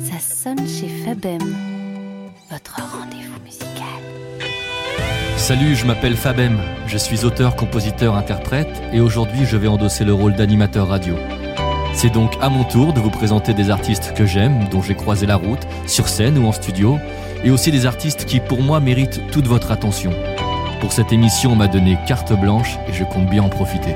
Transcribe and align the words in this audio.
Ça 0.00 0.18
sonne 0.20 0.66
chez 0.66 0.88
Fabem, 1.04 1.38
votre 2.50 2.80
rendez-vous 2.80 3.38
musical. 3.44 3.76
Salut, 5.36 5.76
je 5.76 5.84
m'appelle 5.84 6.16
Fabem, 6.16 6.58
je 6.86 6.96
suis 6.96 7.26
auteur, 7.26 7.56
compositeur, 7.56 8.14
interprète 8.14 8.82
et 8.94 9.00
aujourd'hui 9.00 9.44
je 9.44 9.58
vais 9.58 9.68
endosser 9.68 10.04
le 10.04 10.14
rôle 10.14 10.34
d'animateur 10.34 10.88
radio. 10.88 11.14
C'est 11.92 12.08
donc 12.08 12.32
à 12.40 12.48
mon 12.48 12.64
tour 12.64 12.94
de 12.94 13.00
vous 13.00 13.10
présenter 13.10 13.52
des 13.52 13.68
artistes 13.68 14.14
que 14.14 14.24
j'aime, 14.24 14.66
dont 14.70 14.80
j'ai 14.80 14.94
croisé 14.94 15.26
la 15.26 15.36
route, 15.36 15.66
sur 15.86 16.08
scène 16.08 16.38
ou 16.38 16.46
en 16.46 16.52
studio, 16.52 16.98
et 17.44 17.50
aussi 17.50 17.70
des 17.70 17.84
artistes 17.84 18.24
qui 18.24 18.40
pour 18.40 18.62
moi 18.62 18.80
méritent 18.80 19.30
toute 19.30 19.46
votre 19.46 19.70
attention. 19.70 20.12
Pour 20.80 20.92
cette 20.92 21.12
émission, 21.12 21.52
on 21.52 21.56
m'a 21.56 21.68
donné 21.68 21.98
carte 22.06 22.32
blanche 22.32 22.78
et 22.88 22.94
je 22.94 23.04
compte 23.04 23.28
bien 23.28 23.42
en 23.42 23.50
profiter. 23.50 23.94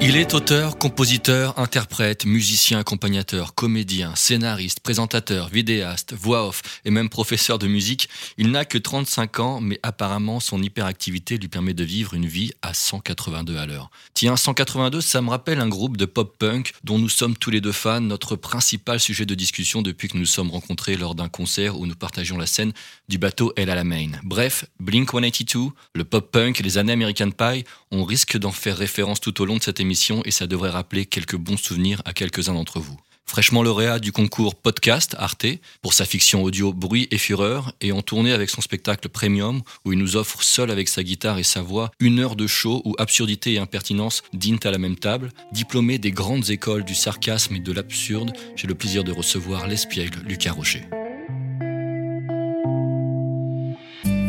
Il 0.00 0.16
est 0.16 0.32
auteur, 0.32 0.78
compositeur, 0.78 1.58
interprète, 1.58 2.24
musicien, 2.24 2.78
accompagnateur, 2.78 3.56
comédien, 3.56 4.14
scénariste, 4.14 4.78
présentateur, 4.78 5.48
vidéaste, 5.48 6.14
voix 6.14 6.46
off 6.46 6.62
et 6.84 6.90
même 6.90 7.08
professeur 7.08 7.58
de 7.58 7.66
musique. 7.66 8.08
Il 8.36 8.52
n'a 8.52 8.64
que 8.64 8.78
35 8.78 9.40
ans, 9.40 9.60
mais 9.60 9.80
apparemment 9.82 10.38
son 10.38 10.62
hyperactivité 10.62 11.36
lui 11.36 11.48
permet 11.48 11.74
de 11.74 11.82
vivre 11.82 12.14
une 12.14 12.26
vie 12.26 12.52
à 12.62 12.74
182 12.74 13.56
à 13.56 13.66
l'heure. 13.66 13.90
Tiens, 14.14 14.36
182, 14.36 15.00
ça 15.00 15.20
me 15.20 15.30
rappelle 15.30 15.58
un 15.58 15.68
groupe 15.68 15.96
de 15.96 16.04
pop-punk 16.04 16.74
dont 16.84 17.00
nous 17.00 17.08
sommes 17.08 17.36
tous 17.36 17.50
les 17.50 17.60
deux 17.60 17.72
fans, 17.72 18.00
notre 18.00 18.36
principal 18.36 19.00
sujet 19.00 19.26
de 19.26 19.34
discussion 19.34 19.82
depuis 19.82 20.06
que 20.06 20.14
nous 20.14 20.20
nous 20.20 20.26
sommes 20.26 20.52
rencontrés 20.52 20.96
lors 20.96 21.16
d'un 21.16 21.28
concert 21.28 21.76
où 21.76 21.86
nous 21.86 21.96
partagions 21.96 22.38
la 22.38 22.46
scène 22.46 22.72
du 23.08 23.18
bateau 23.18 23.52
El 23.56 23.68
Alamein. 23.68 24.12
Bref, 24.22 24.64
Blink 24.78 25.10
182, 25.10 25.72
le 25.94 26.04
pop-punk 26.04 26.60
les 26.60 26.78
années 26.78 26.92
American 26.92 27.32
Pie, 27.32 27.64
on 27.90 28.04
risque 28.04 28.38
d'en 28.38 28.52
faire 28.52 28.76
référence 28.76 29.20
tout 29.20 29.42
au 29.42 29.44
long 29.44 29.56
de 29.56 29.62
cette 29.62 29.80
émission 29.80 29.87
et 30.24 30.30
ça 30.30 30.46
devrait 30.46 30.70
rappeler 30.70 31.06
quelques 31.06 31.36
bons 31.36 31.56
souvenirs 31.56 32.02
à 32.04 32.12
quelques-uns 32.12 32.54
d'entre 32.54 32.80
vous. 32.80 32.98
Fraîchement 33.24 33.62
lauréat 33.62 33.98
du 33.98 34.10
concours 34.10 34.54
Podcast 34.54 35.14
Arte 35.18 35.46
pour 35.82 35.92
sa 35.92 36.06
fiction 36.06 36.42
audio 36.42 36.72
Bruit 36.72 37.08
et 37.10 37.18
Fureur 37.18 37.74
et 37.82 37.92
en 37.92 38.00
tournée 38.00 38.32
avec 38.32 38.48
son 38.48 38.62
spectacle 38.62 39.10
Premium 39.10 39.60
où 39.84 39.92
il 39.92 39.98
nous 39.98 40.16
offre 40.16 40.42
seul 40.42 40.70
avec 40.70 40.88
sa 40.88 41.02
guitare 41.02 41.38
et 41.38 41.42
sa 41.42 41.60
voix 41.60 41.90
une 42.00 42.20
heure 42.20 42.36
de 42.36 42.46
show 42.46 42.80
où 42.86 42.94
absurdité 42.98 43.52
et 43.52 43.58
impertinence 43.58 44.22
dînent 44.32 44.60
à 44.64 44.70
la 44.70 44.78
même 44.78 44.96
table. 44.96 45.30
Diplômé 45.52 45.98
des 45.98 46.10
grandes 46.10 46.48
écoles 46.48 46.84
du 46.84 46.94
sarcasme 46.94 47.56
et 47.56 47.60
de 47.60 47.72
l'absurde, 47.72 48.32
j'ai 48.56 48.66
le 48.66 48.74
plaisir 48.74 49.04
de 49.04 49.12
recevoir 49.12 49.68
l'espiègle 49.68 50.20
Lucas 50.26 50.52
Rocher. 50.52 50.84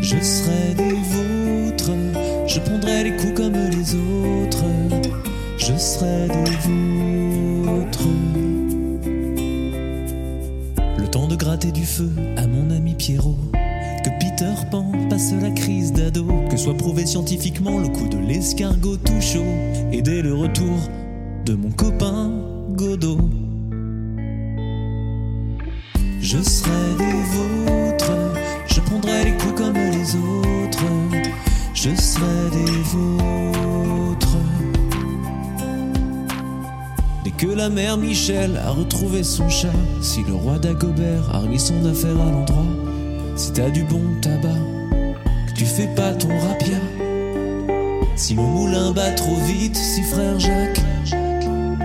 Je 0.02 0.18
serai 0.22 0.74
des 0.76 0.94
vôtres, 0.94 1.92
je 2.48 2.60
prendrai 2.60 3.06
les 3.06 3.16
coups 3.16 3.34
comme 3.36 3.54
les 3.54 3.96
autres 3.96 5.09
je 5.60 5.78
serai 5.78 6.28
des 6.28 6.56
vôtres. 7.66 8.08
Le 10.98 11.08
temps 11.08 11.28
de 11.28 11.36
gratter 11.36 11.72
du 11.72 11.86
feu 11.86 12.10
à 12.38 12.48
mon 12.48 12.72
ami 12.72 12.96
Pierrot. 12.96 13.38
Que 14.04 14.10
Peter 14.20 14.54
Pan 14.72 14.92
passe 15.10 15.34
la 15.34 15.52
crise 15.52 15.92
d'ado. 15.92 16.26
Que 16.50 16.58
soit 16.58 16.78
prouvé 16.78 17.06
scientifiquement 17.06 17.80
le 17.80 17.90
coup 17.90 18.08
de 18.08 18.18
l'escargot 18.18 18.98
tout 18.98 19.22
chaud. 19.22 19.44
Et 19.92 20.02
dès 20.02 20.22
le 20.22 20.34
retour 20.34 20.78
de 21.46 21.54
mon 21.56 21.72
copain 21.72 22.32
Godot. 22.72 23.30
Je 26.22 26.38
serai 26.42 26.96
des 26.98 27.22
vôtres. 27.34 28.12
Je 28.68 28.80
prendrai 28.82 29.26
les 29.26 29.38
coups 29.38 29.56
comme 29.56 29.74
les 29.74 30.16
autres. 30.16 30.86
Je 31.74 31.96
serai 31.96 32.50
des 32.52 32.82
vôtres 32.84 34.09
que 37.40 37.48
la 37.48 37.70
mère 37.70 37.96
Michel 37.96 38.58
a 38.58 38.72
retrouvé 38.72 39.24
son 39.24 39.48
chat, 39.48 39.72
si 40.02 40.24
le 40.24 40.34
roi 40.34 40.60
Dagobert 40.60 41.34
a 41.34 41.40
remis 41.40 41.60
son 41.60 41.86
affaire 41.86 42.20
à 42.20 42.32
l'endroit, 42.32 42.66
si 43.38 43.54
t'as 43.54 43.70
du 43.70 43.84
bon 43.84 44.02
tabac, 44.22 44.60
que 45.48 45.54
tu 45.54 45.64
fais 45.64 45.88
pas 45.96 46.12
ton 46.14 46.28
rapia, 46.28 46.78
si 48.18 48.36
mon 48.36 48.48
moulin 48.48 48.92
bat 48.92 49.12
trop 49.12 49.38
vite, 49.46 49.78
si 49.78 50.04
frère 50.04 50.38
Jacques 50.38 50.82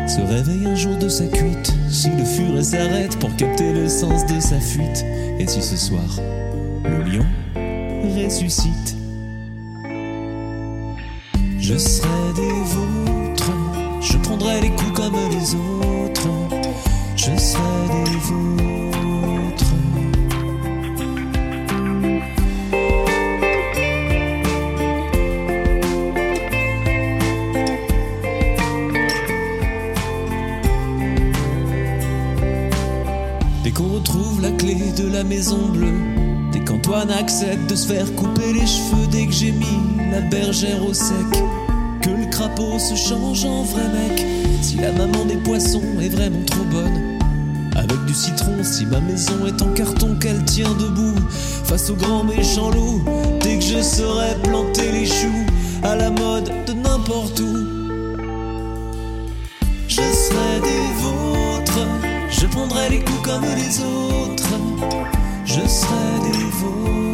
se 0.09 0.21
réveille 0.21 0.67
un 0.67 0.75
jour 0.75 0.97
de 0.97 1.09
sa 1.09 1.27
cuite, 1.27 1.73
si 1.89 2.11
le 2.11 2.25
furet 2.25 2.65
s'arrête 2.65 3.17
pour 3.21 3.35
capter 3.37 3.73
le 3.73 3.89
sens 3.89 4.27
de 4.27 4.41
sa 4.41 4.59
fuite, 4.59 5.05
et 5.39 5.47
si 5.47 5.63
ce 5.63 5.77
soir 5.77 6.19
le 6.85 7.05
lion 7.05 7.27
ressuscite. 8.17 8.97
Je 11.61 11.79
serai 11.79 12.09
vôtres, 12.65 13.04
je 14.05 14.19
prendrai 14.19 14.61
les 14.61 14.71
coups 14.71 14.93
comme 14.93 15.15
les 15.31 15.55
autres, 15.55 16.29
je 17.17 17.37
serai 17.37 18.05
des 18.05 18.19
vôtres. 18.21 19.65
Dès 33.63 33.71
qu'on 33.71 33.89
retrouve 33.89 34.43
la 34.43 34.51
clé 34.51 34.77
de 34.97 35.09
la 35.11 35.25
maison 35.25 35.69
bleue, 35.69 35.93
dès 36.53 36.61
qu'Antoine 36.61 37.11
accepte 37.11 37.71
de 37.71 37.75
se 37.75 37.87
faire 37.93 38.15
couper 38.15 38.53
les 38.53 38.67
cheveux, 38.67 39.07
dès 39.11 39.27
que 39.27 39.33
j'ai 39.33 39.53
mis 39.53 40.11
la 40.11 40.21
bergère 40.21 40.85
au 40.85 40.93
sec, 40.93 41.15
que 42.05 42.11
le 42.11 42.27
crapaud 42.27 42.79
se 42.79 42.95
change 42.95 43.47
en 43.47 43.63
vrai 43.63 43.89
mec, 43.89 44.27
si 44.61 44.77
la 44.77 44.93
maman 44.93 45.25
des 45.25 45.37
poissons 45.37 45.81
est 46.03 46.11
vraiment 46.11 46.45
trop 46.45 46.65
bonne. 46.65 47.19
Avec 47.77 48.05
du 48.05 48.13
citron, 48.13 48.63
si 48.63 48.85
ma 48.85 49.01
maison 49.01 49.47
est 49.47 49.63
en 49.63 49.73
carton, 49.73 50.15
qu'elle 50.21 50.45
tient 50.45 50.71
debout 50.75 51.19
face 51.65 51.89
au 51.89 51.95
grand 51.95 52.25
méchant 52.25 52.71
loup. 52.71 53.03
Dès 53.41 53.59
que 53.59 53.65
je 53.65 53.81
saurai 53.81 54.35
planter 54.43 54.93
les 54.93 55.07
choux 55.07 55.47
à 55.83 55.97
la 55.97 56.11
mode 56.11 56.53
de 56.67 56.75
n'importe 56.75 57.41
où, 57.41 57.57
je 59.89 60.03
serai 60.03 60.61
des 60.61 60.87
vôtres. 61.01 61.89
Je 62.31 62.47
prendrai 62.47 62.91
les 62.91 63.01
coups 63.01 63.23
comme 63.23 63.45
les 63.57 63.81
autres. 63.81 64.51
Je 65.47 65.67
serai 65.67 66.31
des 66.31 66.45
vôtres. 66.61 67.14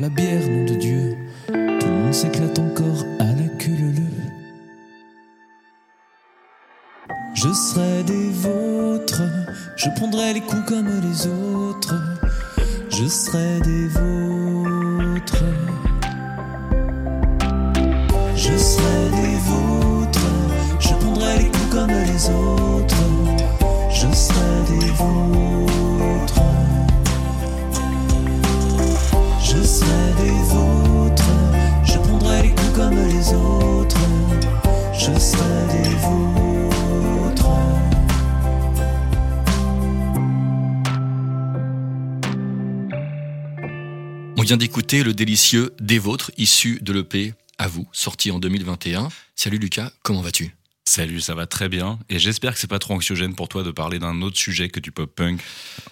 La 0.00 0.08
bière, 0.08 0.27
vient 44.48 44.56
d'écouter 44.56 45.02
le 45.02 45.12
délicieux 45.12 45.74
Des 45.78 45.98
Vôtres, 45.98 46.30
issu 46.38 46.78
de 46.80 46.94
l'EP 46.94 47.34
À 47.58 47.68
vous, 47.68 47.86
sorti 47.92 48.30
en 48.30 48.38
2021. 48.38 49.10
Salut 49.36 49.58
Lucas, 49.58 49.92
comment 50.02 50.22
vas-tu? 50.22 50.56
Salut, 50.86 51.20
ça 51.20 51.34
va 51.34 51.46
très 51.46 51.68
bien. 51.68 51.98
Et 52.08 52.18
j'espère 52.18 52.54
que 52.54 52.58
c'est 52.58 52.66
pas 52.66 52.78
trop 52.78 52.94
anxiogène 52.94 53.34
pour 53.34 53.48
toi 53.50 53.62
de 53.62 53.70
parler 53.70 53.98
d'un 53.98 54.22
autre 54.22 54.38
sujet 54.38 54.70
que 54.70 54.80
du 54.80 54.90
pop 54.90 55.14
punk. 55.14 55.38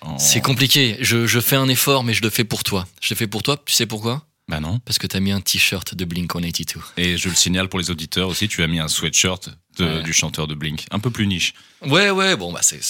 en- 0.01 0.19
C'est 0.19 0.41
compliqué, 0.41 0.97
je, 1.03 1.27
je 1.27 1.39
fais 1.39 1.57
un 1.57 1.69
effort 1.69 2.03
mais 2.03 2.15
je 2.15 2.23
le 2.23 2.31
fais 2.31 2.45
pour 2.45 2.65
toi. 2.65 2.89
Je 3.03 3.13
le 3.13 3.19
fais 3.19 3.27
pour 3.27 3.43
toi, 3.43 3.61
tu 3.63 3.75
sais 3.75 3.85
pourquoi? 3.85 4.27
Bah 4.49 4.59
non. 4.61 4.79
Parce 4.87 4.99
que 4.99 5.07
t'as 5.07 5.21
mis 5.21 5.33
un 5.33 5.43
t-shirt 5.43 5.95
de 5.95 6.05
Blink-182. 6.07 6.79
Et 6.97 7.19
je 7.19 7.29
le 7.29 7.35
signale 7.35 7.69
pour 7.69 7.79
les 7.79 7.91
auditeurs 7.91 8.31
aussi, 8.31 8.49
tu 8.49 8.63
as 8.63 8.69
mis 8.69 8.79
un 8.81 8.89
sweatshirt 8.89 9.51
de- 9.77 9.85
Ouais. 9.85 10.03
du 10.03 10.15
chanteur 10.15 10.47
de 10.47 10.55
Blink. 10.55 10.87
Un 10.91 10.99
peu 10.99 11.11
plus 11.11 11.27
niche, 11.27 11.53
Ouais, 11.83 12.09
ouais, 12.09 12.35
bon, 12.37 12.55
bah 12.55 12.61
c'est 12.63 12.81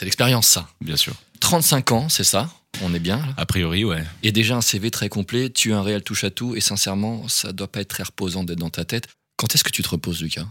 l'expérience 0.00 0.46
ça. 0.46 0.66
bien 0.80 0.96
sûr. 0.96 1.12
35 1.40 1.92
ans, 1.92 2.08
c'est 2.08 2.24
ça? 2.24 2.48
On 2.82 2.92
est 2.94 2.98
bien. 2.98 3.18
là? 3.18 3.34
A 3.36 3.46
priori, 3.46 3.84
ouais. 3.84 4.04
Et 4.22 4.32
déjà 4.32 4.56
un 4.56 4.60
CV 4.60 4.90
très 4.90 5.08
complet, 5.08 5.50
tu 5.50 5.72
as 5.72 5.78
un 5.78 5.82
réel 5.82 6.02
touche-à-tout, 6.02 6.56
et 6.56 6.60
sincèrement, 6.60 7.28
ça 7.28 7.52
doit 7.52 7.68
pas 7.70 7.80
être 7.80 7.88
très 7.88 8.02
reposant 8.02 8.44
d'être 8.44 8.58
dans 8.58 8.70
ta 8.70 8.84
tête. 8.84 9.08
Quand 9.36 9.54
est-ce 9.54 9.64
que 9.64 9.70
tu 9.70 9.82
te 9.82 9.88
reposes, 9.88 10.22
Lucas? 10.22 10.46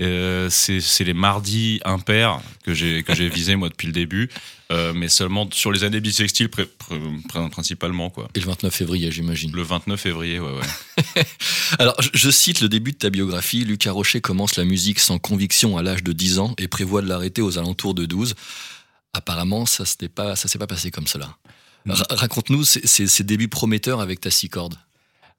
Euh, 0.00 0.48
c'est 0.50 1.04
les 1.04 1.12
mardis 1.12 1.80
impairs 1.84 2.40
que 2.64 2.72
j'ai 2.72 3.02
que 3.02 3.14
j'ai 3.14 3.28
visé 3.28 3.56
moi 3.56 3.68
depuis 3.68 3.86
le 3.86 3.92
début, 3.92 4.30
euh, 4.72 4.94
mais 4.94 5.08
seulement 5.08 5.46
sur 5.52 5.70
les 5.70 5.84
années 5.84 6.00
bissextiles 6.00 6.48
pré- 6.48 6.66
principalement 7.50 8.08
quoi. 8.08 8.28
Et 8.34 8.40
le 8.40 8.46
29 8.46 8.74
février, 8.74 9.12
j'imagine. 9.12 9.52
Le 9.52 9.62
29 9.62 10.00
février, 10.00 10.40
ouais 10.40 10.50
ouais. 10.50 11.24
Alors, 11.78 11.94
je, 12.00 12.08
je 12.14 12.30
cite 12.30 12.62
le 12.62 12.70
début 12.70 12.92
de 12.92 12.96
ta 12.96 13.10
biographie. 13.10 13.64
Lucas 13.66 13.92
Rocher 13.92 14.22
commence 14.22 14.56
la 14.56 14.64
musique 14.64 14.98
sans 14.98 15.18
conviction 15.18 15.76
à 15.76 15.82
l'âge 15.82 16.02
de 16.02 16.12
10 16.12 16.38
ans 16.38 16.54
et 16.58 16.68
prévoit 16.68 17.02
de 17.02 17.08
l'arrêter 17.08 17.42
aux 17.42 17.58
alentours 17.58 17.92
de 17.94 18.06
12. 18.06 18.34
Apparemment, 19.12 19.66
ça 19.66 19.84
ne 20.00 20.06
pas, 20.08 20.36
ça 20.36 20.48
s'est 20.48 20.58
pas 20.58 20.66
passé 20.66 20.90
comme 20.90 21.06
cela. 21.06 21.36
Raconte-nous 21.86 22.64
ces 22.64 23.24
débuts 23.24 23.48
prometteurs 23.48 24.00
avec 24.00 24.20
ta 24.20 24.30
six 24.30 24.48
cordes. 24.48 24.76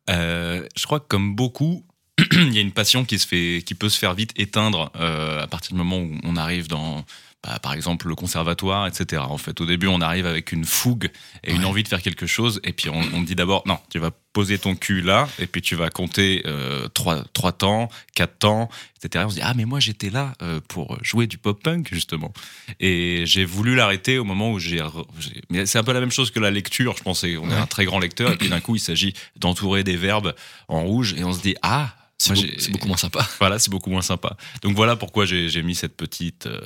Euh, 0.10 0.68
je 0.76 0.86
crois 0.86 1.00
que 1.00 1.08
comme 1.08 1.36
beaucoup, 1.36 1.86
il 2.32 2.54
y 2.54 2.58
a 2.58 2.62
une 2.62 2.72
passion 2.72 3.06
qui 3.06 3.20
se 3.20 3.28
fait, 3.28 3.64
qui 3.66 3.76
peut 3.76 3.90
se 3.90 3.98
faire 3.98 4.14
vite 4.14 4.32
éteindre 4.36 4.92
euh, 4.96 5.42
à 5.42 5.48
partir 5.48 5.72
du 5.72 5.78
moment 5.78 6.00
où 6.00 6.12
on 6.24 6.36
arrive 6.36 6.68
dans, 6.68 7.06
bah, 7.44 7.60
par 7.60 7.74
exemple, 7.74 8.08
le 8.08 8.16
conservatoire, 8.16 8.88
etc. 8.88 9.22
En 9.28 9.38
fait, 9.38 9.60
au 9.60 9.66
début, 9.66 9.88
on 9.88 10.00
arrive 10.00 10.26
avec 10.26 10.52
une 10.54 10.64
fougue 10.64 11.10
et 11.44 11.54
une 11.54 11.66
envie 11.66 11.84
de 11.84 11.90
faire 11.90 12.02
quelque 12.02 12.26
chose, 12.26 12.62
et 12.64 12.72
puis 12.72 12.90
on, 12.90 13.02
on 13.14 13.20
me 13.20 13.26
dit 13.26 13.36
d'abord, 13.36 13.64
non, 13.66 13.80
tu 13.90 14.00
vas 14.00 14.12
poser 14.32 14.58
ton 14.58 14.76
cul 14.76 15.02
là, 15.02 15.28
et 15.40 15.46
puis 15.46 15.62
tu 15.62 15.76
vas 15.76 15.90
compter 15.90 16.42
euh, 16.48 16.88
trois, 16.88 17.24
trois 17.34 17.52
temps, 17.52 17.90
quatre 18.16 18.40
temps, 18.40 18.70
etc. 18.98 19.26
On 19.28 19.30
se 19.30 19.36
dit, 19.36 19.42
ah, 19.44 19.54
mais 19.56 19.66
moi 19.66 19.80
j'étais 19.80 20.10
là 20.10 20.34
euh, 20.42 20.60
pour 20.68 20.98
jouer 21.04 21.28
du 21.28 21.38
pop-punk, 21.38 21.90
justement. 21.92 22.34
Et 22.80 23.26
j'ai 23.26 23.46
voulu 23.46 23.76
l'arrêter 23.76 24.18
au 24.18 24.24
moment 24.24 24.52
où 24.52 24.60
j'ai. 24.60 24.82
Mais 25.50 25.66
c'est 25.66 25.78
un 25.78 25.84
peu 25.84 25.94
la 25.94 26.00
même 26.00 26.12
chose 26.12 26.32
que 26.32 26.40
la 26.40 26.50
lecture, 26.50 26.96
je 26.98 27.04
pensais. 27.04 27.38
On 27.38 27.50
est 27.52 27.56
un 27.56 27.68
très 27.68 27.86
grand 27.86 28.00
lecteur, 28.00 28.32
et 28.32 28.38
puis 28.38 28.50
d'un 28.50 28.62
coup, 28.62 28.76
il 28.76 28.80
s'agit 28.80 29.14
d'entourer 29.36 29.84
des 29.84 29.98
verbes 29.98 30.34
en 30.68 30.82
rouge, 30.82 31.14
et 31.18 31.24
on 31.24 31.34
se 31.34 31.42
dit, 31.42 31.56
ah, 31.62 31.94
C'est 32.18 32.72
beaucoup 32.72 32.88
moins 32.88 32.98
sympa. 32.98 33.28
Voilà, 33.40 33.60
c'est 33.60 33.70
beaucoup 33.70 33.90
moins 33.90 34.02
sympa. 34.02 34.38
Donc 34.62 34.76
voilà 34.76 34.96
pourquoi 34.96 35.26
j'ai 35.26 35.62
mis 35.64 35.76
cette 35.76 35.98
petite, 35.98 36.46
euh, 36.46 36.62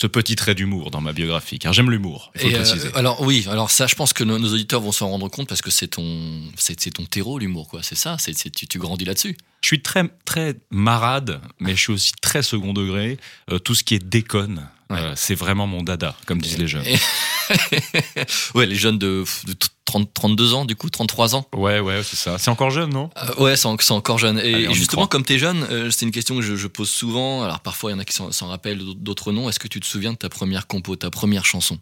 ce 0.00 0.06
petit 0.06 0.36
trait 0.36 0.54
d'humour 0.54 0.90
dans 0.92 1.00
ma 1.00 1.12
biographie, 1.12 1.58
car 1.58 1.72
j'aime 1.72 1.90
l'humour, 1.90 2.32
euh, 2.44 2.64
alors 2.94 3.20
oui, 3.22 3.46
alors 3.50 3.70
ça, 3.70 3.86
je 3.88 3.94
pense 3.96 4.12
que 4.12 4.22
nos, 4.22 4.38
nos 4.38 4.52
auditeurs 4.52 4.80
vont 4.80 4.92
s'en 4.92 5.08
rendre 5.08 5.28
compte 5.28 5.48
parce 5.48 5.62
que 5.62 5.70
c'est 5.70 5.88
ton, 5.88 6.40
c'est, 6.56 6.76
ton 6.92 7.04
terreau 7.04 7.38
l'humour, 7.38 7.68
quoi. 7.68 7.82
C'est 7.82 7.96
ça. 7.96 8.16
C'est, 8.18 8.34
tu, 8.54 8.66
tu 8.68 8.78
grandis 8.78 9.04
là-dessus. 9.04 9.36
Je 9.62 9.66
suis 9.68 9.82
très, 9.82 10.04
très 10.24 10.56
marade, 10.70 11.40
mais 11.58 11.74
je 11.74 11.80
suis 11.80 11.92
aussi 11.92 12.12
très 12.20 12.42
second 12.42 12.72
degré. 12.72 13.18
Euh, 13.50 13.58
tout 13.58 13.74
ce 13.74 13.82
qui 13.84 13.94
est 13.94 14.04
déconne, 14.04 14.68
Ouais. 14.90 14.98
euh, 15.00 15.12
c'est 15.16 15.34
vraiment 15.34 15.66
mon 15.66 15.82
dada, 15.82 16.14
comme 16.26 16.40
disent 16.42 16.58
les 16.58 16.68
jeunes. 16.68 16.84
Ouais, 18.54 18.66
les 18.66 18.74
jeunes 18.76 18.98
de, 18.98 19.24
de 19.46 19.54
30, 19.84 20.12
32 20.14 20.54
ans, 20.54 20.64
du 20.64 20.76
coup, 20.76 20.88
33 20.90 21.34
ans. 21.34 21.46
Ouais, 21.54 21.80
ouais, 21.80 22.02
c'est 22.04 22.16
ça. 22.16 22.38
C'est 22.38 22.50
encore 22.50 22.70
jeune, 22.70 22.90
non? 22.90 23.10
Euh, 23.16 23.42
ouais, 23.42 23.56
c'est 23.56 23.66
en- 23.66 23.76
c'est 23.78 23.92
encore 23.92 24.18
jeune. 24.18 24.38
Et, 24.38 24.54
Allez, 24.54 24.74
justement, 24.74 25.06
comme 25.06 25.24
tu 25.24 25.34
es 25.34 25.38
jeune, 25.38 25.66
euh, 25.70 25.90
c'est 25.90 26.04
une 26.06 26.12
question 26.12 26.36
que 26.36 26.42
je, 26.42 26.54
je 26.56 26.66
pose 26.68 26.88
souvent. 26.90 27.42
Alors 27.42 27.60
parfois, 27.60 27.90
il 27.90 27.94
y 27.94 27.96
en 27.96 27.98
a 28.00 28.04
qui 28.04 28.14
s'en 28.14 28.30
s'en 28.32 28.48
rappellent, 28.48 28.80
d'autres 28.96 29.32
non. 29.32 29.48
Est-ce 29.48 29.58
que 29.58 29.68
tu 29.68 29.80
te 29.80 29.86
souviens 29.86 30.12
de 30.12 30.18
ta 30.18 30.28
première 30.28 30.66
compo, 30.66 30.94
ta 30.96 31.10
première 31.10 31.44
chanson? 31.44 31.78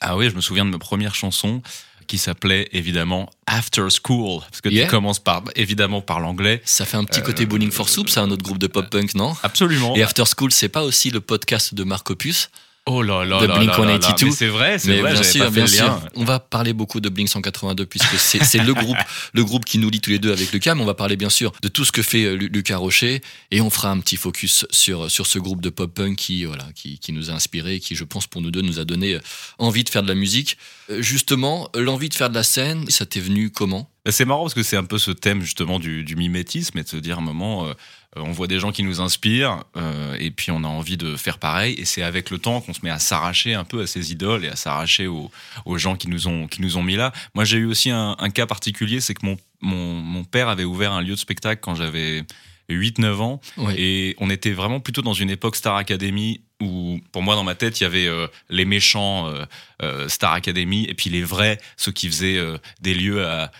Ah 0.00 0.16
oui, 0.16 0.28
je 0.30 0.34
me 0.34 0.40
souviens 0.40 0.64
de 0.64 0.70
ma 0.70 0.78
première 0.78 1.14
chanson 1.14 1.62
qui 2.08 2.18
s'appelait 2.18 2.68
évidemment 2.72 3.30
After 3.46 3.86
School, 4.04 4.40
parce 4.40 4.60
que 4.60 4.68
Yeah. 4.68 4.86
tu 4.86 4.90
commences 4.90 5.20
par, 5.20 5.44
évidemment 5.54 6.00
par 6.00 6.18
l'anglais. 6.20 6.60
Ça 6.64 6.84
fait 6.84 6.96
un 6.96 7.04
petit 7.04 7.20
Euh, 7.20 7.22
côté 7.22 7.46
Bowling 7.46 7.70
for 7.70 7.88
Soup, 7.88 8.08
c'est 8.08 8.18
un 8.20 8.30
autre 8.30 8.42
groupe 8.42 8.58
de 8.58 8.66
pop-punk, 8.66 9.14
non? 9.14 9.34
Absolument. 9.44 9.94
Et 9.94 10.02
After 10.02 10.24
School, 10.36 10.50
c'est 10.52 10.68
pas 10.68 10.82
aussi 10.82 11.10
le 11.10 11.20
podcast 11.20 11.74
de 11.74 11.84
Marc 11.84 12.10
Opus 12.10 12.50
Oh 12.86 13.00
là 13.00 13.24
là 13.24 13.40
de 13.40 13.46
là 13.46 13.58
Blink 13.58 13.70
là 13.70 13.78
là 13.78 13.84
là. 13.92 14.00
182. 14.00 14.26
Mais 14.26 14.32
C'est 14.32 14.48
vrai, 14.48 14.78
c'est 14.80 14.88
Mais 14.88 15.00
vrai, 15.02 15.12
bien 15.12 15.22
sûr, 15.22 15.38
pas 15.44 15.50
fait 15.50 15.54
bien 15.54 15.62
le 15.64 15.68
sûr. 15.70 15.84
lien. 15.86 16.02
On 16.16 16.24
va 16.24 16.40
parler 16.40 16.72
beaucoup 16.72 17.00
de 17.00 17.08
Blink 17.08 17.28
182 17.28 17.86
puisque 17.86 18.16
c'est 18.18 18.58
le 18.58 18.74
groupe, 18.74 18.96
le 19.34 19.44
groupe 19.44 19.64
qui 19.64 19.78
nous 19.78 19.88
lie 19.88 20.00
tous 20.00 20.10
les 20.10 20.18
deux 20.18 20.32
avec 20.32 20.50
Lucas. 20.50 20.74
Mais 20.74 20.82
on 20.82 20.86
va 20.86 20.94
parler 20.94 21.16
bien 21.16 21.30
sûr 21.30 21.52
de 21.62 21.68
tout 21.68 21.84
ce 21.84 21.92
que 21.92 22.02
fait 22.02 22.24
euh, 22.24 22.34
Lu- 22.34 22.48
Lucas 22.52 22.78
Rocher 22.78 23.20
et 23.52 23.60
on 23.60 23.70
fera 23.70 23.90
un 23.90 24.00
petit 24.00 24.16
focus 24.16 24.66
sur 24.70 25.08
sur 25.10 25.26
ce 25.28 25.38
groupe 25.38 25.60
de 25.60 25.70
pop 25.70 25.94
punk 25.94 26.16
qui 26.16 26.44
voilà 26.44 26.66
qui, 26.74 26.98
qui 26.98 27.12
nous 27.12 27.30
a 27.30 27.34
inspiré, 27.34 27.78
qui 27.78 27.94
je 27.94 28.02
pense 28.02 28.26
pour 28.26 28.42
nous 28.42 28.50
deux 28.50 28.62
nous 28.62 28.80
a 28.80 28.84
donné 28.84 29.14
euh, 29.14 29.20
envie 29.58 29.84
de 29.84 29.88
faire 29.88 30.02
de 30.02 30.08
la 30.08 30.16
musique. 30.16 30.58
Euh, 30.90 31.00
Justement, 31.00 31.68
l'envie 31.76 32.08
de 32.08 32.14
faire 32.14 32.30
de 32.30 32.34
la 32.34 32.42
scène, 32.42 32.88
ça 32.90 33.06
t'est 33.06 33.20
venu 33.20 33.50
comment? 33.50 33.88
C'est 34.10 34.24
marrant 34.24 34.42
parce 34.42 34.54
que 34.54 34.64
c'est 34.64 34.76
un 34.76 34.82
peu 34.84 34.98
ce 34.98 35.12
thème 35.12 35.42
justement 35.42 35.78
du, 35.78 36.02
du 36.02 36.16
mimétisme 36.16 36.76
et 36.78 36.82
de 36.82 36.88
se 36.88 36.96
dire 36.96 37.18
à 37.18 37.20
un 37.20 37.24
moment, 37.24 37.68
euh, 37.68 37.72
on 38.16 38.32
voit 38.32 38.46
des 38.46 38.58
gens 38.58 38.72
qui 38.72 38.82
nous 38.82 39.00
inspirent 39.00 39.64
euh, 39.76 40.16
et 40.18 40.30
puis 40.30 40.50
on 40.50 40.64
a 40.64 40.68
envie 40.68 40.96
de 40.96 41.16
faire 41.16 41.38
pareil. 41.38 41.74
Et 41.78 41.84
c'est 41.84 42.02
avec 42.02 42.30
le 42.30 42.38
temps 42.38 42.60
qu'on 42.60 42.74
se 42.74 42.80
met 42.82 42.90
à 42.90 42.98
s'arracher 42.98 43.54
un 43.54 43.64
peu 43.64 43.80
à 43.82 43.86
ces 43.86 44.12
idoles 44.12 44.44
et 44.44 44.48
à 44.48 44.56
s'arracher 44.56 45.06
aux, 45.06 45.30
aux 45.64 45.78
gens 45.78 45.96
qui 45.96 46.08
nous, 46.08 46.28
ont, 46.28 46.46
qui 46.46 46.60
nous 46.60 46.76
ont 46.76 46.82
mis 46.82 46.96
là. 46.96 47.12
Moi, 47.34 47.44
j'ai 47.44 47.58
eu 47.58 47.66
aussi 47.66 47.90
un, 47.90 48.16
un 48.18 48.30
cas 48.30 48.46
particulier, 48.46 49.00
c'est 49.00 49.14
que 49.14 49.24
mon, 49.24 49.38
mon, 49.60 49.94
mon 49.94 50.24
père 50.24 50.48
avait 50.48 50.64
ouvert 50.64 50.92
un 50.92 51.00
lieu 51.00 51.14
de 51.14 51.18
spectacle 51.18 51.60
quand 51.62 51.74
j'avais 51.74 52.24
8-9 52.68 53.14
ans. 53.20 53.40
Ouais. 53.56 53.74
Et 53.78 54.16
on 54.18 54.30
était 54.30 54.52
vraiment 54.52 54.80
plutôt 54.80 55.02
dans 55.02 55.14
une 55.14 55.30
époque 55.30 55.56
Star 55.56 55.76
Academy 55.76 56.40
où, 56.60 57.00
pour 57.10 57.22
moi, 57.22 57.34
dans 57.34 57.44
ma 57.44 57.54
tête, 57.54 57.80
il 57.80 57.84
y 57.84 57.86
avait 57.86 58.06
euh, 58.06 58.26
les 58.48 58.64
méchants 58.64 59.28
euh, 59.28 59.44
euh, 59.82 60.08
Star 60.08 60.32
Academy 60.32 60.84
et 60.84 60.94
puis 60.94 61.10
les 61.10 61.24
vrais, 61.24 61.60
ceux 61.76 61.92
qui 61.92 62.08
faisaient 62.08 62.38
euh, 62.38 62.58
des 62.80 62.94
lieux 62.94 63.26
à, 63.26 63.50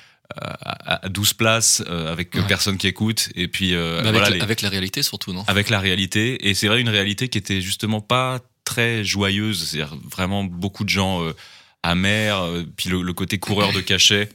à, 0.41 1.05
à 1.05 1.09
12 1.09 1.35
places 1.35 1.83
euh, 1.89 2.11
avec 2.13 2.35
Ouais. 2.35 2.43
personne 2.49 2.79
qui 2.79 2.87
écoute. 2.89 3.29
Et 3.35 3.49
puis, 3.49 3.75
euh, 3.75 4.01
avec, 4.01 4.13
voilà, 4.13 4.31
la, 4.31 4.37
les- 4.37 4.43
avec 4.43 4.63
la 4.63 4.69
réalité 4.69 5.03
surtout, 5.03 5.33
non? 5.33 5.45
avec 5.47 5.71
la 5.71 5.81
réalité. 5.81 6.49
Et 6.49 6.55
c'est 6.55 6.69
vrai, 6.69 6.81
une 6.81 6.89
réalité 6.89 7.29
qui 7.29 7.39
était 7.39 7.61
justement 7.61 8.01
pas 8.01 8.41
très 8.65 9.05
joyeuse. 9.05 9.69
C'est-à-dire 9.69 9.97
vraiment 10.11 10.45
beaucoup 10.45 10.85
de 10.85 10.89
gens 10.91 11.23
euh, 11.25 11.35
amers, 11.83 12.43
puis 12.77 12.89
le, 12.91 13.03
le 13.03 13.13
côté 13.13 13.39
coureur 13.39 13.73
de 13.73 13.81
cachet. 13.81 14.29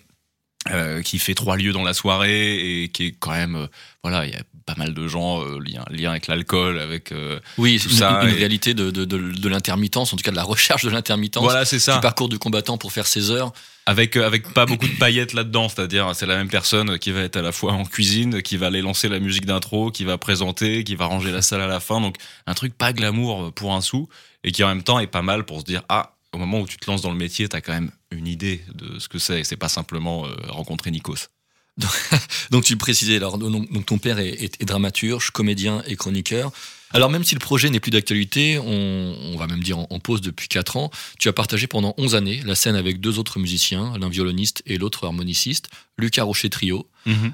qui 1.05 1.17
fait 1.19 1.33
trois 1.35 1.55
lieux 1.55 1.71
dans 1.71 1.83
la 1.83 1.93
soirée 1.93 2.83
et 2.83 2.89
qui 2.89 3.05
est 3.05 3.11
quand 3.17 3.31
même 3.31 3.69
voilà 4.03 4.25
il 4.25 4.33
y 4.33 4.35
a 4.35 4.43
pas 4.67 4.75
mal 4.77 4.93
de 4.93 5.07
gens 5.07 5.41
euh, 5.41 5.59
liés 5.59 5.79
lien 5.89 6.11
avec 6.11 6.27
l'alcool 6.27 6.77
avec 6.79 7.11
euh, 7.11 7.39
Oui, 7.57 7.79
Tout 7.81 7.89
une, 7.89 7.95
ça 7.95 8.19
une 8.23 8.29
et- 8.29 8.33
réalité 8.33 8.73
de, 8.75 8.91
de, 8.91 9.05
de, 9.05 9.17
de 9.17 9.49
l'intermittence, 9.49 10.13
en 10.13 10.17
tout 10.17 10.23
cas 10.23 10.29
de 10.31 10.35
la 10.35 10.43
recherche 10.43 10.83
de 10.83 10.89
l'intermittence. 10.91 11.41
voilà 11.41 11.65
c'est 11.65 11.79
ça 11.79 11.95
Du 11.95 12.01
parcours 12.01 12.29
du 12.29 12.37
combattant 12.37 12.77
pour 12.77 12.91
faire 12.91 13.07
ses 13.07 13.31
heures. 13.31 13.51
avec 13.85 14.15
euh, 14.17 14.25
avec 14.27 14.53
pas 14.53 14.65
beaucoup 14.65 14.87
de 14.87 14.97
paillettes 14.99 15.33
là-dedans 15.33 15.69
c'est-à-dire 15.69 16.11
c'est 16.13 16.25
la 16.25 16.35
même 16.35 16.49
personne 16.49 16.99
qui 16.99 17.11
va 17.11 17.21
être 17.21 17.37
à 17.37 17.41
la 17.41 17.51
fois 17.53 17.71
en 17.73 17.85
cuisine 17.85 18.41
qui 18.43 18.57
va 18.57 18.67
aller 18.67 18.81
lancer 18.81 19.07
la 19.09 19.19
musique 19.19 19.45
d'intro 19.45 19.89
qui 19.89 20.03
va 20.03 20.17
présenter 20.17 20.83
qui 20.83 20.95
va 20.95 21.05
ranger 21.05 21.31
la 21.31 21.41
salle 21.41 21.61
à 21.61 21.67
la 21.67 21.79
fin 21.79 22.01
donc 22.01 22.17
un 22.45 22.53
truc 22.53 22.77
pas 22.77 22.91
glamour 22.93 23.53
pour 23.53 23.73
un 23.73 23.81
sou 23.81 24.09
et 24.43 24.51
qui 24.51 24.63
en 24.63 24.67
même 24.67 24.83
temps 24.83 24.99
est 24.99 25.07
pas 25.07 25.21
mal 25.21 25.45
pour 25.45 25.61
se 25.61 25.65
dire 25.65 25.83
ah 25.87 26.13
au 26.33 26.37
moment 26.39 26.59
où 26.59 26.67
tu 26.67 26.75
te 26.77 26.91
lances 26.91 27.01
dans 27.01 27.11
le 27.11 27.17
métier 27.17 27.47
t'as 27.47 27.61
quand 27.61 27.73
même 27.73 27.91
une 28.11 28.27
idée 28.27 28.61
de 28.75 28.99
ce 28.99 29.07
que 29.07 29.17
c'est 29.17 29.45
c'est 29.45 29.55
pas 29.55 29.69
simplement 29.69 30.25
euh, 30.25 30.35
rencontrer 30.49 30.91
Nikos 30.91 31.29
Donc 32.51 32.63
tu 32.63 32.73
le 32.73 32.77
précisais, 32.79 33.17
alors, 33.17 33.37
donc, 33.37 33.71
donc 33.71 33.85
ton 33.85 33.97
père 33.97 34.19
est, 34.19 34.29
est- 34.29 34.61
est 34.61 34.65
dramaturge, 34.65 35.31
comédien 35.31 35.83
et 35.87 35.95
chroniqueur. 35.95 36.51
Alors 36.93 37.09
même 37.09 37.25
si 37.25 37.35
le 37.35 37.39
projet 37.39 37.69
n'est 37.69 37.81
plus 37.81 37.91
d'actualité, 37.91 38.57
on, 38.57 39.15
on 39.33 39.37
va 39.37 39.45
même 39.47 39.61
dire 39.61 39.77
en, 39.77 39.87
en 39.89 39.99
pause 39.99 40.21
depuis 40.21 40.47
4 40.47 40.77
ans, 40.77 40.89
tu 41.19 41.27
as 41.27 41.33
partagé 41.33 41.67
pendant 41.67 41.93
11 41.97 42.15
années 42.15 42.41
la 42.45 42.55
scène 42.55 42.75
avec 42.77 43.01
deux 43.01 43.19
autres 43.19 43.39
musiciens, 43.39 43.93
l'un 43.99 44.07
violoniste 44.07 44.63
et 44.65 44.77
l'autre 44.77 45.05
harmoniciste, 45.05 45.67
Lucas 45.97 46.23
Rocher 46.23 46.49
Trio, 46.49 46.87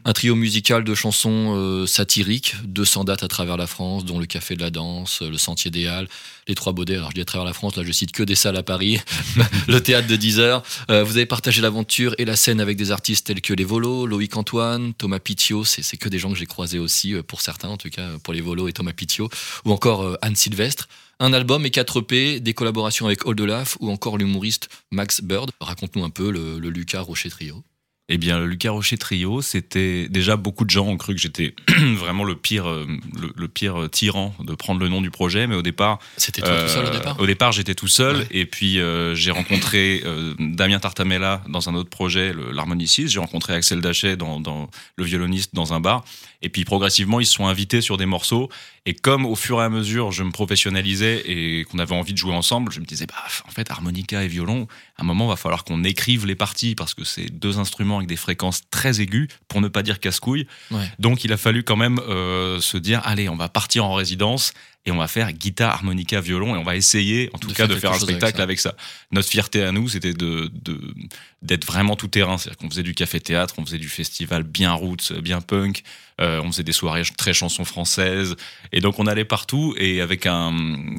un 0.05 0.13
trio 0.13 0.35
musical 0.35 0.83
de 0.83 0.93
chansons 0.95 1.55
euh, 1.55 1.85
satiriques, 1.88 2.55
200 2.65 3.03
dates 3.05 3.23
à 3.23 3.27
travers 3.27 3.57
la 3.57 3.65
France, 3.67 4.05
dont 4.05 4.19
le 4.19 4.25
Café 4.27 4.55
de 4.55 4.62
la 4.62 4.69
Danse, 4.69 5.21
le 5.21 5.38
Sentier 5.38 5.71
des 5.71 5.88
Halles, 5.88 6.07
les 6.47 6.55
Trois 6.55 6.73
Baudets. 6.73 6.95
Alors 6.95 7.09
je 7.09 7.15
dis 7.15 7.21
à 7.21 7.25
travers 7.25 7.45
la 7.45 7.53
France, 7.53 7.75
là 7.75 7.83
je 7.83 7.91
cite 7.91 8.12
que 8.12 8.23
des 8.23 8.35
salles 8.35 8.57
à 8.57 8.63
Paris, 8.63 9.00
le 9.67 9.81
théâtre 9.81 10.07
de 10.07 10.15
10 10.15 10.39
heures. 10.39 10.63
Euh, 10.89 11.03
vous 11.03 11.17
avez 11.17 11.25
partagé 11.25 11.62
l'aventure 11.62 12.15
et 12.17 12.25
la 12.25 12.35
scène 12.35 12.59
avec 12.59 12.77
des 12.77 12.91
artistes 12.91 13.27
tels 13.27 13.41
que 13.41 13.53
les 13.53 13.63
Volos, 13.63 14.05
Loïc 14.05 14.35
Antoine, 14.35 14.93
Thomas 14.93 15.19
Pitiot, 15.19 15.63
c'est 15.63 15.97
que 15.97 16.09
des 16.09 16.19
gens 16.19 16.31
que 16.31 16.38
j'ai 16.38 16.45
croisés 16.45 16.79
aussi, 16.79 17.13
euh, 17.13 17.23
pour 17.23 17.41
certains 17.41 17.69
en 17.69 17.77
tout 17.77 17.89
cas, 17.89 18.01
euh, 18.01 18.17
pour 18.19 18.33
les 18.33 18.41
Volos 18.41 18.67
et 18.67 18.73
Thomas 18.73 18.93
Pitiot, 18.93 19.29
ou 19.65 19.71
encore 19.71 20.17
Anne 20.21 20.35
Sylvestre. 20.35 20.88
Un 21.19 21.31
album 21.31 21.65
et 21.65 21.69
4 21.69 22.00
EP, 22.00 22.39
des 22.39 22.53
collaborations 22.53 23.05
avec 23.05 23.25
Old 23.25 23.39
Olaf 23.39 23.77
ou 23.79 23.89
encore 23.91 24.17
l'humoriste 24.17 24.69
Max 24.91 25.21
Bird. 25.21 25.51
Raconte-nous 25.62 26.03
un 26.03 26.09
peu 26.09 26.31
le, 26.31 26.59
le 26.59 26.69
Lucas 26.69 27.01
Rocher 27.01 27.29
Trio. 27.29 27.63
Eh 28.10 28.17
bien, 28.17 28.38
le 28.38 28.48
Lucas 28.48 28.72
Rocher 28.72 28.98
Trio, 28.98 29.41
c'était 29.41 30.10
déjà 30.10 30.36
beaucoup 30.36 30.65
de 30.65 30.69
gens 30.69 30.86
ont 30.88 30.98
cru 30.98 31.15
que 31.15 31.22
j'étais 31.22 31.55
vraiment 31.95 32.25
le 32.25 32.36
pire, 32.36 32.67
euh, 32.67 32.86
le, 33.17 33.31
le 33.33 33.48
pire 33.48 33.89
tyran 33.89 34.36
de 34.41 34.53
prendre 34.55 34.81
le 34.81 34.89
nom 34.89 35.01
du 35.01 35.10
projet, 35.10 35.48
mais 35.48 35.55
au 35.55 35.62
départ, 35.62 36.00
C'était 36.17 36.41
toi 36.41 36.63
tout 36.63 36.67
seul 36.67 36.86
au 36.86 36.89
Euh, 36.89 36.91
départ 36.91 37.19
Au 37.22 37.25
départ, 37.25 37.51
j'étais 37.53 37.75
tout 37.75 37.88
seul. 37.88 38.17
Ouais. 38.17 38.27
Et 38.31 38.45
puis, 38.45 38.79
euh, 38.79 39.15
j'ai 39.15 39.31
rencontré 39.31 40.01
euh, 40.05 40.33
Damien 40.38 40.79
Tartamella 40.79 41.43
dans 41.48 41.69
un 41.69 41.75
autre 41.75 41.89
projet, 41.89 42.33
l'harmoniciste. 42.51 43.13
J'ai 43.13 43.19
rencontré 43.19 43.53
Axel 43.53 43.79
Dachet, 43.79 44.17
dans, 44.17 44.41
dans, 44.41 44.69
le 44.98 45.03
violoniste, 45.05 45.55
dans 45.55 45.74
un 45.74 45.79
bar. 45.79 46.03
Et 46.43 46.50
puis, 46.50 46.65
progressivement, 46.65 47.19
ils 47.19 47.25
se 47.25 47.33
sont 47.33 47.47
invités 47.47 47.81
sur 47.81 47.97
des 47.97 48.05
morceaux. 48.05 48.50
Et 48.85 48.93
comme 48.93 49.25
au 49.25 49.35
fur 49.35 49.62
et 49.62 49.63
à 49.63 49.69
mesure, 49.69 50.12
je 50.12 50.23
me 50.23 50.31
professionnalisais 50.31 51.23
et 51.25 51.63
qu'on 51.63 51.79
avait 51.79 51.95
envie 51.95 52.13
de 52.13 52.17
jouer 52.17 52.33
ensemble, 52.33 52.71
je 52.71 52.81
me 52.81 52.85
disais, 52.85 53.05
bah, 53.05 53.15
en 53.47 53.51
fait, 53.51 53.71
harmonica 53.71 54.23
et 54.23 54.27
violon, 54.27 54.67
à 54.97 55.03
un 55.03 55.05
moment, 55.05 55.27
va 55.27 55.38
falloir 55.38 55.63
qu'on 55.63 55.83
écrive 55.85 56.25
les 56.25 56.35
parties 56.35 56.75
parce 56.75 56.93
que 56.93 57.05
c'est 57.05 57.31
deux 57.31 57.59
instruments 57.59 57.97
avec 57.97 58.09
des 58.09 58.17
fréquences 58.17 58.62
très 58.69 59.00
aiguës, 59.01 59.29
pour 59.47 59.62
ne 59.62 59.69
pas 59.69 59.83
dire 59.83 60.00
casse-couille. 60.00 60.47
Ouais. 60.71 60.91
Donc 61.00 61.23
il 61.23 61.31
a 61.31 61.38
fallu 61.38 61.63
quand 61.63 61.77
même 61.77 62.00
euh, 62.00 62.59
se 62.59 62.77
dire 62.77 63.01
allez, 63.05 63.29
on 63.29 63.35
va 63.35 63.50
partir 63.50 63.85
en 63.85 63.93
résidence 63.93 64.53
et 64.86 64.92
on 64.92 64.98
va 64.98 65.08
faire 65.08 65.32
guitare, 65.32 65.74
harmonica, 65.75 66.20
violon 66.20 66.56
et 66.56 66.58
on 66.58 66.63
va 66.63 66.75
essayer 66.75 67.30
en 67.34 67.38
tout 67.38 67.48
De 67.48 67.54
cas 67.54 67.68
faire 67.68 67.75
de 67.75 67.80
faire 67.80 67.92
un 67.92 67.96
avec 67.96 68.04
spectacle 68.10 68.38
ça. 68.38 68.44
avec 68.44 68.60
ça. 68.60 68.75
Notre 69.12 69.30
fierté 69.30 69.63
à 69.63 69.72
nous, 69.72 69.88
c'était 69.88 70.13
de 70.13 70.52
de- 70.54 70.94
d'être 71.42 71.66
vraiment 71.66 71.96
tout 71.96 72.08
terrain, 72.10 72.38
c'est-à-dire 72.38 72.58
qu'on 72.58 72.70
faisait 72.70 72.84
du 72.84 72.94
café 72.94 73.20
théâtre, 73.20 73.56
on 73.58 73.66
faisait 73.66 73.78
du 73.78 73.90
festival 73.90 74.44
bien 74.44 74.72
roots, 74.74 75.13
bien 75.22 75.40
punk, 75.42 75.84
euh, 76.22 76.42
on 76.44 76.52
faisait 76.52 76.63
des 76.63 76.74
soirées 76.74 77.04
très 77.18 77.34
chansons 77.34 77.66
françaises 77.66 78.36
et 78.72 78.80
donc 78.82 79.00
on 79.00 79.08
allait 79.08 79.25
partout 79.25 79.74
et 79.78 80.02
avec 80.02 80.25
un 80.25 80.54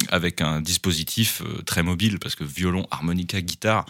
avec 0.09 0.41
un 0.41 0.61
dispositif 0.61 1.43
euh, 1.43 1.63
très 1.63 1.83
mobile 1.83 2.19
parce 2.19 2.35
que 2.35 2.45
violon, 2.45 2.87
harmonica, 2.91 3.41
guitare, 3.43 3.85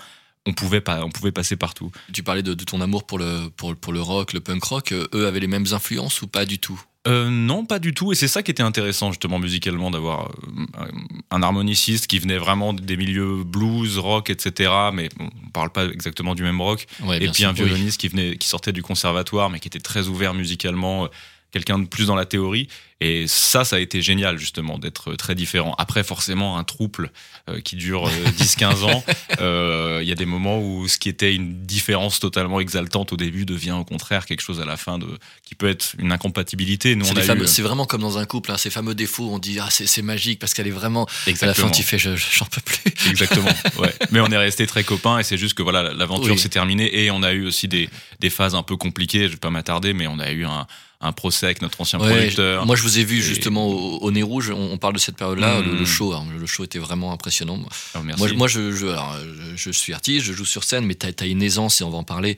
on 0.46 0.52
pouvait 0.52 0.80
pas 0.80 1.04
on 1.04 1.10
pouvait 1.10 1.32
passer 1.32 1.56
partout. 1.56 1.90
Tu 2.12 2.22
parlais 2.22 2.42
de, 2.42 2.54
de 2.54 2.64
ton 2.64 2.80
amour 2.80 3.04
pour 3.06 3.18
le, 3.18 3.48
pour, 3.56 3.74
pour 3.76 3.92
le 3.92 4.00
rock, 4.00 4.32
le 4.32 4.40
punk 4.40 4.62
rock. 4.64 4.92
euh, 4.92 5.06
Eux 5.14 5.26
avaient 5.26 5.40
les 5.40 5.46
mêmes 5.46 5.66
influences 5.72 6.20
ou 6.22 6.26
pas 6.26 6.44
du 6.46 6.58
tout? 6.58 6.80
Euh, 7.06 7.28
non, 7.28 7.66
pas 7.66 7.78
du 7.78 7.92
tout. 7.92 8.12
Et 8.12 8.14
c'est 8.14 8.28
ça 8.28 8.42
qui 8.42 8.50
était 8.50 8.62
intéressant 8.62 9.10
justement 9.10 9.38
musicalement 9.38 9.90
d'avoir 9.90 10.30
euh, 10.78 10.86
un 11.30 11.42
harmoniciste 11.42 12.06
qui 12.06 12.18
venait 12.18 12.38
vraiment 12.38 12.72
des 12.72 12.96
milieux 12.96 13.44
blues, 13.44 13.98
rock, 13.98 14.30
etc. 14.30 14.72
Mais 14.92 15.08
bon, 15.16 15.28
on 15.44 15.50
parle 15.50 15.70
pas 15.70 15.86
exactement 15.86 16.34
du 16.34 16.42
même 16.42 16.60
rock. 16.60 16.86
Ouais, 17.02 17.18
et 17.18 17.28
puis 17.28 17.42
sûr, 17.42 17.48
un 17.48 17.52
oui. 17.52 17.64
violoniste 17.64 18.00
qui 18.00 18.08
venait, 18.08 18.36
qui 18.36 18.48
sortait 18.48 18.72
du 18.72 18.82
conservatoire, 18.82 19.50
mais 19.50 19.60
qui 19.60 19.68
était 19.68 19.80
très 19.80 20.08
ouvert 20.08 20.32
musicalement. 20.34 21.08
Euh, 21.54 21.58
Quelqu'un 21.64 21.78
de 21.78 21.86
plus 21.86 22.06
dans 22.06 22.16
la 22.16 22.24
théorie. 22.26 22.68
Et 23.00 23.26
ça, 23.26 23.64
ça 23.64 23.76
a 23.76 23.78
été 23.80 24.00
génial, 24.02 24.38
justement, 24.38 24.78
d'être 24.78 25.14
très 25.14 25.34
différent. 25.34 25.74
Après, 25.78 26.02
forcément, 26.04 26.56
un 26.58 26.64
trouble 26.64 27.10
euh, 27.50 27.60
qui 27.60 27.76
dure 27.76 28.06
euh, 28.06 28.10
10-15 28.38 28.84
ans, 28.84 29.04
euh, 29.40 29.98
il 30.02 30.08
y 30.08 30.12
a 30.12 30.14
des 30.14 30.24
moments 30.26 30.60
où 30.60 30.88
ce 30.88 30.98
qui 30.98 31.08
était 31.08 31.34
une 31.34 31.64
différence 31.66 32.18
totalement 32.20 32.60
exaltante 32.60 33.12
au 33.12 33.16
début 33.16 33.44
devient 33.44 33.72
au 33.72 33.84
contraire 33.84 34.26
quelque 34.26 34.40
chose 34.40 34.60
à 34.60 34.64
la 34.64 34.76
fin 34.76 34.98
de, 34.98 35.06
qui 35.44 35.54
peut 35.54 35.68
être 35.68 35.94
une 35.98 36.12
incompatibilité. 36.12 36.94
Nous, 36.96 37.04
C'est 37.04 37.60
eu, 37.60 37.64
vraiment 37.64 37.84
comme 37.84 38.00
dans 38.00 38.16
un 38.18 38.24
couple, 38.26 38.52
hein, 38.52 38.56
ces 38.56 38.70
fameux 38.70 38.94
défauts. 38.94 39.28
On 39.30 39.38
dit 39.38 39.58
ah 39.60 39.68
c'est 39.70 40.02
magique 40.02 40.38
parce 40.38 40.54
qu'elle 40.54 40.68
est 40.68 40.70
vraiment. 40.70 41.04
À 41.04 41.08
la 41.26 41.30
Exactement. 41.32 41.66
fin, 41.68 41.72
tu 41.72 41.82
fais 41.82 41.98
je- 41.98 42.16
j'en 42.16 42.46
peux 42.46 42.60
plus. 42.60 42.80
Exactement. 43.10 43.50
Ouais. 43.78 43.92
Mais 44.12 44.20
on 44.20 44.28
est 44.28 44.36
resté 44.38 44.66
très 44.66 44.84
copains 44.84 45.18
et 45.18 45.24
c'est 45.24 45.36
juste 45.38 45.54
que 45.54 45.62
voilà, 45.62 45.92
l'aventure 45.92 46.32
Oui. 46.34 46.38
s'est 46.38 46.48
terminée 46.48 47.04
et 47.04 47.10
on 47.10 47.22
a 47.22 47.32
eu 47.32 47.44
aussi 47.46 47.68
des, 47.68 47.90
des 48.20 48.30
phases 48.30 48.54
un 48.54 48.62
peu 48.62 48.76
compliquées. 48.76 49.24
Je 49.26 49.32
vais 49.32 49.36
pas 49.36 49.50
m'attarder, 49.50 49.92
mais 49.92 50.06
on 50.06 50.18
a 50.20 50.30
eu 50.30 50.44
un, 50.44 50.66
un 51.04 51.12
procès 51.12 51.46
avec 51.46 51.62
notre 51.62 51.80
ancien 51.80 52.00
Ouais, 52.00 52.08
producteur. 52.10 52.66
moi, 52.66 52.74
je 52.76 52.82
vous 52.82 52.98
ai 52.98 53.04
vu 53.04 53.18
Et- 53.18 53.22
justement 53.22 53.66
au, 53.68 53.98
au 53.98 54.10
Nez 54.10 54.22
Rouge. 54.22 54.50
On, 54.50 54.72
on 54.72 54.78
parle 54.78 54.94
de 54.94 54.98
cette 54.98 55.16
période-là. 55.16 55.60
Le, 55.60 55.72
Mm. 55.74 55.78
le 55.78 55.84
show, 55.84 56.14
le 56.38 56.46
show 56.46 56.64
était 56.64 56.78
vraiment 56.78 57.12
impressionnant. 57.12 57.58
Oh, 57.94 57.98
merci. 58.02 58.18
Moi, 58.20 58.28
je- 58.28 58.34
moi 58.34 58.48
je, 58.48 58.72
je, 58.72 58.86
alors, 58.86 59.16
je, 59.54 59.56
je 59.56 59.70
suis 59.70 59.92
artiste, 59.92 60.24
je 60.24 60.32
joue 60.32 60.44
sur 60.44 60.64
scène, 60.64 60.84
mais 60.86 60.94
tu 60.94 61.06
as, 61.06 61.26
une 61.26 61.42
aisance, 61.42 61.80
et 61.80 61.84
on 61.84 61.90
va 61.90 61.98
en 61.98 62.04
parler, 62.04 62.36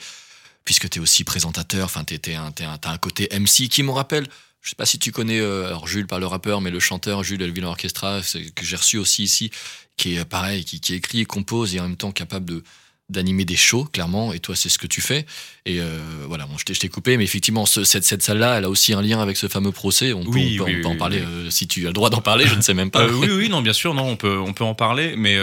puisque 0.64 0.88
tu 0.90 0.98
es 0.98 1.02
aussi 1.02 1.24
présentateur, 1.24 1.84
enfin, 1.86 2.04
tu 2.04 2.14
un, 2.34 2.50
t'es 2.52 2.64
un, 2.64 2.98
côté 2.98 3.28
MC 3.32 3.68
qui 3.68 3.82
me 3.82 3.90
rappelle. 3.92 4.26
Je 4.62 4.70
sais 4.70 4.76
pas 4.76 4.86
si 4.86 4.98
tu 4.98 5.12
connais, 5.12 5.38
euh, 5.38 5.68
alors 5.68 5.86
Jules, 5.86 6.08
pas 6.08 6.18
le 6.18 6.26
rappeur, 6.26 6.60
mais 6.60 6.72
le 6.72 6.80
chanteur 6.80 7.22
Jules 7.22 7.40
Elvin 7.42 7.62
Orchestra, 7.62 8.20
que 8.56 8.64
j'ai 8.64 8.74
reçu 8.76 8.98
aussi 8.98 9.22
ici, 9.22 9.52
qui 9.96 10.14
est 10.14 10.18
euh, 10.18 10.24
pareil, 10.24 10.64
qui, 10.64 10.80
qui 10.80 10.94
écrit 10.94 11.24
compose 11.24 11.76
et 11.76 11.78
en 11.80 11.84
même 11.84 11.96
temps 11.96 12.10
capable 12.10 12.46
de 12.46 12.64
d'animer 13.08 13.44
des 13.44 13.54
shows, 13.56 13.84
clairement, 13.84 14.32
et 14.32 14.40
toi, 14.40 14.56
c'est 14.56 14.68
ce 14.68 14.78
que 14.78 14.86
tu 14.88 15.00
fais. 15.00 15.26
Et 15.64 15.80
euh, 15.80 15.98
voilà, 16.26 16.44
bon, 16.46 16.56
je 16.58 16.64
t'ai- 16.64 16.88
coupé, 16.88 17.16
mais 17.16 17.22
effectivement, 17.24 17.64
ce- 17.64 17.84
cette, 17.84 18.02
cette 18.04 18.22
salle-là, 18.22 18.58
elle 18.58 18.64
a 18.64 18.68
aussi 18.68 18.94
un 18.94 19.02
lien 19.02 19.20
avec 19.20 19.36
ce 19.36 19.46
fameux 19.46 19.70
procès. 19.70 20.12
On 20.12 20.24
peut, 20.24 20.30
Oui, 20.30 20.58
on 20.60 20.64
peut, 20.64 20.70
oui, 20.72 20.76
on 20.78 20.82
peut 20.82 20.88
en 20.88 20.96
parler, 20.96 21.20
euh, 21.20 21.48
si 21.50 21.68
tu 21.68 21.84
as 21.84 21.90
le 21.90 21.92
droit 21.92 22.10
d'en 22.10 22.20
parler, 22.20 22.46
je 22.48 22.54
ne 22.56 22.60
sais 22.62 22.74
même 22.74 22.90
pas. 22.90 23.02
Euh, 23.04 23.12
oui, 23.12 23.28
oui, 23.30 23.48
non, 23.48 23.62
bien 23.62 23.72
sûr, 23.72 23.94
non, 23.94 24.08
on 24.08 24.16
peut, 24.16 24.38
on 24.38 24.52
peut 24.52 24.64
en 24.64 24.74
parler, 24.74 25.14
mais, 25.16 25.38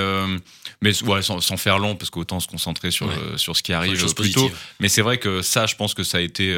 mais 0.81 1.03
ouais, 1.03 1.21
sans, 1.21 1.39
sans 1.39 1.55
faire 1.55 1.79
long, 1.79 1.95
parce 1.95 2.09
qu'autant 2.09 2.41
se 2.41 2.47
concentrer 2.47 2.91
sur, 2.91 3.07
Ouais. 3.07 3.13
sur 3.37 3.55
ce 3.55 3.63
qui 3.63 3.71
arrive 3.71 3.97
choses 3.97 4.13
plus 4.13 4.31
tôt. 4.31 4.41
positives. 4.41 4.59
Mais 4.81 4.89
c'est 4.89 5.01
vrai 5.01 5.17
que 5.17 5.41
ça, 5.41 5.65
je 5.65 5.75
pense 5.75 5.93
que 5.93 6.03
ça 6.03 6.17
a 6.17 6.21
été 6.21 6.53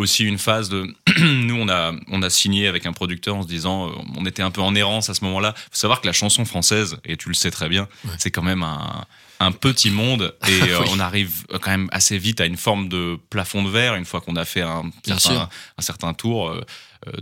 aussi 0.00 0.24
une 0.24 0.38
phase 0.38 0.68
de. 0.68 0.92
Nous, 1.20 1.54
on 1.56 1.68
a, 1.68 1.92
on 2.08 2.22
a 2.22 2.30
signé 2.30 2.66
avec 2.66 2.86
un 2.86 2.92
producteur 2.92 3.36
en 3.36 3.42
se 3.42 3.48
disant, 3.48 3.88
euh, 3.88 3.92
on 4.16 4.26
était 4.26 4.42
un 4.42 4.50
peu 4.50 4.60
en 4.60 4.74
errance 4.74 5.08
à 5.10 5.14
ce 5.14 5.24
moment-là. 5.24 5.54
faut 5.56 5.64
savoir 5.76 6.00
que 6.00 6.06
la 6.06 6.12
chanson 6.12 6.44
française, 6.44 6.96
et 7.04 7.16
tu 7.16 7.28
le 7.28 7.34
sais 7.34 7.50
très 7.50 7.68
bien, 7.68 7.88
Ouais. 8.04 8.10
c'est 8.18 8.30
quand 8.30 8.42
même 8.42 8.62
un, 8.62 9.04
un 9.40 9.52
petit 9.52 9.90
monde 9.90 10.34
et 10.48 10.62
euh, 10.70 10.80
on 10.90 10.98
arrive 11.00 11.44
quand 11.62 11.70
même 11.70 11.88
assez 11.92 12.18
vite 12.18 12.40
à 12.40 12.46
une 12.46 12.56
forme 12.56 12.88
de 12.88 13.18
plafond 13.30 13.62
de 13.62 13.70
verre 13.70 13.94
une 13.94 14.04
fois 14.04 14.20
qu'on 14.20 14.36
a 14.36 14.44
fait 14.44 14.62
un 14.62 14.90
certain, 15.04 15.18
sûr. 15.30 15.48
un 15.78 15.82
certain 15.82 16.12
tour. 16.14 16.48
euh, 16.50 16.60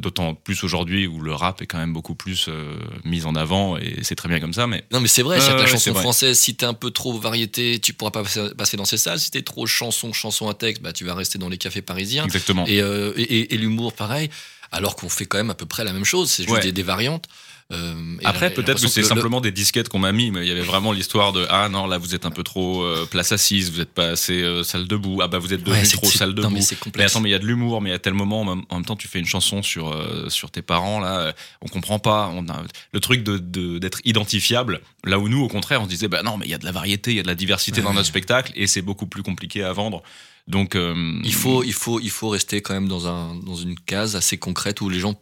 D'autant 0.00 0.34
plus 0.34 0.64
aujourd'hui 0.64 1.06
où 1.06 1.20
le 1.20 1.32
rap 1.32 1.62
est 1.62 1.66
quand 1.66 1.78
même 1.78 1.92
beaucoup 1.92 2.16
plus 2.16 2.46
euh, 2.48 2.76
mis 3.04 3.24
en 3.26 3.36
avant 3.36 3.76
et 3.78 3.98
c'est 4.02 4.16
très 4.16 4.28
bien 4.28 4.40
comme 4.40 4.52
ça. 4.52 4.66
Mais 4.66 4.82
Non, 4.92 4.98
mais 5.00 5.06
c'est 5.06 5.22
vrai, 5.22 5.40
c'est 5.40 5.50
la 5.54 5.66
chanson 5.66 5.92
française, 6.00 6.36
si 6.36 6.56
t'es 6.56 6.66
un 6.66 6.74
peu 6.74 6.90
trop 6.90 7.16
variété, 7.16 7.78
tu 7.78 7.92
pourras 7.92 8.10
pas 8.10 8.24
passer, 8.56 8.76
dans 8.76 8.84
ces 8.84 8.96
salles. 8.98 9.20
Si 9.20 9.30
t'es 9.30 9.42
trop 9.42 9.66
chanson, 9.66 10.12
chanson 10.12 10.48
à 10.48 10.54
texte, 10.54 10.82
bah, 10.82 10.92
tu 10.92 11.04
vas 11.04 11.14
rester 11.14 11.38
dans 11.38 11.48
les 11.48 11.58
cafés 11.58 11.80
parisiens. 11.82 12.24
exactement. 12.24 12.64
Et, 12.66 12.80
euh, 12.82 13.12
et, 13.16 13.22
et- 13.22 13.54
et 13.54 13.56
l'humour, 13.58 13.92
pareil. 13.92 14.30
Alors 14.72 14.96
qu'on 14.96 15.08
fait 15.08 15.26
quand 15.26 15.38
même 15.38 15.50
à 15.50 15.54
peu 15.54 15.66
près 15.66 15.84
la 15.84 15.92
même 15.92 16.04
chose, 16.04 16.30
c'est 16.30 16.42
juste 16.42 16.54
Ouais. 16.54 16.60
des, 16.62 16.72
des 16.72 16.82
variantes. 16.82 17.26
Euh, 17.70 18.16
Après, 18.24 18.48
peut-être 18.50 18.80
que 18.80 18.88
c'est 18.88 19.02
le- 19.02 19.06
simplement 19.06 19.42
des 19.42 19.52
disquettes 19.52 19.90
qu'on 19.90 19.98
m'a 19.98 20.12
mis, 20.12 20.30
mais 20.30 20.40
il 20.40 20.48
y 20.48 20.50
avait 20.50 20.62
vraiment 20.62 20.90
l'histoire 20.90 21.34
de 21.34 21.46
ah 21.50 21.68
non 21.68 21.86
là 21.86 21.98
vous 21.98 22.14
êtes 22.14 22.24
un 22.24 22.30
peu 22.30 22.42
trop 22.42 22.80
euh, 22.82 23.04
place 23.04 23.30
assise, 23.30 23.70
vous 23.70 23.80
êtes 23.82 23.92
pas 23.92 24.08
assez 24.12 24.42
euh, 24.42 24.62
salle 24.62 24.88
debout, 24.88 25.20
ah 25.22 25.28
bah 25.28 25.38
vous 25.38 25.52
êtes 25.52 25.62
devenu 25.64 25.82
Ouais, 25.82 25.86
trop 25.86 26.06
salle 26.06 26.30
non, 26.30 26.34
debout. 26.36 26.48
mais 26.50 26.60
c'est 26.62 26.78
Mais 26.96 27.04
attends, 27.04 27.20
mais 27.20 27.28
il 27.28 27.32
y 27.32 27.34
a 27.34 27.38
de 27.38 27.44
l'humour, 27.46 27.82
mais 27.82 27.92
à 27.92 27.98
tel 27.98 28.14
moment, 28.14 28.40
en 28.40 28.44
même, 28.76 28.84
temps, 28.86 28.96
tu 28.96 29.06
fais 29.06 29.18
une 29.18 29.26
chanson 29.26 29.62
sur, 29.62 29.94
sur 30.30 30.50
tes 30.50 30.62
parents, 30.62 30.98
là, 30.98 31.34
on 31.60 31.68
comprend 31.68 31.98
pas. 31.98 32.30
On 32.34 32.48
a 32.48 32.62
le 32.92 33.00
truc 33.00 33.22
de- 33.22 33.78
d'être 33.78 34.00
identifiable, 34.06 34.80
là 35.04 35.18
où 35.18 35.28
nous, 35.28 35.42
au 35.42 35.48
contraire, 35.48 35.82
on 35.82 35.84
se 35.84 35.90
disait, 35.90 36.08
bah 36.08 36.22
non, 36.22 36.38
mais 36.38 36.46
il 36.46 36.50
y 36.50 36.54
a 36.54 36.58
de 36.58 36.64
la 36.64 36.72
variété, 36.72 37.10
il 37.10 37.16
y 37.18 37.20
a 37.20 37.22
de 37.22 37.28
la 37.28 37.34
diversité 37.34 37.82
dans 37.82 37.90
Ouais. 37.90 37.96
notre 37.96 38.08
spectacle, 38.08 38.50
et 38.56 38.66
c'est 38.66 38.80
beaucoup 38.82 39.06
plus 39.06 39.22
compliqué 39.22 39.62
à 39.62 39.74
vendre. 39.74 40.02
Donc, 40.48 40.74
euh, 40.74 41.20
il, 41.24 41.34
faut, 41.34 41.62
il, 41.62 41.72
faut, 41.72 42.00
il 42.00 42.10
faut 42.10 42.30
rester 42.30 42.60
quand 42.62 42.74
même 42.74 42.88
dans, 42.88 43.06
un, 43.06 43.34
dans 43.36 43.54
une 43.54 43.78
case 43.78 44.16
assez 44.16 44.38
concrète 44.38 44.80
où 44.80 44.88
les 44.88 44.98
gens, 44.98 45.14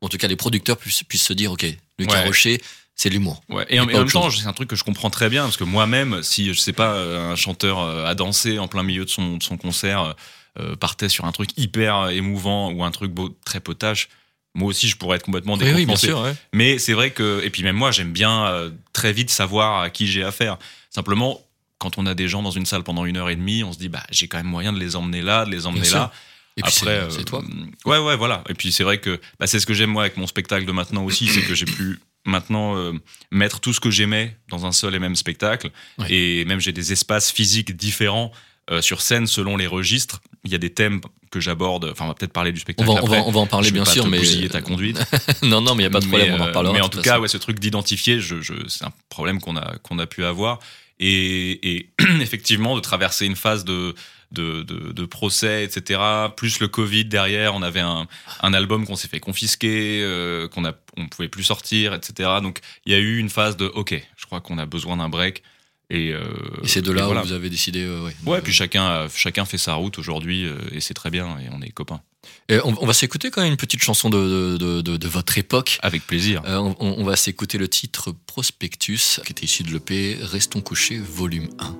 en 0.00 0.08
tout 0.08 0.16
cas 0.16 0.26
les 0.28 0.36
producteurs, 0.36 0.78
puissent, 0.78 1.02
puissent 1.04 1.24
se 1.26 1.32
dire 1.34 1.52
ok, 1.52 1.66
Lucas 1.98 2.14
Ouais. 2.20 2.26
Rocher, 2.26 2.60
c'est 2.96 3.08
de 3.10 3.14
l'humour. 3.14 3.42
Ouais, 3.48 3.66
et 3.68 3.78
en, 3.80 3.88
Et 3.88 3.92
même 3.94 4.08
temps, 4.10 4.30
c'est 4.30 4.46
un 4.46 4.52
truc 4.52 4.68
que 4.70 4.76
je 4.76 4.82
comprends 4.84 5.10
très 5.10 5.28
bien, 5.28 5.44
parce 5.44 5.56
que 5.58 5.64
moi-même, 5.64 6.22
si, 6.22 6.52
je 6.52 6.58
sais 6.58 6.72
pas, 6.72 6.94
euh, 6.94 7.32
un 7.32 7.36
chanteur 7.36 7.80
euh, 7.80 8.06
a 8.06 8.14
dansé 8.14 8.58
en 8.58 8.66
plein 8.68 8.82
milieu 8.82 9.04
de 9.04 9.10
son, 9.10 9.36
de 9.36 9.42
son 9.42 9.56
concert, 9.58 10.14
euh, 10.58 10.74
partait 10.76 11.08
sur 11.08 11.24
un 11.26 11.32
truc 11.32 11.50
hyper 11.56 12.08
émouvant 12.10 12.70
ou 12.72 12.82
un 12.84 12.90
truc 12.90 13.12
beau, 13.12 13.30
très 13.44 13.60
potache, 13.60 14.08
moi 14.54 14.68
aussi, 14.68 14.86
je 14.88 14.96
pourrais 14.96 15.16
être 15.16 15.22
complètement 15.24 15.54
Oui, 15.54 15.60
oui, 15.64 15.68
bien 15.72 15.78
décompensé. 15.94 16.06
sûr. 16.08 16.20
ouais. 16.20 16.34
Mais 16.52 16.78
c'est 16.78 16.92
vrai 16.92 17.10
que, 17.10 17.40
et 17.42 17.48
puis 17.50 17.62
même 17.62 17.76
moi, 17.76 17.90
j'aime 17.90 18.12
bien 18.12 18.46
euh, 18.46 18.70
très 18.92 19.12
vite 19.12 19.30
savoir 19.30 19.80
à 19.80 19.88
qui 19.90 20.06
j'ai 20.06 20.22
affaire. 20.22 20.58
Simplement, 20.90 21.40
quand 21.82 21.98
on 21.98 22.06
a 22.06 22.14
des 22.14 22.28
gens 22.28 22.42
dans 22.42 22.52
une 22.52 22.64
salle 22.64 22.84
pendant 22.84 23.04
une 23.04 23.16
heure 23.16 23.28
et 23.28 23.34
demie, 23.34 23.64
on 23.64 23.72
se 23.72 23.78
dit, 23.78 23.88
bah, 23.88 24.04
j'ai 24.12 24.28
quand 24.28 24.36
même 24.38 24.46
moyen 24.46 24.72
de 24.72 24.78
les 24.78 24.94
emmener 24.94 25.20
là, 25.20 25.44
de 25.44 25.50
les 25.50 25.66
emmener 25.66 25.84
sûr. 25.84 25.96
là. 25.98 26.12
Et 26.56 26.62
puis 26.62 26.70
c'est- 26.70 26.82
Après, 26.88 27.10
c'est 27.10 27.20
euh, 27.20 27.24
toi. 27.24 27.42
Ouais, 27.86 27.98
ouais, 27.98 28.16
voilà. 28.16 28.44
Et 28.48 28.54
puis 28.54 28.70
c'est 28.70 28.84
vrai 28.84 28.98
que 28.98 29.20
bah, 29.40 29.46
c'est 29.48 29.58
ce 29.58 29.66
que 29.66 29.74
j'aime 29.74 29.90
moi 29.90 30.02
avec 30.02 30.16
mon 30.16 30.26
spectacle 30.28 30.64
de 30.64 30.72
maintenant 30.72 31.02
aussi, 31.04 31.26
c'est 31.26 31.42
que 31.42 31.54
j'ai 31.56 31.64
pu 31.64 31.98
maintenant 32.24 32.76
euh, 32.76 32.92
mettre 33.32 33.58
tout 33.58 33.72
ce 33.72 33.80
que 33.80 33.90
j'aimais 33.90 34.36
dans 34.48 34.64
un 34.64 34.70
seul 34.72 34.94
et 34.94 34.98
même 35.00 35.16
spectacle. 35.16 35.70
Ouais. 35.98 36.06
Et 36.12 36.44
même 36.44 36.60
j'ai 36.60 36.72
des 36.72 36.92
espaces 36.92 37.32
physiques 37.32 37.74
différents 37.74 38.30
euh, 38.70 38.80
sur 38.80 39.00
scène 39.00 39.26
selon 39.26 39.56
les 39.56 39.66
registres. 39.66 40.20
Il 40.44 40.52
y 40.52 40.54
a 40.54 40.58
des 40.58 40.70
thèmes 40.70 41.00
que 41.32 41.40
j'aborde. 41.40 41.88
Enfin, 41.90 42.04
on 42.04 42.08
va 42.08 42.14
peut-être 42.14 42.32
parler 42.32 42.52
du 42.52 42.58
On 42.58 42.62
spectacle 42.62 42.86
va, 42.88 42.94
on, 42.94 42.98
après. 42.98 43.16
va, 43.20 43.24
on 43.26 43.30
va 43.32 43.40
en 43.40 43.46
parler 43.46 43.68
Je 43.68 43.72
bien 43.72 43.84
sûr, 43.84 44.06
mais. 44.06 44.20
ta 44.48 44.60
conduite. 44.60 45.00
non, 45.42 45.60
non, 45.62 45.74
mais 45.74 45.84
il 45.84 45.86
n'y 45.88 45.90
a 45.90 45.90
pas 45.90 46.00
de 46.00 46.06
problème, 46.06 46.28
mais, 46.32 46.34
on 46.38 46.42
en 46.42 46.44
euh, 46.44 46.48
reparlera. 46.48 46.74
Mais 46.74 46.80
en 46.80 46.88
tout 46.88 47.00
cas, 47.00 47.12
façon. 47.12 47.22
ouais, 47.22 47.28
ce 47.28 47.38
truc 47.38 47.58
d'identifier, 47.58 48.20
je, 48.20 48.40
je, 48.40 48.52
c'est 48.68 48.84
un 48.84 48.92
problème 49.08 49.40
qu'on 49.40 49.56
a, 49.56 49.78
qu'on 49.82 49.98
a 49.98 50.06
pu 50.06 50.24
avoir. 50.24 50.58
Et, 51.04 51.76
et 51.76 51.88
effectivement, 52.20 52.76
de 52.76 52.80
traverser 52.80 53.26
une 53.26 53.34
phase 53.36 53.64
de, 53.64 53.94
de, 54.30 54.62
de, 54.62 54.92
de 54.92 55.04
procès, 55.04 55.64
etc. 55.64 56.00
Plus 56.36 56.60
le 56.60 56.68
Covid 56.68 57.06
derrière, 57.06 57.54
on 57.56 57.62
avait 57.62 57.80
un, 57.80 58.06
un 58.40 58.54
album 58.54 58.86
qu'on 58.86 58.94
s'est 58.96 59.08
fait 59.08 59.18
confisquer, 59.20 60.00
euh, 60.02 60.46
qu'on 60.48 60.64
a, 60.64 60.72
on 60.96 61.08
pouvait 61.08 61.28
plus 61.28 61.42
sortir, 61.42 61.92
etc. 61.92 62.30
Donc 62.40 62.60
il 62.86 62.92
y 62.92 62.94
a 62.94 62.98
eu 62.98 63.18
une 63.18 63.30
phase 63.30 63.56
de 63.56 63.66
OK, 63.66 64.00
je 64.16 64.26
crois 64.26 64.40
qu'on 64.40 64.58
a 64.58 64.66
besoin 64.66 64.96
d'un 64.96 65.08
break. 65.08 65.42
Et, 65.90 66.12
euh, 66.12 66.22
Et 66.62 66.68
c'est 66.68 66.80
de 66.82 66.92
là 66.92 67.04
voilà. 67.04 67.20
où 67.22 67.24
vous 67.26 67.32
avez 67.32 67.50
décidé. 67.50 67.80
euh, 67.82 68.08
ouais, 68.24 68.40
puis 68.40 68.52
chacun, 68.52 68.84
a- 68.86 69.08
chacun 69.14 69.44
fait 69.44 69.58
sa 69.58 69.74
route 69.74 69.98
aujourd'hui 69.98 70.46
euh, 70.46 70.54
et 70.70 70.80
c'est 70.80 70.94
très 70.94 71.10
bien 71.10 71.26
et 71.40 71.48
on 71.52 71.60
est 71.60 71.70
copains. 71.70 72.00
Et 72.48 72.58
on, 72.64 72.74
on 72.80 72.86
va 72.86 72.92
s'écouter 72.92 73.30
quand 73.30 73.42
même 73.42 73.52
une 73.52 73.56
petite 73.56 73.82
chanson 73.82 74.10
de, 74.10 74.56
de, 74.58 74.80
de, 74.80 74.96
de 74.96 75.08
votre 75.08 75.38
époque. 75.38 75.78
Avec 75.82 76.06
plaisir. 76.06 76.42
Euh, 76.46 76.58
on, 76.58 76.76
on 76.80 77.04
va 77.04 77.16
s'écouter 77.16 77.58
le 77.58 77.68
titre 77.68 78.14
Prospectus, 78.26 79.20
qui 79.24 79.32
était 79.32 79.44
issu 79.44 79.62
de 79.62 79.72
l'EP 79.72 80.18
Restons 80.22 80.60
couchés, 80.60 80.98
volume 80.98 81.48
1. 81.58 81.76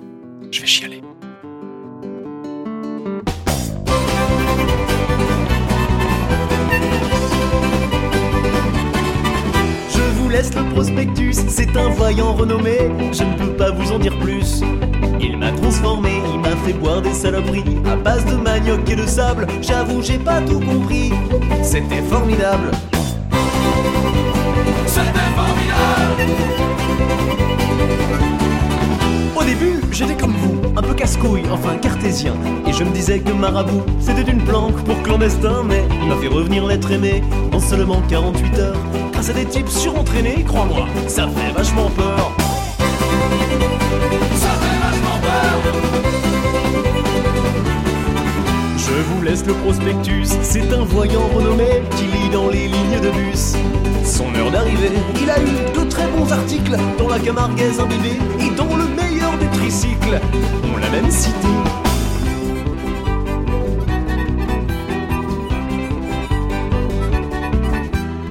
Je 0.51 0.61
vais 0.61 0.67
chialer. 0.67 1.01
Je 9.89 10.01
vous 10.17 10.29
laisse 10.29 10.53
le 10.53 10.69
prospectus, 10.73 11.37
c'est 11.47 11.75
un 11.75 11.89
voyant 11.89 12.33
renommé, 12.33 12.77
je 13.11 13.23
ne 13.23 13.37
peux 13.37 13.55
pas 13.55 13.71
vous 13.71 13.91
en 13.91 13.99
dire 13.99 14.17
plus. 14.19 14.61
Il 15.21 15.37
m'a 15.37 15.51
transformé, 15.51 16.12
fait 16.63 16.73
boire 16.73 17.01
des 17.01 17.13
saloperies 17.13 17.63
à 17.85 17.95
base 17.95 18.25
de 18.25 18.35
manioc 18.35 18.89
et 18.89 18.95
de 18.95 19.05
sable. 19.05 19.47
J'avoue, 19.61 20.01
j'ai 20.01 20.17
pas 20.17 20.41
tout 20.41 20.59
compris. 20.59 21.11
C'était 21.61 22.01
formidable. 22.09 22.71
C'était 24.85 25.29
formidable. 25.35 26.33
Au 29.35 29.43
début, 29.43 29.81
j'étais 29.91 30.15
comme 30.15 30.33
vous, 30.33 30.61
un 30.77 30.81
peu 30.81 30.93
casse-couille, 30.93 31.43
enfin 31.51 31.75
cartésien. 31.77 32.33
Et 32.65 32.71
je 32.71 32.83
me 32.83 32.91
disais 32.91 33.19
que 33.19 33.31
marabout, 33.31 33.83
c'était 33.99 34.29
une 34.31 34.41
planque 34.43 34.81
pour 34.85 35.01
clandestin, 35.03 35.63
mais 35.65 35.83
il 36.01 36.07
m'a 36.07 36.15
fait 36.15 36.27
revenir 36.27 36.65
l'être 36.65 36.91
aimé 36.91 37.21
en 37.51 37.59
seulement 37.59 38.01
48 38.09 38.59
heures. 38.59 38.77
Grâce 39.11 39.29
à 39.29 39.33
des 39.33 39.45
types 39.45 39.67
surentraînés, 39.69 40.45
crois-moi, 40.47 40.87
ça 41.07 41.27
fait 41.27 41.51
vachement 41.51 41.89
peur. 41.89 42.31
Ça 44.35 44.52
vous 49.03 49.21
laisse 49.21 49.45
le 49.45 49.53
prospectus, 49.53 50.29
c'est 50.41 50.73
un 50.73 50.83
voyant 50.83 51.27
renommé 51.33 51.83
qui 51.95 52.03
lit 52.05 52.29
dans 52.31 52.49
les 52.49 52.67
lignes 52.67 53.01
de 53.01 53.09
bus. 53.11 53.53
Son 54.03 54.33
heure 54.35 54.51
d'arrivée, 54.51 54.91
il 55.21 55.29
a 55.29 55.39
eu 55.39 55.77
de 55.77 55.89
très 55.89 56.07
bons 56.07 56.31
articles 56.31 56.77
dans 56.97 57.09
la 57.09 57.19
Camarguaise 57.19 57.79
imbibée 57.79 58.17
et 58.39 58.49
dans 58.55 58.75
le 58.75 58.85
meilleur 58.85 59.37
des 59.37 59.47
tricycles. 59.57 60.19
On 60.73 60.77
l'a 60.77 60.89
même 60.89 61.09
cité. 61.09 61.47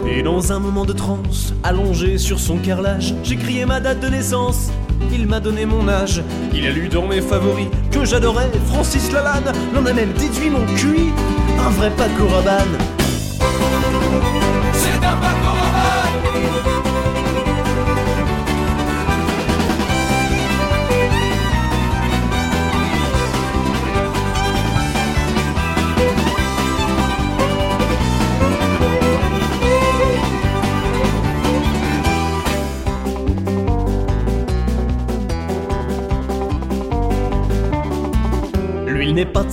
Et 0.07 0.23
dans 0.23 0.53
un 0.53 0.59
moment 0.59 0.85
de 0.85 0.93
transe, 0.93 1.55
allongé 1.63 2.19
sur 2.19 2.39
son 2.39 2.59
carrelage, 2.59 3.15
j'ai 3.25 3.37
crié 3.37 3.65
ma 3.65 3.81
date 3.81 4.01
de 4.01 4.09
naissance. 4.09 4.71
Il 5.11 5.27
m'a 5.27 5.41
donné 5.41 5.67
mon 5.67 5.89
âge, 5.89 6.23
il 6.53 6.67
a 6.67 6.71
lu 6.71 6.89
dans 6.89 7.07
mes 7.07 7.21
favoris 7.21 7.69
que 7.91 8.05
j'adorais. 8.05 8.51
Francis 8.67 9.11
Lalanne 9.13 9.53
l'en 9.75 9.85
a 9.87 9.93
même 9.93 10.13
déduit 10.13 10.51
mon 10.51 10.65
QI. 10.75 11.11
Un 11.59 11.71
vrai 11.71 11.91
Paco 11.97 12.27
Rabanne. 12.27 13.02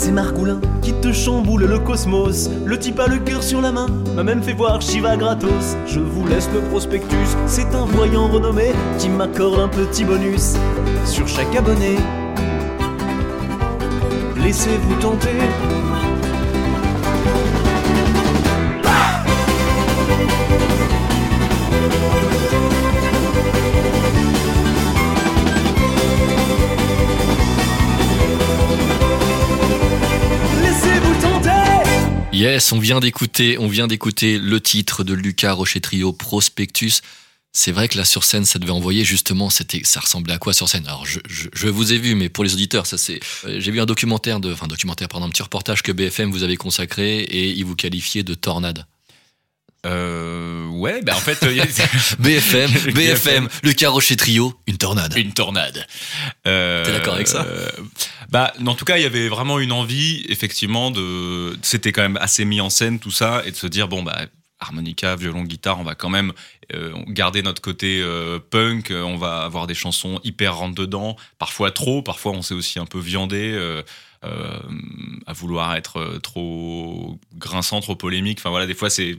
Il 0.09 0.15
n'est 0.15 0.21
pas 0.21 0.31
de 0.31 0.31
ces 0.31 0.31
margoulins 0.33 0.61
qui 0.81 0.93
te 0.93 1.11
chamboulent 1.11 1.65
le 1.65 1.79
cosmos. 1.79 2.49
Le 2.65 2.77
type 2.79 2.99
a 2.99 3.07
le 3.07 3.17
cœur 3.19 3.43
sur 3.43 3.61
la 3.61 3.71
main, 3.71 3.87
m'a 4.15 4.23
même 4.23 4.41
fait 4.41 4.53
voir 4.53 4.81
Shiva 4.81 5.15
gratos. 5.17 5.75
Je 5.85 5.99
vous 5.99 6.27
laisse 6.27 6.49
le 6.53 6.61
prospectus, 6.61 7.37
c'est 7.45 7.75
un 7.75 7.85
voyant 7.85 8.27
renommé 8.27 8.71
qui 8.97 9.09
m'accorde 9.09 9.59
un 9.59 9.67
petit 9.67 10.05
bonus 10.05 10.55
sur 11.05 11.27
chaque 11.27 11.55
abonné. 11.55 11.97
Laissez-vous 14.41 14.95
tenter. 14.95 15.78
Yes, 32.39 32.71
on 32.71 32.79
vient 32.79 33.01
d'écouter, 33.01 33.57
on 33.57 33.67
vient 33.67 33.87
d'écouter 33.87 34.39
le 34.39 34.61
titre 34.61 35.03
de 35.03 35.13
Lucas 35.13 35.51
Rochetrio, 35.51 36.13
Prospectus. 36.13 37.01
C'est 37.51 37.73
vrai 37.73 37.89
que 37.89 37.97
là 37.97 38.05
sur 38.05 38.23
scène, 38.23 38.45
ça 38.45 38.59
devait 38.59 38.71
envoyer 38.71 39.03
justement, 39.03 39.49
c'était, 39.49 39.81
ça 39.83 39.99
ressemblait 39.99 40.35
à 40.35 40.37
quoi 40.37 40.53
sur 40.53 40.69
scène? 40.69 40.87
Alors 40.87 41.05
je 41.05 41.67
vous 41.67 41.91
ai 41.91 41.97
vu, 41.97 42.15
mais 42.15 42.29
pour 42.29 42.45
les 42.45 42.53
auditeurs, 42.53 42.85
ça 42.85 42.97
c'est, 42.97 43.19
euh, 43.43 43.59
j'ai 43.59 43.71
vu 43.71 43.81
un 43.81 43.85
documentaire 43.85 44.39
de, 44.39 44.53
enfin 44.53 44.67
documentaire, 44.67 45.09
pardon, 45.09 45.25
un 45.25 45.29
petit 45.29 45.43
reportage 45.43 45.83
que 45.83 45.91
BFM 45.91 46.31
vous 46.31 46.43
avait 46.43 46.55
consacré 46.55 47.23
et 47.23 47.49
il 47.49 47.65
vous 47.65 47.75
qualifiait 47.75 48.23
de 48.23 48.33
tornade. 48.35 48.85
Euh, 49.85 50.67
ouais, 50.67 51.01
bah 51.01 51.13
en 51.15 51.19
fait, 51.19 51.41
a- 51.43 51.47
BFM, 52.19 52.71
BFM, 52.93 53.47
Lucas 53.63 53.89
Rochetrio, 53.89 54.53
une 54.67 54.77
tornade. 54.77 55.15
une 55.17 55.33
tornade. 55.33 55.87
Euh, 56.47 56.83
T'es 56.83 56.91
d'accord 56.91 57.15
avec 57.15 57.27
ça 57.27 57.43
euh, 57.43 57.69
Bah, 58.29 58.53
en 58.65 58.75
tout 58.75 58.85
cas, 58.85 58.97
il 58.97 59.03
y 59.03 59.05
avait 59.05 59.29
vraiment 59.29 59.59
une 59.59 59.71
envie, 59.71 60.25
effectivement, 60.29 60.91
de. 60.91 61.57
C'était 61.61 61.91
quand 61.91 62.01
même 62.01 62.17
assez 62.17 62.45
mis 62.45 62.59
en 62.61 62.69
scène 62.69 62.99
tout 62.99 63.11
ça, 63.11 63.41
et 63.45 63.51
de 63.51 63.55
se 63.55 63.67
dire 63.67 63.87
bon 63.87 64.03
bah. 64.03 64.25
Harmonica, 64.61 65.15
violon, 65.15 65.43
guitare, 65.43 65.79
on 65.79 65.83
va 65.83 65.95
quand 65.95 66.09
même 66.09 66.33
euh, 66.73 66.91
garder 67.07 67.41
notre 67.43 67.61
côté 67.61 68.01
euh, 68.03 68.39
punk, 68.39 68.91
on 68.93 69.15
va 69.15 69.43
avoir 69.43 69.67
des 69.67 69.73
chansons 69.73 70.19
hyper 70.25 70.57
rentre 70.57 70.75
dedans, 70.75 71.15
parfois 71.37 71.71
trop, 71.71 72.01
parfois 72.01 72.33
on 72.33 72.41
s'est 72.41 72.53
aussi 72.55 72.77
un 72.77 72.85
peu 72.85 72.99
viandé 72.99 73.53
euh, 73.53 73.83
euh, 74.25 74.59
à 75.27 75.33
vouloir 75.33 75.75
être 75.75 75.97
euh, 75.97 76.19
trop 76.19 77.17
grinçant, 77.37 77.79
trop 77.79 77.95
polémique. 77.95 78.39
Enfin 78.39 78.49
voilà, 78.49 78.67
des 78.67 78.73
fois 78.73 78.89
c'est 78.89 79.17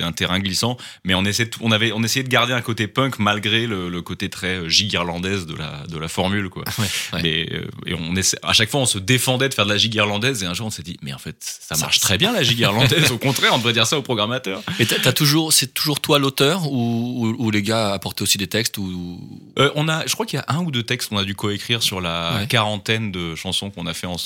un 0.00 0.12
terrain 0.12 0.38
glissant, 0.40 0.76
mais 1.04 1.14
on 1.14 1.24
essaie 1.24 1.46
de- 1.46 1.50
on 1.60 1.72
avait 1.72 1.92
on 1.92 2.02
essayait 2.02 2.22
de 2.24 2.28
garder 2.28 2.52
un 2.52 2.60
côté 2.60 2.86
punk 2.86 3.18
malgré 3.18 3.66
le, 3.66 3.88
le 3.88 4.02
côté 4.02 4.28
très 4.28 4.56
euh, 4.58 4.68
gigue 4.68 4.92
irlandaise 4.92 5.46
de 5.46 5.54
la 5.54 5.84
de 5.88 5.98
la 5.98 6.08
formule 6.08 6.48
quoi. 6.50 6.64
Ouais, 6.78 6.84
ouais. 7.14 7.22
Mais, 7.22 7.40
et 7.86 7.94
on 7.94 8.14
essaie, 8.16 8.36
à 8.42 8.52
chaque 8.52 8.68
fois, 8.70 8.80
on 8.80 8.86
se 8.86 8.98
défendait 8.98 9.48
de 9.48 9.54
faire 9.54 9.64
de 9.66 9.70
la 9.70 9.78
gigue 9.78 9.94
irlandaise. 9.94 10.42
Et 10.42 10.46
un 10.46 10.54
jour, 10.54 10.66
on 10.66 10.70
s'est 10.70 10.82
dit, 10.82 10.96
mais 11.02 11.12
en 11.14 11.18
fait, 11.18 11.36
ça 11.40 11.76
marche 11.78 12.00
très 12.00 12.18
bien 12.18 12.32
la 12.32 12.42
gigue 12.42 12.58
irlandaise. 12.60 13.10
Au 13.12 13.18
contraire, 13.18 13.52
on 13.54 13.58
devrait 13.58 13.72
dire 13.72 13.86
ça 13.86 13.96
au 13.98 14.02
programmateur. 14.02 14.62
Et 14.78 14.86
t'as, 14.86 14.98
t'as 14.98 15.12
toujours, 15.12 15.52
c'est 15.52 15.72
toujours 15.72 16.00
toi 16.00 16.18
l'auteur 16.18 16.70
ou, 16.70 17.26
ou, 17.26 17.36
ou 17.38 17.50
les 17.50 17.62
gars 17.62 17.92
apportaient 17.92 18.22
aussi 18.22 18.36
des 18.38 18.46
textes 18.48 18.76
ou 18.78 19.20
Euh, 19.58 19.70
on 19.76 19.88
a, 19.88 20.06
je 20.06 20.12
crois 20.12 20.26
qu'il 20.26 20.38
y 20.38 20.42
a 20.42 20.44
un 20.48 20.58
ou 20.62 20.70
deux 20.70 20.82
textes 20.82 21.08
qu'on 21.08 21.16
a 21.18 21.24
dû 21.24 21.34
coécrire 21.34 21.82
sur 21.82 22.00
la 22.00 22.36
Ouais. 22.40 22.46
quarantaine 22.48 23.12
de 23.12 23.34
chansons 23.34 23.70
qu'on 23.70 23.86
a 23.86 23.94
fait 23.94 24.06
ensemble. 24.06 24.25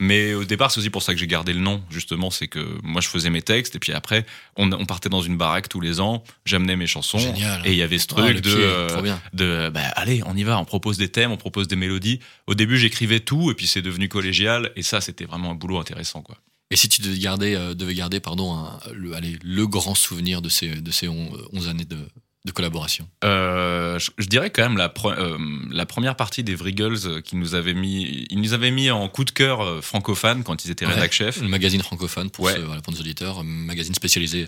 Mais 0.00 0.34
au 0.34 0.44
départ, 0.44 0.70
c'est 0.70 0.80
aussi 0.80 0.90
pour 0.90 1.02
ça 1.02 1.12
que 1.14 1.18
j'ai 1.20 1.26
gardé 1.26 1.52
le 1.52 1.60
nom. 1.60 1.82
Justement, 1.90 2.30
c'est 2.30 2.48
que 2.48 2.78
moi, 2.82 3.00
je 3.00 3.08
faisais 3.08 3.30
mes 3.30 3.42
textes 3.42 3.76
et 3.76 3.78
puis 3.78 3.92
après, 3.92 4.26
on, 4.56 4.70
on 4.72 4.84
partait 4.86 5.08
dans 5.08 5.22
une 5.22 5.36
baraque 5.36 5.68
tous 5.68 5.80
les 5.80 6.00
ans. 6.00 6.22
J'amenais 6.44 6.76
mes 6.76 6.86
chansons 6.86 7.18
Génial. 7.18 7.66
et 7.66 7.72
il 7.72 7.76
y 7.78 7.82
avait 7.82 7.98
ce 7.98 8.06
Ah, 8.12 8.22
truc 8.22 8.36
de, 8.36 8.40
pied, 8.40 8.54
euh, 8.58 9.16
de, 9.32 9.70
bah, 9.72 9.80
allez, 9.96 10.22
on 10.26 10.36
y 10.36 10.42
va. 10.44 10.58
On 10.58 10.64
propose 10.64 10.96
des 10.98 11.08
thèmes, 11.08 11.30
on 11.32 11.36
propose 11.36 11.68
des 11.68 11.76
mélodies. 11.76 12.20
Au 12.46 12.54
début, 12.54 12.78
j'écrivais 12.78 13.20
tout 13.20 13.50
et 13.50 13.54
puis 13.54 13.66
c'est 13.66 13.82
devenu 13.82 14.08
collégial 14.08 14.70
et 14.76 14.82
ça, 14.82 15.00
c'était 15.00 15.24
vraiment 15.24 15.50
un 15.52 15.54
boulot 15.54 15.78
intéressant, 15.78 16.22
quoi. 16.22 16.36
Et 16.70 16.76
si 16.76 16.88
tu 16.90 17.00
devais 17.00 17.18
garder, 17.18 17.54
euh, 17.54 17.72
devais 17.74 17.94
garder 17.94 18.20
pardon, 18.20 18.52
un- 18.54 18.78
le, 18.92 19.14
allez, 19.14 19.38
le 19.42 19.66
grand 19.66 19.94
souvenir 19.94 20.42
de 20.42 20.50
ces, 20.50 20.68
de 20.68 20.90
ces 20.90 21.08
on- 21.08 21.30
11 21.54 21.68
années 21.68 21.86
de, 21.86 21.96
de 22.44 22.52
collaboration 22.52 23.08
Euh, 23.24 23.98
je, 23.98 24.10
je 24.16 24.26
dirais 24.28 24.50
quand 24.50 24.62
même 24.62 24.76
la, 24.78 24.88
pre- 24.88 25.16
euh, 25.18 25.38
la 25.70 25.86
première 25.86 26.14
partie 26.16 26.42
des 26.44 26.54
Vrigals 26.54 27.06
euh, 27.06 27.20
qui 27.20 27.36
nous 27.36 27.54
avait 27.54 27.74
mis, 27.74 28.26
ils 28.30 28.40
nous 28.40 28.52
avaient 28.54 28.70
mis 28.70 28.90
en 28.90 29.08
coup 29.08 29.24
de 29.24 29.30
cœur 29.32 29.82
francophone 29.84 30.44
quand 30.44 30.64
ils 30.64 30.70
étaient 30.70 30.86
Ouais. 30.86 30.94
rédac 30.94 31.12
chef. 31.12 31.40
Le 31.40 31.48
magazine 31.48 31.82
francophone 31.82 32.30
pour, 32.30 32.44
Ouais. 32.46 32.54
ceux- 32.54 32.62
voilà, 32.62 32.80
pour 32.80 32.92
nos 32.92 33.00
auditeurs, 33.00 33.40
un 33.40 33.44
magazine 33.44 33.94
spécialisé 33.94 34.46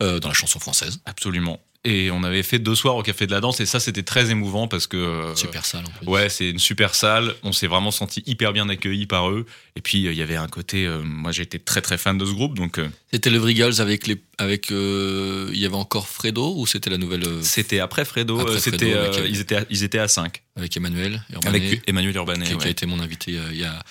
dans 0.00 0.28
la 0.28 0.34
chanson 0.34 0.60
française. 0.60 1.00
Absolument. 1.06 1.60
Et 1.84 2.10
on 2.10 2.24
avait 2.24 2.42
fait 2.42 2.58
deux 2.58 2.74
soirs 2.74 2.96
au 2.96 3.02
Café 3.02 3.26
de 3.26 3.30
la 3.30 3.40
Danse 3.40 3.60
et 3.60 3.66
ça 3.66 3.78
c'était 3.78 4.02
très 4.02 4.30
émouvant 4.30 4.66
parce 4.66 4.88
que 4.88 4.96
euh, 4.96 5.34
Super 5.36 5.64
sale 5.64 5.84
en 5.86 5.90
plus. 5.90 6.08
ouais 6.08 6.28
c'est 6.28 6.50
une 6.50 6.58
super 6.58 6.92
salle. 6.94 7.34
On 7.44 7.52
s'est 7.52 7.68
vraiment 7.68 7.92
senti 7.92 8.22
hyper 8.26 8.52
bien 8.52 8.68
accueillis 8.68 9.06
par 9.06 9.30
eux. 9.30 9.46
Et 9.76 9.80
puis 9.80 10.06
euh, 10.06 10.12
il 10.12 10.18
y 10.18 10.22
avait 10.22 10.34
un 10.36 10.48
côté, 10.48 10.86
euh, 10.86 11.00
moi 11.04 11.30
été 11.38 11.60
très 11.60 11.80
très 11.80 11.96
fan 11.96 12.18
de 12.18 12.24
ce 12.24 12.32
groupe 12.32 12.56
donc 12.56 12.78
euh, 12.78 12.88
C'était 13.12 13.30
le 13.30 13.38
Vrigals 13.38 13.80
avec 13.80 14.08
les, 14.08 14.20
avec, 14.38 14.70
il 14.70 15.56
y 15.58 15.64
avait 15.66 15.76
encore 15.76 16.08
Fredo 16.08 16.52
ou 16.56 16.66
c'était 16.66 16.90
la 16.90 16.98
nouvelle 16.98 17.24
c'était 17.42 17.78
après 17.78 18.04
Fredo. 18.04 18.40
Après 18.40 18.58
Fredo, 18.58 18.76
c'était, 18.78 18.94
avec- 18.94 19.24
ils 19.30 19.40
étaient 19.40 19.56
à, 19.56 19.64
ils 19.70 19.84
étaient 19.84 19.98
à 20.00 20.08
5 20.08 20.42
avec 20.56 20.76
Emmanuel 20.76 21.22
Urbanet, 21.32 21.48
avec 21.48 21.82
Emmanuel 21.88 22.16
Urbanet. 22.16 22.44
qui, 22.44 22.50
qui 22.50 22.54
a 22.54 22.64
ouais. 22.64 22.70
été 22.72 22.86
mon 22.86 22.98
invité 22.98 23.38
il 23.52 23.56
y 23.58 23.64
a 23.64 23.82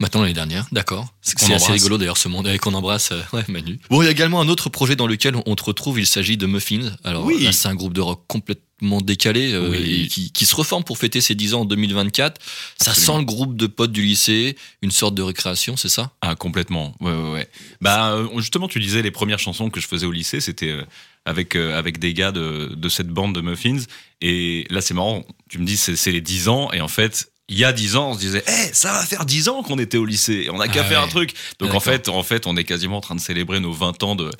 maintenant 0.00 0.22
l'année 0.22 0.34
dernière. 0.34 0.66
D'accord. 0.72 1.06
C'est 1.22 1.52
assez 1.52 1.72
rigolo 1.72 1.98
d'ailleurs 1.98 2.16
ce 2.18 2.28
monde 2.28 2.48
qu'on 2.58 2.74
embrasse. 2.74 3.12
euh, 3.12 3.20
ouais, 3.32 3.44
Manu. 3.48 3.78
Bon, 3.90 4.02
il 4.02 4.04
y 4.04 4.08
a 4.08 4.10
également 4.10 4.40
un 4.40 4.48
autre 4.48 4.68
projet 4.68 4.96
dans 4.96 5.06
lequel 5.06 5.34
on 5.46 5.54
te 5.56 5.64
retrouve. 5.64 5.98
Il 5.98 6.06
s'agit 6.06 6.36
de 6.36 6.46
Muffins. 6.46 6.94
Alors 7.04 7.24
Oui. 7.24 7.42
là, 7.42 7.52
c'est 7.52 7.68
un 7.68 7.74
groupe 7.74 7.92
de 7.94 8.00
rock 8.00 8.22
complètement 8.28 9.00
décalé 9.00 9.52
euh, 9.52 9.70
Oui. 9.70 10.02
et 10.04 10.08
qui, 10.08 10.30
qui 10.32 10.44
se 10.46 10.54
reforme 10.54 10.84
pour 10.84 10.98
fêter 10.98 11.20
ses 11.20 11.34
10 11.34 11.54
ans 11.54 11.60
en 11.62 11.64
2024. 11.64 12.40
Ça 12.80 12.90
Absolument. 12.90 13.12
sent 13.14 13.18
le 13.20 13.24
groupe 13.24 13.56
de 13.56 13.66
potes 13.66 13.92
du 13.92 14.02
lycée, 14.02 14.56
une 14.82 14.90
sorte 14.90 15.14
de 15.14 15.22
récréation, 15.22 15.76
c'est 15.76 15.88
ça? 15.88 16.12
Ah, 16.20 16.34
complètement. 16.34 16.94
Ouais, 17.00 17.12
ouais, 17.12 17.30
ouais. 17.32 17.48
Bah, 17.80 18.12
euh, 18.12 18.28
justement, 18.38 18.68
tu 18.68 18.80
disais 18.80 19.00
les 19.02 19.10
premières 19.10 19.38
chansons 19.38 19.70
que 19.70 19.80
je 19.80 19.86
faisais 19.88 20.04
au 20.06 20.12
lycée, 20.12 20.40
c'était 20.40 20.70
euh, 20.72 20.82
avec, 21.24 21.56
euh, 21.56 21.76
avec 21.78 21.98
des 21.98 22.12
gars 22.12 22.32
de, 22.32 22.74
de 22.76 22.88
cette 22.90 23.08
bande 23.08 23.34
de 23.34 23.40
Muffins. 23.40 23.78
Et 24.20 24.66
là, 24.70 24.80
c'est 24.82 24.94
marrant. 24.94 25.24
Tu 25.48 25.58
me 25.58 25.64
dis, 25.64 25.76
c'est 25.76 25.96
c'est 25.96 26.12
les 26.12 26.20
10 26.20 26.48
ans. 26.48 26.70
Et 26.72 26.80
en 26.82 26.88
fait, 26.88 27.30
il 27.48 27.58
y 27.58 27.64
a 27.64 27.72
10 27.72 27.94
ans, 27.96 28.10
on 28.10 28.14
se 28.14 28.18
disait, 28.18 28.42
eh, 28.46 28.72
ça 28.72 28.92
va 28.92 29.02
faire 29.04 29.24
10 29.24 29.48
ans 29.48 29.62
qu'on 29.62 29.78
était 29.78 29.98
au 29.98 30.04
lycée. 30.04 30.48
On 30.52 30.58
a 30.58 30.66
qu'à 30.66 30.80
Ah 30.80 30.84
faire 30.84 31.00
ouais. 31.00 31.06
un 31.06 31.08
truc. 31.08 31.32
Donc, 31.60 31.74
en 31.74 31.80
fait, 31.80 32.08
en 32.08 32.22
fait, 32.24 32.46
on 32.48 32.56
est 32.56 32.64
quasiment 32.64 32.96
en 32.96 33.00
train 33.00 33.14
de 33.14 33.20
célébrer 33.20 33.60
nos 33.60 33.72
20 33.72 34.02
ans 34.02 34.16
de, 34.16 34.30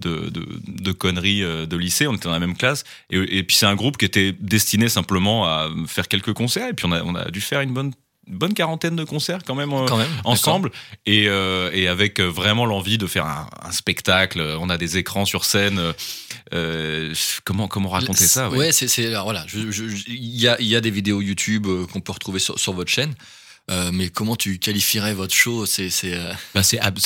de, 0.00 0.30
de, 0.30 0.46
de 0.66 0.92
conneries 0.92 1.42
euh, 1.42 1.66
de 1.66 1.76
lycée. 1.76 2.06
On 2.06 2.14
était 2.14 2.24
dans 2.26 2.30
la 2.30 2.38
même 2.38 2.56
classe. 2.56 2.84
Et, 3.10 3.38
et 3.38 3.42
puis, 3.42 3.56
c'est 3.56 3.66
un 3.66 3.74
groupe 3.74 3.96
qui 3.96 4.04
était 4.04 4.32
destiné 4.38 4.88
simplement 4.88 5.44
à 5.46 5.68
faire 5.88 6.06
quelques 6.06 6.34
concerts. 6.34 6.68
Et 6.68 6.72
puis, 6.72 6.86
on 6.86 6.92
a, 6.92 7.02
on 7.02 7.16
a 7.16 7.30
dû 7.32 7.40
faire 7.40 7.62
une 7.62 7.72
bonne, 7.72 7.92
bonne 8.26 8.54
quarantaine 8.54 8.96
de 8.96 9.04
concerts 9.04 9.40
quand 9.46 9.54
même. 9.54 9.72
euh, 9.72 9.86
Quand 9.86 9.96
même. 9.96 10.08
d'accord. 10.16 10.30
ensemble 10.32 10.70
et, 11.06 11.28
euh, 11.28 11.70
et 11.72 11.88
avec 11.88 12.20
euh, 12.20 12.24
vraiment 12.26 12.66
l'envie 12.66 12.98
de 12.98 13.06
faire 13.06 13.26
un, 13.26 13.48
un 13.62 13.72
spectacle. 13.72 14.40
On 14.60 14.70
a 14.70 14.78
des 14.78 14.96
écrans 14.98 15.24
sur 15.24 15.44
scène. 15.44 15.80
euh, 16.52 17.14
comment 17.44 17.68
comment 17.68 17.88
raconter 17.88 18.24
ça 18.26 18.48
Ouais, 18.50 18.72
c'est, 18.72 18.88
c'est 18.88 19.10
voilà. 19.14 19.44
Il 19.54 20.40
y, 20.40 20.48
a, 20.48 20.60
il 20.60 20.66
y 20.66 20.76
a 20.76 20.80
des 20.80 20.90
vidéos 20.90 21.20
YouTube 21.20 21.66
qu'on 21.92 22.00
peut 22.00 22.12
retrouver 22.12 22.38
sur, 22.38 22.58
sur 22.58 22.72
votre 22.72 22.90
chaîne. 22.90 23.14
Euh, 23.70 23.90
mais 23.92 24.08
comment 24.08 24.34
tu 24.34 24.58
qualifierais 24.58 25.14
votre 25.14 25.32
show 25.34 25.66
C'est 25.66 25.88
c'est 25.88 26.14
euh, 26.14 26.32
Bah, 26.52 26.64
c'est 26.64 26.80
ab- 26.80 26.98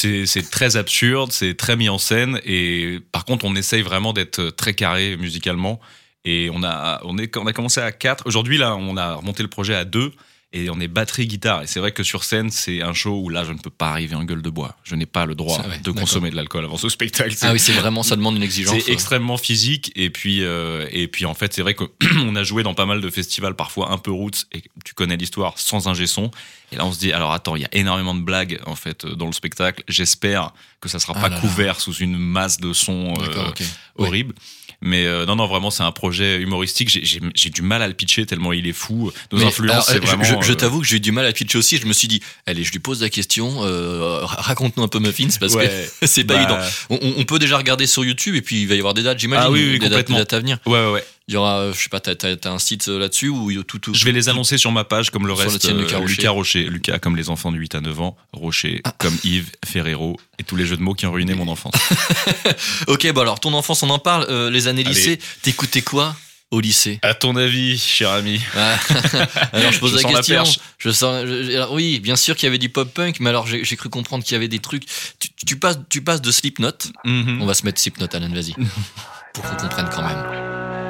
très 0.51 0.77
absurde, 0.77 1.31
c'est 1.31 1.55
très 1.55 1.77
mis 1.77 1.91
en 1.91 1.99
scène 1.99 2.41
et 2.47 2.99
par 3.13 3.27
contre 3.27 3.45
on 3.45 3.55
essaye 3.55 3.83
vraiment 3.83 4.15
d'être 4.15 4.49
très 4.51 4.73
carré 4.73 5.19
musicalement 5.19 5.79
et 6.25 6.49
on 6.51 6.63
a 6.65 7.03
on 7.05 7.19
est 7.19 7.37
on 7.37 7.47
a 7.47 7.53
commencé 7.53 7.81
à 7.81 7.93
4 7.93 8.25
aujourd'hui 8.27 8.57
là 8.57 8.75
on 8.75 8.97
a 8.97 9.17
remonté 9.17 9.43
le 9.43 9.51
projet 9.51 9.75
à 9.75 9.85
2 9.85 10.13
et 10.57 10.71
on 10.71 10.81
est 10.81 10.89
batterie 10.89 11.27
guitare. 11.27 11.63
Et 11.63 11.67
c'est 11.67 11.81
vrai 11.81 11.93
que 11.93 12.03
sur 12.03 12.25
scène 12.25 12.51
c'est 12.51 12.81
un 12.83 12.93
show 12.95 13.21
où 13.23 13.29
là 13.29 13.45
je 13.45 13.53
ne 13.53 13.59
peux 13.59 13.71
pas 13.71 13.89
arriver 13.91 14.15
en 14.15 14.25
gueule 14.25 14.43
de 14.43 14.51
bois. 14.51 14.77
Je 14.85 14.95
n'ai 14.95 15.07
pas 15.07 15.27
le 15.27 15.35
droit 15.35 15.63
de 15.83 15.91
consommer 15.91 16.31
de 16.31 16.37
l'alcool 16.37 16.65
avant 16.65 16.77
ce 16.79 16.89
spectacle. 16.89 17.35
Ah 17.43 17.53
oui 17.53 17.59
c'est 17.59 17.73
vraiment 17.73 18.03
ça 18.03 18.17
demande 18.17 18.37
une 18.37 18.43
exigence. 18.43 18.75
c'est 18.85 18.93
extrêmement 18.93 19.37
physique. 19.37 19.93
Et 19.97 20.11
puis 20.11 20.43
euh, 20.43 20.87
et 20.91 21.09
puis 21.09 21.27
en 21.27 21.35
fait 21.35 21.53
c'est 21.53 21.63
vrai 21.63 21.75
que 21.75 21.85
on 22.23 22.35
a 22.37 22.43
joué 22.43 22.63
dans 22.63 22.75
pas 22.75 22.87
mal 22.87 23.01
de 23.01 23.11
festivals 23.11 23.55
parfois 23.55 23.93
un 23.93 23.99
peu 23.99 24.11
roots 24.11 24.47
et 24.53 24.63
tu 24.85 24.95
connais 24.95 25.17
l'histoire 25.17 25.59
sans 25.59 25.89
ingé 25.89 26.07
son. 26.07 26.31
Et 26.73 26.77
là 26.77 26.85
on 26.87 26.93
se 26.93 26.99
dit 26.99 27.13
alors 27.13 27.33
attends 27.33 27.57
il 27.57 27.63
y 27.63 27.67
a 27.67 27.75
énormément 27.75 28.15
de 28.15 28.23
blagues 28.23 28.59
en 28.67 28.77
fait 28.77 29.05
euh, 29.05 29.15
dans 29.15 29.27
le 29.27 29.33
spectacle. 29.33 29.83
J'espère 29.89 30.53
que 30.81 30.89
ça 30.89 30.99
sera 30.99 31.13
Ah 31.17 31.21
pas 31.21 31.29
là 31.29 31.35
là. 31.37 31.41
couvert 31.41 31.81
sous 31.81 31.95
une 31.95 32.17
masse 32.17 32.59
de 32.59 32.73
sons 32.73 33.15
euh, 33.21 33.51
horribles 33.97 34.35
mais 34.81 35.07
euh, 35.07 35.25
non 35.27 35.37
non 35.37 35.47
vraiment 35.47 35.71
c'est 35.71 35.83
un 35.83 35.93
projet 35.93 36.37
humoristique 36.41 36.89
j'ai- 36.91 37.51
du 37.51 37.63
mal 37.63 37.81
à 37.83 37.89
le 37.89 37.95
pitcher 37.95 38.27
tellement 38.27 38.53
il 38.53 38.67
est 38.67 38.73
fou 38.73 39.11
nos 39.33 39.39
Mais, 39.39 39.45
influences 39.47 39.87
c'est 39.87 39.95
je- 39.95 40.01
vraiment 40.03 40.23
Je, 40.25 40.35
je 40.47 40.53
euh, 40.53 40.55
t'avoue 40.55 40.81
que 40.81 40.87
j'ai 40.87 40.97
eu 40.97 41.01
du 41.01 41.13
mal 41.13 41.25
à 41.27 41.33
pitcher 41.33 41.59
aussi. 41.59 41.79
Je 41.79 41.87
me 41.87 41.93
suis 41.93 42.09
dit, 42.09 42.21
allez, 42.47 42.63
je 42.65 42.73
lui 42.73 42.79
pose 42.79 43.01
la 43.03 43.09
question. 43.09 43.65
euh, 43.65 44.21
ra- 44.25 44.43
Raconte-nous 44.43 44.83
un 44.83 44.89
peu 44.89 44.99
Muffins 44.99 45.29
parce 45.41 45.55
ouais, 45.55 45.89
que 46.01 46.07
c'est 46.07 46.25
pas 46.25 46.35
bah, 46.35 46.41
évident. 46.41 46.59
On, 46.91 47.15
on- 47.21 47.25
peut 47.25 47.39
déjà 47.39 47.57
regarder 47.57 47.87
sur 47.87 48.05
YouTube 48.05 48.35
et 48.35 48.43
puis 48.43 48.63
il 48.63 48.69
va 48.69 48.75
y 48.75 48.79
avoir 48.79 48.95
des 48.95 49.03
dates, 49.03 49.19
j'imagine. 49.19 49.45
Ah 49.49 49.51
oui, 49.51 49.61
oui, 49.65 49.73
des 49.73 49.79
dates, 49.89 49.89
complètement. 49.91 50.17
des 50.17 50.21
dates 50.23 50.33
à 50.33 50.39
venir. 50.41 50.59
ouais 50.67 50.73
ouais 50.87 50.93
ouais 50.93 51.05
Il 51.29 51.35
y 51.35 51.37
aura, 51.37 51.59
euh, 51.59 51.73
je 51.73 51.81
sais 51.83 51.89
pas, 51.89 51.99
t'as, 51.99 52.15
un 52.49 52.59
site 52.61 52.87
euh, 52.87 53.01
là-dessus 53.01 53.29
ou 53.29 53.51
a 53.51 53.65
tout, 53.65 53.81
tout. 53.81 53.93
Je 53.93 54.05
vais 54.05 54.13
les 54.13 54.29
annoncer 54.29 54.59
sur 54.59 54.71
ma 54.71 54.85
page 54.85 55.11
comme 55.11 55.27
le 55.27 55.33
reste. 55.33 55.65
euh, 55.65 55.73
Lucas 55.81 55.99
Rocher. 55.99 56.15
Lucas 56.15 56.31
Rocher. 56.31 56.65
Lucas 56.65 56.99
comme 57.01 57.17
les 57.17 57.31
enfants 57.31 57.51
de 57.51 57.57
8 57.59 57.75
à 57.75 57.81
9 57.81 58.01
ans. 58.01 58.17
Rocher 58.33 58.81
comme 58.99 59.17
Yves, 59.25 59.51
Ferrero 59.65 60.17
et 60.39 60.45
tous 60.45 60.55
les 60.55 60.65
jeux 60.67 60.77
de 60.77 60.83
mots 60.83 60.95
qui 60.95 61.05
ont 61.05 61.11
ruiné 61.13 61.35
mon 61.35 61.49
enfance. 61.49 61.75
Ok, 62.87 63.11
bon 63.13 63.21
alors 63.23 63.41
ton 63.41 63.53
enfance, 63.55 63.83
on 63.83 63.91
en 63.91 63.99
parle. 63.99 64.27
Euh, 64.29 64.51
les 64.51 64.69
années 64.69 64.85
Allez. 64.85 64.95
lycée, 64.95 65.19
t'écoutais 65.43 65.83
quoi 65.83 66.15
au 66.53 66.61
lycée? 66.61 67.01
À 67.03 67.13
ton 67.15 67.35
avis, 67.35 67.77
cher 67.77 68.11
ami 68.11 68.41
Ah, 68.57 68.79
Alors 69.53 69.73
je 69.73 69.81
pose 69.81 69.99
Je 70.01 70.07
la 70.07 70.13
question. 70.23 70.45
je 70.79 70.91
sens, 70.91 71.27
je- 71.27 71.57
alors, 71.57 71.73
oui, 71.73 71.99
bien 71.99 72.15
sûr 72.15 72.37
qu'il 72.37 72.47
y 72.47 72.49
avait 72.49 72.59
du 72.59 72.69
pop 72.69 72.89
punk, 72.95 73.19
mais 73.19 73.31
alors 73.31 73.49
j'ai, 73.49 73.65
cru 73.77 73.89
comprendre 73.89 74.23
qu'il 74.23 74.35
y 74.35 74.37
avait 74.37 74.47
des 74.47 74.61
trucs. 74.61 74.85
Tu, 75.19 75.31
tu 75.45 75.57
passes, 75.59 75.81
tu 75.89 76.03
passes 76.03 76.23
de 76.23 76.31
Slipknot. 76.31 76.71
Mhm. 77.05 77.43
On 77.43 77.47
va 77.47 77.55
se 77.55 77.65
mettre 77.65 77.81
Slipknot, 77.81 78.07
Alan, 78.13 78.29
vas-y, 78.33 78.53
pour 79.35 79.43
qu'on 79.43 79.57
comprenne 79.57 79.89
quand 79.93 80.03
même. 80.07 80.86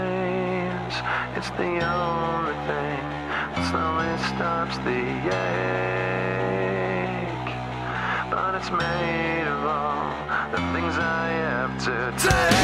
It's 1.37 1.51
the 1.59 1.65
only 1.65 2.55
thing 2.69 3.01
that 3.55 3.65
slowly 3.71 4.17
stops 4.31 4.77
the 4.87 5.01
ache. 6.27 7.51
But 8.31 8.55
it's 8.55 8.71
made 8.71 9.47
of 9.49 9.65
all 9.67 10.15
the 10.53 10.59
things 10.73 10.95
I 10.97 11.29
have 11.51 11.73
to 11.87 11.97
take. 12.17 12.57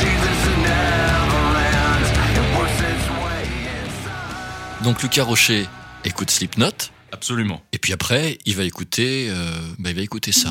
Jesus 0.00 0.40
never 0.68 1.42
ends. 1.72 2.08
It 2.36 2.46
works 2.58 2.80
its 2.90 3.06
way 3.24 3.44
inside. 3.80 4.84
Donc 4.84 5.02
Lucas 5.02 5.24
Rocher 5.24 5.66
écoute 6.04 6.30
Slipknot, 6.30 6.90
Absolument. 7.12 7.62
et 7.72 7.78
puis 7.78 7.92
après 7.94 8.38
il 8.44 8.54
va 8.56 8.64
écouter, 8.64 9.28
euh, 9.30 9.34
bah, 9.78 9.90
il 9.90 9.96
va 9.96 10.02
écouter 10.02 10.32
ça. 10.32 10.50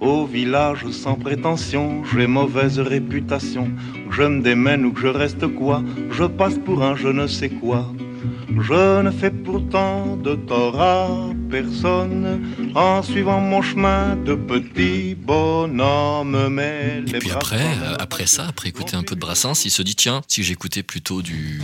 Au 0.00 0.24
village 0.24 0.88
sans 0.90 1.14
prétention, 1.14 2.02
j'ai 2.12 2.26
mauvaise 2.26 2.78
réputation. 2.78 3.70
Que 4.08 4.16
je 4.16 4.22
me 4.22 4.42
démène 4.42 4.84
ou 4.86 4.92
que 4.92 5.00
je 5.00 5.08
reste 5.08 5.46
quoi, 5.46 5.82
je 6.10 6.24
passe 6.24 6.58
pour 6.58 6.82
un 6.82 6.96
je 6.96 7.08
ne 7.08 7.26
sais 7.26 7.50
quoi. 7.50 7.86
Je 8.60 9.02
ne 9.02 9.10
fais 9.10 9.30
pourtant 9.30 10.16
de 10.16 10.34
tort 10.34 10.80
à 10.80 11.08
personne 11.50 12.40
en 12.74 13.02
suivant 13.02 13.40
mon 13.40 13.62
chemin 13.62 14.16
de 14.16 14.34
petit 14.34 15.14
bonhomme. 15.14 16.48
Mais 16.50 17.02
Et 17.06 17.12
les 17.12 17.18
puis 17.18 17.28
bras 17.28 17.36
après, 17.36 17.66
après 17.98 18.26
ça, 18.26 18.46
après 18.48 18.70
écouter 18.70 18.96
un 18.96 19.02
peu 19.02 19.14
de 19.14 19.20
Brassens, 19.20 19.64
il 19.64 19.70
se 19.70 19.82
dit 19.82 19.94
tiens, 19.96 20.22
si 20.28 20.42
j'écoutais 20.42 20.82
plutôt 20.82 21.22
du 21.22 21.60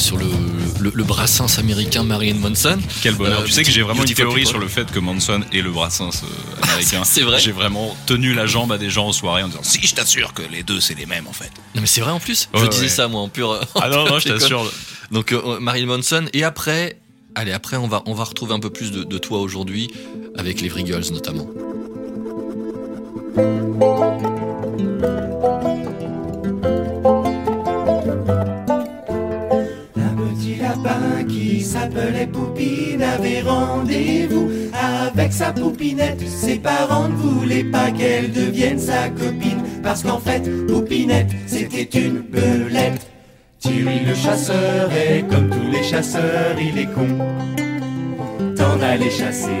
sur 0.00 0.16
le, 0.16 0.26
le, 0.80 0.90
le 0.94 1.04
Brassens 1.04 1.58
américain 1.58 2.02
Marilyn 2.02 2.38
Manson. 2.38 2.78
Quel 3.02 3.14
bonheur. 3.14 3.40
Euh, 3.40 3.44
tu 3.44 3.52
sais 3.52 3.62
que 3.62 3.70
j'ai 3.70 3.82
vraiment 3.82 4.02
une 4.04 4.14
théorie 4.14 4.46
sur 4.46 4.58
le 4.58 4.66
fait 4.68 4.90
que 4.90 4.98
Manson 4.98 5.42
est 5.52 5.60
le 5.60 5.70
Brassens 5.70 6.22
euh, 6.24 6.62
américain. 6.62 7.02
C'est 7.04 7.20
vrai 7.22 7.38
J'ai 7.38 7.52
vraiment 7.52 7.96
tenu 8.06 8.34
la 8.34 8.46
jambe 8.46 8.72
à 8.72 8.78
des 8.78 8.90
gens 8.90 9.08
en 9.08 9.12
soirée 9.12 9.42
en 9.42 9.48
disant 9.48 9.62
Si, 9.62 9.86
je 9.86 9.94
t'assure 9.94 10.32
que 10.34 10.42
les 10.50 10.62
deux, 10.62 10.80
c'est 10.80 10.94
les 10.94 11.06
mêmes 11.06 11.26
en 11.28 11.32
fait. 11.32 11.50
Non 11.74 11.80
mais 11.82 11.86
c'est 11.86 12.00
vrai 12.00 12.10
en 12.10 12.20
plus. 12.20 12.48
Ouais, 12.54 12.60
je 12.64 12.66
disais 12.68 12.88
ça 12.88 13.08
moi 13.08 13.20
en 13.20 13.28
pur. 13.28 13.50
en 13.74 13.80
Ah 13.80 13.88
non, 13.88 14.04
pur 14.04 14.14
non, 14.14 14.18
je 14.18 14.28
t'assure. 14.28 14.72
Donc 15.10 15.32
euh, 15.32 15.60
Marilyn 15.60 15.86
Manson 15.86 16.24
et 16.32 16.44
après, 16.44 16.98
allez 17.34 17.52
après 17.52 17.76
on 17.76 17.86
va 17.88 18.02
on 18.06 18.14
va 18.14 18.24
retrouver 18.24 18.54
un 18.54 18.60
peu 18.60 18.70
plus 18.70 18.90
de, 18.90 19.04
de 19.04 19.18
toi 19.18 19.38
aujourd'hui 19.40 19.90
avec 20.36 20.60
les 20.60 20.68
Vree 20.68 20.86
Girls 20.86 21.12
notamment. 21.12 21.46
Qui 31.60 31.66
s'appelait 31.66 32.26
Poupine 32.26 33.02
avait 33.02 33.42
rendez-vous 33.42 34.48
avec 34.72 35.30
sa 35.30 35.52
poupinette. 35.52 36.26
Ses 36.26 36.58
parents 36.58 37.08
ne 37.08 37.14
voulaient 37.14 37.64
pas 37.64 37.90
qu'elle 37.90 38.32
devienne 38.32 38.78
sa 38.78 39.10
copine 39.10 39.62
parce 39.82 40.02
qu'en 40.02 40.18
fait, 40.18 40.40
Poupinette, 40.66 41.30
c'était 41.46 42.00
une 42.00 42.20
belette. 42.20 43.06
Thierry 43.58 44.06
le 44.06 44.14
chasseur 44.14 44.90
est 44.90 45.22
comme 45.28 45.50
tous 45.50 45.70
les 45.70 45.82
chasseurs, 45.82 46.56
il 46.58 46.78
est 46.78 46.90
con. 46.94 47.18
T'en 48.56 48.80
aller 48.80 49.10
chasser, 49.10 49.60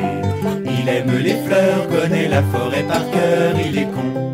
il 0.64 0.88
aime 0.88 1.18
les 1.18 1.36
fleurs, 1.44 1.86
connaît 1.88 2.28
la 2.28 2.42
forêt 2.44 2.84
par 2.84 3.10
cœur, 3.10 3.52
il 3.62 3.76
est 3.76 3.90
con. 3.92 4.32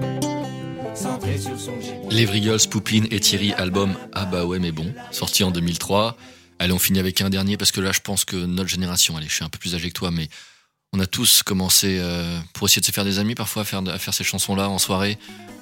Centré 0.95 1.37
sur 1.37 1.59
son. 1.59 1.73
Les 2.11 2.27
Girls, 2.27 2.61
Poupine 2.71 3.09
et 3.11 3.19
Thierry, 3.19 3.53
album 3.55 3.95
Ah 4.13 4.25
bah 4.25 4.45
ouais 4.45 4.61
mais 4.61 4.71
bon, 4.71 4.87
sorti 5.11 5.43
en 5.43 5.51
2003. 5.51 6.17
Allez, 6.59 6.73
on 6.73 6.79
finit 6.79 6.99
avec 7.01 7.21
un 7.21 7.29
dernier 7.29 7.57
parce 7.57 7.71
que 7.71 7.81
là 7.81 7.93
je 7.93 8.01
pense 8.01 8.25
que 8.25 8.37
notre 8.37 8.69
génération, 8.69 9.17
allez, 9.17 9.29
je 9.29 9.35
suis 9.35 9.45
un 9.45 9.49
peu 9.49 9.59
plus 9.59 9.75
âgé 9.75 9.89
que 9.89 9.95
toi, 9.95 10.11
mais 10.11 10.29
on 10.93 11.01
a 11.01 11.07
tous 11.07 11.43
commencé 11.43 11.99
euh, 12.01 12.39
pour 12.55 12.67
essayer 12.67 12.81
de 12.81 12.87
se 12.87 12.93
faire 12.93 13.05
des 13.05 13.19
amis 13.19 13.35
parfois 13.35 13.63
à 13.63 13.65
faire, 13.65 13.83
à 13.87 13.99
faire 13.99 14.15
ces 14.15 14.25
chansons-là 14.25 14.71
en 14.71 14.79
soirée. 14.79 15.19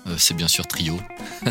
Euh, 0.06 0.14
c'est 0.18 0.34
bien 0.34 0.48
sûr 0.48 0.66
Trio. 0.66 1.00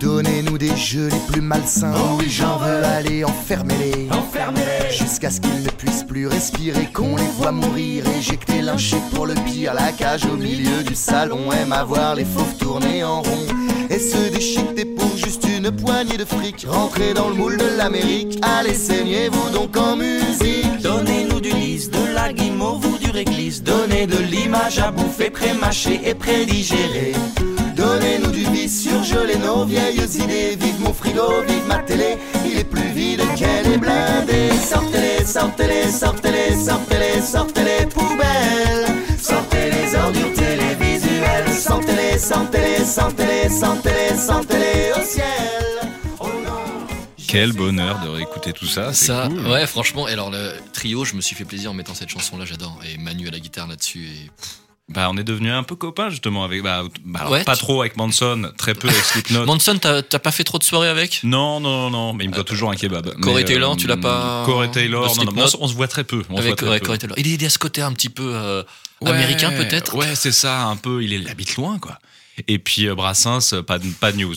Donnez-nous 0.00 0.58
des 0.58 0.76
jeux 0.76 1.08
les 1.08 1.32
plus 1.32 1.40
malsains. 1.42 1.92
Oh 1.94 2.16
oui, 2.18 2.30
j'en 2.30 2.56
veux. 2.56 2.84
Allez, 2.84 3.24
enfermez-les. 3.24 4.08
Enfermez-les. 4.10 4.96
Jusqu'à 4.96 5.30
ce 5.30 5.40
qu'ils 5.40 5.62
ne 5.62 5.70
puissent 5.70 6.04
plus 6.04 6.28
respirer, 6.28 6.86
qu'on 6.92 7.16
les 7.16 7.26
voit 7.26 7.52
mourir, 7.52 8.06
éjectés, 8.16 8.62
lynchés 8.62 9.02
pour 9.12 9.26
le 9.26 9.34
pire. 9.34 9.74
La 9.74 9.92
cage 9.92 10.24
au 10.24 10.36
milieu 10.36 10.84
du 10.84 10.94
salon 10.94 11.52
aime 11.52 11.72
à 11.72 11.82
voir 11.84 12.14
les 12.14 12.24
fauves 12.24 12.56
tourner 12.58 13.02
en 13.04 13.22
rond 13.22 13.57
et 13.90 13.98
se 13.98 14.30
déchiqueter 14.30 14.84
pour 14.84 15.16
juste 15.16 15.44
une 15.44 15.70
poignée 15.70 16.16
de 16.16 16.24
fric. 16.24 16.66
Rentrez 16.68 17.14
dans 17.14 17.28
le 17.28 17.34
moule 17.34 17.56
de 17.56 17.76
l'Amérique, 17.76 18.38
allez, 18.42 18.74
saignez-vous 18.74 19.50
donc 19.50 19.76
en 19.76 19.96
musique. 19.96 20.80
Donnez-nous 20.82 21.40
du 21.40 21.50
lys, 21.50 21.90
de 21.90 22.14
la 22.14 22.32
guimauve 22.32 22.84
ou 22.86 22.98
du 22.98 23.10
réglisse. 23.10 23.62
Donnez 23.62 24.06
de 24.06 24.18
l'image 24.18 24.78
à 24.78 24.90
bouffer, 24.90 25.30
pré-mâché 25.30 26.00
et 26.04 26.14
pré-digéré. 26.14 27.12
Donnez-nous 27.76 28.30
du 28.30 28.44
vice, 28.50 28.82
surgelez 28.82 29.38
nos 29.38 29.64
vieilles 29.64 30.00
idées. 30.16 30.56
Vive 30.60 30.80
mon 30.80 30.92
frigo, 30.92 31.42
vive 31.46 31.66
ma 31.68 31.78
télé, 31.78 32.18
il 32.44 32.58
est 32.58 32.64
plus 32.64 32.88
vide 32.94 33.22
qu'elle 33.36 33.72
est 33.72 33.78
blindée. 33.78 34.50
Sortez-les, 34.68 35.24
sortez-les, 35.24 35.90
sortez-les, 35.90 36.56
sortez-les, 36.56 37.22
sortez-les 37.22 37.86
poubelles. 37.86 38.97
Sortez 41.68 41.92
les 41.92 42.32
ordures 42.32 42.50
télévisuelles. 42.50 42.84
Sentez-les, 42.84 42.84
sentez-les, 42.84 42.84
sentez-les, 42.84 43.48
sentez-les, 43.50 44.16
sentez-les 44.16 44.92
au 44.92 45.04
ciel. 45.06 45.90
Oh 46.20 46.26
non. 46.44 46.86
Quel 47.28 47.52
bonheur 47.52 48.00
de 48.04 48.08
réécouter 48.08 48.52
tout 48.52 48.66
ça. 48.66 48.92
Ça, 48.92 49.28
cool. 49.28 49.46
ouais, 49.46 49.66
franchement. 49.66 50.08
Et 50.08 50.12
alors, 50.12 50.30
le 50.30 50.52
trio, 50.72 51.04
je 51.04 51.14
me 51.14 51.20
suis 51.20 51.36
fait 51.36 51.44
plaisir 51.44 51.70
en 51.70 51.74
mettant 51.74 51.94
cette 51.94 52.08
chanson-là, 52.08 52.44
j'adore. 52.46 52.78
Et 52.92 52.96
Manu 52.98 53.28
à 53.28 53.30
la 53.30 53.38
guitare 53.38 53.66
là-dessus. 53.66 54.06
Et 54.06 54.30
Bah, 54.88 55.08
on 55.10 55.16
est 55.18 55.24
devenu 55.24 55.50
un 55.52 55.62
peu 55.62 55.76
copains 55.76 56.08
justement 56.08 56.42
avec. 56.44 56.62
Bah, 56.62 56.82
bah, 57.04 57.20
alors, 57.20 57.32
Ouais, 57.32 57.44
pas 57.44 57.54
tu- 57.54 57.62
trop 57.64 57.82
avec 57.82 57.96
Manson, 57.98 58.50
très 58.56 58.74
peu 58.74 58.88
avec 58.88 59.02
Slipknot. 59.04 59.44
Manson, 59.44 59.76
t'as 59.78 60.00
t'as 60.02 60.18
pas 60.18 60.32
fait 60.32 60.44
trop 60.44 60.58
de 60.58 60.64
soirées 60.64 60.88
avec? 60.88 61.20
Non, 61.24 61.60
non, 61.60 61.82
non, 61.84 61.90
non, 61.90 62.12
mais 62.14 62.24
il 62.24 62.30
me 62.30 62.34
doit 62.34 62.44
toujours 62.44 62.70
un 62.70 62.76
kebab. 62.76 63.14
Corey 63.20 63.42
Mais, 63.42 63.44
Taylor, 63.44 63.72
euh, 63.72 63.76
tu 63.76 63.86
l'as 63.86 63.98
pas- 63.98 64.42
Corey 64.46 64.70
Taylor, 64.70 65.02
non, 65.02 65.06
non, 65.08 65.12
on, 65.12 65.14
Slipknot 65.24 65.48
se- 65.48 65.56
on 65.60 65.68
se 65.68 65.74
voit 65.74 65.88
très 65.88 66.04
peu. 66.04 66.20
On 66.20 66.22
se 66.22 66.28
voit 66.28 66.40
Avec 66.40 66.56
très 66.56 66.68
ouais, 66.70 66.78
peu. 66.80 66.86
Corey 66.86 66.98
Taylor. 66.98 67.18
Il 67.18 67.30
est 67.30 67.46
a 67.46 67.50
ce 67.50 67.58
côté 67.58 67.82
un 67.82 67.92
petit 67.92 68.08
peu 68.08 68.32
euh, 68.34 68.62
Ouais, 69.00 69.10
américain 69.10 69.50
peut-être? 69.52 69.94
Ouais, 69.96 70.14
c'est 70.14 70.32
ça, 70.32 70.64
un 70.64 70.76
peu. 70.76 71.02
Il, 71.02 71.12
est, 71.12 71.18
il 71.18 71.28
habite 71.28 71.56
loin, 71.56 71.78
quoi. 71.78 71.98
Et 72.46 72.58
puis 72.58 72.86
euh, 72.86 72.94
Brassens, 72.94 73.52
euh, 73.52 73.62
pas 73.62 73.78
de, 73.78 73.88
pas 73.88 74.12
de 74.12 74.18
news. 74.18 74.32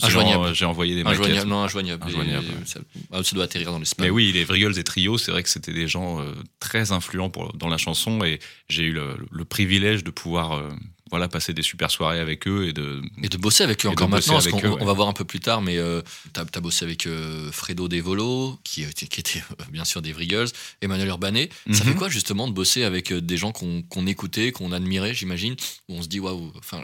J'ai 0.54 0.64
envoyé 0.64 0.94
des 0.96 1.04
maquettes. 1.04 1.20
Injoignable, 1.20 1.48
non, 1.48 1.62
injoignable. 1.62 2.04
Injoignable, 2.04 2.46
Et 2.46 2.50
ouais. 2.50 2.64
ça, 2.64 2.80
ah, 3.12 3.22
ça 3.22 3.34
doit 3.36 3.44
atterrir 3.44 3.70
dans 3.70 3.78
l'espace. 3.78 4.04
Mais 4.04 4.10
oui, 4.10 4.32
les 4.32 4.44
Vrigals 4.44 4.76
et 4.78 4.82
Trio, 4.84 5.18
c'est 5.18 5.30
vrai 5.30 5.42
que 5.42 5.48
c'était 5.48 5.72
des 5.72 5.86
gens 5.86 6.20
euh, 6.20 6.34
très 6.58 6.90
influents 6.90 7.30
pour, 7.30 7.52
dans 7.52 7.68
la 7.68 7.78
chanson 7.78 8.24
et 8.24 8.40
j'ai 8.68 8.84
eu 8.84 8.92
le, 8.92 9.16
le 9.30 9.44
privilège 9.44 10.02
de 10.02 10.10
pouvoir 10.10 10.52
euh, 10.52 10.68
voilà, 11.12 11.28
passer 11.28 11.52
des 11.54 11.62
super 11.62 11.90
soirées 11.90 12.18
avec 12.18 12.48
eux 12.48 12.66
et 12.66 12.72
de. 12.72 13.00
Et 13.22 13.28
de 13.28 13.36
bosser 13.36 13.62
avec 13.62 13.84
eux 13.86 13.88
encore 13.88 14.08
maintenant, 14.08 14.34
parce 14.34 14.46
eux, 14.48 14.76
on 14.80 14.84
va 14.84 14.92
voir 14.92 15.06
un 15.08 15.12
peu 15.12 15.24
plus 15.24 15.38
tard, 15.40 15.62
mais 15.62 15.78
euh, 15.78 16.02
t'as 16.32 16.42
as 16.54 16.60
bossé 16.60 16.84
avec 16.84 17.06
euh, 17.06 17.52
Fredo 17.52 17.86
Devolo, 17.86 18.58
qui, 18.64 18.82
était- 18.82 19.06
qui 19.06 19.20
était 19.20 19.42
euh, 19.60 19.64
bien 19.70 19.84
sûr 19.84 20.02
des 20.02 20.12
Vrigals, 20.12 20.48
Emmanuel 20.80 21.08
Urbanet. 21.08 21.50
Ça 21.70 21.84
Mhm. 21.84 21.90
fait 21.90 21.94
quoi 21.94 22.08
justement 22.08 22.48
de 22.48 22.52
bosser 22.52 22.82
avec 22.82 23.12
euh, 23.12 23.20
des 23.20 23.36
gens 23.36 23.52
qu'on 23.52 23.82
qu'on 23.82 24.06
écoutait, 24.08 24.50
qu'on 24.50 24.72
admirait, 24.72 25.14
j'imagine, 25.14 25.54
où 25.88 25.94
on 25.96 26.02
se 26.02 26.08
dit 26.08 26.18
waouh. 26.18 26.50
Enfin, 26.58 26.82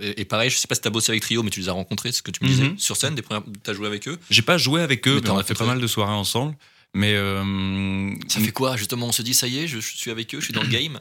et, 0.00 0.20
et 0.20 0.24
pareil, 0.26 0.50
je 0.50 0.56
sais 0.58 0.66
pas 0.66 0.74
si 0.74 0.80
t'as 0.82 0.90
bossé 0.90 1.10
avec 1.12 1.22
Trio, 1.22 1.42
mais 1.42 1.50
tu 1.50 1.60
les 1.60 1.68
as 1.68 1.72
rencontrés, 1.72 2.10
c'est 2.12 2.18
ce 2.18 2.22
que 2.22 2.30
tu 2.32 2.42
me 2.44 2.48
disais 2.48 2.64
Mhm. 2.64 2.78
sur 2.78 2.96
scène, 2.96 3.14
des 3.14 3.22
premières, 3.22 3.44
t'as 3.62 3.72
joué 3.74 3.86
avec 3.86 4.06
eux? 4.08 4.18
J'ai 4.28 4.42
pas 4.42 4.58
joué 4.58 4.82
avec 4.82 5.06
eux, 5.08 5.20
Mais 5.22 5.30
on 5.30 5.38
a 5.38 5.44
fait 5.44 5.54
pas 5.54 5.64
mal 5.66 5.80
de 5.80 5.86
soirées 5.86 6.12
ensemble. 6.12 6.56
Mais 6.94 7.12
euh, 7.14 8.12
Ça 8.28 8.40
fait 8.40 8.50
quoi 8.50 8.76
justement 8.76 9.06
On 9.08 9.12
se 9.12 9.22
dit 9.22 9.34
ça 9.34 9.46
y 9.46 9.58
est, 9.58 9.68
je, 9.68 9.78
je 9.78 9.96
suis 9.96 10.10
avec 10.10 10.34
eux, 10.34 10.40
je 10.40 10.46
suis 10.46 10.54
dans 10.54 10.62
le 10.62 10.68
game? 10.78 10.98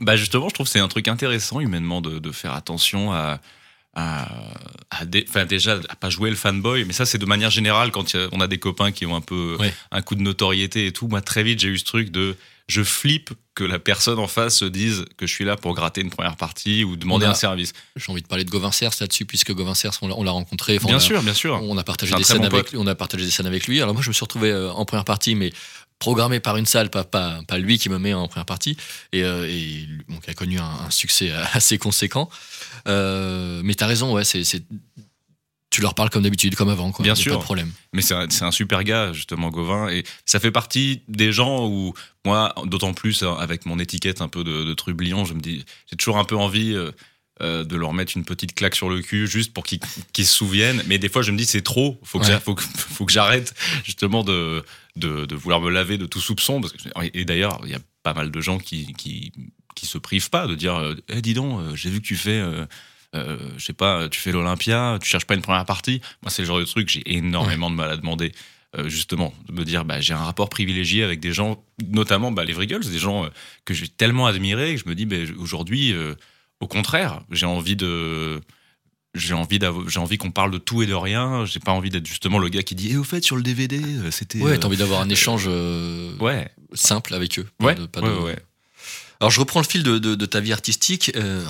Bah 0.00 0.16
justement, 0.16 0.48
je 0.48 0.54
trouve 0.54 0.66
que 0.66 0.72
c'est 0.72 0.80
un 0.80 0.88
truc 0.88 1.08
intéressant 1.08 1.60
humainement 1.60 2.00
de, 2.00 2.18
de 2.18 2.30
faire 2.32 2.52
attention 2.54 3.12
à, 3.12 3.40
à, 3.94 4.28
à 4.90 5.04
dé- 5.04 5.26
déjà 5.48 5.78
à 5.88 5.96
pas 5.96 6.10
jouer 6.10 6.30
le 6.30 6.36
fanboy, 6.36 6.84
mais 6.84 6.92
ça 6.92 7.06
c'est 7.06 7.18
de 7.18 7.26
manière 7.26 7.50
générale 7.50 7.90
quand 7.92 8.14
a- 8.14 8.28
on 8.32 8.40
a 8.40 8.46
des 8.48 8.58
copains 8.58 8.90
qui 8.92 9.06
ont 9.06 9.14
un 9.14 9.20
peu 9.20 9.56
Ouais. 9.60 9.72
un 9.92 10.02
coup 10.02 10.14
de 10.16 10.22
notoriété 10.22 10.86
et 10.86 10.92
tout. 10.92 11.06
Moi 11.08 11.20
très 11.20 11.42
vite 11.42 11.60
j'ai 11.60 11.68
eu 11.68 11.78
ce 11.78 11.84
truc 11.84 12.10
de 12.10 12.36
je 12.66 12.82
flippe 12.82 13.30
que 13.54 13.62
la 13.62 13.78
personne 13.78 14.18
en 14.18 14.26
face 14.26 14.56
se 14.56 14.64
dise 14.64 15.04
que 15.18 15.26
je 15.26 15.32
suis 15.34 15.44
là 15.44 15.54
pour 15.54 15.74
gratter 15.74 16.00
une 16.00 16.08
première 16.10 16.36
partie 16.36 16.82
ou 16.82 16.96
demander 16.96 17.26
a- 17.26 17.30
un 17.30 17.34
service. 17.34 17.72
J'ai 17.94 18.10
envie 18.10 18.22
de 18.22 18.26
parler 18.26 18.44
de 18.44 18.50
Gauvin 18.50 18.72
Cers 18.72 18.90
là-dessus, 19.00 19.26
puisque 19.26 19.52
Gauvin 19.52 19.74
Cers, 19.74 19.92
on 20.00 20.08
l'a- 20.08 20.14
on 20.16 20.24
l'a 20.24 20.30
rencontré. 20.30 20.78
Bien 20.78 20.94
on 20.94 20.96
a- 20.96 21.00
sûr, 21.00 21.22
bien 21.22 21.34
sûr. 21.34 21.60
On 21.62 21.76
a 21.76 21.84
partagé 21.84 22.14
des 22.16 22.24
scènes 22.24 22.38
bon 22.38 22.44
avec 22.46 22.70
pote. 22.70 22.80
On 22.80 22.86
a 22.86 22.94
partagé 22.94 23.26
des 23.26 23.30
scènes 23.30 23.46
avec 23.46 23.66
lui. 23.68 23.82
Alors 23.82 23.92
moi, 23.94 24.02
je 24.02 24.08
me 24.08 24.14
suis 24.14 24.24
retrouvé 24.24 24.50
euh, 24.50 24.72
en 24.72 24.86
première 24.86 25.04
partie, 25.04 25.34
mais 25.34 25.52
programmé 26.04 26.38
par 26.40 26.56
une 26.58 26.66
salle, 26.66 26.90
pas, 26.90 27.04
pas, 27.04 27.40
pas 27.48 27.56
lui 27.58 27.78
qui 27.78 27.88
me 27.88 27.98
met 27.98 28.12
en 28.12 28.28
première 28.28 28.44
partie, 28.44 28.76
et, 29.12 29.22
euh, 29.24 29.48
et 29.48 29.88
a 30.28 30.34
connu 30.34 30.58
un, 30.58 30.64
un 30.86 30.90
succès 30.90 31.30
assez 31.54 31.78
conséquent. 31.78 32.28
Euh, 32.88 33.62
mais 33.64 33.74
t'as 33.74 33.86
raison, 33.86 34.12
ouais, 34.12 34.24
c'est, 34.24 34.42
tu 35.70 35.80
leur 35.80 35.94
parles 35.94 36.10
comme 36.10 36.22
d'habitude, 36.22 36.54
comme 36.54 36.68
avant, 36.68 36.92
quoi. 36.92 37.02
Bien 37.02 37.14
sûr. 37.14 37.32
pas 37.32 37.38
de 37.38 37.44
problème. 37.44 37.72
Mais 37.94 38.02
c'est 38.02 38.42
un, 38.42 38.50
super 38.52 38.84
gars, 38.84 39.12
justement, 39.12 39.48
Gauvin. 39.50 39.88
Et 39.88 40.04
ça 40.24 40.38
fait 40.38 40.52
partie 40.52 41.02
des 41.08 41.32
gens 41.32 41.66
où, 41.66 41.94
moi, 42.24 42.54
d'autant 42.66 42.92
plus 42.94 43.22
hein, 43.24 43.36
avec 43.40 43.66
mon 43.66 43.78
étiquette 43.80 44.20
un 44.20 44.28
peu 44.28 44.44
de, 44.44 44.62
de 44.64 44.74
trublion, 44.74 45.24
je 45.24 45.34
me 45.34 45.40
dis, 45.40 45.64
j'ai 45.90 45.96
toujours 45.96 46.18
un 46.18 46.24
peu 46.24 46.36
envie 46.36 46.74
euh, 46.74 46.92
euh, 47.42 47.64
de 47.64 47.74
leur 47.76 47.92
mettre 47.92 48.12
une 48.16 48.24
petite 48.24 48.54
claque 48.54 48.76
sur 48.76 48.88
le 48.88 49.00
cul, 49.02 49.26
juste 49.26 49.52
pour 49.52 49.64
qu'ils 49.64 49.80
se 50.16 50.22
souviennent. 50.32 50.80
Mais 50.86 50.98
des 50.98 51.08
fois, 51.08 51.22
je 51.22 51.32
me 51.32 51.36
dis, 51.38 51.44
c'est 51.46 51.62
trop. 51.62 51.98
Faut 52.04 52.20
que 52.20 52.24
Ouais. 52.26 52.30
j'a- 52.32 52.40
faut 52.40 52.54
que, 52.54 52.62
faut 52.76 53.04
que 53.04 53.12
j'arrête, 53.12 53.52
justement, 53.84 54.22
de, 54.22 54.62
de, 54.96 55.34
vouloir 55.34 55.60
me 55.60 55.70
laver 55.70 55.98
de 55.98 56.06
tout 56.06 56.20
soupçon. 56.20 56.60
Et 57.12 57.24
d'ailleurs, 57.24 57.60
il 57.64 57.70
y 57.70 57.74
a 57.74 57.80
pas 58.02 58.14
mal 58.14 58.30
de 58.30 58.40
gens 58.40 58.58
qui, 58.58 58.92
qui, 58.94 59.32
qui 59.74 59.86
se 59.86 59.98
privent 59.98 60.30
pas 60.30 60.46
de 60.46 60.54
dire, 60.54 60.76
euh, 60.76 60.94
Eh, 61.08 61.20
dis 61.22 61.34
donc, 61.34 61.60
euh, 61.60 61.76
j'ai 61.76 61.90
vu 61.90 62.00
que 62.00 62.06
tu 62.06 62.16
fais. 62.16 62.40
euh, 62.40 62.66
je 63.56 63.64
sais 63.64 63.72
pas, 63.72 64.08
tu 64.08 64.20
fais 64.20 64.32
l'Olympia, 64.32 64.98
tu 65.00 65.08
cherches 65.08 65.26
pas 65.26 65.34
une 65.34 65.42
première 65.42 65.64
partie. 65.64 66.00
Moi, 66.22 66.30
c'est 66.30 66.42
le 66.42 66.46
genre 66.46 66.58
de 66.58 66.64
truc 66.64 66.88
j'ai 66.88 67.02
énormément 67.06 67.70
de 67.70 67.76
mal 67.76 67.90
à 67.90 67.96
demander. 67.96 68.32
Justement, 68.86 69.32
de 69.46 69.52
me 69.52 69.64
dire, 69.64 69.84
bah, 69.84 70.00
j'ai 70.00 70.14
un 70.14 70.24
rapport 70.24 70.48
privilégié 70.48 71.04
avec 71.04 71.20
des 71.20 71.32
gens, 71.32 71.64
notamment 71.86 72.32
bah, 72.32 72.42
les 72.42 72.52
Vrigals, 72.52 72.80
des 72.80 72.98
gens 72.98 73.30
que 73.64 73.72
j'ai 73.72 73.86
tellement 73.86 74.26
admirés, 74.26 74.74
que 74.74 74.80
je 74.80 74.88
me 74.88 74.96
dis, 74.96 75.06
bah, 75.06 75.14
aujourd'hui, 75.38 75.94
au 76.58 76.66
contraire, 76.66 77.22
j'ai 77.30 77.46
envie 77.46 77.76
de. 77.76 78.40
J'ai 79.14 79.34
envie, 79.34 79.58
j'ai 79.88 79.98
envie 80.00 80.18
qu'on 80.18 80.30
parle 80.32 80.50
de 80.50 80.58
tout 80.58 80.82
et 80.82 80.86
de 80.86 80.94
rien. 80.94 81.44
J'ai 81.46 81.60
pas 81.60 81.70
envie 81.72 81.90
d'être 81.90 82.06
justement 82.06 82.38
le 82.38 82.48
gars 82.48 82.62
qui 82.64 82.74
dit, 82.74 82.90
et 82.92 82.96
au 82.96 83.04
fait, 83.04 83.22
sur 83.22 83.36
le 83.36 83.42
DVD, 83.42 83.80
euh, 83.80 84.10
c'était. 84.10 84.40
Ouais, 84.40 84.52
euh, 84.52 84.58
t'as 84.58 84.66
envie 84.66 84.76
d'avoir 84.76 85.00
un 85.02 85.08
échange 85.08 85.44
euh, 85.46 86.16
Ouais, 86.18 86.50
simple 86.72 87.14
avec 87.14 87.38
eux. 87.38 87.46
Pas 87.58 87.66
ouais, 87.66 87.74
de- 87.76 87.86
pas 87.86 88.00
ouais, 88.00 88.08
de- 88.08 88.14
ouais. 88.20 88.38
Alors 89.20 89.30
je 89.30 89.38
reprends 89.40 89.60
le 89.60 89.66
fil 89.66 89.82
de, 89.84 89.98
de- 89.98 90.16
de 90.16 90.26
ta 90.26 90.40
vie 90.40 90.52
artistique. 90.52 91.12
Euh, 91.14 91.44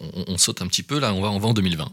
on, 0.00 0.24
on 0.28 0.38
saute 0.38 0.62
un 0.62 0.66
petit 0.66 0.82
peu 0.82 0.98
là, 0.98 1.12
on 1.12 1.20
va, 1.20 1.30
on 1.30 1.38
va 1.38 1.48
en 1.48 1.54
2020. 1.54 1.92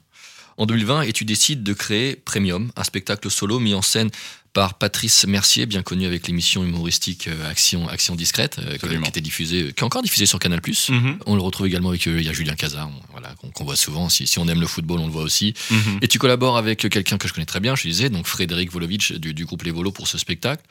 En 0.57 0.65
2020, 0.65 1.01
et 1.01 1.11
tu 1.11 1.25
décides 1.25 1.63
de 1.63 1.73
créer 1.73 2.15
Premium, 2.15 2.71
un 2.77 2.83
spectacle 2.85 3.29
solo 3.29 3.59
mis 3.59 3.73
en 3.73 3.81
scène 3.81 4.09
par 4.55 4.75
Patrice 4.75 5.27
Mercier, 5.27 5.65
bien 5.65 5.83
connu 5.83 6.05
avec 6.07 6.27
l'émission 6.27 6.63
humoristique 6.63 7.27
euh, 7.27 7.51
Action, 7.51 7.89
Action 7.89 8.15
Discrète, 8.15 8.57
euh, 8.59 8.77
qui 8.77 9.07
était 9.09 9.19
diffusée, 9.19 9.73
qui 9.73 9.81
est 9.81 9.83
encore 9.83 10.01
diffusée 10.01 10.25
sur 10.25 10.39
Canal+. 10.39 10.61
Mhm, 10.89 11.19
On 11.25 11.35
le 11.35 11.41
retrouve 11.41 11.67
également 11.67 11.89
avec 11.89 12.07
euh, 12.07 12.19
il 12.21 12.25
y 12.25 12.29
a 12.29 12.33
Julien 12.33 12.55
Cazard, 12.55 12.87
on- 12.89 13.11
voilà, 13.11 13.35
qu'on 13.41 13.49
qu'on 13.51 13.65
voit 13.65 13.75
souvent. 13.75 14.07
Si, 14.07 14.25
si 14.25 14.39
on 14.39 14.47
aime 14.47 14.61
le 14.61 14.67
football, 14.67 14.99
on 15.01 15.07
le 15.07 15.11
voit 15.11 15.23
aussi. 15.23 15.53
mhm. 15.69 15.99
Et 16.01 16.07
tu 16.07 16.19
collabores 16.19 16.55
avec 16.57 16.87
quelqu'un 16.89 17.17
que 17.17 17.27
je 17.27 17.33
connais 17.33 17.45
très 17.45 17.59
bien, 17.59 17.75
je 17.75 17.83
disais, 17.83 18.09
donc 18.09 18.27
Frédéric 18.27 18.71
Volovitch 18.71 19.11
du, 19.11 19.33
du 19.33 19.43
groupe 19.45 19.63
Les 19.63 19.71
Volos 19.71 19.91
pour 19.91 20.07
ce 20.07 20.17
spectacle. 20.17 20.63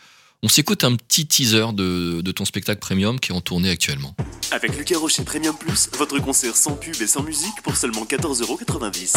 On 0.42 0.48
s'écoute 0.48 0.82
un 0.84 0.96
petit 0.96 1.26
teaser 1.26 1.66
de, 1.74 2.22
de 2.22 2.32
ton 2.32 2.46
spectacle 2.46 2.80
Premium 2.80 3.20
qui 3.20 3.32
est 3.32 3.34
en 3.34 3.42
tournée 3.42 3.68
actuellement. 3.70 4.16
Avec 4.50 4.76
Lucas 4.78 4.96
Rocher 4.98 5.24
Premium 5.24 5.56
Plus, 5.58 5.90
votre 5.98 6.18
concert 6.20 6.56
sans 6.56 6.72
pub 6.76 6.94
et 7.02 7.06
sans 7.06 7.22
musique 7.22 7.60
pour 7.62 7.76
seulement 7.76 8.04
14,90€. 8.06 9.12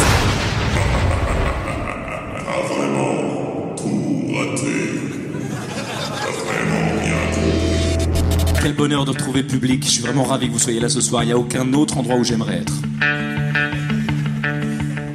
Quel 8.62 8.74
bonheur 8.74 9.06
de 9.06 9.12
retrouver 9.12 9.42
le 9.44 9.48
public. 9.48 9.86
Je 9.86 9.90
suis 9.90 10.02
vraiment 10.02 10.24
ravi 10.24 10.48
que 10.48 10.54
vous 10.54 10.60
soyez 10.60 10.80
là 10.80 10.90
ce 10.90 11.00
soir. 11.02 11.24
Il 11.24 11.28
n'y 11.28 11.32
a 11.32 11.38
aucun 11.38 11.72
autre 11.74 11.98
endroit 11.98 12.16
où 12.16 12.24
j'aimerais 12.24 12.58
être. 12.58 12.74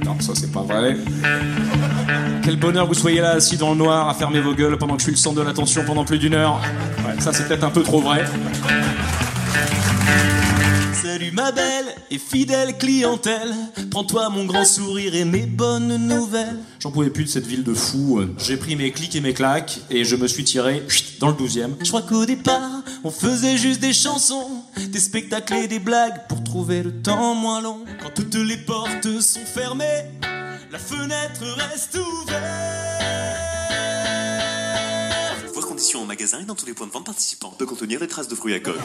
Non, 0.05 0.18
ça 0.20 0.33
c'est 0.35 0.53
pas 0.53 0.62
vrai. 0.62 0.96
Quel 2.42 2.57
bonheur 2.57 2.85
que 2.85 2.94
vous 2.94 3.01
soyez 3.01 3.20
là 3.20 3.33
assis 3.33 3.57
dans 3.57 3.70
le 3.70 3.77
noir 3.77 4.09
à 4.09 4.14
fermer 4.14 4.40
vos 4.40 4.55
gueules 4.55 4.79
pendant 4.79 4.94
que 4.94 5.01
je 5.01 5.05
suis 5.05 5.12
le 5.12 5.18
centre 5.18 5.37
de 5.37 5.42
l'attention 5.42 5.85
pendant 5.87 6.05
plus 6.05 6.18
d'une 6.18 6.35
heure. 6.35 6.61
Ouais, 7.07 7.20
ça 7.20 7.33
c'est 7.33 7.46
peut-être 7.46 7.64
un 7.64 7.70
peu 7.70 7.83
trop 7.83 8.01
vrai. 8.01 8.25
Salut 11.03 11.33
ma 11.33 11.51
belle 11.51 11.97
et 12.12 12.19
fidèle 12.19 12.79
clientèle, 12.79 13.53
prends-toi 13.91 14.29
mon 14.29 14.45
grand 14.45 14.65
sourire 14.65 15.17
et 15.17 15.25
mes 15.25 15.47
bonnes 15.47 15.97
nouvelles. 15.97 16.61
J'en 16.79 16.93
pouvais 16.93 17.11
plus 17.11 17.25
de 17.25 17.29
cette 17.29 17.45
ville 17.45 17.65
de 17.65 17.75
fous. 17.75 18.21
J'ai 18.38 18.57
pris 18.57 18.77
mes 18.77 18.93
clics 18.93 19.17
et 19.17 19.21
mes 19.21 19.35
claques 19.35 19.81
et 19.91 20.05
je 20.05 20.15
me 20.15 20.29
suis 20.29 20.45
tiré 20.45 20.81
dans 21.19 21.27
le 21.27 21.35
12e. 21.35 21.71
Je 21.83 21.88
crois 21.88 22.03
qu'au 22.03 22.25
départ, 22.25 22.85
on 23.03 23.11
faisait 23.11 23.57
juste 23.57 23.81
des 23.81 23.93
chansons, 23.93 24.62
des 24.77 25.01
spectacles 25.01 25.55
et 25.55 25.67
des 25.67 25.81
blagues 25.81 26.29
pour 26.29 26.45
trouver 26.45 26.85
le 26.85 27.03
temps 27.03 27.35
moins 27.35 27.61
long. 27.61 27.85
Quand 28.01 28.15
toutes 28.15 28.37
les 28.37 28.59
portes 28.59 29.21
sont 29.21 29.45
fermées, 29.45 30.05
la 30.71 30.79
fenêtre 30.79 31.43
reste 31.69 31.97
ouverte. 31.97 32.43
Voir 35.53 35.67
conditions 35.67 36.03
en 36.03 36.07
magasin 36.07 36.38
et 36.43 36.45
dans 36.45 36.55
tous 36.55 36.67
les 36.67 36.75
points 36.75 36.87
de 36.87 36.93
vente 36.93 37.07
participants. 37.07 37.53
Peut 37.59 37.67
contenir 37.67 37.99
des 37.99 38.07
traces 38.07 38.29
de 38.29 38.37
fruits 38.37 38.55
à 38.55 38.61
coque. 38.61 38.79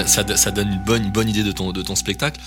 Ça, 0.00 0.02
do- 0.02 0.08
ça 0.08 0.22
do- 0.24 0.36
ça 0.36 0.50
donne 0.50 0.72
une 0.72 0.84
bonne, 0.84 1.04
une 1.04 1.12
bonne 1.12 1.28
idée 1.28 1.42
de 1.42 1.52
ton, 1.52 1.72
de 1.72 1.82
ton 1.82 1.94
spectacle. 1.94 2.40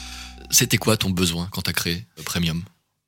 C'était 0.50 0.78
quoi 0.78 0.98
ton 0.98 1.10
besoin 1.10 1.48
quand 1.52 1.62
tu 1.64 1.70
as 1.70 1.74
créé 1.74 2.06
Premium? 2.26 2.62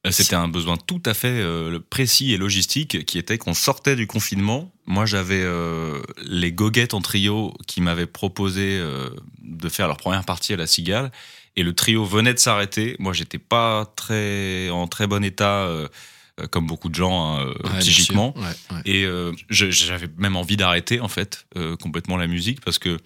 Euh, 0.05 0.11
C'était 0.11 0.35
un 0.35 0.47
besoin 0.47 0.77
tout 0.77 1.01
à 1.05 1.13
fait 1.13 1.27
euh, 1.41 1.79
précis 1.89 2.31
et 2.33 2.37
logistique 2.37 3.05
qui 3.05 3.17
était 3.17 3.37
qu'on 3.37 3.53
sortait 3.53 3.95
du 3.95 4.05
confinement. 4.07 4.71
Moi, 4.85 5.05
j'avais 5.05 5.41
euh, 5.41 5.99
les 6.25 6.51
goguettes 6.51 6.93
en 6.93 7.01
trio 7.01 7.53
qui 7.67 7.81
m'avaient 7.81 8.05
proposé 8.05 8.77
euh, 8.79 9.09
de 9.41 9.67
faire 9.69 9.87
leur 9.87 9.97
première 9.97 10.23
partie 10.23 10.53
à 10.53 10.57
la 10.57 10.67
Cigale. 10.67 11.11
Et 11.55 11.63
le 11.63 11.73
trio 11.73 12.03
venait 12.05 12.33
de 12.33 12.39
s'arrêter. 12.39 12.95
Moi, 12.99 13.13
j'étais 13.13 13.37
pas 13.39 13.91
très, 13.95 14.69
en 14.69 14.87
très 14.87 15.07
bon 15.07 15.23
état, 15.23 15.69
comme 16.51 16.67
beaucoup 16.67 16.89
de 16.89 16.95
gens, 16.95 17.37
hein, 17.39 17.45
Ouais, 17.63 17.79
psychiquement. 17.79 18.33
sûr. 18.35 18.43
Ouais, 18.43 18.75
ouais. 18.75 18.81
Et 18.83 19.07
j'avais 19.49 20.09
même 20.17 20.35
envie 20.35 20.57
d'arrêter, 20.57 20.99
en 20.99 21.07
fait, 21.07 21.47
complètement 21.79 22.17
la 22.17 22.27
musique, 22.27 22.59
parce 22.59 22.77
que, 22.77 22.99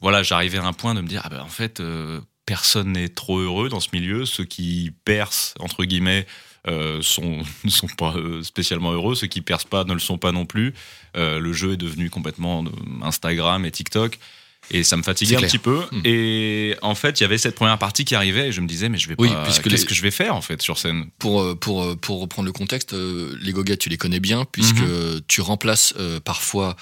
voilà, 0.00 0.22
j'arrivais 0.22 0.58
à 0.58 0.64
un 0.64 0.72
point 0.72 0.94
de 0.94 1.00
me 1.00 1.08
dire, 1.08 1.22
ah 1.24 1.28
ben, 1.28 1.40
en 1.40 1.48
fait, 1.48 1.80
euh, 1.80 2.20
personne 2.44 2.92
n'est 2.92 3.08
trop 3.08 3.38
heureux 3.38 3.68
dans 3.68 3.80
ce 3.80 3.88
milieu. 3.92 4.24
Ceux 4.26 4.44
qui 4.44 4.92
percent, 5.04 5.54
entre 5.60 5.84
guillemets, 5.84 6.26
euh, 6.68 7.00
sont, 7.02 7.42
ne 7.64 7.70
sont 7.70 7.86
pas 7.88 8.14
euh, 8.16 8.42
spécialement 8.42 8.92
heureux. 8.92 9.14
Ceux 9.14 9.26
qui 9.28 9.40
percent 9.42 9.68
pas 9.68 9.84
ne 9.84 9.92
le 9.92 10.00
sont 10.00 10.18
pas 10.18 10.32
non 10.32 10.46
plus. 10.46 10.74
Euh, 11.16 11.38
le 11.38 11.52
jeu 11.52 11.72
est 11.72 11.76
devenu 11.76 12.10
complètement 12.10 12.64
euh, 12.64 12.68
Instagram 13.04 13.64
et 13.64 13.70
TikTok. 13.70 14.18
Et 14.72 14.82
ça 14.82 14.96
me 14.96 15.04
fatiguait 15.04 15.36
un 15.36 15.40
petit 15.42 15.58
peu. 15.58 15.84
Mm. 15.92 16.00
Et 16.04 16.74
en 16.82 16.96
fait, 16.96 17.20
il 17.20 17.22
y 17.22 17.24
avait 17.24 17.38
cette 17.38 17.54
première 17.54 17.78
partie 17.78 18.04
qui 18.04 18.16
arrivait 18.16 18.48
et 18.48 18.52
je 18.52 18.60
me 18.60 18.66
disais, 18.66 18.88
mais 18.88 18.98
je 18.98 19.08
vais 19.08 19.14
Oui, 19.16 19.28
pas. 19.28 19.44
Qu'est-ce 19.46 19.62
les- 19.68 19.84
que 19.86 19.94
je 19.94 20.02
vais 20.02 20.10
faire 20.10 20.34
en 20.34 20.40
fait 20.40 20.60
sur 20.60 20.76
scène? 20.78 21.06
Pour, 21.20 21.40
euh, 21.40 21.54
pour, 21.54 21.84
euh, 21.84 21.94
pour 21.94 22.20
reprendre 22.20 22.46
le 22.46 22.52
contexte, 22.52 22.92
euh, 22.92 23.36
les 23.40 23.52
goguettes, 23.52 23.78
tu 23.78 23.88
les 23.90 23.96
connais 23.96 24.18
bien, 24.18 24.44
puisque 24.50 24.80
Mhm. 24.80 25.20
tu 25.28 25.40
remplaces 25.40 25.94
euh, 26.00 26.18
parfois 26.18 26.74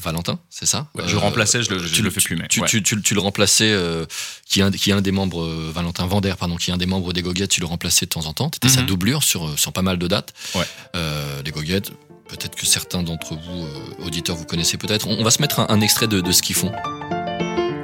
Valentin, 0.00 0.38
c'est 0.50 0.66
ça 0.66 0.88
Ouais, 0.94 1.04
je 1.06 1.16
Euh, 1.16 1.18
remplaçais, 1.18 1.62
je 1.62 1.70
le- 1.70 1.78
je 1.78 1.92
tu, 1.94 2.02
le 2.02 2.10
fais 2.10 2.20
plus, 2.20 2.36
mais, 2.36 2.48
Tu, 2.48 2.60
ouais. 2.60 2.66
tu, 2.68 2.82
tu- 2.82 3.00
tu 3.02 3.14
le 3.14 3.20
remplaçais, 3.20 3.70
euh, 3.72 4.04
qui, 4.46 4.60
est 4.60 4.62
un, 4.62 4.70
qui 4.70 4.90
est 4.90 4.92
un 4.92 5.00
des 5.00 5.12
membres, 5.12 5.42
euh, 5.42 5.70
Valentin 5.74 6.06
Vander, 6.06 6.34
pardon, 6.38 6.56
qui 6.56 6.70
est 6.70 6.74
un 6.74 6.78
des 6.78 6.86
membres 6.86 7.12
des 7.12 7.22
goguettes, 7.22 7.50
tu 7.50 7.60
le 7.60 7.66
remplaçais 7.66 8.06
de 8.06 8.10
temps 8.10 8.26
en 8.26 8.32
temps. 8.32 8.50
Tu 8.50 8.56
étais 8.56 8.68
sa 8.68 8.80
Mhm. 8.80 8.86
doublure 8.86 9.22
sur, 9.22 9.46
euh, 9.46 9.56
sur 9.56 9.72
pas 9.72 9.82
mal 9.82 9.98
de 9.98 10.06
dates. 10.06 10.32
Ouais. 10.54 10.64
Euh, 10.96 11.42
les 11.44 11.50
goguettes, 11.50 11.90
peut-être 12.28 12.56
que 12.56 12.66
certains 12.66 13.02
d'entre 13.02 13.34
vous, 13.34 13.64
euh, 13.66 14.06
auditeurs, 14.06 14.36
vous 14.36 14.44
connaissez 14.46 14.76
peut-être. 14.76 15.06
On, 15.08 15.18
on 15.18 15.24
va 15.24 15.30
se 15.30 15.40
mettre 15.42 15.60
un, 15.60 15.66
un 15.68 15.80
extrait 15.80 16.06
de, 16.08 16.20
de 16.20 16.32
ce 16.32 16.42
qu'ils 16.42 16.56
font. 16.56 16.72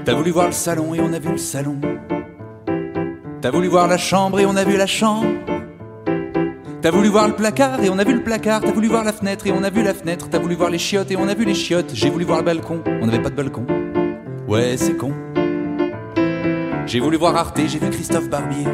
T'as 0.05 0.15
voulu 0.15 0.31
voir 0.31 0.47
le 0.47 0.53
salon 0.53 0.95
et 0.95 1.01
on 1.01 1.13
a 1.13 1.19
vu 1.19 1.31
le 1.33 1.39
salon. 1.39 1.81
T'as 3.43 3.51
voulu 3.51 3.69
voir 3.69 3.87
la 3.87 3.99
chambre 3.99 4.41
et 4.41 4.47
on 4.47 4.57
a 4.57 4.65
vu 4.65 4.77
la 4.77 4.87
chambre. 4.87 5.27
T'as 6.83 6.91
voulu 6.91 7.09
voir 7.09 7.27
le 7.27 7.35
placard 7.35 7.83
et 7.83 7.91
on 7.91 7.99
a 7.99 8.05
vu 8.05 8.15
le 8.15 8.23
placard. 8.23 8.61
T'as 8.61 8.73
voulu 8.73 8.89
voir 8.89 9.03
la 9.03 9.13
fenêtre 9.13 9.47
et 9.47 9.53
on 9.53 9.63
a 9.65 9.71
vu 9.71 9.83
la 9.83 9.95
fenêtre. 9.95 10.29
T'as 10.31 10.39
voulu 10.39 10.55
voir 10.55 10.71
les 10.71 10.79
chiottes 10.79 11.11
et 11.11 11.17
on 11.17 11.29
a 11.29 11.35
vu 11.35 11.45
les 11.45 11.55
chiottes. 11.55 11.91
J'ai 11.95 12.11
voulu 12.11 12.25
voir 12.25 12.39
le 12.39 12.45
balcon, 12.45 12.83
on 12.87 13.07
n'avait 13.07 13.23
pas 13.23 13.31
de 13.31 13.35
balcon. 13.35 13.67
Ouais, 14.47 14.77
c'est 14.77 14.97
con. 14.97 15.13
J'ai 16.87 17.01
voulu 17.01 17.17
voir 17.17 17.35
Arte, 17.37 17.61
j'ai 17.67 17.79
vu 17.79 17.91
Christophe 17.91 18.29
Barbier. 18.29 18.67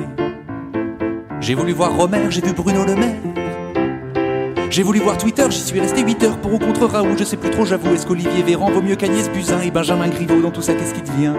J'ai 1.40 1.54
voulu 1.54 1.72
voir 1.72 1.96
Romer, 1.96 2.26
j'ai 2.30 2.42
vu 2.42 2.52
Bruno 2.52 2.84
Le 2.84 2.94
Maire. 2.94 4.68
J'ai 4.68 4.82
voulu 4.82 5.00
voir 5.00 5.16
Twitter, 5.18 5.44
j'y 5.50 5.60
suis 5.60 5.80
resté 5.80 6.02
8 6.02 6.24
heures 6.24 6.38
pour 6.38 6.54
ou 6.54 6.58
contre 6.58 6.86
Raoult, 6.86 7.16
je 7.18 7.24
sais 7.24 7.36
plus 7.36 7.50
trop, 7.50 7.64
j'avoue. 7.64 7.92
Est-ce 7.94 8.06
qu'Olivier 8.06 8.42
Véran 8.42 8.70
vaut 8.70 8.80
mieux 8.80 8.96
qu'Agnès 8.96 9.30
Buzyn 9.30 9.60
et 9.60 9.70
Benjamin 9.70 10.08
Griveaux 10.08 10.40
dans 10.40 10.50
tout 10.50 10.62
ça, 10.62 10.74
qu'est-ce 10.74 10.94
qui 10.94 11.02
devient 11.02 11.34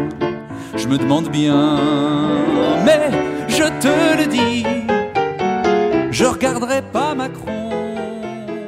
Je 0.75 0.87
me 0.87 0.97
demande 0.97 1.29
bien, 1.29 1.79
mais 2.85 3.09
je 3.47 3.63
te 3.79 4.19
le 4.19 4.27
dis, 4.27 4.65
regarderai 6.45 6.81
pas 6.91 7.15
Macron. 7.15 7.69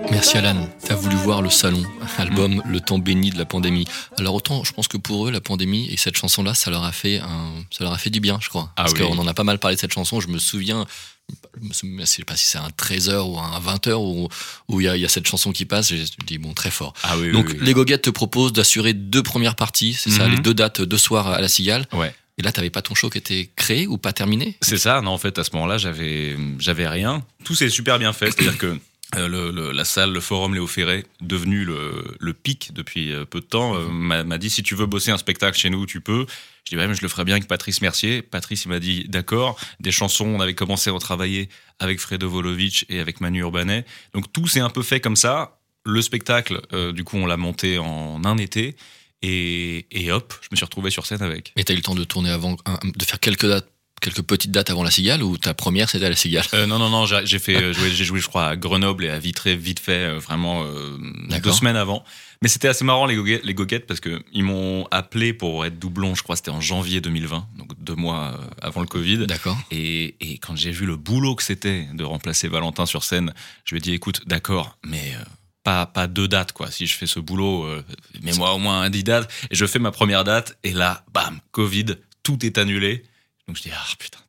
Merci 0.10 0.38
Alan, 0.38 0.70
t'as 0.88 0.96
voulu 0.96 1.16
voir 1.18 1.42
le 1.42 1.50
salon, 1.50 1.84
album 2.18 2.62
Le 2.66 2.80
temps 2.80 3.00
béni 3.00 3.32
de 3.32 3.38
la 3.38 3.44
pandémie. 3.44 3.86
Alors 4.18 4.36
autant, 4.36 4.64
je 4.64 4.72
pense 4.72 4.88
que 4.88 4.96
pour 4.96 5.28
eux, 5.28 5.32
la 5.32 5.42
pandémie 5.42 5.90
et 5.92 5.98
cette 5.98 6.16
chanson-là, 6.16 6.54
ça 6.54 6.72
leur 6.72 6.86
a 6.86 6.94
fait 6.94 7.20
un, 7.20 7.52
ça 7.72 7.84
leur 7.84 7.92
a 7.92 7.98
fait 7.98 8.10
du 8.12 8.22
bien, 8.22 8.38
je 8.42 8.48
crois. 8.48 8.70
Ah 8.78 8.84
Parce 8.84 8.94
oui. 8.94 9.00
qu'on 9.00 9.18
en 9.18 9.28
a 9.28 9.34
pas 9.34 9.44
mal 9.44 9.60
parlé 9.60 9.76
de 9.76 9.82
cette 9.82 9.92
chanson. 9.94 10.22
Je 10.22 10.30
me 10.30 10.38
souviens, 10.38 10.86
je 11.30 11.68
je 12.00 12.06
sais 12.06 12.24
pas 12.24 12.38
si 12.38 12.46
c'est 12.46 12.60
un 12.60 12.70
13h 12.70 13.30
ou 13.30 13.38
un 13.40 13.60
20h 13.60 13.94
où 13.96 14.30
où 14.70 14.80
il 14.80 14.86
y 14.86 14.88
a, 14.88 14.96
y 14.96 15.04
a 15.04 15.10
cette 15.10 15.28
chanson 15.28 15.52
qui 15.52 15.66
passe. 15.66 15.90
J'ai 15.90 16.06
dit 16.26 16.38
bon, 16.38 16.54
très 16.54 16.72
fort. 16.72 16.94
Ah 17.04 17.16
oui, 17.18 17.24
oui, 17.28 17.32
Donc 17.34 17.48
oui. 17.50 17.58
les 17.62 17.74
Goguettes 17.74 18.04
te 18.04 18.10
proposent 18.10 18.54
d'assurer 18.54 18.94
deux 18.94 19.24
premières 19.24 19.56
parties, 19.58 19.96
c'est 19.96 20.12
ça, 20.12 20.28
Mhm. 20.28 20.36
les 20.36 20.40
deux 20.42 20.54
dates, 20.54 20.80
deux 20.82 20.98
soirs 20.98 21.28
à 21.28 21.42
la 21.42 21.50
Cigale. 21.50 21.88
Ouais. 21.92 22.16
Et 22.38 22.42
là, 22.44 22.52
t'avais 22.52 22.70
pas 22.70 22.82
ton 22.82 22.96
show 22.96 23.10
qui 23.10 23.18
était 23.18 23.50
créé 23.56 23.88
ou 23.88 23.98
pas 23.98 24.12
terminé? 24.14 24.58
C'est 24.62 24.78
ça, 24.78 25.02
non, 25.02 25.12
en 25.12 25.18
fait, 25.18 25.40
à 25.40 25.44
ce 25.44 25.52
moment-là, 25.54 25.78
j'avais, 25.78 26.36
j'avais 26.60 26.88
rien. 26.88 27.24
Tout 27.46 27.56
s'est 27.56 27.70
super 27.70 27.98
bien 27.98 28.12
fait, 28.12 28.32
c'est-à-dire 28.32 28.58
que 28.58 28.78
euh, 29.16 29.28
le, 29.30 29.52
le- 29.52 29.72
la 29.72 29.86
salle, 29.86 30.12
le 30.12 30.20
forum 30.20 30.54
Léo 30.54 30.68
Ferré, 30.68 31.06
devenu 31.22 31.64
le, 31.64 32.04
le 32.20 32.34
pic 32.34 32.74
depuis 32.74 33.14
euh, 33.14 33.24
peu 33.24 33.40
de 33.40 33.46
temps, 33.46 33.76
euh, 33.76 33.88
m'a, 33.88 34.24
m'a 34.26 34.38
dit 34.38 34.50
si 34.50 34.64
tu 34.64 34.76
veux 34.76 34.86
bosser 34.86 35.12
un 35.12 35.18
spectacle 35.18 35.58
chez 35.58 35.70
nous, 35.70 35.86
tu 35.86 36.02
peux. 36.02 36.26
Je 36.66 36.72
dis 36.72 36.78
ouais, 36.78 36.88
mais 36.88 36.96
je 36.96 37.02
le 37.04 37.08
ferai 37.08 37.24
bien 37.24 37.36
avec 37.36 37.48
Patrice 37.48 37.82
Mercier. 37.82 38.22
Patrice, 38.22 38.66
il 38.66 38.70
m'a 38.70 38.80
dit 38.80 39.06
d'accord. 39.08 39.58
Des 39.80 39.92
chansons, 39.92 40.26
on 40.26 40.42
avait 40.42 40.56
commencé 40.56 40.90
à 40.90 40.94
en 40.94 41.00
travailler 41.00 41.48
avec 41.80 42.00
Fredo 42.00 42.30
Volovic 42.30 42.86
et 42.90 43.00
avec 43.00 43.22
Manu 43.22 43.40
Urbanet. 43.42 43.86
Donc 44.14 44.34
tout 44.34 44.48
s'est 44.48 44.60
un 44.60 44.72
peu 44.72 44.82
fait 44.82 45.00
comme 45.00 45.16
ça. 45.16 45.60
Le 45.86 46.02
spectacle, 46.02 46.62
euh, 46.74 46.92
du 46.92 47.04
coup, 47.04 47.16
on 47.18 47.28
l'a 47.28 47.38
monté 47.38 47.78
en 47.78 48.26
un 48.26 48.38
été. 48.40 48.76
Et, 49.28 49.88
et 49.92 50.12
hop, 50.12 50.34
je 50.42 50.50
me 50.52 50.56
suis 50.56 50.66
retrouvé 50.66 50.92
sur 50.92 51.06
scène 51.06 51.24
avec. 51.24 51.52
Mais 51.58 51.64
t'as 51.64 51.74
eu 51.74 51.78
le 51.78 51.82
temps 51.82 51.96
de 51.96 52.04
tourner 52.04 52.30
avant, 52.30 52.56
de 52.84 53.04
faire 53.04 53.20
quelques 53.20 53.48
dates, 53.48 53.68
quelques 54.02 54.22
petites 54.22 54.52
dates 54.52 54.70
avant 54.70 54.84
la 54.84 54.92
Cigale 54.92 55.24
ou 55.24 55.38
ta 55.38 55.56
première 55.56 55.90
c'était 55.90 56.06
à 56.06 56.10
la 56.10 56.16
Cigale? 56.16 56.46
Euh, 56.54 56.68
non, 56.68 56.78
non, 56.78 56.90
non, 56.90 57.06
j'ai 57.06 57.40
fait, 57.40 57.56
euh, 57.56 57.74
j'ai 57.74 58.06
joué, 58.06 58.20
je 58.20 58.28
crois, 58.28 58.50
à 58.50 58.56
Grenoble 58.56 59.06
et 59.06 59.10
à 59.10 59.18
Vitré, 59.18 59.56
vite 59.56 59.80
fait, 59.80 60.10
euh, 60.10 60.20
vraiment 60.20 60.64
euh, 60.64 60.98
deux 61.42 61.52
semaines 61.52 61.76
avant. 61.76 62.04
Mais 62.44 62.50
c'était 62.50 62.68
assez 62.68 62.86
marrant 62.86 63.08
les 63.08 63.16
goguettes, 63.16 63.44
les 63.44 63.54
goguettes 63.56 63.88
parce 63.88 64.00
que 64.00 64.22
ils 64.32 64.44
m'ont 64.44 64.86
appelé 64.92 65.34
pour 65.34 65.66
être 65.66 65.80
doublon. 65.80 66.14
Je 66.14 66.22
crois 66.22 66.36
c'était 66.36 66.52
en 66.52 66.62
janvier 66.62 67.02
2020, 67.02 67.48
donc 67.58 67.70
deux 67.80 67.96
mois 67.96 68.40
avant 68.62 68.82
le 68.82 68.88
Covid. 68.88 69.26
D'accord. 69.26 69.58
Et, 69.72 70.16
et 70.20 70.38
quand 70.38 70.56
j'ai 70.56 70.72
vu 70.72 70.86
le 70.86 70.98
boulot 70.98 71.34
que 71.34 71.44
c'était 71.44 71.88
de 71.94 72.04
remplacer 72.04 72.48
Valentin 72.48 72.86
sur 72.86 73.04
scène, 73.04 73.34
je 73.64 73.74
lui 73.74 73.80
ai 73.80 73.82
dit, 73.82 73.94
écoute, 73.94 74.22
d'accord, 74.28 74.78
mais 74.86 75.16
euh, 75.16 75.24
pas, 75.66 75.88
pas 75.88 76.08
deux 76.08 76.30
dates, 76.30 76.54
quoi. 76.54 76.72
Si 76.72 76.86
je 76.88 76.96
fais 76.96 77.08
ce 77.08 77.20
boulot, 77.20 77.66
euh, 77.66 77.84
mets-moi 78.22 78.54
au 78.54 78.60
moins 78.60 78.84
un 78.84 78.90
dix 78.90 79.04
dates. 79.04 79.30
Et 79.50 79.56
je 79.56 79.66
fais 79.66 79.80
ma 79.80 79.92
première 79.92 80.24
date, 80.24 80.58
et 80.64 80.72
là, 80.72 81.04
bam, 81.12 81.40
Covid, 81.52 81.98
tout 82.24 82.46
est 82.46 82.58
annulé. 82.58 83.04
Donc 83.48 83.58
je 83.58 83.64
dis, 83.64 83.72
ah 83.74 83.84
putain, 84.00 84.20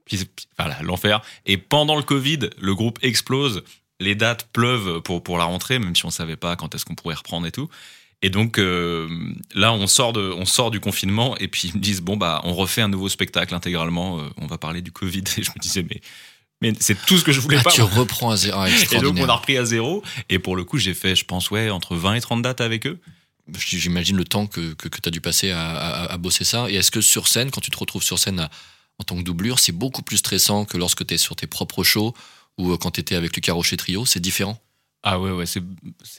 voilà, 0.58 0.82
l'enfer. 0.82 1.22
Et 1.44 1.58
pendant 1.58 1.94
le 1.96 2.02
Covid, 2.02 2.50
le 2.58 2.74
groupe 2.74 2.98
explose, 3.02 3.62
les 4.00 4.14
dates 4.14 4.48
pleuvent 4.52 5.00
pour, 5.02 5.22
pour 5.22 5.36
la 5.38 5.44
rentrée, 5.44 5.78
même 5.78 5.94
si 5.94 6.06
on 6.06 6.10
savait 6.10 6.36
pas 6.36 6.56
quand 6.56 6.74
est-ce 6.74 6.84
qu'on 6.86 6.94
pourrait 6.94 7.14
reprendre 7.14 7.46
et 7.46 7.52
tout. 7.52 7.68
Et 8.22 8.30
donc 8.30 8.58
euh, 8.58 9.08
là, 9.54 9.72
on 9.72 9.86
sort, 9.86 10.14
de, 10.14 10.32
on 10.32 10.46
sort 10.46 10.70
du 10.70 10.80
confinement 10.80 11.36
et 11.36 11.48
puis 11.48 11.68
ils 11.68 11.76
me 11.76 11.82
disent 11.82 12.00
bon 12.00 12.16
bah 12.16 12.40
on 12.44 12.54
refait 12.54 12.80
un 12.80 12.88
nouveau 12.88 13.10
spectacle 13.10 13.54
intégralement. 13.54 14.20
euh, 14.20 14.22
on 14.38 14.46
va 14.46 14.56
parler 14.56 14.80
du 14.80 14.90
Covid. 14.90 15.22
Et 15.36 15.42
je 15.42 15.50
me 15.50 15.60
disais 15.60 15.84
mais 15.88 16.00
mais 16.62 16.72
c'est 16.80 16.96
tout 17.06 17.18
ce 17.18 17.24
que 17.24 17.32
je 17.32 17.40
voulais 17.40 17.58
Ah, 17.60 17.64
pas. 17.64 17.70
tu 17.72 17.80
moi. 17.82 17.90
reprends 17.90 18.30
à 18.30 18.36
zéro. 18.36 18.58
Ah, 18.60 18.68
et 18.68 19.00
donc 19.00 19.16
on 19.18 19.28
a 19.28 19.34
repris 19.34 19.56
à 19.58 19.64
zéro. 19.64 20.02
Et 20.28 20.38
pour 20.38 20.56
le 20.56 20.64
coup, 20.64 20.78
j'ai 20.78 20.94
fait, 20.94 21.14
je 21.16 21.24
pense 21.24 21.50
ouais, 21.50 21.70
entre 21.70 21.96
20 21.96 22.14
et 22.14 22.20
30 22.20 22.42
dates 22.42 22.60
avec 22.60 22.86
eux. 22.86 22.98
J'imagine 23.58 24.16
le 24.16 24.24
temps 24.24 24.46
que, 24.46 24.74
que, 24.74 24.88
tu 24.88 25.00
as 25.08 25.10
dû 25.10 25.20
passer 25.20 25.50
à, 25.50 25.60
à- 25.76 26.12
à 26.12 26.16
bosser 26.16 26.44
ça. 26.44 26.68
Et 26.68 26.74
est-ce 26.74 26.90
que 26.90 27.00
sur 27.00 27.28
scène, 27.28 27.50
quand 27.50 27.60
tu 27.60 27.70
te 27.70 27.78
retrouves 27.78 28.02
sur 28.02 28.18
scène 28.18 28.40
à- 28.40 28.50
en 28.98 29.04
tant 29.04 29.14
que 29.16 29.22
doublure, 29.22 29.58
c'est 29.60 29.72
beaucoup 29.72 30.02
plus 30.02 30.16
stressant 30.16 30.64
que 30.64 30.76
lorsque 30.78 31.06
tu 31.06 31.14
es 31.14 31.18
sur 31.18 31.36
tes 31.36 31.46
propres 31.46 31.84
shows 31.84 32.14
ou 32.58 32.72
euh, 32.72 32.76
quand 32.78 32.92
tu 32.92 33.00
étais 33.00 33.14
avec 33.14 33.36
Lucas 33.36 33.52
Rocher 33.52 33.76
Trio? 33.76 34.04
C'est 34.06 34.20
différent? 34.20 34.60
Ah 35.08 35.20
ouais, 35.20 35.30
ouais, 35.30 35.46
c'est, 35.46 35.62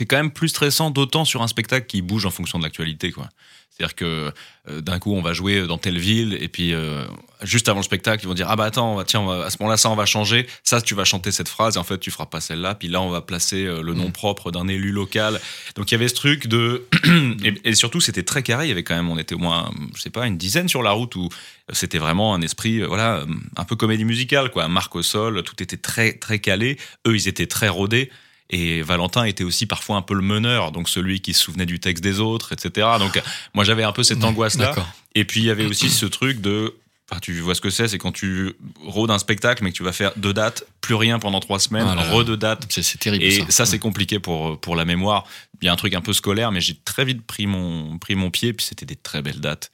quand 0.06 0.16
même 0.16 0.32
plus 0.32 0.48
stressant, 0.48 0.92
d'autant 0.92 1.26
sur 1.26 1.42
un 1.42 1.48
spectacle 1.48 1.88
qui 1.88 2.02
bouge 2.02 2.26
en 2.26 2.32
fonction 2.32 2.58
de 2.58 2.64
l'actualité, 2.64 3.12
quoi. 3.12 3.28
C'est-à-dire 3.70 3.96
que 3.96 4.32
euh, 4.70 4.80
d'un 4.82 4.98
coup, 4.98 5.14
on 5.14 5.22
va 5.22 5.34
jouer 5.34 5.68
dans 5.68 5.78
telle 5.78 6.00
ville, 6.00 6.38
et 6.40 6.48
puis 6.48 6.74
euh, 6.74 7.06
juste 7.44 7.68
avant 7.68 7.80
le 7.80 7.84
spectacle, 7.84 8.24
ils 8.24 8.28
vont 8.30 8.34
dire 8.34 8.48
Ah 8.50 8.56
bah 8.56 8.64
attends, 8.64 8.94
on 8.94 8.96
va- 8.96 9.04
tiens, 9.04 9.20
on 9.20 9.26
va- 9.26 9.44
à 9.46 9.50
ce 9.50 9.58
moment-là, 9.60 9.76
ça, 9.76 9.90
on 9.90 9.96
va 9.96 10.06
changer. 10.06 10.48
Ça, 10.64 10.80
tu 10.82 10.96
vas 10.96 11.04
chanter 11.04 11.34
cette 11.34 11.50
phrase, 11.50 11.76
et 11.76 11.80
en 11.80 11.84
fait, 11.84 11.98
tu 12.00 12.12
feras 12.12 12.28
pas 12.28 12.40
celle-là. 12.40 12.76
Puis 12.76 12.88
là, 12.88 13.02
on 13.02 13.10
va 13.10 13.20
placer 13.20 13.66
euh, 13.66 13.82
le 13.82 13.94
nom 13.94 14.10
propre 14.10 14.52
d'un 14.52 14.70
élu 14.70 14.92
local. 14.94 15.42
Donc 15.76 15.92
il 15.92 15.94
y 15.94 15.96
avait 15.96 16.08
ce 16.08 16.16
truc 16.16 16.48
de. 16.48 16.88
et, 17.44 17.54
et 17.66 17.76
surtout, 17.76 18.00
c'était 18.00 18.24
très 18.24 18.42
carré. 18.42 18.68
Il 18.68 18.70
y 18.70 18.72
avait 18.72 18.84
quand 18.86 18.96
même, 18.96 19.10
on 19.10 19.18
était 19.20 19.36
au 19.36 19.40
moins, 19.40 19.70
je 19.96 20.02
sais 20.02 20.10
pas, 20.10 20.26
une 20.28 20.38
dizaine 20.38 20.70
sur 20.70 20.82
la 20.82 20.92
route 20.92 21.14
où 21.18 21.28
c'était 21.74 22.00
vraiment 22.00 22.34
un 22.34 22.42
esprit, 22.42 22.82
voilà, 22.84 23.26
un 23.58 23.64
peu 23.66 23.76
comédie 23.76 24.06
musicale, 24.06 24.50
quoi. 24.50 24.70
Marc 24.70 24.96
au 24.96 25.04
sol, 25.04 25.44
tout 25.44 25.62
était 25.62 25.78
très, 25.78 26.14
très 26.14 26.40
calé. 26.40 26.78
Eux, 27.06 27.16
ils 27.16 27.28
étaient 27.28 27.48
très 27.48 27.68
rodés. 27.68 28.10
Et 28.50 28.82
Valentin 28.82 29.26
était 29.26 29.44
aussi 29.44 29.66
parfois 29.66 29.98
un 29.98 30.02
peu 30.02 30.14
le 30.14 30.22
meneur, 30.22 30.72
donc 30.72 30.88
celui 30.88 31.20
qui 31.20 31.34
se 31.34 31.42
souvenait 31.42 31.66
du 31.66 31.80
texte 31.80 32.04
des 32.04 32.20
autres, 32.20 32.54
etc. 32.54 32.88
Donc 33.00 33.22
moi 33.54 33.64
j'avais 33.64 33.84
un 33.84 33.92
peu 33.92 34.04
cette 34.04 34.24
angoisse-là. 34.24 34.74
Et 35.16 35.26
puis 35.26 35.42
il 35.42 35.46
y 35.46 35.50
avait 35.50 35.66
aussi 35.66 35.90
ce 35.90 36.06
truc 36.06 36.40
de, 36.40 36.76
enfin 37.10 37.20
tu 37.20 37.40
vois 37.42 37.56
ce 37.56 37.62
que 37.62 37.70
c'est, 37.70 37.90
c'est 37.90 37.98
quand 37.98 38.14
tu 38.14 38.54
rôdes 38.86 39.12
un 39.12 39.20
spectacle 39.20 39.64
mais 39.64 39.72
que 39.72 39.76
tu 39.76 39.84
vas 39.84 39.92
faire 39.92 40.14
deux 40.16 40.34
dates, 40.34 40.64
plus 40.80 40.96
rien 40.96 41.20
pendant 41.20 41.42
trois 41.42 41.60
semaines, 41.60 41.88
Ah 41.90 41.96
là 41.96 42.06
là. 42.06 42.12
re 42.12 42.24
deux 42.24 42.38
dates. 42.38 42.66
C'est, 42.70 43.00
terrible. 43.00 43.24
Et 43.26 43.32
ça, 43.32 43.46
ça, 43.50 43.66
c'est 43.66 43.80
compliqué 43.80 44.20
pour 44.20 44.60
pour 44.62 44.78
la 44.78 44.86
mémoire. 44.86 45.26
Il 45.62 45.66
y 45.66 45.68
a 45.68 45.74
un 45.74 45.78
truc 45.78 45.94
un 45.94 46.02
peu 46.02 46.14
scolaire, 46.14 46.52
mais 46.52 46.62
j'ai 46.62 46.76
très 46.76 47.04
vite 47.04 47.26
pris 47.26 47.48
mon 47.48 47.98
pris 48.00 48.16
mon 48.16 48.32
pied, 48.32 48.54
puis 48.54 48.66
c'était 48.66 48.86
des 48.86 48.96
très 48.96 49.22
belles 49.22 49.42
dates. 49.42 49.72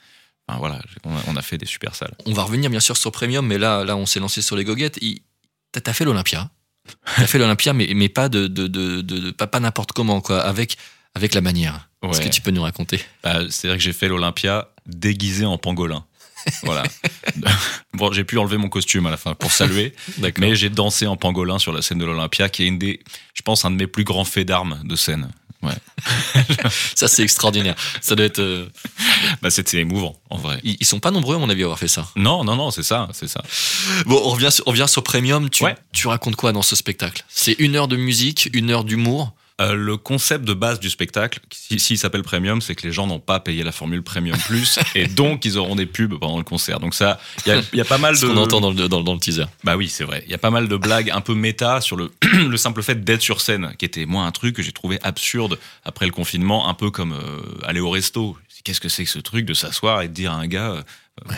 Enfin, 0.48 0.60
voilà, 0.60 0.82
on 1.06 1.16
a, 1.16 1.22
on 1.28 1.36
a 1.36 1.42
fait 1.42 1.58
des 1.58 1.66
super 1.66 1.96
salles. 1.96 2.14
On 2.26 2.34
va 2.34 2.44
revenir 2.44 2.70
bien 2.70 2.82
sûr 2.82 2.98
sur 2.98 3.12
Premium, 3.12 3.46
mais 3.46 3.58
là, 3.58 3.86
là 3.86 3.96
on 3.96 4.06
s'est 4.06 4.20
lancé 4.20 4.42
sur 4.42 4.56
les 4.56 4.64
goguettes. 4.64 5.00
T'as 5.72 5.94
fait 5.94 6.06
l'Olympia. 6.06 6.50
T'as 7.16 7.28
fait 7.28 7.38
l'Olympia, 7.38 7.74
mais, 7.74 7.92
mais 7.96 8.10
pas 8.10 8.30
de, 8.30 8.48
de, 8.48 8.68
de, 8.68 9.32
pas, 9.32 9.48
pas 9.48 9.60
n'importe 9.60 9.92
comment, 9.94 10.22
quoi, 10.22 10.42
avec, 10.42 10.78
avec 11.16 11.34
la 11.34 11.42
manière. 11.42 11.90
Est-ce 12.04 12.20
Ouais. 12.20 12.26
que 12.26 12.30
tu 12.34 12.42
peux 12.42 12.52
nous 12.52 12.62
raconter? 12.64 13.00
Bah, 13.24 13.40
C'est-à-dire 13.50 13.78
que 13.78 13.84
j'ai 13.84 13.94
fait 13.94 14.08
l'Olympia 14.10 14.68
déguisé 14.86 15.46
en 15.46 15.58
pangolin. 15.58 16.04
Voilà. 16.64 16.84
bon, 17.94 18.12
j'ai 18.12 18.26
pu 18.26 18.38
enlever 18.38 18.58
mon 18.58 18.68
costume 18.68 19.06
à 19.06 19.10
la 19.12 19.16
fin 19.18 19.34
pour 19.34 19.52
saluer, 19.52 19.94
mais 20.38 20.56
j'ai 20.56 20.70
dansé 20.70 21.08
en 21.08 21.16
pangolin 21.16 21.58
sur 21.60 21.72
la 21.72 21.82
scène 21.82 22.00
de 22.00 22.06
l'Olympia, 22.06 22.50
qui 22.50 22.64
est 22.64 22.68
une 22.68 22.80
des, 22.80 23.00
je 23.34 23.42
pense, 23.44 23.64
un 23.64 23.72
de 23.72 23.78
mes 23.78 23.88
plus 23.88 24.04
grands 24.04 24.26
faits 24.26 24.48
d'armes 24.48 24.82
de 24.84 24.96
scène. 24.98 25.30
Ouais. 25.64 25.74
Ça, 26.96 27.08
c'est 27.08 27.24
extraordinaire. 27.24 27.76
Ça 28.02 28.16
doit 28.16 28.26
être. 28.26 28.40
euh, 28.40 28.70
Bah, 29.42 29.50
c'était 29.50 29.80
émouvant, 29.80 30.16
en 30.30 30.38
vrai. 30.38 30.60
Ils, 30.64 30.78
ils 30.80 30.86
sont 30.86 31.00
pas 31.00 31.12
nombreux, 31.12 31.36
à 31.36 31.40
mon 31.40 31.50
avis, 31.50 31.62
à 31.62 31.66
avoir 31.66 31.80
fait 31.80 31.88
ça. 31.88 32.08
Non, 32.16 32.44
non, 32.44 32.56
non, 32.56 32.70
c'est 32.72 32.84
ça, 32.84 33.08
c'est 33.14 33.28
ça. 33.30 33.42
Bon, 34.06 34.22
on 34.24 34.30
revient 34.30 34.52
sur, 34.52 34.68
on 34.68 34.72
revient 34.72 34.86
sur 34.88 35.04
Premium. 35.04 35.50
Tu, 35.50 35.64
Ouais. 35.64 35.76
tu 35.94 36.08
racontes 36.08 36.36
quoi 36.36 36.52
dans 36.52 36.62
ce 36.62 36.76
spectacle? 36.76 37.24
C'est 37.30 37.56
une 37.60 37.76
heure 37.76 37.88
de 37.88 37.96
musique, 37.96 38.50
une 38.54 38.70
heure 38.72 38.84
d'humour. 38.84 39.34
Euh, 39.62 39.76
le 39.76 39.98
concept 39.98 40.46
de 40.46 40.54
base 40.54 40.80
du 40.80 40.90
spectacle, 40.90 41.40
si- 41.54 41.80
s'il 41.80 41.98
s'appelle 42.00 42.24
Premium, 42.24 42.60
c'est 42.60 42.74
que 42.74 42.88
les 42.88 42.92
gens 42.92 43.06
n'ont 43.06 43.20
pas 43.20 43.40
payé 43.40 43.62
la 43.64 43.72
formule 43.72 44.02
Premium 44.02 44.36
Plus, 44.48 44.80
et 44.96 45.06
donc 45.06 45.46
ils 45.46 45.60
auront 45.60 45.76
des 45.76 45.86
pubs 45.86 46.18
pendant 46.18 46.40
le 46.40 46.44
concert. 46.44 46.80
Donc 46.80 46.96
ça, 46.96 47.20
il 47.46 47.50
y 47.50 47.52
a, 47.56 47.62
il 47.72 47.78
y 47.78 47.82
a 47.82 47.86
pas 47.86 48.00
mal 48.00 48.18
Ce 48.18 48.26
de. 48.26 48.32
qu'on 48.32 48.38
entend 48.38 48.62
dans 48.62 48.72
le, 48.72 48.88
dans, 48.90 49.04
dans 49.04 49.14
le 49.14 49.20
teaser. 49.20 49.46
Bah 49.64 49.76
oui, 49.78 49.90
c'est 49.90 50.06
vrai. 50.06 50.24
Il 50.26 50.32
y 50.32 50.34
a 50.34 50.40
pas 50.40 50.50
mal 50.50 50.68
de 50.68 50.76
blagues 50.76 51.12
un 51.12 51.22
peu 51.22 51.36
méta 51.36 51.82
sur 51.82 51.96
le, 51.98 52.12
le 52.34 52.58
simple 52.58 52.82
fait 52.82 53.04
d'être 53.04 53.22
sur 53.22 53.42
scène, 53.42 53.76
qui 53.78 53.86
était 53.86 54.08
moi 54.08 54.24
un 54.26 54.32
truc 54.32 54.56
que 54.56 54.64
j'ai 54.64 54.72
trouvé 54.72 54.98
absurde 55.04 55.60
après 55.86 56.08
le 56.08 56.12
confinement, 56.12 56.68
un 56.68 56.74
peu 56.74 56.90
comme 56.90 57.14
euh, 57.14 57.42
aller 57.64 57.80
au 57.80 57.92
resto. 57.92 58.36
qu'est-ce 58.64 58.82
que 58.82 58.90
c'est 58.90 59.04
que 59.04 59.10
ce 59.12 59.20
truc 59.20 59.46
de 59.46 59.54
s'asseoir 59.54 60.02
et 60.02 60.08
de 60.08 60.14
dire 60.14 60.32
à 60.32 60.36
un 60.38 60.48
gars, 60.48 60.72
euh, 60.72 60.82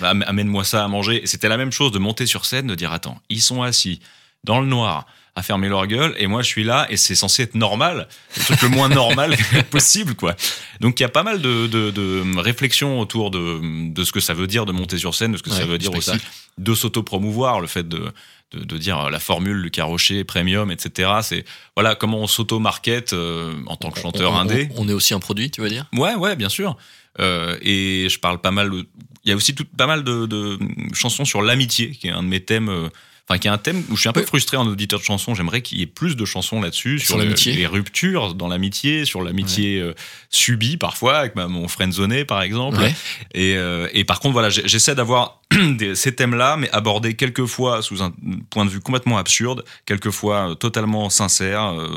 Am- 0.01 0.23
amène-moi 0.25 0.63
ça 0.63 0.85
à 0.85 0.87
manger. 0.87 1.21
C'était 1.25 1.49
la 1.49 1.57
même 1.57 1.73
chose 1.73 1.91
de 1.91 1.99
monter 1.99 2.25
sur 2.27 2.45
scène, 2.45 2.67
de 2.67 2.75
dire, 2.75 2.93
attends, 2.93 3.19
ils 3.29 3.41
sont 3.41 3.61
assis 3.61 3.99
dans 4.45 4.61
le 4.61 4.67
noir 4.67 5.05
à 5.37 5.43
fermer 5.43 5.67
leur 5.67 5.85
gueule 5.87 6.15
et 6.17 6.27
moi 6.27 6.41
je 6.41 6.47
suis 6.47 6.63
là 6.63 6.87
et 6.89 6.95
c'est 6.97 7.13
censé 7.15 7.43
être 7.43 7.55
normal, 7.55 8.07
le 8.37 8.43
truc 8.43 8.61
le 8.61 8.69
moins 8.69 8.87
normal 8.89 9.35
possible 9.69 10.15
quoi. 10.15 10.35
Donc 10.79 10.99
il 10.99 11.03
y 11.03 11.05
a 11.05 11.09
pas 11.09 11.23
mal 11.23 11.41
de, 11.41 11.67
de, 11.67 11.91
de 11.91 12.23
réflexions 12.39 12.99
autour 13.01 13.31
de, 13.31 13.59
de 13.91 14.03
ce 14.05 14.11
que 14.13 14.21
ça 14.21 14.33
veut 14.33 14.47
dire 14.47 14.65
de 14.65 14.71
monter 14.71 14.97
sur 14.97 15.13
scène, 15.13 15.33
de 15.33 15.37
ce 15.37 15.43
que 15.43 15.49
ça 15.49 15.65
veut 15.65 15.77
dire 15.77 15.93
aussi 15.93 16.11
de 16.57 16.73
s'auto-promouvoir, 16.73 17.59
le 17.59 17.67
fait 17.67 17.85
de, 17.85 18.13
de, 18.53 18.77
dire 18.77 18.97
euh, 18.97 19.09
la 19.09 19.19
formule 19.19 19.57
Lucas 19.57 19.83
Rocher, 19.83 20.23
premium, 20.23 20.71
etc. 20.71 21.11
C'est 21.21 21.43
voilà 21.75 21.95
comment 21.95 22.19
on 22.21 22.27
s'auto-market 22.27 23.11
euh, 23.11 23.53
en 23.67 23.75
tant 23.75 23.91
que 23.91 23.99
chanteur 23.99 24.31
on, 24.31 24.37
indé. 24.37 24.69
On, 24.75 24.85
on 24.85 24.89
est 24.89 24.93
aussi 24.93 25.13
un 25.13 25.19
produit, 25.19 25.51
tu 25.51 25.59
veux 25.59 25.67
dire? 25.69 25.85
Ouais, 25.91 26.15
ouais, 26.15 26.37
bien 26.37 26.47
sûr. 26.47 26.77
Euh, 27.19 27.57
et 27.61 28.07
je 28.09 28.19
parle 28.19 28.39
pas 28.39 28.51
mal. 28.51 28.69
de- 28.69 28.87
Il 29.25 29.29
y 29.29 29.33
a 29.33 29.35
aussi 29.35 29.53
tout, 29.53 29.65
pas 29.65 29.87
mal 29.87 30.05
de, 30.05 30.25
de 30.27 30.57
chansons 30.93 31.25
sur 31.25 31.41
l'amitié, 31.41 31.91
qui 31.91 32.07
est 32.07 32.11
un 32.11 32.23
de 32.23 32.27
mes 32.29 32.39
thèmes. 32.39 32.69
euh, 32.69 32.87
Enfin, 33.27 33.39
qui 33.39 33.47
est 33.47 33.51
un 33.51 33.57
thème 33.57 33.83
où 33.89 33.95
je 33.95 34.01
suis 34.01 34.09
un 34.09 34.13
peu 34.13 34.23
frustré 34.23 34.55
en 34.55 34.67
auditeur 34.67 34.99
de 34.99 35.03
chansons. 35.03 35.33
J'aimerais 35.33 35.63
qu'il 35.63 35.79
y 35.79 35.81
ait 35.81 35.87
plus 35.87 36.15
de 36.15 36.25
chansons 36.25 36.61
là-dessus 36.61 36.99
Sur 36.99 37.07
sur, 37.07 37.17
l'amitié. 37.17 37.53
les 37.55 37.65
ruptures 37.65 38.35
dans 38.35 38.47
l'amitié, 38.47 39.03
sur 39.03 39.23
l'amitié 39.23 39.79
euh, 39.79 39.95
subie 40.29 40.77
parfois 40.77 41.17
avec 41.17 41.35
ma, 41.35 41.47
mon 41.47 41.67
friendzoné 41.67 42.23
par 42.23 42.43
exemple. 42.43 42.77
Ouais. 42.77 42.93
Et, 43.33 43.55
euh, 43.57 43.87
et 43.93 44.03
par 44.03 44.19
contre, 44.19 44.33
voilà, 44.33 44.49
j'essaie 44.49 44.93
d'avoir 44.93 45.41
ces 45.95 46.13
thèmes-là, 46.15 46.55
mais 46.57 46.69
abordés 46.71 47.15
quelquefois 47.15 47.81
sous 47.81 48.03
un 48.03 48.13
point 48.51 48.63
de 48.65 48.69
vue 48.69 48.79
complètement 48.79 49.17
absurde, 49.17 49.65
quelquefois 49.87 50.51
euh, 50.51 50.53
totalement 50.53 51.09
sincère, 51.09 51.63
euh, 51.79 51.87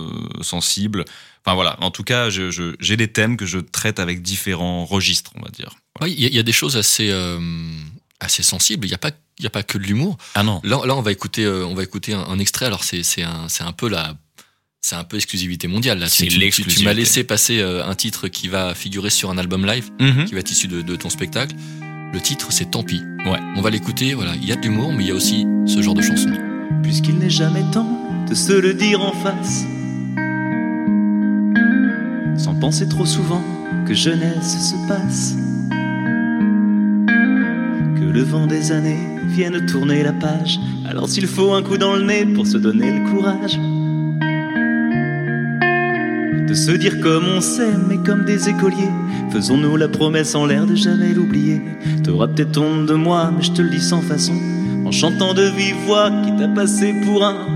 sensible. 0.41 1.05
Enfin 1.45 1.55
voilà, 1.55 1.77
en 1.83 1.91
tout 1.91 2.05
cas, 2.05 2.29
j'ai 2.31 2.97
des 2.97 3.09
thèmes 3.09 3.37
que 3.37 3.45
je 3.47 3.59
traite 3.59 4.01
avec 4.01 4.23
différents 4.23 4.87
registres, 4.87 5.33
on 5.37 5.43
va 5.43 5.51
dire. 5.51 5.71
Ouais, 6.01 6.11
Il 6.11 6.21
y, 6.21 6.25
a- 6.25 6.29
il 6.29 6.35
y 6.35 6.39
a 6.39 6.43
des 6.43 6.53
choses 6.53 6.77
assez, 6.79 7.11
euh, 7.11 7.39
assez 8.21 8.43
sensibles. 8.43 8.87
Il 8.87 8.91
n'y 8.91 8.95
a, 8.95 8.99
pas- 8.99 9.11
il 9.39 9.45
y 9.45 9.47
a 9.47 9.51
pas 9.51 9.63
que 9.63 9.79
de 9.79 9.85
l'humour. 9.85 10.17
Ah 10.35 10.43
non. 10.43 10.61
Là, 10.65 10.81
là, 10.87 10.97
on 10.97 11.03
va 11.03 11.13
écouter, 11.13 11.45
euh, 11.45 11.67
on 11.67 11.75
va 11.75 11.83
écouter 11.83 12.15
un, 12.15 12.21
un 12.21 12.39
extrait. 12.39 12.67
Alors, 12.67 12.85
c'est 12.85 13.03
c'est 13.03 13.23
un, 13.23 13.49
c'est 13.49 13.65
un 13.65 13.73
peu 13.73 13.89
la. 13.89 14.15
C'est 14.81 14.95
un 14.95 15.03
peu 15.05 15.17
exclusivité 15.17 15.67
mondiale. 15.67 15.99
Là, 15.99 16.09
C'est 16.09 16.27
Tu- 16.29 16.39
tu- 16.65 16.85
m'as 16.85 16.93
laissé 16.93 17.25
passer 17.25 17.59
euh, 17.59 17.85
un 17.85 17.95
titre 17.97 18.29
qui 18.29 18.47
va 18.47 18.75
figurer 18.75 19.11
sur 19.11 19.29
un 19.31 19.37
album 19.37 19.67
live, 19.67 19.91
Mhm. 20.01 20.25
qui 20.27 20.35
va 20.35 20.41
être 20.41 20.51
issu 20.53 20.69
de, 20.69 20.83
de 20.83 20.97
ton 20.97 21.11
spectacle. 21.11 21.55
Le 22.13 22.21
titre, 22.21 22.53
c'est 22.53 22.71
Tant 22.71 22.85
pis. 22.85 23.03
Ouais. 23.27 23.41
On 23.57 23.61
va 23.61 23.71
l'écouter. 23.71 24.15
Voilà, 24.15 24.35
il 24.37 24.47
y 24.49 24.53
a 24.53 24.57
de 24.57 24.63
l'humour, 24.63 24.93
mais 24.93 25.05
il 25.05 25.09
y 25.09 25.11
a 25.11 25.15
aussi 25.15 25.47
ce 25.67 25.83
genre 25.83 25.95
de 25.95 26.01
chanson. 26.03 26.31
puisqu'il 26.83 27.19
n'est 27.19 27.29
jamais 27.29 27.65
temps 27.73 28.25
de 28.29 28.35
se 28.35 28.53
le 28.53 28.73
dire 28.73 29.01
en 29.03 29.13
face. 29.13 29.65
Sans 32.43 32.55
penser 32.55 32.89
trop 32.89 33.05
souvent 33.05 33.43
que 33.87 33.95
jeunesse 33.95 34.71
se 34.71 34.89
passe. 34.89 35.35
Le 38.13 38.23
vent 38.23 38.47
des 38.47 38.73
années 38.73 38.99
vienne 39.27 39.67
tourner 39.67 40.03
la 40.03 40.15
page. 40.15 40.59
Alors 40.89 41.09
s'il 41.09 41.27
faut 41.27 41.53
un 41.53 41.63
coup 41.63 41.77
dans 41.77 41.95
le 41.95 42.03
nez 42.03 42.25
pour 42.25 42.47
se 42.47 42.57
donner 42.57 42.91
le 42.91 43.11
courage. 43.11 43.59
De 46.49 46.55
se 46.55 46.71
dire 46.73 47.01
comme 47.01 47.25
on 47.37 47.43
s'aime 47.43 47.85
mais 47.89 47.99
comme 47.99 48.25
des 48.25 48.49
écoliers. 48.49 48.91
Faisons-nous 49.31 49.77
la 49.77 49.89
promesse 49.89 50.35
en 50.35 50.47
l'air 50.47 50.65
de 50.67 50.75
jamais 50.75 51.13
l'oublier. 51.13 51.61
T'auras 52.03 52.29
peut-être 52.29 52.59
honte 52.59 52.87
de 52.87 52.95
moi, 52.95 53.31
mais 53.37 53.43
je 53.43 53.53
te 53.53 53.61
le 53.61 53.69
dis 53.69 53.83
sans 53.83 54.01
façon. 54.01 54.33
En 54.87 54.91
chantant 54.91 55.35
de 55.35 55.43
vive 55.43 55.77
voix 55.87 56.11
qui 56.25 56.35
t'a 56.37 56.49
passé 56.49 56.95
pour 57.05 57.23
un. 57.23 57.47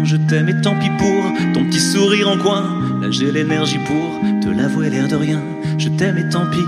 Mm, 0.00 0.04
Je 0.04 0.16
t'aime 0.16 0.48
et 0.48 0.58
tant 0.62 0.74
pis 0.78 0.90
pour 0.98 1.52
ton 1.52 1.66
petit 1.66 1.80
sourire 1.80 2.30
en 2.30 2.38
coin. 2.38 2.62
Là 3.02 3.10
j'ai 3.10 3.30
l'énergie 3.30 3.78
pour 3.86 4.22
te 4.40 4.48
l'avouer 4.48 4.88
l'air 4.88 5.06
de 5.06 5.16
rien. 5.16 5.42
Je 5.76 5.90
t'aime 5.90 6.16
et 6.16 6.28
tant 6.30 6.46
pis. 6.50 6.64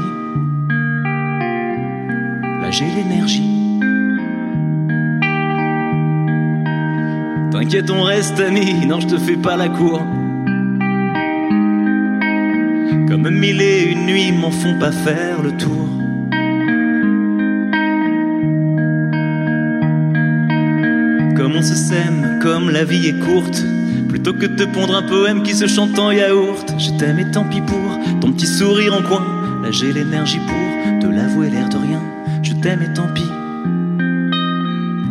J'ai 2.70 2.84
l'énergie. 2.84 3.42
T'inquiète, 7.50 7.90
on 7.90 8.02
reste 8.02 8.38
amis. 8.38 8.86
Non, 8.86 9.00
je 9.00 9.08
te 9.08 9.18
fais 9.18 9.36
pas 9.36 9.56
la 9.56 9.68
cour. 9.68 9.98
Comme 13.08 13.28
mille 13.28 13.60
et 13.60 13.90
une 13.90 14.06
nuits 14.06 14.30
m'en 14.30 14.52
font 14.52 14.78
pas 14.78 14.92
faire 14.92 15.42
le 15.42 15.50
tour. 15.56 15.88
Comme 21.36 21.56
on 21.56 21.62
se 21.62 21.74
sème, 21.74 22.38
comme 22.40 22.70
la 22.70 22.84
vie 22.84 23.08
est 23.08 23.18
courte. 23.18 23.64
Plutôt 24.08 24.32
que 24.32 24.46
de 24.46 24.54
te 24.54 24.62
pondre 24.62 24.94
un 24.94 25.02
poème 25.02 25.42
qui 25.42 25.54
se 25.54 25.66
chante 25.66 25.98
en 25.98 26.12
yaourt. 26.12 26.72
Je 26.78 26.90
t'aime 26.98 27.18
et 27.18 27.28
tant 27.32 27.44
pis 27.44 27.62
pour 27.62 27.98
ton 28.20 28.30
petit 28.30 28.46
sourire 28.46 28.94
en 28.94 29.02
coin. 29.02 29.26
Là 29.64 29.72
j'ai 29.72 29.92
l'énergie 29.92 30.38
pour 30.38 31.00
te 31.00 31.06
l'avouer 31.08 31.50
l'air 31.50 31.68
de 31.68 31.76
rien. 31.78 31.89
T'aime 32.62 32.82
et 32.82 32.92
tant 32.92 33.08
pis. 33.14 33.24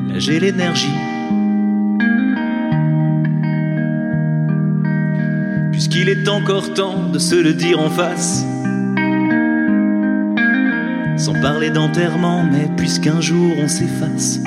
Là 0.08 0.20
j'ai 0.20 0.40
l'énergie. 0.40 0.94
Puisqu'il 5.72 6.10
est 6.10 6.30
encore 6.30 6.76
temps 6.76 7.10
de 7.12 7.18
se 7.18 7.34
le 7.34 7.54
dire 7.54 7.80
en 7.80 7.90
face. 7.90 8.46
Sans 11.18 11.34
parler 11.42 11.72
d'enterrement, 11.72 12.44
mais 12.44 12.70
puisqu'un 12.78 13.20
jour 13.20 13.56
on 13.58 13.68
s'efface. 13.68 14.40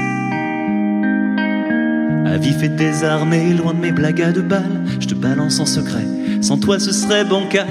À 2.26 2.38
vif 2.38 2.62
et 2.62 2.68
désarmé, 2.68 3.52
loin 3.52 3.74
de 3.74 3.80
mes 3.80 3.90
blagues 3.90 4.32
deux 4.32 4.42
balles, 4.42 4.80
je 5.00 5.08
te 5.08 5.14
balance 5.14 5.58
en 5.58 5.66
secret. 5.66 6.06
Sans 6.40 6.56
toi, 6.56 6.78
ce 6.78 6.92
serait 6.92 7.24
bancal. 7.24 7.66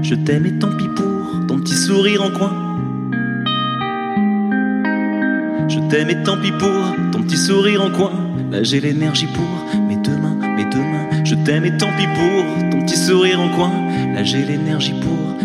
Je 0.00 0.14
t'aime 0.14 0.46
et 0.46 0.52
tant 0.52 0.74
pis 0.74 0.88
pour 0.96 1.15
petit 1.66 1.76
sourire 1.78 2.22
en 2.22 2.30
coin. 2.30 2.52
Je 5.68 5.80
t'aime 5.90 6.10
et 6.10 6.22
tant 6.22 6.36
pis 6.40 6.52
pour 6.52 6.70
ton 7.10 7.22
petit 7.24 7.36
sourire 7.36 7.82
en 7.82 7.90
coin. 7.90 8.12
Là, 8.52 8.62
j'ai 8.62 8.78
l'énergie 8.78 9.26
pour 9.26 9.80
mains, 10.16 10.38
mes 10.56 10.64
deux 10.70 10.78
mains. 10.78 11.24
Je 11.24 11.34
t'aime 11.34 11.64
et 11.64 11.76
tant 11.76 11.90
pis 11.98 12.06
pour 12.14 12.70
ton 12.70 12.86
petit 12.86 12.96
sourire 12.96 13.40
en 13.40 13.48
coin. 13.48 13.72
Là, 14.14 14.22
j'ai 14.22 14.44
l'énergie 14.44 14.94
pour 15.00 15.35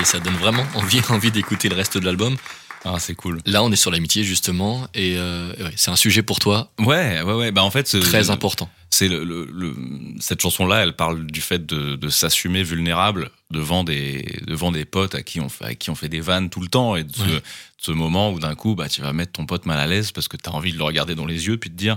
et 0.00 0.04
ça 0.04 0.18
donne 0.20 0.36
vraiment 0.36 0.64
envie, 0.74 1.00
envie 1.10 1.30
d'écouter 1.30 1.68
le 1.68 1.74
reste 1.76 1.98
de 1.98 2.04
l'album. 2.04 2.36
Ah, 2.84 2.96
c'est 3.00 3.16
cool. 3.16 3.40
Là, 3.46 3.64
on 3.64 3.72
est 3.72 3.76
sur 3.76 3.90
l'amitié 3.90 4.22
justement, 4.22 4.86
et 4.94 5.14
euh, 5.16 5.50
ouais, 5.58 5.72
c'est 5.74 5.90
un 5.90 5.96
sujet 5.96 6.22
pour 6.22 6.38
toi 6.38 6.70
Ouais, 6.78 7.20
ouais, 7.22 7.32
ouais. 7.34 7.50
Bah 7.50 7.64
en 7.64 7.70
fait, 7.70 7.88
c'est- 7.88 7.98
très 7.98 8.30
important. 8.30 8.70
C'est 8.90 9.08
le, 9.08 9.24
le- 9.24 9.48
le- 9.52 9.74
cette 10.20 10.40
chanson-là, 10.40 10.84
elle 10.84 10.92
parle 10.94 11.26
du 11.26 11.40
fait 11.40 11.66
de, 11.66 11.96
de 11.96 12.08
s'assumer 12.08 12.62
vulnérable 12.62 13.30
devant 13.50 13.82
des 13.82 14.38
devant 14.46 14.70
des 14.70 14.84
potes 14.84 15.16
à 15.16 15.22
qui 15.22 15.40
on 15.40 15.48
fait 15.48 15.64
à 15.64 15.74
qui 15.74 15.90
on 15.90 15.96
fait 15.96 16.08
des 16.08 16.20
vannes 16.20 16.48
tout 16.48 16.60
le 16.60 16.68
temps 16.68 16.94
et 16.94 17.02
de 17.02 17.12
ce, 17.14 17.22
Ouais. 17.22 17.28
de 17.28 17.42
ce 17.78 17.90
moment 17.90 18.30
où 18.30 18.38
d'un 18.38 18.54
coup, 18.54 18.76
bah 18.76 18.88
tu 18.88 19.00
vas 19.02 19.12
mettre 19.12 19.32
ton 19.32 19.46
pote 19.46 19.66
mal 19.66 19.80
à 19.80 19.86
l'aise 19.88 20.12
parce 20.12 20.28
que 20.28 20.36
t'as 20.36 20.52
envie 20.52 20.72
de 20.72 20.78
le 20.78 20.84
regarder 20.84 21.16
dans 21.16 21.26
les 21.26 21.46
yeux 21.48 21.56
puis 21.56 21.70
de 21.70 21.76
dire 21.76 21.96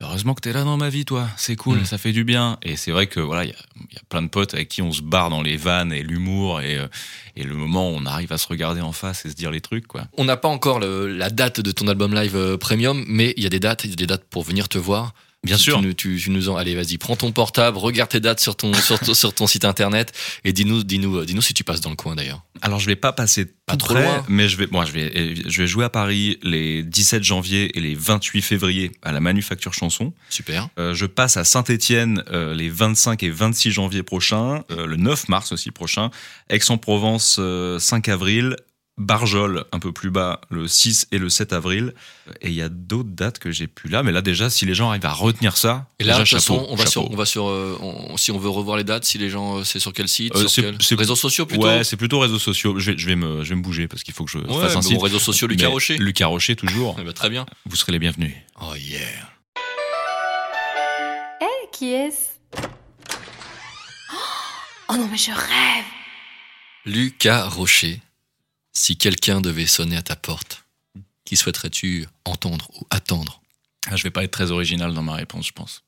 heureusement 0.00 0.34
que 0.34 0.40
t'es 0.40 0.52
là 0.52 0.64
dans 0.64 0.76
ma 0.76 0.88
vie, 0.88 1.04
toi. 1.04 1.28
C'est 1.36 1.56
cool, 1.56 1.80
Mm. 1.80 1.84
ça 1.84 1.98
fait 1.98 2.12
du 2.12 2.24
bien. 2.24 2.58
Et 2.62 2.76
c'est 2.76 2.90
vrai 2.90 3.06
que 3.06 3.20
voilà, 3.20 3.44
il 3.44 3.50
y 3.50 3.52
a, 3.52 3.56
il 3.90 3.94
y 3.94 3.98
a 3.98 4.02
plein 4.08 4.22
de 4.22 4.28
potes 4.28 4.54
avec 4.54 4.68
qui 4.68 4.82
on 4.82 4.92
se 4.92 5.02
barre 5.02 5.30
dans 5.30 5.42
les 5.42 5.56
vannes 5.56 5.92
et 5.92 6.02
l'humour 6.02 6.60
et 6.60 6.78
euh, 6.78 6.86
et 7.36 7.44
le 7.44 7.54
moment 7.54 7.90
où 7.90 7.94
on 7.94 8.06
arrive 8.06 8.32
à 8.32 8.38
se 8.38 8.46
regarder 8.48 8.80
en 8.80 8.92
face 8.92 9.24
et 9.24 9.30
se 9.30 9.34
dire 9.34 9.50
les 9.50 9.60
trucs 9.60 9.86
quoi. 9.86 10.02
On 10.16 10.24
n'a 10.24 10.36
pas 10.36 10.48
encore 10.48 10.80
le- 10.80 11.06
la 11.08 11.30
date 11.30 11.60
de 11.60 11.70
ton 11.70 11.86
album 11.88 12.14
live 12.14 12.36
euh, 12.36 12.56
premium, 12.58 13.04
mais 13.08 13.34
il 13.36 13.42
y 13.42 13.46
a 13.46 13.50
des 13.50 13.60
dates, 13.60 13.84
il 13.84 13.90
y 13.90 13.92
a 13.94 13.96
des 13.96 14.06
dates 14.06 14.24
pour 14.24 14.42
venir 14.42 14.68
te 14.68 14.78
voir. 14.78 15.12
Bien 15.42 15.56
Tu- 15.56 15.62
sûr. 15.62 15.80
Tu, 15.80 15.86
nous- 15.86 15.92
tu- 15.94 16.18
tu 16.22 16.30
nous 16.30 16.50
en, 16.50 16.56
allez, 16.56 16.74
vas-y, 16.74 16.98
prends 16.98 17.16
ton 17.16 17.32
portable, 17.32 17.78
regarde 17.78 18.10
tes 18.10 18.20
dates 18.20 18.40
sur 18.40 18.56
ton, 18.56 18.74
sur, 18.74 18.98
ton- 19.00 19.14
sur 19.14 19.32
ton 19.32 19.46
site 19.46 19.64
internet 19.64 20.12
et 20.44 20.52
dis-nous, 20.52 20.84
dis-nous, 20.84 21.16
euh, 21.16 21.24
dis-nous 21.24 21.40
si 21.40 21.54
tu 21.54 21.64
passes 21.64 21.80
dans 21.80 21.88
le 21.88 21.96
coin 21.96 22.14
d'ailleurs. 22.14 22.42
Alors 22.60 22.78
je 22.78 22.84
vais 22.86 22.94
pas 22.96 23.12
passer 23.14 23.46
Pas 23.64 23.78
trop 23.78 23.94
près, 23.94 24.04
loin. 24.04 24.22
mais 24.28 24.50
je 24.50 24.58
vais, 24.58 24.66
moi 24.70 24.84
je 24.84 24.92
vais, 24.92 25.34
je 25.48 25.62
vais 25.62 25.66
jouer 25.66 25.86
à 25.86 25.88
Paris 25.88 26.38
les 26.42 26.82
17 26.82 27.24
janvier 27.24 27.74
et 27.78 27.80
les 27.80 27.94
28 27.94 28.42
février 28.42 28.92
à 29.00 29.12
la 29.12 29.20
Manufacture 29.20 29.72
Chanson. 29.72 30.12
Super. 30.28 30.68
Euh, 30.78 30.92
je 30.92 31.06
passe 31.06 31.38
à 31.38 31.44
Saint-Étienne 31.44 32.22
euh, 32.30 32.52
les 32.54 32.68
25 32.68 33.22
et 33.22 33.30
26 33.30 33.70
janvier 33.70 34.02
prochains, 34.02 34.62
euh, 34.70 34.84
le 34.84 34.96
9 34.96 35.28
mars 35.30 35.52
aussi 35.52 35.70
prochain, 35.70 36.10
Aix-en-Provence 36.50 37.36
euh, 37.38 37.78
5 37.78 38.08
avril, 38.10 38.56
Barjol 39.00 39.64
un 39.72 39.78
peu 39.78 39.92
plus 39.92 40.10
bas 40.10 40.40
le 40.50 40.68
6 40.68 41.08
et 41.10 41.18
le 41.18 41.28
7 41.30 41.52
avril. 41.54 41.94
Et 42.42 42.48
il 42.48 42.54
y 42.54 42.62
a 42.62 42.68
d'autres 42.68 43.08
dates 43.08 43.38
que 43.38 43.50
j'ai 43.50 43.66
plus 43.66 43.88
là, 43.88 44.02
mais 44.02 44.12
là 44.12 44.20
déjà 44.20 44.50
si 44.50 44.66
les 44.66 44.74
gens 44.74 44.90
arrivent 44.90 45.06
à 45.06 45.12
retenir 45.12 45.56
ça, 45.56 45.86
Et 45.98 46.04
là, 46.04 46.14
de 46.14 46.18
toute 46.20 46.28
façon, 46.28 46.56
chapeau, 46.58 46.66
on 46.70 46.74
va 46.76 46.84
chapeau. 46.84 46.90
sur, 46.90 47.10
on 47.10 47.16
va 47.16 47.24
sur, 47.24 47.48
euh, 47.48 47.78
on- 47.80 48.16
si 48.16 48.30
on 48.30 48.38
veut 48.38 48.48
revoir 48.50 48.76
les 48.76 48.84
dates, 48.84 49.04
si 49.04 49.16
les 49.18 49.30
gens, 49.30 49.58
euh, 49.58 49.64
c'est 49.64 49.78
sur 49.80 49.92
quel 49.92 50.06
site, 50.06 50.34
Euh, 50.36 50.40
sur 50.40 50.50
c'est- 50.50 50.62
quel 50.86 50.98
réseaux 50.98 51.16
sociaux 51.16 51.46
plutôt. 51.46 51.64
Ouais, 51.66 51.82
c'est 51.82 51.96
plutôt 51.96 52.18
réseaux 52.20 52.38
sociaux. 52.38 52.78
Je 52.78 52.92
vais, 52.92 52.98
je 52.98 53.06
vais 53.06 53.16
me, 53.16 53.42
je 53.42 53.48
vais 53.48 53.56
me 53.56 53.62
bouger 53.62 53.88
parce 53.88 54.02
qu'il 54.02 54.12
faut 54.14 54.24
que 54.24 54.30
je 54.30 54.38
Ouais, 54.38 54.60
fasse 54.62 54.76
un 54.76 54.82
site. 54.82 54.94
bon, 54.94 55.00
réseaux 55.00 55.18
sociaux, 55.18 55.46
Lucas 55.48 55.66
Mais 55.66 55.72
Rocher. 55.72 55.96
Lucas 55.98 56.26
Rocher 56.26 56.54
toujours. 56.56 56.96
Eh 57.00 57.04
ben, 57.04 57.12
très 57.14 57.30
bien. 57.30 57.46
Vous 57.66 57.76
serez 57.76 57.92
les 57.92 57.98
bienvenus. 57.98 58.34
Oh 58.60 58.74
yeah. 58.76 59.00
Eh, 61.40 61.46
Qui 61.72 61.92
est-ce? 61.94 62.30
Oh 64.88 64.96
non, 64.96 65.08
mais 65.10 65.16
je 65.16 65.30
rêve 65.30 65.84
Lucas 66.84 67.48
Rocher, 67.48 68.00
si 68.72 68.96
quelqu'un 68.96 69.40
devait 69.40 69.66
sonner 69.66 69.96
à 69.96 70.02
ta 70.02 70.16
porte, 70.16 70.64
qui 71.24 71.36
souhaiterais-tu 71.36 72.06
entendre 72.24 72.68
ou 72.80 72.86
attendre? 72.90 73.40
Ah, 73.90 73.96
Je 73.96 74.02
vais 74.02 74.10
pas 74.10 74.24
être 74.24 74.30
très 74.30 74.50
original 74.50 74.92
dans 74.92 75.02
ma 75.02 75.14
réponse, 75.14 75.46
je 75.46 75.52
pense. 75.52 75.82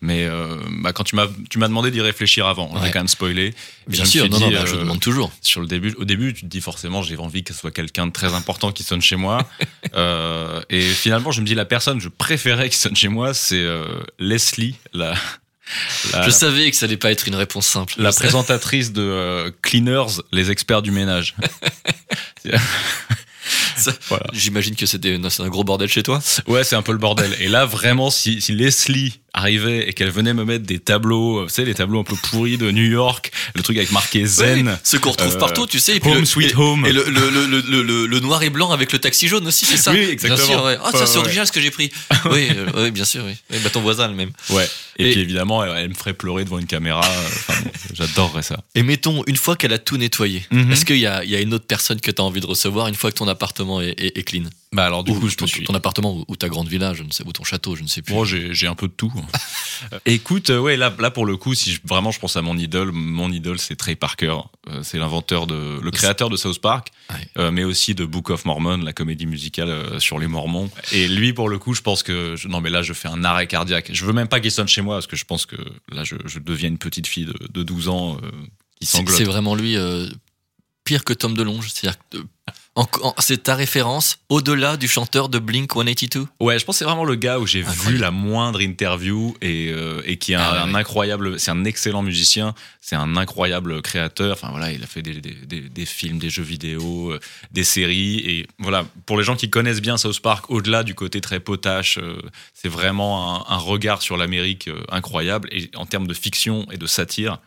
Mais 0.00 0.24
euh, 0.24 0.58
bah, 0.82 0.92
quand 0.92 1.04
tu 1.04 1.14
m'as 1.16 1.26
demandé 1.68 1.90
d'y 1.90 2.00
réfléchir 2.00 2.46
avant, 2.46 2.70
j'ai 2.76 2.82
Ouais. 2.84 2.90
quand 2.90 3.00
même 3.00 3.08
spoilé. 3.08 3.54
Bien 3.86 4.04
sûr, 4.04 4.28
non, 4.28 4.38
non, 4.38 4.50
bah, 4.50 4.64
je 4.66 4.74
euh, 4.74 4.78
demande 4.80 5.00
toujours. 5.00 5.30
Sur 5.40 5.60
le 5.60 5.66
début, 5.66 5.94
au 5.98 6.04
début, 6.04 6.32
tu 6.34 6.42
te 6.42 6.46
dis 6.46 6.60
forcément, 6.60 7.02
j'ai 7.02 7.16
envie 7.16 7.42
que 7.42 7.52
ce 7.54 7.60
soit 7.60 7.70
quelqu'un 7.70 8.06
de 8.06 8.12
très 8.12 8.34
important 8.34 8.70
qui 8.72 8.82
sonne 8.82 9.02
chez 9.02 9.16
moi. 9.16 9.48
Euh, 9.94 10.62
et 10.70 10.80
finalement, 10.80 11.32
je 11.32 11.42
me 11.42 11.46
dis 11.46 11.54
la 11.54 11.66
personne 11.66 11.98
que 11.98 12.04
je 12.04 12.08
préférais 12.08 12.70
qui 12.70 12.76
sonne 12.78 12.96
chez 12.96 13.08
moi, 13.08 13.34
c'est 13.34 13.62
Leslie, 14.18 14.74
la, 14.94 15.14
la, 16.12 16.22
Je 16.22 16.30
savais 16.30 16.70
que 16.70 16.76
ça 16.76 16.86
allait 16.86 16.96
pas 16.96 17.10
être 17.10 17.28
une 17.28 17.34
réponse 17.34 17.66
simple. 17.66 17.94
la 17.98 18.12
présentatrice 18.12 18.92
de 18.92 19.02
euh, 19.02 19.50
Cleaners, 19.62 20.20
les 20.32 20.50
experts 20.50 20.82
du 20.82 20.90
ménage. 20.90 21.34
Voilà. 24.08 24.26
J'imagine 24.32 24.76
que 24.76 24.86
c'était 24.86 25.18
un 25.38 25.48
gros 25.48 25.64
bordel 25.64 25.88
chez 25.88 26.02
toi. 26.02 26.20
Ouais, 26.46 26.62
c'est 26.62 26.76
un 26.76 26.82
peu 26.82 26.92
le 26.92 26.98
bordel. 26.98 27.34
Et 27.40 27.48
là, 27.48 27.64
vraiment, 27.64 28.10
si, 28.10 28.40
si 28.40 28.52
Leslie 28.52 29.20
arrivait 29.34 29.88
et 29.88 29.92
qu'elle 29.94 30.10
venait 30.10 30.34
me 30.34 30.44
mettre 30.44 30.64
des 30.66 30.78
tableaux, 30.78 31.38
euh, 31.40 31.46
tu 31.46 31.54
sais, 31.54 31.64
les 31.64 31.74
tableaux 31.74 32.00
un 32.00 32.04
peu 32.04 32.16
pourris 32.16 32.58
de 32.58 32.70
New 32.70 32.84
York, 32.84 33.30
le 33.54 33.62
truc 33.62 33.76
avec 33.78 33.90
marqué 33.90 34.26
Zen. 34.26 34.78
Ceux 34.84 34.98
qu'on 34.98 35.10
retrouve 35.12 35.34
euh, 35.34 35.38
partout, 35.38 35.66
tu 35.66 35.78
sais. 35.78 35.96
Et 35.96 36.00
puis 36.00 36.10
Home 36.10 36.18
le, 36.20 36.24
Sweet 36.26 36.50
et- 36.52 36.56
Home. 36.56 36.84
Et 36.86 36.92
le, 36.92 38.18
noir 38.20 38.42
et 38.42 38.50
blanc 38.50 38.70
avec 38.72 38.92
le 38.92 38.98
taxi 38.98 39.28
jaune 39.28 39.46
aussi, 39.46 39.64
c'est 39.64 39.76
ça 39.78 39.92
Oui, 39.92 40.00
exactement. 40.00 40.36
Bien 40.46 40.56
sûr, 40.56 40.64
ouais. 40.64 40.78
Ah, 40.84 40.90
ça, 40.92 41.06
c'est 41.06 41.18
original 41.18 41.46
ce 41.46 41.52
que 41.52 41.60
j'ai 41.60 41.70
pris. 41.70 41.90
oui, 42.30 42.48
euh, 42.56 42.66
oui, 42.76 42.90
bien 42.90 43.04
sûr, 43.04 43.24
oui. 43.26 43.32
Oui, 43.50 43.58
bah, 43.64 43.70
ton 43.70 43.80
voisin, 43.80 44.08
le 44.08 44.14
même. 44.14 44.30
Ouais. 44.50 44.68
Et, 44.98 45.08
Et- 45.08 45.12
puis 45.12 45.20
évidemment, 45.20 45.64
elle, 45.64 45.72
elle 45.76 45.88
me 45.88 45.94
ferait 45.94 46.12
pleurer 46.14 46.44
devant 46.44 46.58
une 46.58 46.66
caméra. 46.66 47.00
Enfin, 47.00 47.54
j'adorerais 47.94 48.42
ça. 48.42 48.58
Et 48.74 48.82
mettons, 48.82 49.22
une 49.26 49.36
fois 49.36 49.56
qu'elle 49.56 49.72
a 49.72 49.78
tout 49.78 49.96
nettoyé, 49.96 50.42
Mhm. 50.50 50.72
est-ce 50.72 50.84
qu'il 50.84 50.98
y 50.98 51.06
a, 51.06 51.24
il 51.24 51.30
y 51.30 51.36
a 51.36 51.40
une 51.40 51.54
autre 51.54 51.66
personne 51.66 52.00
que 52.00 52.10
tu 52.10 52.20
as 52.20 52.24
envie 52.24 52.40
de 52.40 52.46
recevoir 52.46 52.88
une 52.88 52.94
fois 52.94 53.10
que 53.10 53.16
ton 53.16 53.28
appartement 53.28 53.80
est, 53.80 53.94
est- 53.98 54.18
est 54.18 54.22
clean? 54.22 54.44
Bah 54.72 54.86
alors, 54.86 55.04
du 55.04 55.10
Ou 55.10 55.20
coup, 55.20 55.28
je 55.28 55.36
ton, 55.36 55.46
suis. 55.46 55.64
ton 55.64 55.74
appartement 55.74 56.16
ou, 56.16 56.24
ou 56.28 56.36
ta 56.36 56.48
grande 56.48 56.66
villa, 56.68 56.94
je 56.94 57.02
ne 57.02 57.10
sais, 57.10 57.22
ou 57.26 57.32
ton 57.32 57.44
château, 57.44 57.76
je 57.76 57.82
ne 57.82 57.88
sais 57.88 58.00
plus. 58.00 58.14
Bon, 58.14 58.24
j'ai 58.24 58.54
j'ai 58.54 58.66
un 58.66 58.74
peu 58.74 58.88
de 58.88 58.92
tout. 58.92 59.12
Écoute, 60.06 60.50
euh, 60.50 60.58
ouais, 60.58 60.76
là, 60.76 60.94
là 60.98 61.10
pour 61.10 61.26
le 61.26 61.36
coup, 61.36 61.54
si 61.54 61.72
je- 61.72 61.80
vraiment 61.84 62.10
je 62.10 62.18
pense 62.18 62.36
à 62.36 62.42
mon 62.42 62.56
idole, 62.56 62.90
mon 62.92 63.30
idole 63.30 63.58
c'est 63.58 63.76
Trey 63.76 63.96
Parker. 63.96 64.36
Euh, 64.68 64.82
c'est 64.82 64.98
l'inventeur 64.98 65.46
de, 65.46 65.78
le 65.82 65.90
créateur 65.90 66.30
de 66.30 66.36
South 66.36 66.60
Park, 66.60 66.88
Ouais. 67.10 67.16
euh, 67.38 67.50
mais 67.50 67.64
aussi 67.64 67.94
de 67.94 68.04
Book 68.04 68.30
of 68.30 68.44
Mormon, 68.44 68.78
la 68.78 68.92
comédie 68.92 69.26
musicale 69.26 69.68
euh, 69.68 70.00
sur 70.00 70.18
les 70.18 70.26
Mormons. 70.28 70.70
Et 70.92 71.06
lui, 71.08 71.32
pour 71.32 71.48
le 71.48 71.58
coup, 71.58 71.74
je 71.74 71.82
pense 71.82 72.02
que 72.02 72.36
je- 72.36 72.48
non, 72.48 72.60
mais 72.60 72.70
là, 72.70 72.82
je 72.82 72.92
fais 72.92 73.08
un 73.08 73.24
arrêt 73.24 73.46
cardiaque. 73.46 73.90
Je 73.92 74.04
veux 74.06 74.12
même 74.12 74.28
pas 74.28 74.40
qu'il 74.40 74.50
sonne 74.52 74.68
chez 74.68 74.80
moi 74.82 74.96
parce 74.96 75.06
que 75.06 75.16
je 75.16 75.24
pense 75.24 75.44
que 75.46 75.56
là, 75.90 76.04
je, 76.04 76.14
je 76.24 76.38
deviens 76.38 76.68
une 76.68 76.78
petite 76.78 77.06
fille 77.06 77.26
de, 77.26 77.34
de 77.52 77.62
12 77.62 77.88
ans 77.88 78.16
qui 78.80 78.86
C'est 78.86 79.24
vraiment 79.24 79.54
lui 79.54 79.76
pire 80.84 81.04
que 81.04 81.12
Tom 81.12 81.34
DeLonge. 81.34 81.68
C'est-à-dire 81.70 81.98
c'est 83.18 83.42
ta 83.42 83.54
référence 83.54 84.16
au-delà 84.30 84.78
du 84.78 84.88
chanteur 84.88 85.28
de 85.28 85.38
Blink 85.38 85.72
182 85.74 86.26
Ouais, 86.40 86.58
je 86.58 86.64
pense 86.64 86.76
que 86.76 86.78
c'est 86.78 86.84
vraiment 86.86 87.04
le 87.04 87.16
gars 87.16 87.38
où 87.38 87.46
j'ai 87.46 87.60
vu 87.62 87.98
la 87.98 88.10
moindre 88.10 88.62
interview 88.62 89.34
et, 89.42 89.70
euh, 89.70 90.00
et 90.06 90.16
qui 90.16 90.32
est 90.32 90.36
un, 90.36 90.40
Ah 90.40 90.52
ouais, 90.52 90.58
un 90.70 90.72
ouais. 90.74 90.80
incroyable, 90.80 91.38
c'est 91.38 91.50
un 91.50 91.64
excellent 91.64 92.00
musicien, 92.02 92.54
c'est 92.80 92.96
un 92.96 93.16
incroyable 93.16 93.82
créateur. 93.82 94.32
Enfin 94.32 94.50
voilà, 94.50 94.72
il 94.72 94.82
a 94.82 94.86
fait 94.86 95.02
des, 95.02 95.20
des, 95.20 95.34
des- 95.34 95.68
des 95.68 95.86
films, 95.86 96.18
des 96.18 96.30
jeux 96.30 96.42
vidéo, 96.42 97.12
euh, 97.12 97.20
des 97.50 97.64
séries 97.64 98.18
et 98.20 98.46
voilà. 98.58 98.86
Pour 99.04 99.18
les 99.18 99.24
gens 99.24 99.36
qui 99.36 99.50
connaissent 99.50 99.82
bien 99.82 99.98
South 99.98 100.20
Park, 100.20 100.46
au-delà 100.50 100.82
du 100.82 100.94
côté 100.94 101.20
très 101.20 101.40
potache, 101.40 101.98
euh, 101.98 102.16
c'est 102.54 102.68
vraiment 102.68 103.50
un, 103.50 103.54
un 103.54 103.58
regard 103.58 104.00
sur 104.00 104.16
l'Amérique 104.16 104.70
incroyable 104.90 105.48
et 105.52 105.70
en 105.76 105.84
termes 105.84 106.06
de 106.06 106.14
fiction 106.14 106.66
et 106.72 106.78
de 106.78 106.86
satire, 106.86 107.38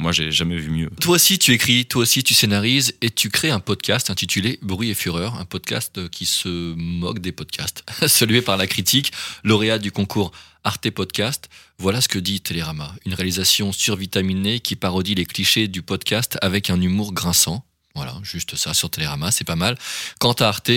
moi 0.00 0.12
j'ai 0.12 0.32
jamais 0.32 0.56
vu 0.56 0.70
mieux. 0.70 0.90
Toi 1.00 1.16
aussi, 1.16 1.38
tu 1.38 1.52
écris, 1.52 1.86
toi 1.86 2.02
aussi, 2.02 2.24
tu 2.24 2.34
scénarises 2.34 2.94
et 3.02 3.10
tu 3.10 3.28
crées 3.28 3.50
un 3.50 3.60
podcast 3.60 4.10
intitulé 4.10 4.58
Bruit 4.62 4.90
et 4.90 4.94
Fureur, 4.94 5.36
un 5.36 5.44
podcast 5.44 6.08
qui 6.08 6.26
se 6.26 6.48
moque 6.74 7.20
des 7.20 7.32
podcasts, 7.32 7.84
salué 8.06 8.42
par 8.42 8.56
la 8.56 8.66
critique, 8.66 9.12
lauréat 9.44 9.78
du 9.78 9.92
concours 9.92 10.32
Arte 10.64 10.90
Podcast. 10.90 11.48
Voilà 11.78 12.00
ce 12.00 12.08
que 12.08 12.18
dit 12.18 12.40
Télérama, 12.40 12.94
une 13.04 13.14
réalisation 13.14 13.72
survitaminée 13.72 14.60
qui 14.60 14.76
parodie 14.76 15.14
les 15.14 15.26
clichés 15.26 15.68
du 15.68 15.82
podcast 15.82 16.38
avec 16.42 16.70
un 16.70 16.80
humour 16.80 17.12
grinçant. 17.12 17.64
Voilà, 17.94 18.14
juste 18.22 18.54
ça 18.54 18.72
sur 18.72 18.88
Télérama, 18.88 19.30
c'est 19.30 19.44
pas 19.44 19.56
mal. 19.56 19.76
Quant 20.20 20.32
à 20.32 20.46
Arte, 20.46 20.70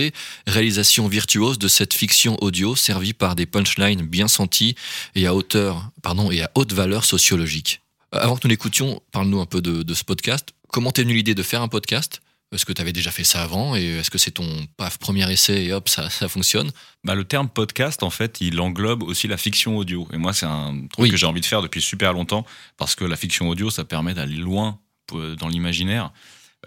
réalisation 0.47 1.07
virtuose 1.07 1.59
de 1.59 1.67
cette 1.67 1.93
fiction 1.93 2.41
audio 2.41 2.75
servie 2.75 3.13
par 3.13 3.35
des 3.35 3.45
punchlines 3.45 4.01
bien 4.01 4.27
senties 4.27 4.75
et 5.13 5.27
à 5.27 5.35
hauteur, 5.35 5.91
pardon, 6.01 6.31
et 6.31 6.41
à 6.41 6.51
haute 6.55 6.73
valeur 6.73 7.05
sociologique. 7.05 7.82
Euh, 8.13 8.19
Avant 8.19 8.35
que 8.35 8.41
nous 8.43 8.49
l'écoutions, 8.49 9.01
parle-nous 9.11 9.39
un 9.41 9.45
peu 9.45 9.61
de, 9.61 9.83
de 9.83 9.93
ce 9.93 10.03
podcast. 10.03 10.49
Comment 10.69 10.91
t'es 10.91 11.03
venue 11.03 11.13
l'idée 11.15 11.35
de 11.35 11.43
faire 11.43 11.61
un 11.61 11.67
podcast? 11.67 12.21
Est-ce 12.53 12.65
que 12.65 12.73
tu 12.73 12.81
avais 12.81 12.93
déjà 12.93 13.09
fait 13.09 13.23
ça 13.23 13.41
avant? 13.41 13.75
Et 13.75 13.83
est-ce 13.97 14.11
que 14.11 14.19
c'est 14.19 14.31
ton 14.31 14.47
paf 14.77 14.99
premier 14.99 15.31
essai 15.31 15.65
et 15.65 15.73
hop 15.73 15.89
ça, 15.89 16.09
ça 16.11 16.27
fonctionne? 16.27 16.71
Bah, 17.03 17.15
le 17.15 17.23
terme 17.23 17.49
podcast, 17.49 18.03
en 18.03 18.11
fait, 18.11 18.41
il 18.41 18.59
englobe 18.59 19.01
aussi 19.03 19.27
la 19.27 19.37
fiction 19.37 19.75
audio. 19.77 20.07
Et 20.13 20.17
moi, 20.17 20.33
c'est 20.33 20.45
un 20.45 20.73
truc 20.91 20.99
Oui. 20.99 21.09
que 21.09 21.17
j'ai 21.17 21.25
envie 21.25 21.41
de 21.41 21.45
faire 21.47 21.63
depuis 21.63 21.81
super 21.81 22.13
longtemps 22.13 22.45
parce 22.77 22.93
que 22.95 23.05
la 23.05 23.15
fiction 23.15 23.49
audio, 23.49 23.71
ça 23.71 23.83
permet 23.83 24.13
d'aller 24.13 24.35
loin 24.35 24.79
euh, 25.13 25.35
dans 25.35 25.47
l'imaginaire. 25.47 26.11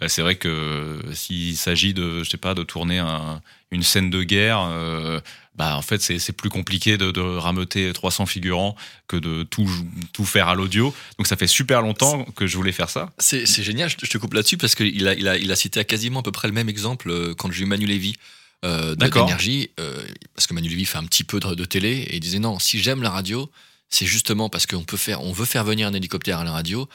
Euh, 0.03 0.09
C'est 0.09 0.23
vrai 0.23 0.35
que 0.35 1.01
s'il 1.13 1.57
s'agit 1.57 1.95
de, 1.95 2.25
je 2.25 2.31
sais 2.31 2.37
pas, 2.37 2.55
de 2.55 2.65
tourner 2.65 2.99
un- 2.99 3.41
une 3.71 3.83
scène 3.85 4.11
de 4.11 4.23
guerre, 4.25 4.61
euh, 4.69 5.21
bah 5.57 5.77
en 5.77 5.83
fait 5.83 6.01
c'est 6.03 6.33
plus 6.33 6.51
compliqué 6.51 6.97
de, 6.99 7.11
de 7.11 7.21
rameuter 7.21 7.93
300 7.93 8.27
figurants 8.27 8.77
que 9.09 9.17
de 9.17 9.43
tout 9.43 9.69
tout 10.13 10.25
faire 10.25 10.49
à 10.49 10.55
l'audio. 10.55 10.95
Donc 11.19 11.27
ça 11.27 11.37
fait 11.37 11.47
super 11.47 11.81
longtemps 11.83 12.25
que 12.37 12.47
je 12.47 12.57
voulais 12.57 12.73
faire 12.73 12.91
ça. 12.91 13.11
C'est 13.19 13.47
génial, 13.63 13.89
je 13.91 13.97
te- 13.97 14.19
coupe 14.19 14.35
là-dessus 14.35 14.57
parce 14.59 14.75
qu'il 14.75 15.09
a, 15.09 15.15
il 15.15 15.27
a, 15.29 15.37
il 15.39 15.51
a 15.51 15.57
cité 15.57 15.81
à 15.81 15.85
quasiment 15.85 16.21
à 16.21 16.23
peu 16.23 16.33
près 16.33 16.49
le 16.49 16.55
même 16.55 16.69
exemple 16.69 17.11
euh, 17.11 17.35
quand 17.35 17.51
j'ai 17.51 17.63
eu 17.65 17.67
Manu 17.67 17.87
Lévy 17.87 18.17
euh, 18.65 18.95
d'énergie, 19.27 19.71
euh, 19.81 20.03
parce 20.35 20.47
que 20.47 20.55
Manu 20.55 20.69
Lévy 20.69 20.85
fait 20.87 20.99
un 20.99 21.05
petit 21.05 21.25
peu 21.25 21.41
de, 21.41 21.55
de 21.55 21.65
télé 21.65 21.89
et 21.91 22.17
il 22.17 22.21
disait 22.21 22.39
non, 22.39 22.59
si 22.59 22.79
j'aime 22.79 23.03
la 23.03 23.11
radio, 23.11 23.51
c'est 23.91 24.07
justement 24.07 24.49
parce 24.49 24.67
qu'on 24.67 24.85
peut 24.85 24.97
faire, 24.97 25.23
on 25.23 25.33
veut 25.33 25.45
faire 25.45 25.65
venir 25.65 25.87
un 25.89 25.93
hélicoptère 25.95 26.39
à 26.39 26.45
la 26.45 26.53
radio. 26.53 26.89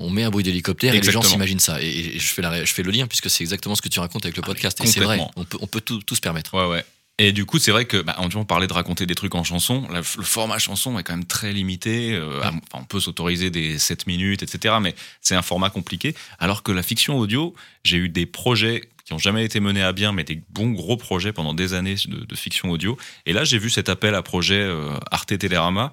On 0.00 0.10
met 0.10 0.22
un 0.22 0.30
bruit 0.30 0.44
d'hélicoptère 0.44 0.94
et 0.94 1.00
les 1.00 1.10
gens 1.12 1.20
s'imaginent 1.32 1.58
ça. 1.58 1.82
Et, 1.82 1.88
et 1.88 2.18
je, 2.20 2.26
fais 2.32 2.40
la, 2.40 2.64
je 2.64 2.72
fais 2.72 2.84
le 2.84 2.92
lien 2.92 3.08
puisque 3.08 3.28
c'est 3.28 3.42
exactement 3.42 3.74
ce 3.74 3.82
que 3.82 3.88
tu 3.88 3.98
racontes 3.98 4.24
avec 4.24 4.36
le 4.36 4.42
podcast. 4.42 4.78
Et 4.80 4.86
c'est 4.86 5.00
vrai, 5.00 5.18
on 5.34 5.44
peut, 5.44 5.58
on 5.60 5.66
peut 5.66 5.80
tout, 5.80 6.00
tout 6.02 6.14
se 6.14 6.20
permettre. 6.20 6.54
Ouais, 6.54 6.68
ouais. 6.70 6.84
Et 7.20 7.32
du 7.32 7.44
coup, 7.46 7.58
c'est 7.58 7.72
vrai 7.72 7.84
que, 7.84 7.96
bah, 8.00 8.16
on 8.18 8.44
parlait 8.44 8.68
de 8.68 8.72
raconter 8.72 9.04
des 9.04 9.16
trucs 9.16 9.34
en 9.34 9.42
chanson. 9.42 9.86
La- 9.90 9.98
le 9.98 10.02
format 10.24 10.58
chanson 10.58 10.96
est 10.98 11.02
quand 11.02 11.14
même 11.14 11.24
très 11.24 11.52
limité. 11.52 12.14
euh, 12.14 12.40
on 12.74 12.84
peut 12.84 13.00
s'autoriser 13.00 13.50
des 13.50 13.78
7 13.78 14.06
minutes, 14.06 14.42
etc. 14.44 14.76
Mais 14.80 14.94
c'est 15.20 15.34
un 15.34 15.42
format 15.42 15.68
compliqué. 15.70 16.14
Alors 16.38 16.62
que 16.62 16.70
la 16.70 16.82
fiction 16.84 17.18
audio, 17.18 17.54
j'ai 17.82 17.96
eu 17.96 18.08
des 18.08 18.24
projets 18.26 18.88
qui 19.04 19.14
ont 19.14 19.18
jamais 19.18 19.44
été 19.44 19.58
menés 19.58 19.82
à 19.82 19.92
bien, 19.92 20.12
mais 20.12 20.22
des 20.22 20.40
bons 20.50 20.70
gros 20.70 20.96
projets 20.96 21.32
pendant 21.32 21.54
des 21.54 21.74
années 21.74 21.96
de, 22.06 22.24
de 22.24 22.34
fiction 22.36 22.70
audio. 22.70 22.96
Et 23.26 23.32
là, 23.32 23.42
j'ai 23.42 23.58
vu 23.58 23.70
cet 23.70 23.88
appel 23.88 24.14
à 24.14 24.22
projet 24.22 24.60
euh, 24.60 24.90
Arte 25.10 25.36
Télérama. 25.38 25.92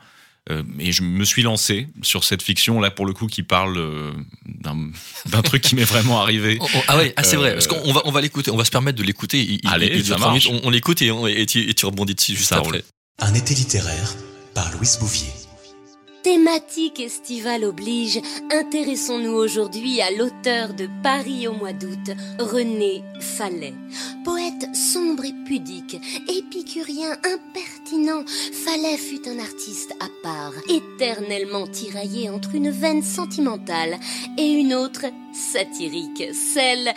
Euh, 0.52 0.62
et 0.78 0.92
je 0.92 1.02
me 1.02 1.26
suis 1.26 1.42
lancé 1.42 1.88
sur 2.04 2.24
cette 2.24 2.44
fiction 2.44 2.80
là 2.80 2.92
pour 2.92 3.08
le 3.08 3.14
coup 3.14 3.26
qui 3.26 3.42
parle 3.42 3.78
euh, 3.80 4.12
d'un 4.46 4.92
d'un 5.26 5.42
truc 5.42 5.64
qui 5.64 5.74
m'est 5.76 5.84
vraiment 5.86 6.22
arrivé. 6.22 6.58
Oh, 6.62 6.68
oh, 6.76 6.80
ah 6.88 6.98
ouais, 6.98 7.14
ah, 7.18 7.24
c'est 7.24 7.36
Euh, 7.36 7.40
vrai. 7.40 7.54
Parce 7.54 7.66
qu'on 7.68 7.92
va, 7.92 8.02
on 8.06 8.12
va 8.12 8.22
l'écouter, 8.22 8.52
on 8.52 8.58
va 8.58 8.64
se 8.66 8.70
permettre 8.70 8.98
de 9.00 9.04
l'écouter. 9.04 9.40
Il- 9.42 9.60
Allez, 9.68 9.88
il 9.94 10.06
ça 10.06 10.18
marche. 10.18 10.48
minutes. 10.48 10.62
On, 10.64 10.68
on 10.68 10.70
l'écoute 10.70 11.02
et, 11.02 11.46
tu, 11.48 11.68
et 11.70 11.74
tu 11.74 11.86
rebondis 11.88 12.14
dessus 12.14 12.36
juste 12.36 12.50
Ça 12.50 12.58
après. 12.58 12.70
roule. 12.70 12.82
Un 13.20 13.34
été 13.34 13.56
littéraire 13.56 14.14
par 14.54 14.72
Louise 14.74 14.98
Bouvier. 15.00 15.28
Thématique 16.26 17.02
estivale 17.02 17.66
oblige, 17.66 18.20
intéressons-nous 18.52 19.34
aujourd'hui 19.34 20.02
à 20.02 20.10
l'auteur 20.10 20.74
de 20.74 20.90
Paris 21.04 21.48
au 21.48 21.54
mois 21.54 21.72
d'août, 21.72 22.18
René 22.40 23.04
Fallet. 23.20 23.76
Poète 24.24 24.76
sombre 24.76 25.24
et 25.24 25.36
pudique, 25.46 26.02
épicurien 26.28 27.12
impertinent, 27.12 28.26
Fallet 28.26 28.98
fut 28.98 29.30
un 29.30 29.38
artiste 29.38 29.96
à 30.00 30.08
part, 30.24 30.54
éternellement 30.68 31.68
tiraillé 31.68 32.28
entre 32.32 32.56
une 32.56 32.72
veine 32.72 33.04
sentimentale 33.04 34.00
et 34.40 34.48
une 34.48 34.74
autre 34.74 35.06
satirique, 35.36 36.24
celle 36.34 36.94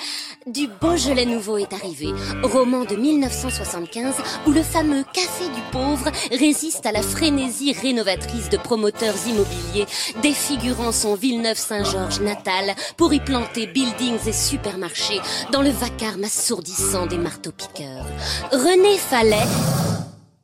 du 0.46 0.68
Beaujolais 0.80 1.26
nouveau 1.26 1.58
est 1.58 1.72
arrivé, 1.72 2.14
roman 2.42 2.84
de 2.84 2.94
1975 2.94 4.14
où 4.46 4.52
le 4.52 4.62
fameux 4.62 5.04
Café 5.12 5.44
du 5.48 5.60
Pauvre 5.72 6.10
résiste 6.30 6.86
à 6.86 6.92
la 6.92 7.02
frénésie 7.02 7.72
rénovatrice 7.72 8.48
de 8.48 8.56
promoteurs 8.56 9.17
immobiliers 9.26 9.86
défigurant 10.22 10.92
son 10.92 11.14
Villeneuve-Saint-Georges 11.14 12.20
natal 12.20 12.74
pour 12.96 13.12
y 13.12 13.20
planter 13.20 13.66
buildings 13.66 14.26
et 14.26 14.32
supermarchés 14.32 15.20
dans 15.52 15.62
le 15.62 15.70
vacarme 15.70 16.24
assourdissant 16.24 17.06
des 17.06 17.18
marteaux-piqueurs. 17.18 18.06
René 18.52 18.98
Fallet... 18.98 19.46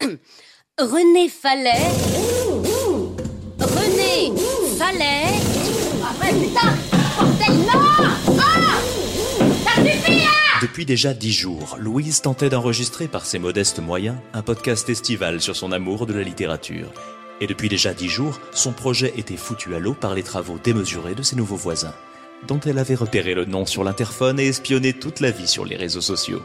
René 0.79 1.29
Fallet... 1.29 1.71
René 3.61 4.33
Fallet... 4.79 5.25
Depuis 10.63 10.87
déjà 10.87 11.13
dix 11.13 11.33
jours, 11.33 11.77
Louise 11.79 12.23
tentait 12.23 12.49
d'enregistrer 12.49 13.07
par 13.07 13.27
ses 13.27 13.39
modestes 13.39 13.81
moyens 13.81 14.17
un 14.33 14.43
podcast 14.43 14.89
estival 14.89 15.41
sur 15.41 15.55
son 15.55 15.73
amour 15.73 16.07
de 16.07 16.15
la 16.15 16.23
littérature. 16.23 16.91
Et 17.41 17.47
depuis 17.47 17.69
déjà 17.69 17.95
dix 17.95 18.09
jours, 18.09 18.41
son 18.53 18.73
projet 18.73 19.13
était 19.17 19.37
foutu 19.37 19.75
à 19.75 19.79
l'eau 19.79 19.95
par 19.95 20.15
les 20.15 20.23
travaux 20.23 20.59
démesurés 20.63 21.15
de 21.15 21.23
ses 21.23 21.37
nouveaux 21.37 21.57
voisins, 21.57 21.95
dont 22.47 22.61
elle 22.61 22.79
avait 22.79 22.95
repéré 22.95 23.35
le 23.35 23.45
nom 23.45 23.67
sur 23.67 23.85
l'interphone 23.85 24.39
et 24.39 24.47
espionné 24.47 24.93
toute 24.93 25.21
la 25.21 25.31
vie 25.31 25.49
sur 25.49 25.65
les 25.65 25.77
réseaux 25.77 26.01
sociaux. 26.01 26.43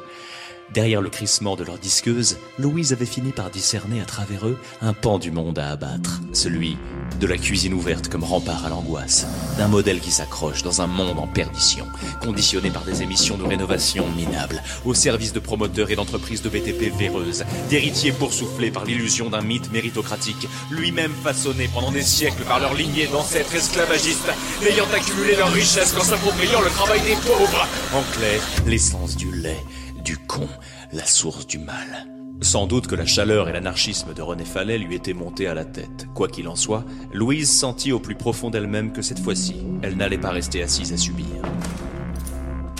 Derrière 0.73 1.01
le 1.01 1.09
crissement 1.09 1.55
de 1.55 1.63
leur 1.63 1.79
disqueuse, 1.79 2.37
Louise 2.59 2.93
avait 2.93 3.07
fini 3.07 3.31
par 3.31 3.49
discerner 3.49 4.01
à 4.01 4.05
travers 4.05 4.47
eux 4.47 4.57
un 4.81 4.93
pan 4.93 5.17
du 5.17 5.31
monde 5.31 5.57
à 5.57 5.71
abattre, 5.71 6.21
celui 6.31 6.77
de 7.19 7.25
la 7.25 7.37
cuisine 7.37 7.73
ouverte 7.73 8.07
comme 8.07 8.23
rempart 8.23 8.65
à 8.65 8.69
l'angoisse, 8.69 9.25
d'un 9.57 9.67
modèle 9.67 9.99
qui 9.99 10.11
s'accroche 10.11 10.61
dans 10.61 10.81
un 10.81 10.87
monde 10.87 11.17
en 11.17 11.25
perdition, 11.25 11.87
conditionné 12.21 12.69
par 12.69 12.83
des 12.83 13.01
émissions 13.01 13.35
de 13.35 13.45
rénovation 13.45 14.05
minables, 14.15 14.61
au 14.85 14.93
service 14.93 15.33
de 15.33 15.39
promoteurs 15.39 15.89
et 15.89 15.95
d'entreprises 15.95 16.43
de 16.43 16.49
BTP 16.49 16.95
véreuses, 16.95 17.45
d'héritiers 17.69 18.11
boursouflés 18.11 18.69
par 18.69 18.85
l'illusion 18.85 19.31
d'un 19.31 19.41
mythe 19.41 19.71
méritocratique, 19.71 20.47
lui-même 20.69 21.13
façonné 21.23 21.67
pendant 21.73 21.91
des 21.91 22.03
siècles 22.03 22.43
par 22.43 22.59
leur 22.59 22.75
lignée 22.75 23.07
d'ancêtres 23.07 23.55
esclavagistes, 23.55 24.31
n'ayant 24.63 24.87
accumulé 24.93 25.35
leur 25.35 25.51
richesse 25.51 25.93
qu'en 25.93 26.03
s'appropriant 26.03 26.61
le 26.61 26.69
travail 26.69 27.01
des 27.01 27.15
pauvres. 27.15 27.67
En 27.91 28.03
clair, 28.15 28.39
l'essence 28.67 29.15
du 29.15 29.31
lait, 29.31 29.63
du 29.99 30.17
con, 30.17 30.47
la 30.93 31.05
source 31.05 31.47
du 31.47 31.57
mal. 31.57 32.07
Sans 32.41 32.67
doute 32.67 32.87
que 32.87 32.95
la 32.95 33.05
chaleur 33.05 33.49
et 33.49 33.53
l'anarchisme 33.53 34.13
de 34.13 34.21
René 34.21 34.45
Fallet 34.45 34.77
lui 34.77 34.95
étaient 34.95 35.13
montés 35.13 35.47
à 35.47 35.53
la 35.53 35.65
tête. 35.65 36.07
Quoi 36.15 36.29
qu'il 36.29 36.47
en 36.47 36.55
soit, 36.55 36.85
Louise 37.13 37.51
sentit 37.51 37.91
au 37.91 37.99
plus 37.99 38.15
profond 38.15 38.49
d'elle-même 38.49 38.93
que 38.93 39.01
cette 39.01 39.19
fois-ci, 39.19 39.57
elle 39.81 39.97
n'allait 39.97 40.17
pas 40.17 40.31
rester 40.31 40.63
assise 40.63 40.93
à 40.93 40.97
subir. 40.97 41.27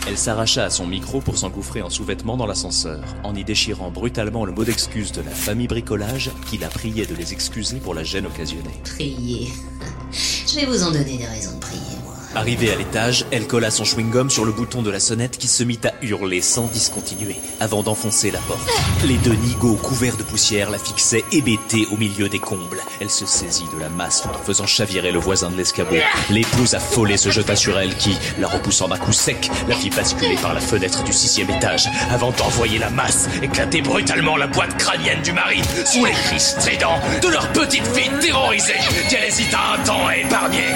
Elle 0.08 0.18
s'arracha 0.18 0.64
à 0.64 0.70
son 0.70 0.88
micro 0.88 1.20
pour 1.20 1.38
s'engouffrer 1.38 1.82
en 1.82 1.90
sous-vêtements 1.90 2.38
dans 2.38 2.48
l'ascenseur, 2.48 3.04
en 3.24 3.36
y 3.36 3.44
déchirant 3.44 3.92
brutalement 3.92 4.46
le 4.46 4.54
mot 4.54 4.64
d'excuse 4.64 5.12
de 5.12 5.22
la 5.22 5.30
famille 5.30 5.68
bricolage 5.68 6.32
qui 6.50 6.58
la 6.58 6.70
priait 6.70 7.06
de 7.06 7.14
les 7.14 7.34
excuser 7.34 7.78
pour 7.78 7.94
la 7.94 8.04
gêne 8.04 8.26
occasionnée. 8.26 8.80
Priez. 8.86 9.50
Je 10.12 10.56
vais 10.56 10.66
vous 10.66 10.84
en 10.84 10.92
donner 10.92 11.18
des 11.18 11.26
raisons 11.26 11.56
de 11.56 11.60
prier. 11.60 11.99
Arrivée 12.36 12.72
à 12.72 12.76
l'étage, 12.76 13.26
elle 13.32 13.48
colla 13.48 13.72
son 13.72 13.84
chewing-gum 13.84 14.30
sur 14.30 14.46
le 14.46 14.52
bouton 14.52 14.84
de 14.84 14.92
la 14.92 15.00
sonnette 15.00 15.38
qui 15.40 15.48
se 15.48 15.64
mit 15.64 15.80
à 15.84 15.94
hurler 16.04 16.42
sans 16.42 16.68
discontinuer, 16.68 17.36
avant 17.60 17.82
d'enfoncer 17.82 18.30
la 18.30 18.40
porte. 18.40 18.70
Les 19.06 19.18
deux 19.18 19.34
nigauds 19.34 19.76
couverts 19.76 20.16
de 20.16 20.22
poussière 20.22 20.70
la 20.70 20.78
fixaient 20.78 21.24
hébétée 21.32 21.88
au 21.92 21.98
milieu 21.98 22.30
des 22.30 22.38
combles. 22.38 22.82
Elle 23.02 23.10
se 23.10 23.26
saisit 23.26 23.66
de 23.74 23.80
la 23.80 23.90
masse 23.90 24.26
en 24.26 24.44
faisant 24.46 24.68
chavirer 24.68 25.12
le 25.12 25.18
voisin 25.18 25.50
de 25.50 25.58
l'escabeau. 25.58 25.96
L'épouse 26.30 26.76
affolée 26.76 27.18
se 27.18 27.32
jeta 27.32 27.56
sur 27.56 27.80
elle 27.80 27.96
qui, 27.96 28.16
la 28.40 28.48
repoussant 28.48 28.88
d'un 28.88 28.98
coup 28.98 29.12
sec, 29.12 29.50
la 29.68 29.76
fit 29.76 29.90
basculer 29.90 30.36
par 30.36 30.54
la 30.54 30.62
fenêtre 30.62 31.04
du 31.04 31.14
sixième 31.14 31.50
étage, 31.50 31.90
avant 32.12 32.32
d'envoyer 32.32 32.78
la 32.78 32.92
masse 32.92 33.28
éclater 33.42 33.82
brutalement 33.82 34.38
la 34.38 34.48
boîte 34.48 34.78
crânienne 34.78 35.24
du 35.24 35.34
mari, 35.34 35.62
sous 35.84 36.06
les 36.06 36.12
cris 36.12 36.40
stridents 36.40 37.00
de 37.24 37.28
leur 37.28 37.52
petite 37.54 37.88
fille 37.88 38.12
terrorisée, 38.22 38.74
qu'elle 39.10 39.24
hésita 39.24 39.58
un 39.74 39.84
temps 39.84 40.08
à 40.08 40.16
épargner. 40.16 40.68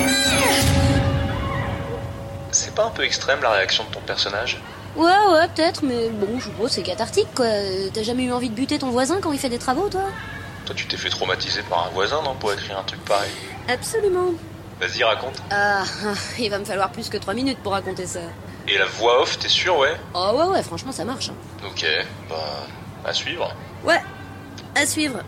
C'est 2.54 2.76
pas 2.76 2.86
un 2.86 2.91
peu 2.91 3.04
extrême 3.04 3.41
la 3.41 3.49
réaction 3.49 3.84
de 3.86 3.89
ton 3.89 3.99
personnage? 4.01 4.62
Ouais, 4.95 5.06
ouais, 5.06 5.47
peut-être, 5.56 5.84
mais 5.84 6.10
bon, 6.10 6.39
je 6.39 6.45
suppose 6.45 6.72
c'est 6.72 6.84
cathartique, 6.84 7.28
quoi. 7.34 7.47
T'as 7.91 8.04
jamais 8.04 8.26
eu 8.26 8.32
envie 8.32 8.49
de 8.49 8.54
buter 8.56 8.78
ton 8.78 8.91
voisin 8.91 9.18
quand 9.22 9.32
il 9.32 9.39
fait 9.39 9.49
des 9.49 9.58
travaux, 9.58 9.89
toi? 9.89 10.04
Toi, 10.66 10.76
tu 10.76 10.86
t'es 10.88 10.95
fait 10.97 11.10
traumatiser 11.10 11.64
par 11.64 11.88
un 11.88 11.89
voisin, 11.89 12.22
non, 12.22 12.36
pour 12.36 12.54
écrire 12.54 12.78
un 12.78 12.84
truc 12.84 13.04
pareil? 13.06 13.32
Absolument. 13.68 14.34
Vas-y, 14.80 15.04
raconte. 15.04 15.41
Ah, 15.49 15.84
il 16.39 16.49
va 16.51 16.60
me 16.60 16.66
falloir 16.66 16.91
plus 16.91 17.10
que 17.10 17.18
3 17.18 17.34
minutes 17.34 17.58
pour 17.64 17.72
raconter 17.72 18.06
ça. 18.06 18.20
Et 18.68 18.78
la 18.78 18.86
voix 18.86 19.24
off, 19.24 19.39
t'es 19.39 19.49
sûr, 19.49 19.76
ouais? 19.78 19.95
Oh, 20.14 20.32
ouais, 20.38 20.45
ouais, 20.56 20.64
franchement, 20.64 20.91
ça 20.91 21.06
marche. 21.06 21.30
hein. 21.30 21.66
Ok, 21.68 21.86
bah, 22.30 22.68
à 23.04 23.14
suivre. 23.14 23.54
Ouais, 23.84 23.99
à 24.76 24.86
suivre. 24.86 25.20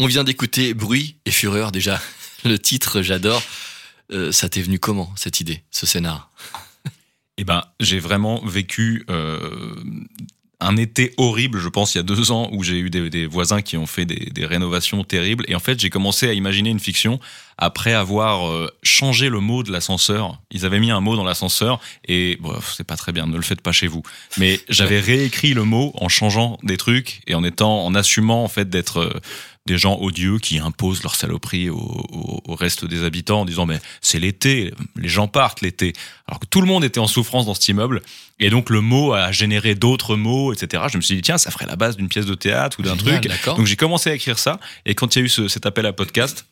On 0.00 0.06
vient 0.06 0.24
d'écouter 0.24 0.74
Bruit 0.74 1.16
et 1.26 1.30
Fureur 1.30 1.70
déjà. 1.70 2.00
Le 2.44 2.58
titre, 2.58 3.02
j'adore. 3.02 3.40
Euh, 4.12 4.32
ça 4.32 4.48
t'est 4.48 4.62
venu 4.62 4.78
comment, 4.78 5.10
cette 5.16 5.40
idée, 5.40 5.62
ce 5.70 5.86
scénar? 5.86 6.30
Eh 7.38 7.44
ben, 7.44 7.64
j'ai 7.80 7.98
vraiment 7.98 8.44
vécu 8.44 9.04
euh, 9.08 9.74
un 10.60 10.76
été 10.76 11.12
horrible, 11.16 11.58
je 11.58 11.68
pense, 11.68 11.94
il 11.94 11.98
y 11.98 12.00
a 12.00 12.04
deux 12.04 12.30
ans, 12.30 12.48
où 12.52 12.62
j'ai 12.62 12.78
eu 12.78 12.90
des, 12.90 13.10
des 13.10 13.26
voisins 13.26 13.62
qui 13.62 13.76
ont 13.76 13.86
fait 13.86 14.04
des, 14.04 14.30
des 14.30 14.46
rénovations 14.46 15.02
terribles. 15.04 15.44
Et 15.48 15.54
en 15.54 15.60
fait, 15.60 15.80
j'ai 15.80 15.90
commencé 15.90 16.28
à 16.28 16.34
imaginer 16.34 16.70
une 16.70 16.80
fiction 16.80 17.20
après 17.58 17.92
avoir 17.92 18.48
euh, 18.48 18.68
changé 18.82 19.28
le 19.28 19.40
mot 19.40 19.62
de 19.62 19.70
l'ascenseur. 19.70 20.40
Ils 20.50 20.64
avaient 20.64 20.80
mis 20.80 20.90
un 20.90 21.00
mot 21.00 21.16
dans 21.16 21.24
l'ascenseur 21.24 21.80
et 22.06 22.36
bon, 22.40 22.54
c'est 22.60 22.86
pas 22.86 22.96
très 22.96 23.12
bien, 23.12 23.26
ne 23.26 23.36
le 23.36 23.42
faites 23.42 23.60
pas 23.60 23.72
chez 23.72 23.86
vous. 23.86 24.02
Mais 24.38 24.60
j'avais 24.68 25.00
réécrit 25.12 25.54
le 25.54 25.64
mot 25.64 25.92
en 25.96 26.08
changeant 26.08 26.58
des 26.62 26.76
trucs 26.76 27.20
et 27.26 27.34
en 27.34 27.44
étant, 27.44 27.84
en 27.84 27.94
assumant 27.94 28.44
en 28.44 28.48
fait 28.48 28.68
d'être 28.68 28.98
euh, 28.98 29.20
des 29.66 29.78
gens 29.78 29.96
odieux 30.00 30.38
qui 30.40 30.58
imposent 30.58 31.02
leur 31.04 31.14
saloperie 31.14 31.70
au, 31.70 31.76
au- 31.78 32.42
au 32.44 32.54
reste 32.56 32.84
des 32.84 33.04
habitants 33.04 33.42
en 33.42 33.44
disant 33.44 33.64
mais 33.64 33.80
c'est 34.00 34.18
l'été, 34.18 34.72
les 34.96 35.08
gens 35.08 35.28
partent 35.28 35.60
l'été. 35.60 35.92
Alors 36.26 36.40
que 36.40 36.46
tout 36.46 36.60
le 36.60 36.66
monde 36.66 36.84
était 36.84 36.98
en 36.98 37.06
souffrance 37.06 37.46
dans 37.46 37.54
cet 37.54 37.68
immeuble 37.68 38.02
et 38.40 38.50
donc 38.50 38.70
le 38.70 38.80
mot 38.80 39.12
a 39.12 39.30
généré 39.30 39.74
d'autres 39.76 40.16
mots, 40.16 40.52
etc. 40.52 40.82
Je 40.90 40.96
me 40.96 41.02
suis 41.02 41.14
dit 41.14 41.22
tiens 41.22 41.38
ça 41.38 41.50
ferait 41.52 41.66
la 41.66 41.76
base 41.76 41.96
d'une 41.96 42.08
pièce 42.08 42.26
de 42.26 42.34
théâtre 42.34 42.80
ou 42.80 42.82
d'un 42.82 42.96
truc. 42.96 43.28
Donc 43.56 43.66
j'ai 43.66 43.76
commencé 43.76 44.10
à 44.10 44.14
écrire 44.14 44.38
ça 44.38 44.58
et 44.84 44.94
quand 44.96 45.14
il 45.14 45.20
y 45.20 45.22
a 45.22 45.24
eu 45.26 45.28
ce- 45.28 45.46
cet 45.48 45.64
appel 45.64 45.86
à 45.86 45.92
podcast. 45.92 46.44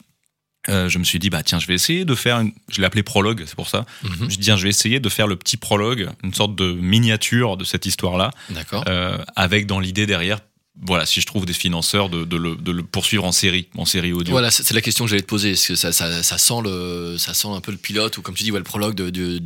euh, 0.69 0.89
je 0.91 0.99
me 0.99 1.05
suis 1.05 1.19
dit 1.19 1.31
bah 1.31 1.43
tiens 1.43 1.59
je 1.59 1.67
vais 1.67 1.75
essayer 1.75 2.05
de 2.05 2.15
faire 2.15 2.37
une... 2.39 2.53
je 2.71 2.81
l'ai 2.81 2.87
appelé 2.87 3.03
prologue 3.03 3.43
c'est 3.47 3.55
pour 3.57 3.69
ça 3.69 3.87
Mhm. 4.05 4.11
je 4.19 4.25
me 4.25 4.29
suis 4.31 4.39
dit 4.39 4.51
je 4.55 4.63
vais 4.63 4.69
essayer 4.69 5.01
de 5.01 5.09
faire 5.09 5.27
le 5.27 5.35
petit 5.37 5.57
prologue 5.57 6.11
une 6.23 6.35
sorte 6.35 6.55
de 6.55 6.73
miniature 6.75 7.57
de 7.57 7.65
cette 7.65 7.87
histoire 7.87 8.19
là 8.19 8.31
D'accord. 8.51 8.85
euh, 8.87 9.17
avec 9.37 9.67
dans 9.67 9.81
l'idée 9.81 10.05
derrière 10.07 10.39
voilà 10.83 11.05
si 11.05 11.21
je 11.21 11.27
trouve 11.27 11.45
des 11.47 11.53
financeurs 11.53 12.09
de, 12.09 12.25
de 12.25 12.37
le, 12.37 12.55
de 12.57 12.71
le 12.71 12.83
poursuivre 12.83 13.25
en 13.25 13.33
série 13.33 13.67
en 13.77 13.85
série 13.85 14.13
audio 14.13 14.33
Voilà, 14.33 14.51
c'est 14.51 14.73
la 14.73 14.81
question 14.81 15.05
que 15.05 15.11
j'allais 15.11 15.21
te 15.23 15.27
poser. 15.27 15.51
Est-ce 15.51 15.69
que 15.69 15.75
ça, 15.75 15.93
ça, 15.93 16.23
ça 16.23 16.39
sent 16.39 16.55
le, 16.65 17.17
ça 17.19 17.35
sent 17.35 17.49
un 17.49 17.61
peu 17.61 17.71
le 17.73 17.77
pilote 17.77 18.17
ou 18.19 18.23
comme 18.23 18.35
tu 18.35 18.45
dis, 18.45 18.53
ouais, 18.53 18.59
le 18.59 18.65
prologue 18.65 18.99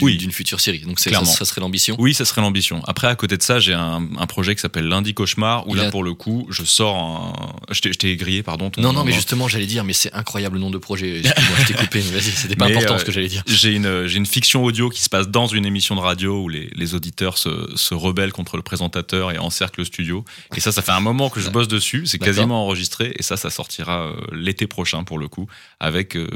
Oui. 0.03 0.16
d'une 0.16 0.31
future 0.33 0.61
série. 0.61 0.81
Donc 0.81 1.01
c'est- 1.01 1.05
ça, 1.05 1.11
Clairement. 1.11 1.27
ça 1.33 1.45
serait 1.45 1.61
l'ambition. 1.61 1.97
Oui, 1.99 2.14
ça 2.14 2.25
serait 2.25 2.41
l'ambition. 2.41 2.83
Après, 2.87 3.09
à 3.09 3.16
côté 3.16 3.37
de 3.37 3.43
ça, 3.43 3.59
j'ai 3.59 3.72
un, 3.72 4.07
un 4.16 4.27
projet 4.27 4.55
qui 4.55 4.61
s'appelle 4.61 4.87
Lundi 4.87 5.14
Cauchemar, 5.14 5.66
où 5.66 5.75
Il 5.75 5.79
là, 5.81 5.89
a- 5.89 5.91
pour 5.91 6.05
le 6.05 6.14
coup, 6.14 6.47
je 6.51 6.62
sors 6.62 6.97
un... 6.97 7.33
Je 7.75 7.81
t'ai- 7.81 8.16
grillé, 8.16 8.43
pardon. 8.43 8.70
ton- 8.70 8.83
Non, 8.83 8.93
non, 8.93 9.03
mais 9.03 9.12
justement, 9.12 9.49
j'allais 9.49 9.66
dire, 9.66 9.83
mais 9.83 9.93
c'est 9.95 10.12
incroyable 10.12 10.55
le 10.57 10.61
nom 10.61 10.70
de 10.70 10.79
projet. 10.79 11.18
Excuse-moi, 11.20 11.57
je 11.61 11.66
t'ai 11.66 11.75
coupé. 11.75 12.03
mais 12.05 12.18
Vas-y, 12.20 12.31
c'était 12.33 12.55
pas 12.57 12.66
Mais, 12.68 12.77
important 12.77 12.95
euh, 12.95 12.99
ce 12.99 13.05
que 13.05 13.12
j'allais 13.12 13.29
dire. 13.29 13.43
J'ai 13.47 13.72
une, 13.72 14.07
une 14.14 14.27
fiction 14.27 14.62
audio 14.62 14.89
qui 14.91 15.01
se 15.03 15.09
passe 15.09 15.29
dans 15.29 15.47
une 15.47 15.64
émission 15.66 15.95
de 15.97 16.01
radio 16.01 16.43
où 16.43 16.49
les, 16.49 16.70
les 16.77 16.95
auditeurs 16.95 17.39
se, 17.39 17.70
se 17.75 17.95
rebellent 17.95 18.33
contre 18.33 18.57
le 18.57 18.62
présentateur 18.62 19.33
et 19.33 19.39
encerclent 19.39 19.81
le 19.81 19.85
studio. 19.87 20.25
Et 20.55 20.61
ça, 20.61 20.70
ça 20.70 20.83
fait 20.83 20.93
un 20.93 21.01
moment 21.01 21.14
que 21.31 21.41
je 21.41 21.49
bosse 21.51 21.69
dessus. 21.69 22.07
C'est 22.07 22.19
quasiment 22.19 22.65
enregistré. 22.65 23.15
Et 23.19 23.23
ça, 23.23 23.37
ça 23.37 23.51
sortira 23.51 24.03
euh, 24.09 24.17
l'été 24.33 24.67
prochain 24.67 25.05
pour 25.05 25.19
le 25.19 25.29
coup, 25.29 25.47
avec 25.81 26.17
euh, 26.17 26.29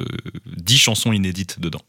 10 0.46 0.78
chansons 0.78 1.12
inédites 1.12 1.60
dedans. 1.60 1.82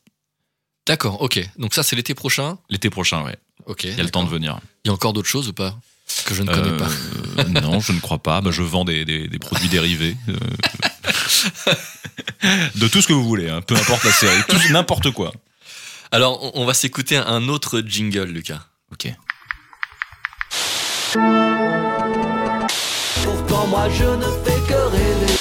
D'accord, 0.87 1.21
ok. 1.21 1.39
Donc 1.57 1.73
ça, 1.73 1.83
c'est 1.83 1.95
l'été 1.95 2.15
prochain? 2.15 2.57
L'été 2.69 2.89
prochain, 2.89 3.23
ouais. 3.23 3.37
Ok. 3.65 3.83
Il 3.83 3.95
y 3.97 3.99
a 3.99 4.03
le 4.03 4.09
temps 4.09 4.23
de 4.23 4.29
venir. 4.29 4.59
Il 4.83 4.87
y 4.87 4.91
a 4.91 4.93
encore 4.93 5.13
d'autres 5.13 5.27
choses 5.29 5.47
ou 5.49 5.53
pas? 5.53 5.77
Que 6.25 6.33
je 6.33 6.41
ne 6.41 6.47
connais 6.47 6.69
Euh, 6.69 6.77
pas 6.77 7.43
non, 7.61 7.79
je 7.79 7.91
ne 7.91 7.99
crois 7.99 8.17
pas. 8.17 8.41
Bah, 8.41 8.49
je 8.51 8.63
vends 8.63 8.83
des, 8.85 9.05
des- 9.05 9.27
des 9.27 9.37
produits 9.39 9.69
dérivés. 9.69 10.17
euh, 10.29 10.33
de 12.75 12.87
tout 12.87 13.01
ce 13.01 13.07
que 13.07 13.13
vous 13.13 13.23
voulez, 13.23 13.47
hein, 13.49 13.61
peu 13.61 13.75
importe 13.75 14.03
la 14.03 14.11
série, 14.11 14.41
n'importe 14.71 15.11
quoi. 15.11 15.31
Alors, 16.11 16.43
on- 16.55 16.61
on 16.63 16.65
va 16.65 16.73
s'écouter 16.73 17.17
un 17.17 17.47
autre 17.49 17.81
jingle, 17.85 18.23
Lucas. 18.31 18.65
Ok. 18.91 19.13
Pourtant 23.23 23.67
moi 23.67 23.87
je 23.89 24.03
ne 24.03 24.29
fais 24.43 24.59
que 24.67 24.81
rêver. 24.91 25.33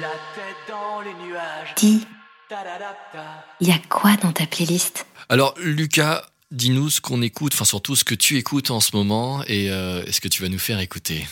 La 0.00 0.14
tête 0.34 0.62
dans 0.68 1.00
les 1.00 1.14
nuages. 1.26 1.74
Dis, 1.76 2.06
y 3.60 3.70
a 3.70 3.78
quoi 3.88 4.16
dans 4.16 4.32
ta 4.32 4.46
playlist? 4.46 5.06
Alors, 5.28 5.54
Lucas, 5.58 6.24
dis-nous 6.50 6.88
ce 6.90 7.00
qu'on 7.00 7.20
écoute, 7.20 7.52
enfin 7.54 7.64
surtout 7.64 7.94
ce 7.94 8.04
que 8.04 8.14
tu 8.14 8.38
écoutes 8.38 8.70
en 8.70 8.80
ce 8.80 8.96
moment 8.96 9.42
et 9.46 9.70
euh, 9.70 10.10
ce 10.10 10.20
que 10.20 10.28
tu 10.28 10.42
vas 10.42 10.48
nous 10.48 10.58
faire 10.58 10.80
écouter? 10.80 11.26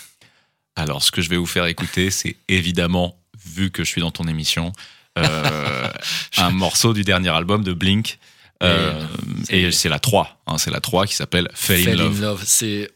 Alors, 0.77 1.03
ce 1.03 1.11
que 1.11 1.23
je 1.23 1.31
vais 1.31 1.39
vous 1.39 1.47
faire 1.47 1.67
écouter, 1.67 2.11
c'est 2.11 2.37
évidemment, 2.49 3.19
vu 3.47 3.71
que 3.71 3.83
je 3.83 3.89
suis 3.89 4.03
dans 4.03 4.11
ton 4.11 4.29
émission, 4.29 4.73
euh, 5.19 5.89
un 6.37 6.51
morceau 6.51 6.93
du 6.93 7.03
dernier 7.03 7.31
album 7.31 7.65
de 7.65 7.73
Blink. 7.73 8.19
Euh, 8.63 9.07
et 9.51 9.71
c'est 9.71 9.89
la 9.89 9.99
3, 9.99 10.41
hein, 10.47 10.59
c'est 10.59 10.71
la 10.71 10.81
3 10.81 11.07
qui 11.07 11.15
s'appelle 11.15 11.49
Fell, 11.55 11.83
Fell 11.83 12.01
in 12.01 12.11
Love. 12.21 12.43
C'est 12.47 12.91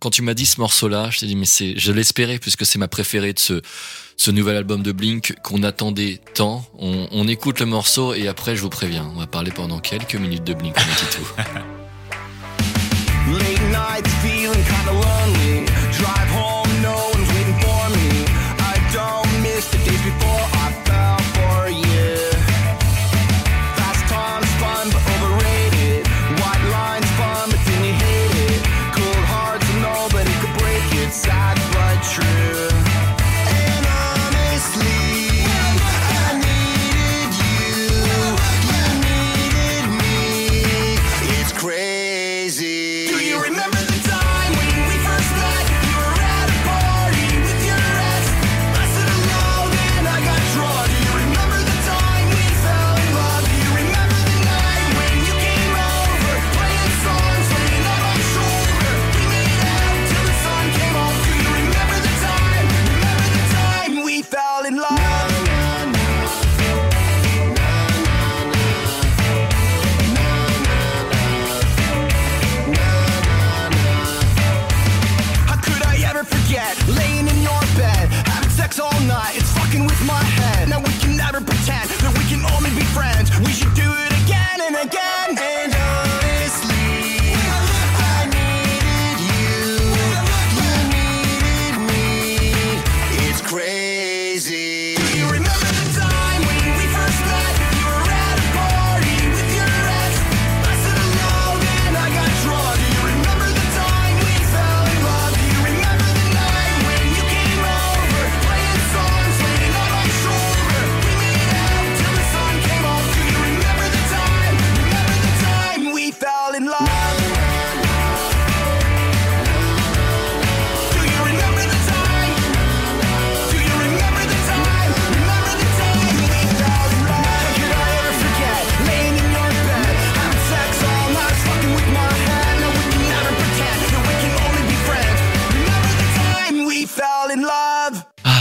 quand 0.00 0.10
tu 0.10 0.22
m'as 0.22 0.34
dit 0.34 0.46
ce 0.46 0.60
morceau-là, 0.60 1.10
je 1.10 1.18
t'ai 1.20 1.26
dit 1.26 1.36
mais 1.36 1.46
c'est, 1.46 1.76
je 1.76 1.90
l'espérais 1.90 2.38
puisque 2.38 2.64
c'est 2.64 2.78
ma 2.78 2.88
préférée 2.88 3.32
de 3.32 3.38
ce 3.38 3.60
ce 4.16 4.32
nouvel 4.32 4.56
album 4.56 4.82
de 4.82 4.90
Blink 4.90 5.36
qu'on 5.42 5.62
attendait 5.62 6.20
tant. 6.34 6.64
On, 6.78 7.08
on 7.12 7.28
écoute 7.28 7.60
le 7.60 7.66
morceau 7.66 8.14
et 8.14 8.26
après 8.26 8.56
je 8.56 8.62
vous 8.62 8.68
préviens, 8.68 9.08
on 9.14 9.18
va 9.18 9.26
parler 9.26 9.52
pendant 9.52 9.78
quelques 9.78 10.16
minutes 10.16 10.44
de 10.44 10.54
Blink, 10.54 10.74
on 10.76 10.80
dit 10.80 11.16
tout. 11.16 11.42
Late 13.30 13.60
nights 13.70 14.08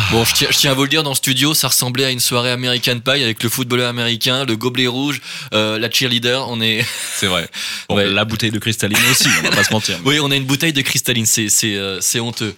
Bon, 0.10 0.24
je 0.24 0.34
tiens, 0.34 0.48
je 0.50 0.58
tiens 0.58 0.72
à 0.72 0.74
vous 0.74 0.84
le 0.84 0.88
dire, 0.88 1.04
dans 1.04 1.10
le 1.10 1.16
studio, 1.16 1.54
ça 1.54 1.68
ressemblait 1.68 2.06
à 2.06 2.12
une 2.12 2.22
soirée 2.22 2.52
American 2.52 3.00
Pie 3.00 3.24
avec 3.24 3.44
le 3.44 3.50
footballeur 3.50 3.90
américain, 3.90 4.46
le 4.46 4.56
gobelet 4.56 4.88
rouge, 4.88 5.20
euh, 5.54 5.78
la 5.78 5.92
cheerleader. 5.92 6.48
On 6.50 6.62
est. 6.62 6.86
C'est 7.16 7.28
vrai. 7.28 7.50
Bon, 7.90 7.98
La 7.98 8.24
bouteille 8.24 8.52
de 8.52 8.60
cristalline 8.60 8.98
aussi, 9.12 9.28
on 9.40 9.44
va 9.44 9.50
pas 9.50 9.64
se 9.66 9.74
mentir. 9.74 10.00
Oui, 10.06 10.20
on 10.22 10.32
a 10.32 10.36
une 10.36 10.46
bouteille 10.46 10.74
de 10.74 10.82
cristalline, 10.82 11.26
c'est 11.26 11.50
c'est 11.50 11.76
euh, 11.76 12.00
c'est 12.00 12.22
honteux. 12.22 12.56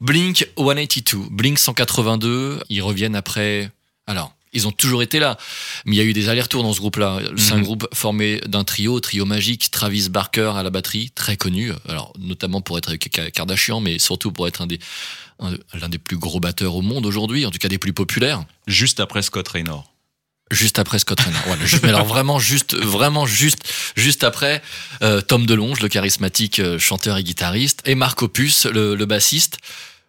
Blink 0.00 0.48
182, 0.56 1.28
Blink 1.30 1.58
182, 1.58 2.60
ils 2.68 2.82
reviennent 2.82 3.16
après. 3.16 3.70
Alors, 4.06 4.34
ils 4.52 4.66
ont 4.68 4.72
toujours 4.72 5.02
été 5.02 5.18
là, 5.18 5.38
mais 5.86 5.96
il 5.96 5.98
y 5.98 6.02
a 6.02 6.04
eu 6.04 6.12
des 6.12 6.28
allers-retours 6.28 6.62
dans 6.62 6.72
ce 6.72 6.78
groupe-là. 6.80 7.20
C'est 7.36 7.52
un 7.52 7.56
Mhm. 7.58 7.62
groupe 7.64 7.88
formé 7.94 8.40
d'un 8.46 8.64
trio, 8.64 9.00
trio 9.00 9.24
magique, 9.24 9.70
Travis 9.70 10.08
Barker 10.10 10.52
à 10.56 10.62
la 10.62 10.70
batterie, 10.70 11.10
très 11.14 11.36
connu, 11.36 11.72
alors 11.88 12.12
notamment 12.18 12.60
pour 12.60 12.76
être 12.78 12.88
avec 12.90 13.08
Ka- 13.10 13.30
Kardashian, 13.30 13.80
mais 13.80 13.98
surtout 13.98 14.32
pour 14.32 14.46
être 14.48 14.60
un 14.62 14.66
des 14.66 14.78
un- 15.40 15.56
l'un 15.80 15.88
des 15.88 15.98
plus 15.98 16.18
gros 16.18 16.38
batteurs 16.38 16.74
au 16.76 16.82
monde 16.82 17.04
aujourd'hui, 17.04 17.44
en 17.46 17.50
tout 17.50 17.58
cas 17.58 17.66
des 17.68 17.78
plus 17.78 17.92
populaires. 17.92 18.44
Juste 18.68 19.00
après 19.00 19.22
Scott 19.22 19.48
Raynor. 19.48 19.90
Juste 20.52 20.78
après 20.78 20.98
Scott 21.00 21.18
Raynor. 21.18 21.40
Voilà, 21.46 21.62
mais 21.82 21.88
alors 21.88 22.04
vraiment 22.04 22.38
juste, 22.38 22.74
vraiment 22.76 23.26
juste, 23.26 23.64
juste 23.96 24.22
après 24.22 24.62
euh, 25.02 25.20
Tom 25.22 25.46
DeLonge, 25.46 25.80
le 25.80 25.88
charismatique 25.88 26.58
euh, 26.60 26.78
chanteur 26.78 27.16
et 27.16 27.24
guitariste, 27.24 27.80
et 27.86 27.94
Marc 27.96 28.22
Opus, 28.22 28.66
le, 28.66 28.94
le 28.94 29.06
bassiste. 29.06 29.56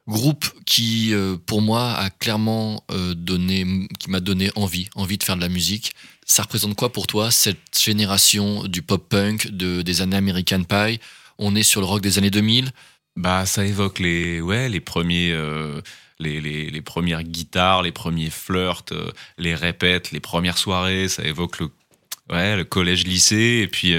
Groupe 0.05 0.45
qui, 0.65 1.13
euh, 1.13 1.37
pour 1.45 1.61
moi, 1.61 1.93
a 1.93 2.09
clairement 2.09 2.83
euh, 2.91 3.13
donné, 3.13 3.87
qui 3.99 4.09
m'a 4.09 4.19
donné 4.19 4.51
envie, 4.55 4.89
envie 4.95 5.17
de 5.17 5.23
faire 5.23 5.37
de 5.37 5.41
la 5.41 5.47
musique. 5.47 5.93
Ça 6.25 6.43
représente 6.43 6.75
quoi 6.75 6.91
pour 6.91 7.07
toi 7.07 7.31
cette 7.31 7.79
génération 7.79 8.65
du 8.65 8.81
pop 8.81 9.07
punk 9.07 9.47
de, 9.47 9.81
des 9.81 10.01
années 10.01 10.17
American 10.17 10.63
Pie? 10.63 10.99
On 11.37 11.55
est 11.55 11.63
sur 11.63 11.79
le 11.79 11.87
rock 11.87 12.01
des 12.01 12.17
années 12.17 12.31
2000. 12.31 12.71
Bah, 13.15 13.45
ça 13.45 13.65
évoque 13.65 13.99
les, 13.99 14.41
ouais, 14.41 14.67
les 14.67 14.81
premiers, 14.81 15.31
euh, 15.31 15.79
les, 16.19 16.41
les, 16.41 16.81
premières 16.81 17.23
guitares, 17.23 17.81
les 17.81 17.93
premiers 17.93 18.29
flirts, 18.29 18.93
les 19.37 19.55
répètes, 19.55 20.11
les 20.11 20.19
premières 20.19 20.57
soirées. 20.57 21.07
Ça 21.07 21.23
évoque 21.23 21.59
le, 21.59 21.69
ouais, 22.29 22.57
le 22.57 22.65
collège-lycée. 22.65 23.61
Et 23.63 23.67
puis, 23.67 23.95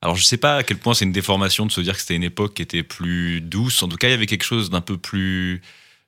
alors 0.00 0.16
je 0.16 0.24
sais 0.24 0.36
pas 0.36 0.56
à 0.58 0.62
quel 0.62 0.78
point 0.78 0.94
c'est 0.94 1.04
une 1.04 1.12
déformation 1.12 1.66
de 1.66 1.72
se 1.72 1.80
dire 1.80 1.94
que 1.94 2.00
c'était 2.00 2.16
une 2.16 2.22
époque 2.22 2.54
qui 2.54 2.62
était 2.62 2.82
plus 2.84 3.40
douce. 3.40 3.82
En 3.82 3.88
tout 3.88 3.96
cas, 3.96 4.08
il 4.08 4.12
y 4.12 4.14
avait 4.14 4.26
quelque 4.26 4.44
chose 4.44 4.70
d'un 4.70 4.80
peu 4.80 4.96
plus 4.96 5.60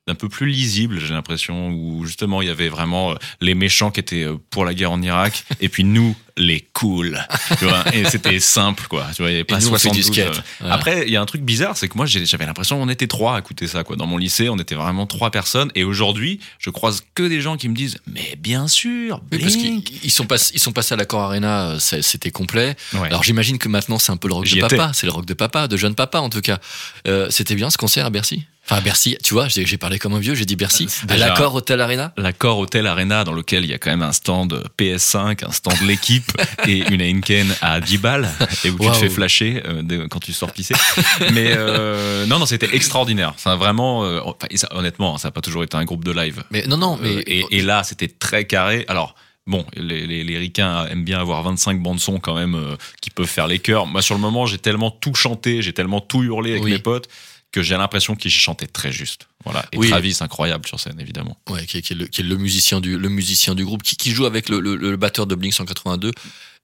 d'un 0.07 0.15
peu 0.15 0.29
plus 0.29 0.47
lisible, 0.47 0.99
j'ai 0.99 1.13
l'impression, 1.13 1.69
où 1.69 2.03
justement 2.05 2.41
il 2.41 2.47
y 2.47 2.51
avait 2.51 2.69
vraiment 2.69 3.11
euh, 3.11 3.15
les 3.39 3.53
méchants 3.53 3.91
qui 3.91 3.99
étaient 3.99 4.23
euh, 4.23 4.35
pour 4.49 4.65
la 4.65 4.73
guerre 4.73 4.91
en 4.91 5.01
Irak, 5.01 5.43
et 5.61 5.69
puis 5.69 5.83
nous, 5.83 6.15
les 6.37 6.61
cools. 6.73 7.19
Tu 7.59 7.65
vois, 7.65 7.83
et 7.93 8.05
c'était 8.05 8.39
simple, 8.39 8.87
quoi. 8.89 9.05
Tu 9.15 9.21
vois, 9.21 9.29
il 9.29 9.33
y 9.33 9.35
avait 9.35 9.43
pas 9.43 9.59
nous, 9.59 9.67
on 9.67 9.77
fait 9.77 9.89
du 9.91 10.01
72, 10.01 10.05
skate. 10.35 10.43
euh. 10.63 10.71
Après, 10.71 11.03
il 11.05 11.11
y 11.13 11.17
a 11.17 11.21
un 11.21 11.25
truc 11.25 11.43
bizarre, 11.43 11.77
c'est 11.77 11.87
que 11.87 11.95
moi 11.97 12.07
j'avais 12.07 12.45
l'impression 12.47 12.79
qu'on 12.79 12.89
était 12.89 13.05
trois 13.05 13.35
à 13.35 13.39
écouter 13.39 13.67
ça, 13.67 13.83
quoi. 13.83 13.95
Dans 13.95 14.07
mon 14.07 14.17
lycée, 14.17 14.49
on 14.49 14.57
était 14.57 14.73
vraiment 14.73 15.05
trois 15.05 15.29
personnes, 15.29 15.71
et 15.75 15.83
aujourd'hui, 15.83 16.39
je 16.57 16.71
croise 16.71 17.03
que 17.13 17.23
des 17.27 17.39
gens 17.41 17.55
qui 17.57 17.69
me 17.69 17.75
disent, 17.75 17.97
mais 18.07 18.35
bien 18.39 18.67
sûr, 18.67 19.21
Oui, 19.31 19.37
parce 19.37 19.55
Blink. 19.55 19.83
qu'ils 19.83 19.99
ils 20.05 20.11
sont, 20.11 20.25
pas, 20.25 20.37
ils 20.53 20.59
sont 20.59 20.71
passés 20.71 20.95
à 20.95 20.97
l'accord 20.97 21.21
Arena, 21.21 21.71
euh, 21.73 21.79
c'était 21.79 22.31
complet. 22.31 22.75
Ouais. 22.93 23.07
Alors 23.07 23.21
j'imagine 23.23 23.59
que 23.59 23.69
maintenant 23.69 23.99
c'est 23.99 24.11
un 24.11 24.17
peu 24.17 24.27
le 24.29 24.33
rock 24.33 24.47
de 24.49 24.59
papa, 24.61 24.91
c'est 24.95 25.05
le 25.05 25.11
rock 25.11 25.25
de 25.27 25.35
papa, 25.35 25.67
de 25.67 25.77
jeune 25.77 25.93
papa 25.93 26.19
en 26.21 26.29
tout 26.31 26.41
cas. 26.41 26.57
Euh, 27.07 27.27
c'était 27.29 27.55
bien 27.55 27.69
ce 27.69 27.77
concert 27.77 28.07
à 28.07 28.09
Bercy? 28.09 28.45
Enfin 28.71 28.81
Bercy, 28.81 29.17
tu 29.21 29.33
vois, 29.33 29.49
j'ai 29.49 29.77
parlé 29.77 29.99
comme 29.99 30.13
un 30.13 30.19
vieux, 30.19 30.33
j'ai 30.33 30.45
dit 30.45 30.55
Bercy. 30.55 30.87
à 31.03 31.13
déjà- 31.13 31.27
l'accord 31.27 31.53
Hotel 31.55 31.81
Arena? 31.81 32.13
L'accord 32.15 32.57
Hotel 32.59 32.87
Arena 32.87 33.25
dans 33.25 33.33
lequel 33.33 33.65
il 33.65 33.69
y 33.69 33.73
a 33.73 33.77
quand 33.77 33.89
même 33.91 34.01
un 34.01 34.13
stand 34.13 34.63
PS5, 34.79 35.43
un 35.45 35.51
stand 35.51 35.77
de 35.81 35.85
l'équipe 35.87 36.31
et 36.67 36.77
une 36.89 37.01
Heineken 37.01 37.53
à 37.61 37.81
10 37.81 37.97
balles 37.97 38.29
et 38.63 38.69
où 38.69 38.79
tu 38.79 38.87
te 38.87 38.93
fais 38.93 39.09
flasher 39.09 39.61
euh, 39.65 40.07
quand 40.09 40.19
tu 40.19 40.31
sors 40.31 40.53
pisser. 40.53 40.73
Mais 41.33 41.51
euh, 41.55 42.25
non, 42.27 42.39
non, 42.39 42.45
c'était 42.45 42.73
extraordinaire. 42.73 43.33
A 43.43 43.55
vraiment, 43.57 44.05
euh, 44.05 44.21
enfin, 44.23 44.47
et 44.49 44.55
ça, 44.57 44.69
honnêtement, 44.71 45.17
ça 45.17 45.27
n'a 45.27 45.31
pas 45.33 45.41
toujours 45.41 45.63
été 45.63 45.75
un 45.75 45.83
groupe 45.83 46.05
de 46.05 46.11
live. 46.11 46.43
Mais 46.51 46.63
non, 46.67 46.77
non, 46.77 46.97
mais 47.01 47.17
Euh, 47.17 47.23
et, 47.27 47.43
et 47.51 47.61
là, 47.61 47.83
c'était 47.83 48.07
très 48.07 48.45
carré. 48.45 48.85
Alors. 48.87 49.15
Bon, 49.47 49.65
les, 49.75 50.05
les, 50.05 50.23
les 50.23 50.37
ricains 50.37 50.85
aiment 50.85 51.03
bien 51.03 51.19
avoir 51.19 51.41
25 51.41 51.81
bandes 51.81 51.99
son 51.99 52.19
quand 52.19 52.35
même 52.35 52.53
euh, 52.53 52.75
qui 53.01 53.09
peuvent 53.09 53.25
faire 53.25 53.47
les 53.47 53.57
chœurs. 53.57 53.87
Moi, 53.87 54.03
sur 54.03 54.13
le 54.13 54.21
moment, 54.21 54.45
j'ai 54.45 54.59
tellement 54.59 54.91
tout 54.91 55.15
chanté, 55.15 55.63
j'ai 55.63 55.73
tellement 55.73 55.99
tout 55.99 56.21
hurlé 56.21 56.51
avec 56.51 56.63
Oui. 56.63 56.71
mes 56.73 56.77
potes 56.79 57.09
que 57.51 57.61
j'ai 57.61 57.75
l'impression 57.75 58.15
qu'ils 58.15 58.31
chantaient 58.31 58.67
très 58.67 58.91
juste. 58.91 59.27
Voilà. 59.43 59.65
Et 59.71 59.77
Oui. 59.77 59.89
Travis, 59.89 60.17
incroyable 60.21 60.65
sur 60.67 60.79
scène, 60.79 60.99
évidemment. 60.99 61.37
Ouais, 61.49 61.65
qui 61.65 61.77
est, 61.77 61.81
qui 61.81 61.93
est 61.93 61.95
le, 61.95 62.07
qui 62.07 62.21
est 62.21 62.23
le 62.23 62.37
musicien 62.37 62.79
du, 62.79 62.97
le 62.97 63.09
musicien 63.09 63.55
du 63.55 63.65
groupe, 63.65 63.83
qui, 63.83 63.95
qui 63.95 64.11
joue 64.11 64.25
avec 64.25 64.47
le, 64.49 64.59
le, 64.59 64.75
le 64.75 64.95
batteur 64.97 65.27
de 65.27 65.35
Blink 65.35 65.53
182 65.53 66.11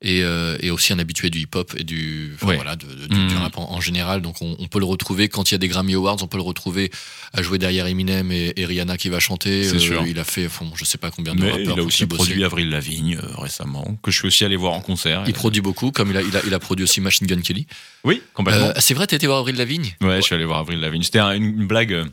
et, 0.03 0.21
euh, 0.21 0.57
et 0.61 0.69
aussi 0.69 0.93
un 0.93 0.99
habitué 0.99 1.29
du 1.31 1.39
hip-hop 1.39 1.73
et 1.75 1.83
du, 1.83 2.35
Ouais. 2.43 2.55
voilà, 2.55 2.75
de- 2.75 2.85
de- 2.85 3.07
du, 3.07 3.15
du 3.27 3.33
Mhm. 3.33 3.37
rap 3.41 3.57
en, 3.57 3.71
en 3.71 3.81
général. 3.81 4.21
Donc 4.21 4.35
on, 4.41 4.55
on 4.59 4.67
peut 4.67 4.77
le 4.79 4.85
retrouver 4.85 5.27
quand 5.27 5.49
il 5.49 5.53
y 5.53 5.55
a 5.55 5.57
des 5.57 5.67
Grammy 5.67 5.95
Awards, 5.95 6.17
on 6.21 6.27
peut 6.27 6.37
le 6.37 6.43
retrouver 6.43 6.91
à 7.33 7.41
jouer 7.41 7.57
derrière 7.57 7.87
Eminem 7.87 8.31
et, 8.31 8.53
et 8.55 8.65
Rihanna 8.65 8.95
qui 8.97 9.09
va 9.09 9.19
chanter. 9.19 9.63
C'est 9.63 9.79
sûr. 9.79 10.05
Il 10.05 10.19
a 10.19 10.23
fait, 10.23 10.45
enfin, 10.45 10.65
je 10.75 10.85
sais 10.85 10.99
pas 10.99 11.09
combien 11.09 11.33
de 11.33 11.41
Mais 11.41 11.49
rappeurs. 11.51 11.75
il 11.77 11.79
a 11.79 11.83
aussi 11.83 12.05
produit 12.05 12.43
Avril 12.43 12.69
Lavigne 12.69 13.17
euh, 13.21 13.41
récemment, 13.41 13.97
que 14.03 14.11
je 14.11 14.17
suis 14.19 14.27
aussi 14.27 14.45
allé 14.45 14.55
voir 14.55 14.73
en 14.73 14.81
concert. 14.81 15.23
Il 15.25 15.33
produit 15.33 15.61
beaucoup, 15.61 15.91
comme 15.91 16.11
il 16.11 16.17
a, 16.17 16.21
il 16.21 16.37
a, 16.37 16.41
il 16.45 16.53
a 16.53 16.59
produit 16.59 16.83
aussi 16.83 17.01
Machine 17.01 17.25
Gun 17.25 17.41
Kelly. 17.41 17.65
Oui, 18.03 18.21
complètement. 18.35 18.67
Euh, 18.67 18.73
c'est 18.77 18.93
vrai, 18.93 19.05
été 19.05 19.25
voir 19.25 19.39
Avril 19.39 19.55
Lavigne? 19.55 19.95
Ouais, 20.01 20.17
je 20.17 20.21
suis 20.21 20.35
allé 20.35 20.45
voir 20.45 20.59
Avril 20.59 20.79
Lavigne. 20.79 21.01
C'était 21.01 21.19
un- 21.19 21.31
une, 21.35 21.43
une 21.61 21.67
blague. 21.67 22.05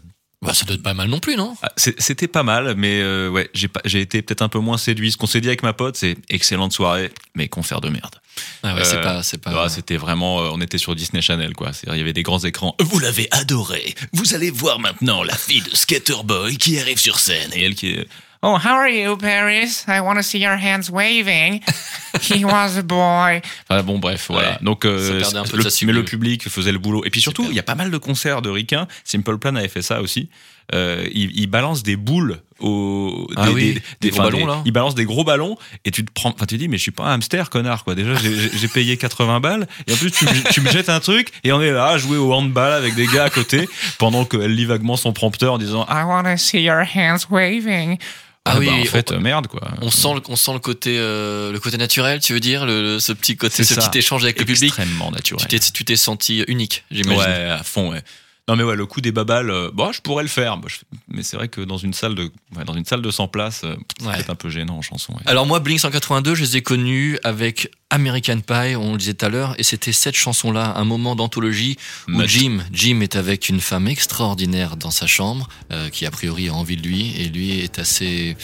Bah, 0.45 0.55
Ça 0.55 0.65
doit 0.65 0.75
être 0.77 0.83
pas 0.83 0.95
mal 0.95 1.09
non 1.09 1.21
plus, 1.21 1.37
non? 1.37 1.57
Ah, 1.63 1.73
C'était 1.77 2.29
pas 2.29 2.43
mal, 2.43 2.75
mais 2.77 3.01
euh, 3.01 3.29
ouais, 3.31 3.51
j'ai 3.55 4.01
été 4.01 4.23
peut-être 4.23 4.43
un 4.43 4.49
peu 4.49 4.59
moins 4.59 4.79
séduit. 4.79 5.13
Ce 5.13 5.17
qu'on 5.17 5.27
s'est 5.27 5.41
dit 5.41 5.49
avec 5.49 5.63
ma 5.63 5.73
pote, 5.73 5.97
c'est 5.97 6.17
excellente 6.29 6.73
soirée, 6.73 7.11
mais 7.35 7.49
concert 7.49 7.81
de 7.81 7.89
merde. 7.89 8.15
Ah 8.63 8.75
ouais, 8.75 8.85
c'est 8.85 8.97
Euh, 8.97 9.03
pas, 9.03 9.23
c'est 9.23 9.39
pas. 9.39 9.69
C'était 9.69 9.97
vraiment, 9.97 10.41
euh, 10.41 10.51
on 10.53 10.61
était 10.61 10.79
sur 10.79 10.95
Disney 10.95 11.23
Channel, 11.23 11.53
quoi. 11.55 11.71
Il 11.87 11.97
y 11.97 12.01
avait 12.01 12.13
des 12.13 12.23
grands 12.23 12.41
écrans. 12.41 12.75
Vous 12.81 12.99
l'avez 12.99 13.29
adoré. 13.31 13.95
Vous 14.13 14.35
allez 14.35 14.51
voir 14.51 14.79
maintenant 14.81 15.23
la 15.23 15.37
fille 15.37 15.63
de 15.63 15.75
Skater 15.75 16.23
Boy 16.25 16.57
qui 16.57 16.79
arrive 16.79 16.99
sur 16.99 17.19
scène 17.19 17.51
et 17.55 17.65
elle 17.65 17.75
qui 17.75 17.91
est. 17.93 18.09
Oh, 18.47 18.57
how 18.63 18.75
are 18.75 18.89
you, 18.91 19.17
Paris? 19.17 19.85
I 19.89 20.01
want 20.01 20.17
to 20.17 20.23
see 20.23 20.39
your 20.39 20.57
hands 20.59 20.91
waving. 20.91 21.61
He 22.21 22.45
was 22.45 22.77
a 22.79 22.83
boy. 22.83 23.41
Enfin 23.69 23.83
bon, 23.83 23.99
bref, 23.99 24.27
voilà. 24.29 24.51
Ouais, 24.53 24.57
Donc, 24.61 24.85
euh, 24.85 25.09
ça 25.09 25.15
perdait 25.33 25.39
un 25.39 25.45
peu 25.51 25.57
le- 25.57 25.65
de 25.65 25.69
sa 25.71 25.87
mais 25.87 25.93
le 25.93 26.05
public 26.05 26.49
faisait 26.49 26.71
le 26.71 26.79
boulot. 26.79 27.05
Et 27.07 27.11
puis 27.11 27.21
surtout, 27.23 27.47
il 27.49 27.55
y 27.57 27.59
a 27.59 27.63
pas 27.65 27.75
mal 27.75 27.91
de 27.91 27.97
concerts 27.99 28.43
de 28.43 28.51
ricains. 28.51 28.87
Simple 29.03 29.39
Plan 29.39 29.57
avait 29.57 29.69
fait 29.69 29.83
ça 29.83 30.01
aussi. 30.03 30.29
Euh, 30.75 31.05
il, 31.13 31.31
il 31.39 31.47
balance 31.47 31.83
des 31.83 31.97
boules 31.97 32.39
au 32.61 33.29
Ah 33.37 33.51
oui, 33.51 33.81
des 34.01 34.11
gros 34.11 34.23
ballons, 34.23 34.47
là. 34.47 34.63
Il 34.65 34.73
balance 34.73 34.95
des 34.95 35.05
gros 35.05 35.25
ballons 35.25 35.57
et 35.85 35.91
tu 35.91 36.05
te 36.05 36.11
prends. 36.13 36.31
Enfin, 36.31 36.47
tu 36.47 36.55
te 36.57 36.61
dis, 36.61 36.69
mais 36.69 36.77
je 36.79 36.83
suis 36.83 36.91
pas 36.91 37.05
un 37.05 37.15
hamster, 37.15 37.51
connard, 37.51 37.83
quoi. 37.85 37.95
Déjà, 37.95 38.15
j'ai- 38.15 38.69
payé 38.69 38.97
80 38.97 39.41
balles 39.41 39.67
et 39.87 39.93
en 39.93 39.97
plus, 39.97 40.11
tu, 40.11 40.25
me- 40.27 40.53
tu 40.53 40.61
me 40.61 40.71
jettes 40.71 40.89
un 40.89 41.01
truc 41.01 41.29
et 41.45 41.53
on 41.53 41.61
est 41.63 41.71
là 41.73 41.87
à 41.89 41.99
jouer 41.99 42.17
au 42.19 42.33
handball 42.33 42.73
avec 42.73 42.95
des 42.95 43.07
gars 43.07 43.25
à 43.25 43.31
côté 43.31 43.69
pendant 43.99 44.25
qu'elle 44.25 44.55
lit 44.55 44.65
vaguement 44.67 44.97
son 44.97 45.13
prompteur 45.13 45.55
en 45.55 45.59
disant, 45.59 45.87
I 45.89 46.05
want 46.05 46.25
to 46.25 46.37
see 46.37 46.63
your 46.63 46.83
hands 46.95 47.27
waving. 47.31 47.99
Ah 48.47 48.59
oui, 48.59 48.67
bah, 48.67 48.73
en 48.73 48.81
on- 48.81 48.85
fait, 48.85 49.11
euh, 49.13 49.19
merde, 49.21 49.47
quoi. 49.47 49.63
On 49.81 49.91
sent, 49.91 50.15
le, 50.15 50.21
on 50.29 50.37
sent 50.37 50.53
le 50.53 50.59
côté, 50.59 50.97
euh, 50.99 51.51
le 51.51 51.59
côté 51.61 51.79
naturel, 51.79 52.21
tu 52.21 52.35
veux 52.35 52.41
dire, 52.41 52.67
le, 52.67 52.83
le- 52.83 53.01
ce 53.01 53.13
petit 53.15 53.37
côté, 53.39 53.65
ce 53.65 53.75
ça. 53.75 53.89
petit 53.89 53.99
échange 53.99 54.23
avec 54.23 54.39
le 54.39 54.45
public. 54.45 54.65
Extrêmement 54.69 55.11
naturel. 55.11 55.47
Tu 55.49 55.59
t'es, 55.59 55.71
tu 55.73 55.85
t'es 55.85 55.97
senti 55.97 56.41
unique, 56.47 56.85
j'imagine. 56.91 57.23
Ouais, 57.23 57.51
à 57.51 57.63
fond, 57.63 57.91
ouais. 57.93 58.03
Non 58.47 58.57
mais 58.57 58.63
ouais, 58.63 58.77
le 58.77 58.85
coup 58.85 59.01
des 59.01 59.11
babales, 59.11 59.49
euh, 59.51 59.71
bon, 59.73 59.91
je 59.93 60.03
pourrais 60.03 60.23
le 60.23 60.29
faire. 60.29 60.59
Bah, 60.59 60.69
je- 60.69 60.77
Mais 61.09 61.23
c'est 61.23 61.37
vrai 61.39 61.49
que 61.49 61.63
dans 61.63 61.79
une 61.79 61.95
salle 61.95 62.15
de, 62.15 62.25
ouais, 62.55 62.65
dans 62.67 62.75
une 62.75 62.85
salle 62.85 63.01
de 63.01 63.11
100 63.11 63.27
places, 63.27 63.63
euh, 63.65 63.75
c'est 63.99 64.07
Ouais. 64.07 64.15
peut-être 64.17 64.29
un 64.29 64.35
peu 64.35 64.51
gênant 64.51 64.77
en 64.77 64.83
chanson. 64.83 65.15
ouais. 65.15 65.23
Alors 65.25 65.47
moi, 65.47 65.61
Blink 65.61 65.81
182, 65.81 66.35
je 66.35 66.43
les 66.43 66.57
ai 66.59 66.63
connus 66.63 67.19
avec 67.25 67.71
American 67.89 68.41
Pie, 68.41 68.77
on 68.77 68.93
le 68.93 68.99
disait 68.99 69.15
tout 69.15 69.25
à 69.25 69.31
l'heure, 69.31 69.55
et 69.57 69.63
c'était 69.63 69.93
cette 69.93 70.15
chanson-là, 70.17 70.75
un 70.77 70.85
moment 70.85 71.17
d'anthologie 71.17 71.79
où. 72.07 72.21
Jim, 72.27 72.59
Jim 72.71 73.01
est 73.01 73.17
avec 73.17 73.49
une 73.49 73.61
femme 73.63 73.89
extraordinaire 73.89 74.77
dans 74.77 74.91
sa 74.91 75.07
chambre, 75.07 75.49
euh, 75.73 75.89
qui 75.89 76.05
a 76.05 76.11
priori 76.11 76.51
a 76.51 76.53
envie 76.55 76.77
de 76.77 76.87
lui, 76.87 77.15
et 77.19 77.31
lui 77.31 77.61
est 77.61 77.79
assez, 77.79 78.37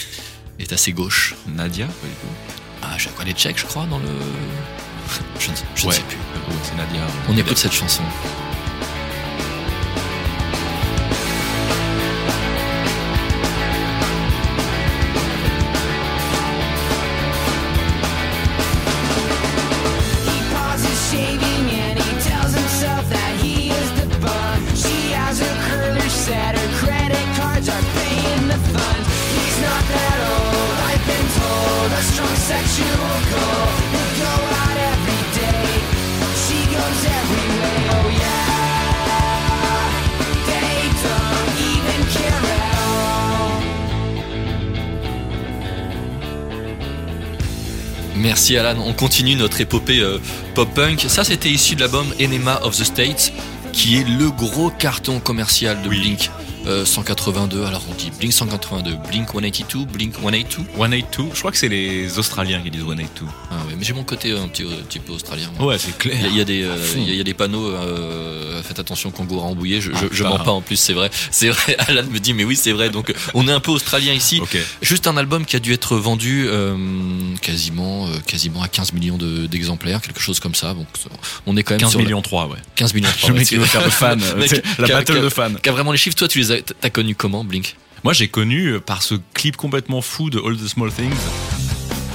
est 0.59 0.73
assez 0.73 0.93
gauche. 0.93 1.35
Nadia. 1.47 1.89
Ah, 2.83 2.97
j'ai 2.97 3.11
quoi 3.11 3.27
les 3.27 3.33
Tchèques, 3.35 3.59
je 3.59 3.67
crois, 3.67 3.85
dans 3.85 3.99
le. 3.99 4.09
Je 5.41 5.51
ne, 5.51 5.57
je 5.75 5.91
sais 5.91 6.03
plus. 6.03 6.17
Ouais, 6.17 6.55
c'est 6.63 6.77
Nadia. 6.77 7.07
On 7.29 7.37
écoute 7.37 7.59
cette 7.59 7.73
chanson. 7.73 8.03
On 48.79 48.93
continue 48.93 49.35
notre 49.35 49.61
épopée 49.61 50.01
euh, 50.01 50.19
pop-punk. 50.55 51.05
Ça, 51.09 51.25
c'était 51.25 51.51
issu 51.51 51.75
de 51.75 51.81
l'album 51.81 52.07
Enema 52.21 52.61
of 52.63 52.77
the 52.77 52.85
States, 52.85 53.33
qui 53.73 53.99
est 53.99 54.09
le 54.09 54.31
gros 54.31 54.71
carton 54.71 55.21
commercial 55.21 55.81
de 55.83 55.89
Blink. 55.89 56.31
Euh, 56.71 56.85
182. 56.85 57.65
Alors 57.65 57.83
on 57.91 57.95
dit 57.95 58.11
Blink 58.19 58.33
182, 58.33 58.97
Blink 59.09 59.29
182, 59.29 59.85
Blink 59.87 60.15
182. 60.15 60.65
182, 60.77 61.31
je 61.35 61.39
crois 61.39 61.51
que 61.51 61.57
c'est 61.59 61.69
les 61.69 62.19
Australiens 62.19 62.61
qui 62.63 62.71
disent 62.71 62.83
182. 62.83 63.27
Ah 63.51 63.55
ouais, 63.69 63.75
mais 63.79 63.85
j'ai 63.85 63.93
mon 63.93 64.05
côté 64.05 64.33
un 64.33 64.49
petit, 64.49 64.63
un 64.63 64.83
petit 64.85 64.99
peu 65.01 65.13
australien. 65.13 65.51
moi. 65.59 65.69
Ouais, 65.69 65.79
c'est 65.79 65.97
clair. 65.99 66.17
Il 66.31 66.37
y 66.37 66.41
a- 66.41 66.45
des, 66.45 66.63
euh, 66.63 66.75
À 66.75 66.79
fond. 66.79 66.99
il 66.99 67.07
y 67.09 67.11
a- 67.11 67.13
il 67.15 67.19
y 67.19 67.21
a 67.21 67.25
des 67.25 67.35
panneaux. 67.35 67.69
euh, 67.71 68.63
faites 68.63 68.79
attention, 68.79 69.11
kangourou 69.11 69.43
embouillé. 69.47 69.81
Je, 69.81 69.91
je, 69.93 69.97
Ah, 69.97 70.09
je 70.13 70.25
ah. 70.25 70.29
mens 70.31 70.39
pas 70.39 70.51
en 70.53 70.61
plus, 70.61 70.77
c'est 70.77 70.93
vrai. 70.93 71.11
C'est 71.31 71.49
vrai. 71.49 71.77
Alan 71.89 72.05
me 72.11 72.19
dit, 72.19 72.35
mais 72.35 72.45
oui, 72.45 72.57
c'est 72.57 72.73
vrai. 72.73 72.91
Donc, 72.91 73.13
on 73.35 73.49
est 73.49 73.53
un 73.53 73.61
peu 73.61 73.71
australien 73.73 74.13
ici. 74.13 74.41
Juste 74.83 75.07
un 75.07 75.17
album 75.17 75.45
qui 75.45 75.57
a 75.57 75.61
dû 75.61 75.73
être 75.73 75.97
vendu 75.97 76.47
euh, 76.49 76.77
quasiment, 77.43 78.07
euh, 78.07 78.11
quasiment 78.27 78.63
à 78.63 78.69
15 78.69 78.93
millions 78.93 79.19
de- 79.19 79.47
d'exemplaires, 79.47 80.01
quelque 80.01 80.21
chose 80.21 80.41
comme 80.41 80.55
ça. 80.55 80.75
Donc, 80.75 80.87
on 81.47 81.57
est 81.57 81.63
quand 81.63 81.73
même 81.75 81.81
15 81.81 81.91
sur 81.91 81.99
la- 81.99 82.05
millions 82.05 82.23
3, 82.23 82.47
ouais. 82.49 82.59
15 82.77 82.95
millions 82.95 83.09
3. 83.19 83.29
Le 83.31 83.35
mec 83.37 83.49
qui 83.49 83.57
veut 83.57 83.65
faire 83.65 83.85
le 83.85 83.91
fan, 83.91 84.21
euh, 84.37 84.45
c'est 84.47 84.63
la 84.79 84.89
battle 84.89 85.21
de 85.23 85.29
fans. 85.29 85.51
Qui 85.63 85.69
a 85.69 85.73
vraiment 85.73 85.93
les 85.93 85.99
chiffres. 85.99 86.17
Toi, 86.17 86.29
tu 86.29 86.39
les 86.39 86.53
as, 86.53 86.60
t'as 86.81 86.91
connu 86.91 87.15
comment, 87.15 87.45
Blink? 87.45 87.77
Moi, 88.05 88.13
j'ai 88.13 88.29
connu 88.29 88.67
euh, 88.69 88.81
par 88.81 89.03
ce 89.03 89.15
clip 89.35 89.57
complètement 89.57 90.01
fou 90.01 90.31
de 90.31 90.39
All 90.39 90.57
the 90.57 90.67
Small 90.69 90.91
Things. 90.93 91.13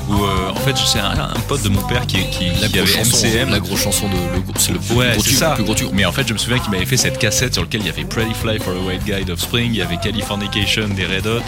Où 0.08 0.24
euh, 0.24 0.50
en 0.52 0.56
fait, 0.56 0.78
c'est 0.78 1.00
un, 1.00 1.20
un 1.20 1.40
pote 1.48 1.64
de 1.64 1.70
mon 1.70 1.82
père 1.82 2.06
qui, 2.06 2.18
qui, 2.30 2.46
La 2.62 2.68
qui 2.68 2.78
avait 2.78 2.86
chanson, 2.86 3.18
MCM. 3.26 3.50
la 3.50 3.60
grosse 3.60 3.82
chanson 3.82 4.08
de 4.08 4.14
c'est 4.60 4.72
le 4.72 4.78
plus 4.78 4.94
Ouais, 4.94 5.14
gros 5.14 5.24
tube, 5.24 5.34
ça. 5.36 5.50
le 5.50 5.56
plus 5.56 5.64
gros 5.64 5.74
tube. 5.74 5.88
Mais 5.94 6.06
en 6.06 6.12
fait, 6.12 6.28
je 6.28 6.34
me 6.34 6.38
souviens 6.38 6.60
qu'il 6.60 6.70
m'avait 6.70 6.86
fait 6.86 6.98
cette 6.98 7.18
cassette 7.18 7.54
sur 7.54 7.64
laquelle 7.64 7.82
il 7.82 7.88
y 7.88 7.90
avait 7.90 8.06
Pretty 8.06 8.36
Fly 8.36 8.60
for 8.60 8.74
a 8.76 8.80
White 8.86 9.04
Guy 9.04 9.26
d'Offspring, 9.26 9.72
il 9.72 9.78
y 9.78 9.82
avait 9.82 9.98
Californication 9.98 10.90
des 10.90 11.06
Red 11.08 11.26
Hot, 11.26 11.40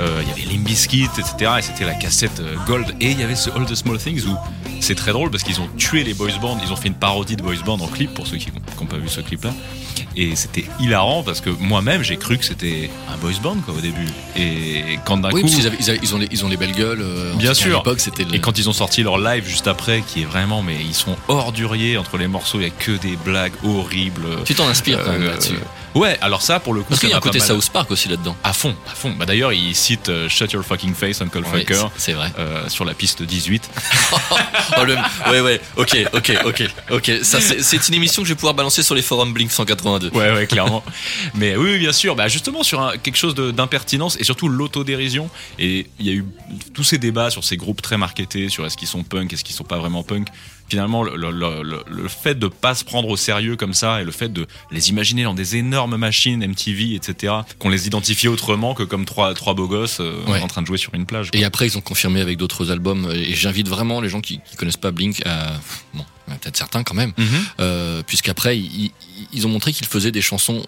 euh, 0.00 0.22
il 0.22 0.28
y 0.28 0.32
avait 0.32 0.54
Limp 0.54 0.64
Bizkit, 0.64 1.04
etc. 1.18 1.52
Et 1.58 1.62
c'était 1.62 1.84
la 1.84 1.92
cassette 1.94 2.40
Gold. 2.66 2.86
Et 3.02 3.10
il 3.10 3.20
y 3.20 3.22
avait 3.22 3.36
ce 3.36 3.50
All 3.50 3.66
the 3.66 3.74
Small 3.74 3.98
Things 3.98 4.24
où 4.26 4.34
c'est 4.80 4.94
très 4.94 5.12
drôle 5.12 5.30
parce 5.30 5.42
qu'ils 5.42 5.60
ont 5.60 5.68
tué 5.76 6.02
les 6.02 6.14
boys 6.14 6.30
bands. 6.40 6.58
Ils 6.64 6.72
ont 6.72 6.76
fait 6.76 6.88
une 6.88 6.94
parodie 6.94 7.36
de 7.36 7.42
boys 7.42 7.56
band 7.66 7.78
en 7.80 7.86
clip 7.88 8.14
pour 8.14 8.26
ceux 8.26 8.38
qui 8.38 8.48
n'ont 8.80 8.86
pas 8.86 8.96
vu 8.96 9.08
ce 9.10 9.20
clip-là. 9.20 9.52
Et 10.16 10.34
c'était 10.36 10.64
hilarant 10.80 11.22
parce 11.22 11.40
que 11.40 11.50
moi-même 11.50 12.02
j'ai 12.02 12.16
cru 12.16 12.38
que 12.38 12.44
c'était 12.44 12.90
un 13.12 13.16
boys 13.18 13.32
band 13.42 13.56
quoi 13.64 13.74
au 13.74 13.80
début. 13.80 14.06
Et 14.36 14.98
quand 15.04 15.16
d'un 15.18 15.30
Oui, 15.30 15.42
coup, 15.42 15.46
parce 15.48 15.54
qu'ils 15.56 15.66
avaient- 15.66 15.76
ils, 15.80 15.90
avaient- 15.90 16.00
ils 16.02 16.14
ont 16.14 16.18
les, 16.18 16.28
ils 16.30 16.44
ont 16.44 16.48
les 16.48 16.56
belles 16.56 16.72
gueules. 16.72 17.00
euh, 17.02 17.34
en 17.34 17.36
Bien 17.36 17.54
sûr. 17.54 17.78
l'époque, 17.78 18.00
c'était 18.00 18.24
le- 18.24 18.34
Et 18.34 18.40
quand 18.40 18.58
ils 18.58 18.68
ont 18.68 18.72
sorti 18.72 19.02
leur 19.02 19.18
live 19.18 19.46
juste 19.46 19.66
après, 19.68 20.02
qui 20.06 20.22
est 20.22 20.26
vraiment, 20.26 20.62
mais 20.62 20.76
ils 20.80 20.94
sont 20.94 21.16
orduriers 21.28 21.98
entre 21.98 22.16
les 22.18 22.26
morceaux, 22.28 22.58
il 22.60 22.64
y 22.64 22.66
a 22.66 22.70
que 22.70 22.92
des 22.92 23.16
blagues 23.24 23.52
horribles. 23.64 24.26
Tu 24.44 24.54
t'en 24.54 24.68
inspires 24.68 25.02
quand 25.04 25.12
même 25.12 25.22
Euh, 25.22 25.30
là-dessus. 25.30 25.58
Ouais, 25.94 26.18
alors 26.20 26.42
ça 26.42 26.60
pour 26.60 26.74
le 26.74 26.80
coup, 26.82 26.88
Parce 26.90 27.00
qu'il 27.00 27.08
y 27.08 27.14
a 27.14 27.16
un 27.16 27.20
côté 27.20 27.38
mal- 27.38 27.48
South 27.48 27.70
Park 27.70 27.90
aussi 27.90 28.08
là-dedans. 28.10 28.36
À 28.44 28.52
fond, 28.52 28.74
à 28.90 28.94
fond. 28.94 29.14
Bah 29.18 29.24
d'ailleurs, 29.24 29.54
il 29.54 29.74
cite 29.74 30.10
euh, 30.10 30.28
Shut 30.28 30.52
Your 30.52 30.62
Fucking 30.62 30.92
Face, 30.94 31.22
Uncle 31.22 31.38
Oui, 31.50 31.60
Fucker. 31.60 31.86
c'est- 31.96 32.12
vrai. 32.12 32.30
euh, 32.38 32.68
sur 32.68 32.84
la 32.84 32.92
piste 32.92 33.22
18. 33.22 33.70
Oh, 34.78 34.84
le- 34.84 34.96
Ouais, 35.30 35.40
ouais, 35.40 35.60
ok, 35.76 35.96
ok, 36.12 36.32
ok, 36.44 36.62
ok. 36.90 37.10
Ça, 37.22 37.38
c'est 37.40 37.88
une 37.88 37.94
émission 37.94 38.22
que 38.22 38.28
je 38.28 38.32
vais 38.34 38.36
pouvoir 38.36 38.54
balancer 38.54 38.82
sur 38.82 38.94
les 38.94 39.02
forums 39.02 39.32
Blink 39.32 39.50
182. 39.86 40.18
Ouais, 40.18 40.32
ouais, 40.32 40.46
clairement. 40.46 40.82
Mais 41.34 41.56
oui, 41.56 41.70
oui, 41.72 41.78
bien 41.78 41.92
sûr. 41.92 42.16
Bah, 42.16 42.28
justement, 42.28 42.62
sur 42.62 42.80
un- 42.80 42.96
quelque 42.98 43.16
chose 43.16 43.34
d'impertinence 43.34 44.16
et 44.20 44.24
surtout 44.24 44.48
l'autodérision. 44.48 45.30
Et 45.58 45.86
il 45.98 46.06
y 46.06 46.10
a 46.10 46.12
eu 46.12 46.24
tous 46.74 46.84
ces 46.84 46.98
débats 46.98 47.30
sur 47.30 47.44
ces 47.44 47.56
groupes 47.56 47.82
très 47.82 47.96
marketés, 47.96 48.48
sur 48.48 48.66
est-ce 48.66 48.76
qu'ils 48.76 48.88
sont 48.88 49.02
punk, 49.04 49.32
est-ce 49.32 49.44
qu'ils 49.44 49.54
sont 49.54 49.64
pas 49.64 49.78
vraiment 49.78 50.02
punk. 50.02 50.28
Finalement, 50.68 51.02
le, 51.04 51.16
le- 51.16 51.30
le- 51.30 51.62
le- 51.62 51.84
le 51.88 52.08
fait 52.08 52.34
de 52.36 52.48
pas 52.48 52.74
se 52.74 52.84
prendre 52.84 53.08
au 53.08 53.16
sérieux 53.16 53.54
comme 53.56 53.72
ça 53.74 54.00
et 54.02 54.04
le 54.04 54.10
fait 54.10 54.32
de 54.32 54.46
les 54.72 54.90
imaginer 54.90 55.22
dans 55.22 55.34
des 55.34 55.54
énormes 55.56 55.96
machines 55.96 56.44
MTV, 56.44 56.94
etc., 56.94 57.32
qu'on 57.60 57.68
les 57.68 57.86
identifie 57.86 58.26
autrement 58.28 58.74
que 58.74 58.82
comme 58.82 59.04
trois, 59.04 59.32
trois 59.34 59.54
beaux 59.54 59.68
gosses 59.68 59.98
euh, 60.00 60.12
Ouais. 60.26 60.40
en 60.40 60.48
train 60.48 60.62
de 60.62 60.66
jouer 60.66 60.78
sur 60.78 60.92
une 60.94 61.06
plage. 61.06 61.30
quoi. 61.30 61.38
Et 61.40 61.44
après, 61.44 61.66
ils 61.66 61.78
ont 61.78 61.80
confirmé 61.80 62.20
avec 62.20 62.36
d'autres 62.36 62.70
albums. 62.72 63.10
Et 63.14 63.34
j'invite 63.34 63.68
vraiment 63.68 64.00
les 64.00 64.08
gens 64.08 64.20
qui, 64.20 64.40
qui 64.48 64.56
connaissent 64.56 64.76
pas 64.76 64.90
Blink 64.90 65.24
à. 65.24 65.52
Bon, 65.94 66.04
peut-être 66.26 66.56
certains 66.56 66.82
quand 66.82 66.94
même. 66.94 67.12
Mhm. 67.16 67.26
Euh, 67.60 68.02
Puisqu'après, 68.04 68.58
ils, 68.58 69.46
ont 69.46 69.50
montré 69.50 69.72
qu'ils 69.72 69.86
faisaient 69.86 70.10
des 70.12 70.22
chansons 70.22 70.66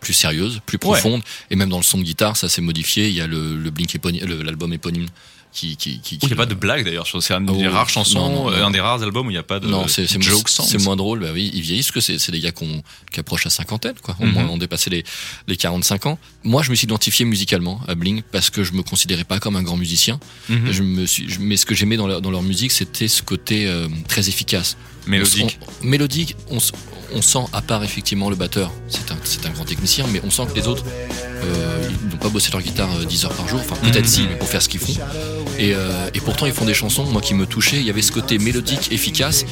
plus 0.00 0.14
sérieuses, 0.14 0.60
plus 0.64 0.78
profondes. 0.78 1.22
Et 1.50 1.56
même 1.56 1.68
dans 1.68 1.76
le 1.76 1.82
son 1.82 1.98
de 1.98 2.04
guitare, 2.04 2.38
ça 2.38 2.48
s'est 2.48 2.62
modifié. 2.62 3.08
Il 3.08 3.14
y 3.14 3.20
a 3.20 3.26
le, 3.26 3.54
le 3.56 3.70
Blink 3.70 3.94
l'album 4.44 4.72
éponyme 4.72 5.08
qui. 5.52 5.76
qui, 5.76 6.00
qui, 6.00 6.18
Il 6.22 6.26
n'y 6.28 6.32
a 6.32 6.36
pas 6.36 6.46
de 6.46 6.54
blague 6.54 6.84
d'ailleurs, 6.84 7.06
c'est 7.20 7.34
un 7.34 7.46
Oh, 7.48 7.56
des 7.56 7.66
rares 7.68 7.88
chansons, 7.88 8.18
non, 8.18 8.28
non, 8.30 8.50
non. 8.50 8.52
euh, 8.56 8.64
un 8.64 8.70
des 8.70 8.80
rares 8.80 9.02
albums 9.02 9.26
où 9.26 9.30
il 9.30 9.34
n'y 9.34 9.38
a 9.38 9.42
pas 9.42 9.58
de 9.60 9.66
non, 9.68 9.86
c'est 9.88 10.82
moins 10.82 10.96
drôle. 10.96 11.20
Bah 11.20 11.28
oui, 11.32 11.50
ils 11.54 11.60
vieillissent 11.62 11.90
parce 11.92 12.06
que 12.06 12.18
c'est 12.18 12.32
des 12.32 12.40
gars 12.40 12.52
qu'on- 12.52 12.82
qui 13.12 13.20
approchent 13.20 13.44
la 13.44 13.50
cinquantaine, 13.50 13.94
quoi. 14.02 14.16
Au 14.20 14.26
Mhm. 14.26 14.32
moins, 14.32 14.46
on 14.48 14.58
dépassé 14.58 14.90
les 14.90 15.04
les 15.48 15.56
45 15.56 16.06
ans. 16.06 16.18
Moi, 16.44 16.62
je 16.62 16.70
me 16.70 16.74
suis 16.76 16.84
identifié 16.86 17.24
musicalement 17.24 17.80
à 17.88 17.94
Blink 17.94 18.24
parce 18.30 18.50
que 18.50 18.62
je 18.64 18.72
me 18.72 18.82
considérais 18.82 19.24
pas 19.24 19.38
comme 19.40 19.56
un 19.56 19.62
grand 19.62 19.76
musicien. 19.76 20.20
Mhm. 20.48 20.70
Je 20.72 20.82
me 20.82 21.06
suis, 21.06 21.26
mais 21.40 21.56
ce 21.56 21.66
que 21.66 21.74
j'aimais 21.74 21.96
dans 21.96 22.06
leur, 22.06 22.20
dans 22.20 22.30
leur 22.30 22.42
musique, 22.42 22.72
c'était 22.72 23.08
ce 23.08 23.22
côté 23.22 23.66
euh, 23.66 23.88
très 24.08 24.28
efficace, 24.28 24.76
Mélodique. 25.06 25.58
On- 25.62 25.66
on- 25.84 25.88
mélodique. 25.88 26.36
On, 26.50 26.58
on 27.14 27.22
sent, 27.22 27.38
à 27.52 27.60
part 27.62 27.82
effectivement 27.82 28.30
le 28.30 28.36
batteur, 28.36 28.70
c'est 28.88 29.10
un, 29.10 29.48
un 29.48 29.52
grand 29.52 29.64
technicien, 29.64 30.04
mais 30.12 30.20
on 30.24 30.30
sent 30.30 30.42
que 30.52 30.54
les 30.58 30.68
autres, 30.68 30.84
euh, 31.42 31.88
ils 32.04 32.08
n'ont 32.08 32.16
pas 32.18 32.28
bossé 32.28 32.50
leur 32.52 32.62
guitare 32.62 32.88
euh, 33.00 33.04
10 33.04 33.24
heures 33.24 33.32
par 33.34 33.48
jour. 33.48 33.60
Enfin, 33.60 33.76
peut-être 33.76 34.04
Mhm. 34.04 34.10
si, 34.10 34.22
mais 34.22 34.36
pour 34.36 34.48
faire 34.48 34.62
ce 34.62 34.68
qu'ils 34.68 34.80
font. 34.80 34.92
Et, 35.58 35.74
euh, 35.74 36.08
et 36.14 36.20
pourtant, 36.20 36.46
ils 36.46 36.52
font 36.52 36.64
des 36.64 36.74
chansons, 36.74 37.04
moi, 37.06 37.20
qui 37.20 37.34
me 37.34 37.46
touchaient. 37.46 37.78
Il 37.78 37.84
y 37.86 37.90
avait 37.90 38.02
ce 38.02 38.12
côté 38.12 38.38
mélodique, 38.38 38.92
efficace. 38.92 39.44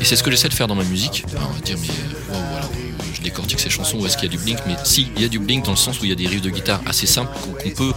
Et 0.00 0.04
c'est 0.04 0.16
ce 0.16 0.22
que 0.22 0.30
j'essaie 0.30 0.48
de 0.48 0.54
faire 0.54 0.68
dans 0.68 0.74
ma 0.74 0.84
musique. 0.84 1.24
Alors, 1.36 1.50
on 1.50 1.54
va 1.54 1.60
dire, 1.60 1.76
mais 1.80 1.88
euh, 1.88 2.32
wow, 2.34 2.40
voilà, 2.50 2.66
euh, 2.66 3.04
je 3.14 3.20
décortique 3.22 3.60
ces 3.60 3.70
chansons, 3.70 3.98
où 3.98 4.06
est-ce 4.06 4.16
qu'il 4.16 4.30
y 4.30 4.34
a 4.34 4.36
du 4.36 4.42
Blink? 4.42 4.58
Mais 4.66 4.76
si, 4.84 5.08
il 5.16 5.22
y 5.22 5.24
a 5.24 5.28
du 5.28 5.38
Blink 5.38 5.64
dans 5.64 5.70
le 5.72 5.76
sens 5.76 6.00
où 6.00 6.04
il 6.04 6.10
y 6.10 6.12
a 6.12 6.16
des 6.16 6.26
riffs 6.26 6.42
de 6.42 6.50
guitare 6.50 6.80
assez 6.86 7.06
simples 7.06 7.32
qu'on 7.62 7.70
peut. 7.70 7.92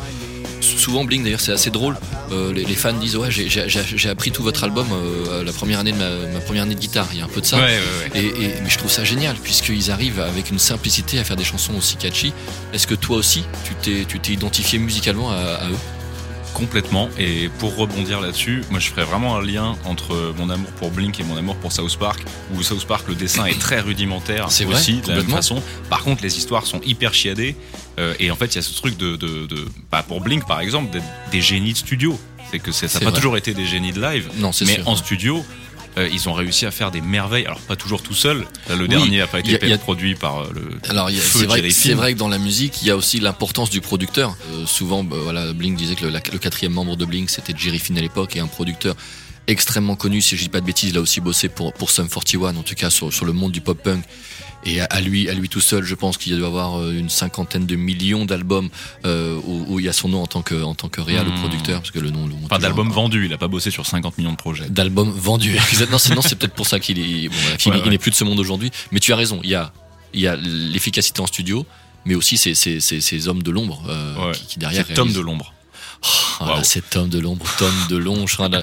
Souvent 0.61 1.03
Blink 1.05 1.23
d'ailleurs 1.23 1.39
c'est 1.41 1.51
assez 1.51 1.69
drôle. 1.69 1.97
Euh, 2.31 2.51
les, 2.53 2.63
les 2.65 2.75
fans 2.75 2.93
disent 2.93 3.15
ouais 3.15 3.29
j'ai- 3.31 4.09
appris 4.09 4.31
tout 4.31 4.43
votre 4.43 4.63
album 4.63 4.87
euh, 4.91 5.43
la 5.43 5.51
première 5.53 5.79
année 5.79 5.91
de 5.91 5.97
ma, 5.97 6.09
ma 6.33 6.39
première 6.39 6.63
année 6.63 6.75
de 6.75 6.79
guitare. 6.79 7.07
Il 7.13 7.19
y 7.19 7.21
a 7.21 7.25
un 7.25 7.29
peu 7.29 7.41
de 7.41 7.45
ça. 7.45 7.57
Ouais, 7.57 7.63
ouais, 7.63 8.11
ouais. 8.13 8.21
Et, 8.21 8.27
et- 8.27 8.53
mais 8.63 8.69
je 8.69 8.77
trouve 8.77 8.91
ça 8.91 9.03
génial 9.03 9.35
puisqu'ils 9.35 9.91
arrivent 9.91 10.19
avec 10.19 10.49
une 10.51 10.59
simplicité 10.59 11.19
à 11.19 11.23
faire 11.23 11.35
des 11.37 11.43
chansons 11.43 11.75
aussi 11.77 11.95
catchy. 11.95 12.33
Est-ce 12.73 12.87
que 12.87 12.95
toi 12.95 13.17
aussi 13.17 13.43
tu 13.65 13.73
t'es 13.75 14.05
tu 14.05 14.19
t'es 14.19 14.33
identifié 14.33 14.79
musicalement 14.79 15.31
à, 15.31 15.35
à 15.35 15.69
eux? 15.69 15.77
Complètement. 16.53 17.09
Et 17.17 17.49
pour 17.59 17.75
rebondir 17.77 18.19
là-dessus, 18.19 18.63
moi 18.69 18.79
je 18.79 18.89
ferais 18.89 19.05
vraiment 19.05 19.37
un 19.37 19.41
lien 19.41 19.77
entre 19.85 20.33
mon 20.37 20.49
amour 20.49 20.69
pour 20.71 20.89
Blink 20.91 21.17
et 21.19 21.23
mon 21.23 21.37
amour 21.37 21.55
pour 21.55 21.71
South 21.71 21.95
Park, 21.97 22.21
où 22.53 22.61
South 22.63 22.85
Park 22.85 23.05
le 23.07 23.15
dessin 23.15 23.45
est 23.45 23.59
très 23.59 23.79
rudimentaire 23.79 24.51
C'est 24.51 24.65
vrai, 24.65 24.75
aussi, 24.75 24.99
de 25.01 25.09
la 25.09 25.15
même 25.17 25.29
façon. 25.29 25.61
Par 25.89 26.03
contre, 26.03 26.23
les 26.23 26.37
histoires 26.37 26.65
sont 26.65 26.81
hyper 26.83 27.13
chiadées. 27.13 27.55
Euh, 27.99 28.13
et 28.19 28.31
en 28.31 28.35
fait, 28.35 28.47
il 28.47 28.55
y 28.55 28.59
a 28.59 28.61
ce 28.63 28.73
truc 28.73 28.97
de, 28.97 29.15
de, 29.15 29.45
de 29.45 29.65
bah, 29.91 30.03
pour 30.07 30.21
Blink 30.21 30.47
par 30.47 30.61
exemple, 30.61 30.91
d'être 30.91 31.05
des 31.31 31.41
génies 31.41 31.73
de 31.73 31.77
studio. 31.77 32.19
C'est 32.51 32.57
que 32.59 32.71
ça 32.71 32.87
n'a 32.87 33.11
pas 33.11 33.15
toujours 33.15 33.37
été 33.37 33.53
des 33.53 33.65
génies 33.67 33.91
de 33.91 34.01
live, 34.01 34.27
Non, 34.37 34.51
c'est 34.51 34.65
mais 34.65 34.75
sûr. 34.75 34.87
en 34.87 34.95
studio. 34.95 35.45
euh, 35.97 36.07
ils 36.11 36.27
ont 36.29 36.33
réussi 36.33 36.65
à 36.65 36.71
faire 36.71 36.89
des 36.91 37.01
merveilles, 37.01 37.45
alors 37.45 37.59
pas 37.61 37.75
toujours 37.75 38.01
tout 38.01 38.13
seul. 38.15 38.45
Là, 38.69 38.75
le 38.75 38.83
Oui, 38.83 38.87
dernier 38.89 39.17
n'a 39.19 39.27
pas 39.27 39.39
été 39.39 39.71
a- 39.71 39.75
a- 39.75 39.77
produit 39.77 40.15
par 40.15 40.39
euh, 40.39 40.51
le 40.55 40.89
Alors 40.89 41.07
a- 41.07 41.11
c'est 41.11 41.45
vrai, 41.45 41.61
vrai 41.93 42.13
que 42.13 42.17
dans 42.17 42.27
la 42.27 42.37
musique, 42.39 42.81
il 42.81 42.87
y 42.87 42.91
a 42.91 42.95
aussi 42.95 43.19
l'importance 43.19 43.69
du 43.69 43.81
producteur. 43.81 44.35
Euh, 44.53 44.65
souvent, 44.65 45.03
bah, 45.03 45.17
voilà, 45.21 45.51
Blink 45.53 45.75
disait 45.77 45.95
que 45.95 46.05
le, 46.05 46.09
la- 46.11 46.21
le 46.31 46.37
quatrième 46.39 46.73
membre 46.73 46.95
de 46.95 47.05
Blink, 47.05 47.29
c'était 47.29 47.53
Jerry 47.57 47.79
Finn 47.79 47.97
à 47.97 48.01
l'époque, 48.01 48.35
et 48.35 48.39
un 48.39 48.47
producteur 48.47 48.95
extrêmement 49.51 49.95
connu. 49.95 50.21
Si 50.21 50.35
je 50.37 50.43
dis 50.43 50.49
pas 50.49 50.61
de 50.61 50.65
bêtises, 50.65 50.89
il 50.91 50.97
a 50.97 51.01
aussi 51.01 51.21
bossé 51.21 51.49
pour 51.49 51.73
pour 51.73 51.89
Sum 51.91 52.07
41, 52.07 52.55
en 52.57 52.63
tout 52.63 52.75
cas 52.75 52.89
sur, 52.89 53.11
sur 53.13 53.25
le 53.25 53.33
monde 53.33 53.51
du 53.51 53.61
pop 53.61 53.81
punk. 53.81 54.03
Et 54.65 54.81
à, 54.81 54.99
lui, 54.99 55.29
à 55.29 55.33
lui 55.33 55.47
tout 55.47 55.61
seul, 55.61 55.85
je 55.85 55.95
pense 55.95 56.17
qu'il 56.17 56.37
doit 56.37 56.47
avoir 56.47 56.79
euh, 56.81 56.91
une 56.91 57.07
cinquantaine 57.09 57.65
de 57.65 57.77
millions 57.77 58.25
d'albums 58.25 58.69
euh, 59.05 59.39
où, 59.45 59.65
où 59.69 59.79
il 59.79 59.85
y 59.85 59.89
a 59.89 59.93
son 59.93 60.09
nom 60.09 60.21
en 60.21 60.27
tant 60.27 60.41
que 60.41 60.61
en 60.61 60.75
tant 60.75 60.89
que 60.89 60.99
réal 60.99 61.25
ou 61.27 61.31
Hmm. 61.31 61.39
producteur, 61.39 61.79
parce 61.79 61.91
que 61.91 61.99
le 61.99 62.09
nom. 62.09 62.27
Le, 62.27 62.33
Enfin, 62.43 62.59
d'albums 62.59 62.89
vendus, 62.91 63.25
il 63.25 63.31
a 63.33 63.37
pas 63.37 63.47
bossé 63.47 63.71
sur 63.71 63.85
50 63.85 64.17
millions 64.17 64.31
de 64.31 64.35
projets. 64.37 64.69
d'albums 64.69 65.11
vendus. 65.11 65.55
Exactement. 65.71 65.97
Sinon, 65.97 66.21
c'est 66.21 66.35
peut-être 66.35 66.55
pour 66.55 66.67
ça 66.67 66.79
qu'il 66.81 66.99
est, 66.99 67.29
bon, 67.29 67.35
voilà, 67.41 67.55
qu'il 67.57 67.71
Ouais, 67.71 67.77
il 67.79 67.83
ouais. 67.85 67.89
n'est 67.91 67.97
plus 67.97 68.11
de 68.11 68.15
ce 68.17 68.25
monde 68.25 68.39
aujourd'hui. 68.39 68.69
Mais 68.91 68.99
tu 68.99 69.13
as 69.13 69.15
raison. 69.15 69.39
Il 69.45 69.49
y 69.49 69.55
a, 69.55 69.71
il 70.13 70.19
y 70.19 70.27
a 70.27 70.35
l'efficacité 70.35 71.21
en 71.21 71.27
studio, 71.27 71.65
mais 72.03 72.15
aussi 72.15 72.35
ces, 72.35 72.53
ces, 72.53 72.81
ces, 72.81 72.99
ces 72.99 73.27
hommes 73.29 73.41
de 73.43 73.51
l'ombre 73.51 73.81
euh, 73.87 74.25
Ouais. 74.27 74.31
qui, 74.33 74.45
qui 74.45 74.59
derrière. 74.59 74.85
Cet 74.85 74.99
homme 74.99 75.13
de 75.13 75.19
l'ombre. 75.21 75.53
Oh, 76.41 76.45
là, 76.45 76.63
cet 76.63 76.95
homme 76.95 77.09
de 77.09 77.19
l'ombre, 77.19 77.45
Tom 77.57 77.73
de 77.89 78.25
train 78.27 78.49
de- 78.49 78.61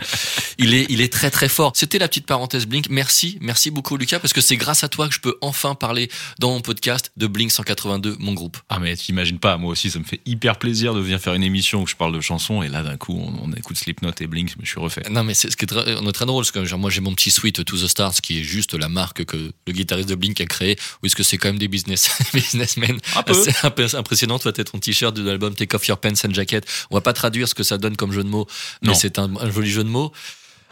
il 0.59 0.72
est, 0.72 0.87
il 0.89 1.01
est 1.03 1.12
très 1.12 1.30
très 1.30 1.49
fort. 1.49 1.72
C'était 1.74 1.99
la 1.99 2.09
petite 2.09 2.24
parenthèse 2.26 2.66
Blink. 2.66 2.87
Merci, 2.89 3.37
merci 3.43 3.70
beaucoup 3.70 3.97
Lucas, 3.99 4.18
parce 4.18 4.32
que 4.32 4.41
c'est 4.41 4.57
grâce 4.57 4.82
à 4.82 4.89
toi 4.89 5.09
que 5.09 5.14
je 5.14 5.20
peux 5.20 5.37
enfin 5.43 5.74
parler 5.74 6.11
dans 6.39 6.51
mon 6.51 6.61
podcast 6.61 7.12
de 7.18 7.26
Blink 7.26 7.51
182, 7.51 8.16
mon 8.18 8.32
groupe. 8.32 8.57
Ah 8.70 8.78
mais 8.78 8.97
t'imagines 8.97 9.39
pas, 9.39 9.59
moi 9.59 9.70
aussi 9.72 9.91
ça 9.91 9.99
me 9.99 10.05
fait 10.05 10.20
hyper 10.24 10.59
plaisir 10.59 10.95
de 10.95 11.01
venir 11.01 11.20
faire 11.20 11.34
une 11.34 11.43
émission 11.43 11.82
où 11.82 11.87
je 11.87 11.95
parle 11.95 12.14
de 12.14 12.20
chansons 12.22 12.62
et 12.62 12.68
là 12.68 12.82
d'un 12.82 12.97
coup 12.97 13.12
on, 13.18 13.51
on 13.51 13.53
écoute 13.53 13.76
Slipknot 13.76 14.12
et 14.20 14.26
Blink, 14.26 14.51
je 14.55 14.59
me 14.61 14.64
suis 14.64 14.80
refait. 14.80 15.03
Non 15.11 15.22
mais 15.22 15.34
c'est 15.34 15.51
ce 15.51 15.57
qui 15.57 15.64
est 15.64 15.68
très, 15.68 15.97
on 15.97 16.09
est 16.09 16.12
très 16.12 16.26
drôle 16.26 16.43
parce 16.43 16.53
que 16.53 16.64
genre, 16.64 16.78
moi 16.78 16.89
j'ai 16.91 17.03
mon 17.03 17.14
petit 17.14 17.30
suite 17.30 17.62
To 17.62 17.76
the 17.76 17.87
Stars 17.89 18.14
qui 18.22 18.41
est 18.41 18.43
juste 18.43 18.72
la 18.74 18.89
marque 18.89 19.24
que 19.26 19.37
le 19.66 19.72
guitariste 19.72 20.09
de 20.09 20.14
Blink 20.14 20.41
a 20.41 20.47
créé 20.47 20.78
ou 21.03 21.07
est-ce 21.07 21.16
que 21.16 21.22
c'est 21.22 21.37
quand 21.37 21.49
même 21.49 21.59
des 21.59 21.68
business 21.68 22.11
businessmen? 22.34 22.99
Un 23.14 23.22
peu. 23.22 23.34
C'est 23.34 23.95
impressionnant 23.97 24.39
toi 24.39 24.53
t'as 24.53 24.64
ton 24.64 24.78
t-shirt 24.78 25.14
de 25.14 25.22
l'album 25.22 25.55
Take 25.55 25.76
Off 25.76 25.87
Your 25.89 25.99
Pants 25.99 26.14
and 26.26 26.32
Jacket 26.32 26.66
on 26.91 26.95
va 26.97 27.01
pas 27.03 27.12
traduire 27.27 27.49
ce 27.49 27.55
que 27.55 27.64
ça 27.64 27.77
donne 27.77 27.97
comme 27.97 28.12
jeu 28.12 28.22
de 28.22 28.29
mots 28.29 28.47
mais 28.83 28.95
c'est 28.95 29.18
un, 29.18 29.35
un 29.37 29.51
joli 29.51 29.70
jeu 29.70 29.85
de 29.85 29.89
mots. 29.89 30.12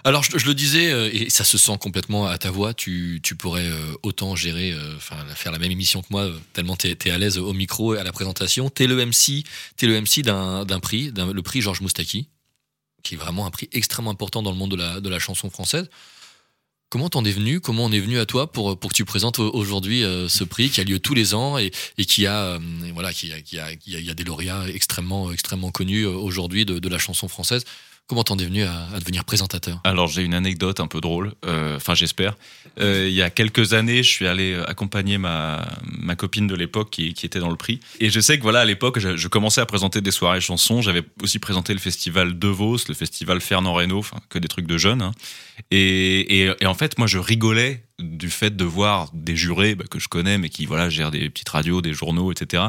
Alors 0.06 0.22
je, 0.22 0.36
je 0.36 0.46
le 0.46 0.54
disais 0.54 0.92
euh, 0.92 1.08
et 1.10 1.30
ça 1.30 1.44
se 1.44 1.56
sent 1.56 1.78
complètement 1.80 2.26
à 2.26 2.36
ta 2.36 2.50
voix 2.50 2.74
tu, 2.74 3.20
tu 3.22 3.36
pourrais 3.36 3.66
euh, 3.66 3.78
autant 4.02 4.36
gérer 4.36 4.72
euh, 4.72 4.96
enfin 4.96 5.16
faire 5.34 5.50
la 5.50 5.58
même 5.58 5.72
émission 5.72 6.02
que 6.02 6.08
moi 6.10 6.30
tellement 6.52 6.76
t'es 6.76 6.96
es 7.06 7.10
à 7.10 7.16
l'aise 7.16 7.38
au 7.38 7.54
micro 7.54 7.94
et 7.94 7.98
à 7.98 8.04
la 8.04 8.12
présentation. 8.12 8.68
T'es 8.68 8.86
le 8.86 8.96
MC 8.96 9.44
le 9.82 10.00
MC 10.00 10.20
d'un 10.22 10.80
prix 10.80 11.10
le 11.16 11.42
prix 11.42 11.62
Georges 11.62 11.80
Moustaki 11.80 12.28
qui 13.02 13.14
est 13.14 13.18
vraiment 13.18 13.46
un 13.46 13.50
prix 13.50 13.68
extrêmement 13.72 14.10
important 14.10 14.42
dans 14.42 14.50
le 14.50 14.56
monde 14.56 14.72
de 14.72 14.76
la, 14.76 15.00
de 15.00 15.08
la 15.08 15.18
chanson 15.18 15.50
française. 15.50 15.88
Comment 16.94 17.08
t'en 17.08 17.24
es 17.24 17.32
venu 17.32 17.58
Comment 17.58 17.86
on 17.86 17.90
est 17.90 17.98
venu 17.98 18.20
à 18.20 18.24
toi 18.24 18.46
pour, 18.52 18.78
pour 18.78 18.92
que 18.92 18.94
tu 18.96 19.04
présentes 19.04 19.40
au- 19.40 19.50
aujourd'hui 19.52 20.04
euh, 20.04 20.28
ce 20.28 20.44
prix 20.44 20.70
qui 20.70 20.80
a 20.80 20.84
lieu 20.84 21.00
tous 21.00 21.12
les 21.14 21.34
ans 21.34 21.58
et, 21.58 21.72
et 21.98 22.04
qui 22.04 22.24
a 22.24 22.40
euh, 22.44 22.58
voilà 22.92 23.12
qui 23.12 23.32
a, 23.32 23.40
qui 23.40 23.58
a, 23.58 23.74
qui 23.74 23.96
a- 23.96 23.98
il 23.98 24.04
y 24.04 24.10
a 24.10 24.14
des 24.14 24.22
lauréats 24.22 24.68
extrêmement 24.72 25.32
extrêmement 25.32 25.72
connus 25.72 26.04
euh, 26.06 26.10
aujourd'hui 26.10 26.64
de, 26.64 26.78
de 26.78 26.88
la 26.88 26.98
chanson 26.98 27.26
française. 27.26 27.64
Comment 28.06 28.22
t'en 28.22 28.36
es 28.36 28.44
venu 28.44 28.64
à, 28.64 28.98
devenir 29.00 29.24
présentateur? 29.24 29.80
Alors 29.82 30.08
j'ai 30.08 30.22
une 30.22 30.34
anecdote 30.34 30.78
un 30.78 30.86
peu 30.86 31.00
drôle, 31.00 31.32
euh, 31.46 31.76
enfin 31.76 31.94
j'espère. 31.94 32.36
Euh, 32.78 33.06
il 33.08 33.14
y 33.14 33.22
a 33.22 33.30
quelques 33.30 33.72
années, 33.72 34.02
je 34.02 34.10
suis 34.10 34.26
allé 34.26 34.60
accompagner 34.66 35.16
ma, 35.16 35.66
ma 35.84 36.14
copine 36.14 36.46
de 36.46 36.54
l'époque 36.54 36.90
qui, 36.90 37.08
était 37.08 37.38
dans 37.38 37.48
le 37.48 37.56
prix. 37.56 37.80
Et 38.00 38.10
je 38.10 38.20
sais 38.20 38.36
que 38.36 38.42
voilà, 38.42 38.60
à 38.60 38.64
l'époque, 38.66 38.98
je, 38.98 39.16
je 39.16 39.28
commençais 39.28 39.62
à 39.62 39.66
présenter 39.66 40.02
des 40.02 40.10
soirées 40.10 40.42
chansons. 40.42 40.82
J'avais 40.82 41.02
aussi 41.22 41.38
présenté 41.38 41.72
le 41.72 41.80
festival 41.80 42.38
De 42.38 42.48
Vos, 42.48 42.76
le 42.88 42.94
festival 42.94 43.40
Fernand 43.40 43.72
Reynaud, 43.72 44.04
que 44.28 44.38
des 44.38 44.48
trucs 44.48 44.66
de 44.66 44.76
jeunes. 44.76 45.00
hein. 45.00 45.12
Et 45.70 46.50
en 46.66 46.74
fait, 46.74 46.98
moi 46.98 47.06
je 47.06 47.16
rigolais 47.18 47.84
du 48.00 48.28
fait 48.30 48.56
de 48.56 48.64
voir 48.64 49.10
des 49.12 49.36
jurés 49.36 49.74
bah, 49.74 49.84
que 49.90 49.98
je 49.98 50.08
connais, 50.08 50.36
mais 50.38 50.48
qui 50.48 50.66
voilà 50.66 50.90
gèrent 50.90 51.10
des 51.12 51.30
petites 51.30 51.48
radios, 51.48 51.80
des 51.80 51.92
journaux, 51.92 52.32
etc. 52.32 52.64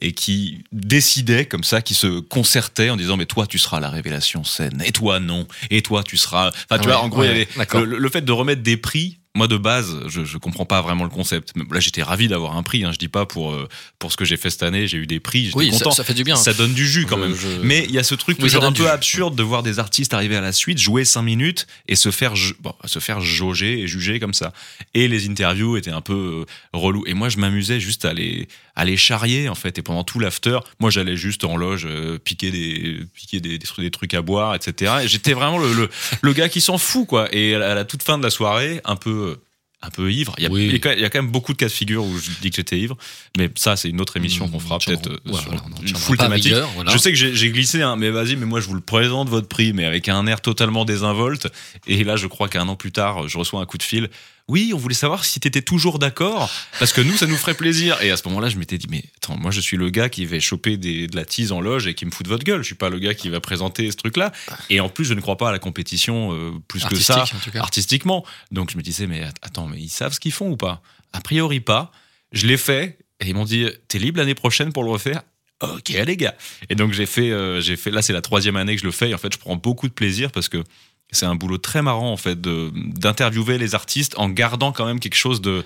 Et 0.00 0.12
qui 0.12 0.62
décidaient 0.70 1.46
comme 1.46 1.64
ça, 1.64 1.82
qui 1.82 1.94
se 1.94 2.20
concertaient 2.20 2.90
en 2.90 2.96
disant 2.96 3.16
mais 3.16 3.26
toi 3.26 3.46
tu 3.46 3.58
seras 3.58 3.80
la 3.80 3.90
révélation 3.90 4.44
scène, 4.44 4.80
et 4.86 4.92
toi 4.92 5.18
non, 5.18 5.48
et 5.70 5.82
toi 5.82 6.04
tu 6.04 6.16
seras. 6.16 6.48
Enfin 6.70 6.78
tu 6.80 6.88
Ouais, 6.88 6.94
vois, 6.94 7.02
en 7.02 7.08
gros 7.08 7.22
il 7.24 7.26
y 7.26 7.28
ouais, 7.30 7.34
avait 7.34 7.48
d'accord. 7.56 7.80
le, 7.84 7.98
le 7.98 8.08
fait 8.08 8.22
de 8.22 8.32
remettre 8.32 8.62
des 8.62 8.76
prix. 8.76 9.18
Moi 9.34 9.46
de 9.46 9.56
base, 9.56 10.00
je, 10.08 10.24
je 10.24 10.38
comprends 10.38 10.64
pas 10.64 10.80
vraiment 10.80 11.04
le 11.04 11.10
concept. 11.10 11.52
Là, 11.70 11.78
j'étais 11.80 12.02
ravi 12.02 12.26
d'avoir 12.28 12.56
un 12.56 12.62
prix. 12.62 12.82
Hein. 12.84 12.90
Je 12.92 12.98
dis 12.98 13.08
pas 13.08 13.24
pour 13.26 13.52
euh, 13.52 13.68
pour 13.98 14.10
ce 14.10 14.16
que 14.16 14.24
j'ai 14.24 14.36
fait 14.36 14.50
cette 14.50 14.62
année, 14.64 14.88
j'ai 14.88 14.96
eu 14.98 15.06
des 15.06 15.20
prix. 15.20 15.50
Oui, 15.54 15.70
ça- 15.70 15.78
content. 15.78 15.90
ça 15.92 16.02
fait 16.02 16.14
du 16.14 16.24
bien. 16.24 16.34
Ça 16.34 16.54
donne 16.54 16.72
du 16.74 16.86
jus 16.88 17.06
quand 17.06 17.16
Je- 17.18 17.22
même. 17.22 17.34
je- 17.36 17.60
Mais 17.62 17.84
il 17.84 17.92
y 17.92 17.98
a 17.98 18.02
ce 18.02 18.14
truc 18.16 18.38
Oui, 18.40 18.48
ça 18.48 18.56
toujours 18.56 18.70
un 18.70 18.72
peu 18.72 18.82
jus. 18.84 18.88
absurde 18.88 19.36
de 19.36 19.42
voir 19.42 19.62
des 19.62 19.78
artistes 19.78 20.12
arriver 20.14 20.34
à 20.36 20.40
la 20.40 20.52
suite, 20.52 20.78
jouer 20.78 21.04
cinq 21.04 21.22
minutes 21.22 21.66
et 21.86 21.94
se 21.94 22.10
faire 22.10 22.34
bon, 22.60 22.72
se 22.86 22.98
faire 22.98 23.20
jauger 23.20 23.80
et 23.80 23.86
juger 23.86 24.18
comme 24.18 24.34
ça. 24.34 24.52
Et 24.94 25.06
les 25.08 25.28
interviews 25.28 25.76
étaient 25.76 25.90
un 25.92 26.00
peu 26.00 26.44
euh, 26.44 26.44
relous. 26.72 27.04
Et 27.06 27.14
moi, 27.14 27.28
je 27.28 27.36
m'amusais 27.36 27.78
juste 27.80 28.06
à 28.06 28.14
les 28.14 28.48
à 28.74 28.84
les 28.84 28.96
charrier 28.96 29.48
en 29.48 29.54
fait. 29.56 29.76
Et 29.78 29.82
pendant 29.82 30.04
tout 30.04 30.20
l'after, 30.20 30.58
moi, 30.80 30.90
j'allais 30.90 31.16
juste 31.16 31.44
en 31.44 31.56
loge 31.56 31.86
euh, 31.86 32.18
piquer 32.18 32.50
des 32.50 32.98
piquer 33.14 33.40
des, 33.40 33.58
des, 33.58 33.66
trucs- 33.66 33.84
des 33.84 33.90
trucs 33.90 34.14
à 34.14 34.22
boire, 34.22 34.54
etc. 34.54 34.92
Et 35.04 35.08
j'étais 35.08 35.32
vraiment 35.34 35.58
le, 35.58 35.72
le 35.74 35.90
le 36.22 36.32
gars 36.32 36.48
qui 36.48 36.60
s'en 36.60 36.78
fout 36.78 37.06
quoi. 37.06 37.28
Et 37.32 37.54
à 37.54 37.74
la, 37.74 37.84
toute 37.84 38.02
fin 38.02 38.18
de 38.18 38.22
la 38.24 38.30
soirée, 38.30 38.80
un 38.84 38.96
peu 38.96 39.27
un 39.80 39.90
peu 39.90 40.12
ivre. 40.12 40.34
Il 40.38 40.42
y, 40.42 40.46
a, 40.46 40.48
quand 40.80 40.88
même- 40.88 40.98
il 40.98 41.02
y 41.02 41.04
a 41.04 41.10
quand 41.10 41.22
même 41.22 41.30
beaucoup 41.30 41.52
de 41.52 41.58
cas 41.58 41.66
de 41.66 41.72
figure 41.72 42.04
où 42.04 42.18
je 42.18 42.30
dis 42.40 42.50
que 42.50 42.56
j'étais 42.56 42.78
ivre, 42.78 42.96
mais 43.36 43.48
ça 43.56 43.76
c'est 43.76 43.88
une 43.88 44.00
autre 44.00 44.16
émission 44.16 44.48
qu'on 44.48 44.58
fera 44.58 44.78
peut-être 44.78 45.08
euh, 45.08 45.32
sur 45.34 45.52
une 45.82 45.96
full 45.96 46.16
thématique. 46.16 46.46
rigueur, 46.52 46.68
voilà. 46.74 46.90
Je 46.92 46.98
sais 46.98 47.10
que 47.12 47.16
j'ai 47.16 47.34
j'ai 47.34 47.50
glissé, 47.50 47.82
hein, 47.82 47.94
mais 47.96 48.10
vas-y, 48.10 48.34
mais 48.36 48.46
moi 48.46 48.60
je 48.60 48.66
vous 48.66 48.74
le 48.74 48.80
présente 48.80 49.28
votre 49.28 49.46
prix, 49.46 49.72
mais 49.72 49.84
avec 49.84 50.08
un 50.08 50.26
air 50.26 50.40
totalement 50.40 50.84
désinvolte. 50.84 51.46
Et 51.86 52.02
là, 52.02 52.16
je 52.16 52.26
crois 52.26 52.48
qu'un 52.48 52.66
an 52.68 52.74
plus 52.74 52.90
tard, 52.92 53.28
je 53.28 53.38
reçois 53.38 53.60
un 53.60 53.66
coup 53.66 53.78
de 53.78 53.82
fil. 53.84 54.10
Oui, 54.48 54.72
on 54.74 54.78
voulait 54.78 54.94
savoir 54.94 55.26
si 55.26 55.40
t'étais 55.40 55.60
toujours 55.60 55.98
d'accord, 55.98 56.50
parce 56.78 56.94
que 56.94 57.02
nous, 57.02 57.14
ça 57.16 57.26
nous 57.26 57.36
ferait 57.36 57.54
plaisir. 57.54 58.00
Et 58.02 58.10
à 58.10 58.16
ce 58.16 58.26
moment-là, 58.28 58.48
je 58.48 58.56
m'étais 58.56 58.78
dit, 58.78 58.86
mais 58.88 59.04
attends, 59.18 59.36
moi 59.36 59.50
je 59.50 59.60
suis 59.60 59.76
le 59.76 59.90
gars 59.90 60.08
qui 60.08 60.24
va 60.24 60.40
choper 60.40 60.78
des, 60.78 61.06
de 61.06 61.16
la 61.16 61.26
tease 61.26 61.52
en 61.52 61.60
loge 61.60 61.86
et 61.86 61.92
qui 61.92 62.06
me 62.06 62.10
fout 62.10 62.24
de 62.24 62.30
votre 62.30 62.44
gueule. 62.44 62.62
Je 62.62 62.66
suis 62.66 62.74
pas 62.74 62.88
le 62.88 62.98
gars 62.98 63.12
qui 63.12 63.28
va 63.28 63.40
présenter 63.40 63.90
ce 63.90 63.96
truc-là. 63.96 64.32
Et 64.70 64.80
en 64.80 64.88
plus, 64.88 65.04
je 65.04 65.12
ne 65.12 65.20
crois 65.20 65.36
pas 65.36 65.50
à 65.50 65.52
la 65.52 65.58
compétition 65.58 66.32
euh, 66.32 66.52
plus 66.66 66.82
que 66.86 66.96
ça, 66.96 67.24
artistiquement. 67.56 68.24
Donc 68.50 68.70
je 68.70 68.78
me 68.78 68.82
disais, 68.82 69.06
mais 69.06 69.22
attends, 69.42 69.66
mais 69.66 69.78
ils 69.78 69.90
savent 69.90 70.14
ce 70.14 70.20
qu'ils 70.20 70.32
font 70.32 70.50
ou 70.50 70.56
pas? 70.56 70.82
A 71.12 71.20
priori 71.20 71.60
pas. 71.60 71.92
Je 72.32 72.46
l'ai 72.46 72.56
fait 72.56 72.98
et 73.20 73.28
ils 73.28 73.34
m'ont 73.34 73.44
dit, 73.44 73.66
t'es 73.88 73.98
libre 73.98 74.18
l'année 74.18 74.34
prochaine 74.34 74.72
pour 74.72 74.82
le 74.82 74.90
refaire? 74.90 75.22
Ok 75.60 75.88
les 75.88 76.16
gars. 76.16 76.36
Et 76.70 76.76
donc 76.76 76.92
j'ai 76.92 77.06
fait, 77.06 77.32
euh, 77.32 77.60
j'ai 77.60 77.76
fait. 77.76 77.90
Là 77.90 78.00
c'est 78.00 78.12
la 78.12 78.22
troisième 78.22 78.54
année 78.56 78.76
que 78.76 78.80
je 78.80 78.86
le 78.86 78.92
fais. 78.92 79.10
Et 79.10 79.14
en 79.14 79.18
fait, 79.18 79.32
je 79.32 79.38
prends 79.38 79.56
beaucoup 79.56 79.88
de 79.88 79.92
plaisir 79.92 80.30
parce 80.30 80.48
que 80.48 80.62
c'est 81.10 81.26
un 81.26 81.34
boulot 81.34 81.58
très 81.58 81.82
marrant 81.82 82.12
en 82.12 82.16
fait 82.16 82.40
d'interviewer 82.40 83.58
les 83.58 83.74
artistes 83.74 84.14
en 84.18 84.28
gardant 84.28 84.72
quand 84.72 84.86
même 84.86 85.00
quelque 85.00 85.16
chose 85.16 85.40
de 85.40 85.64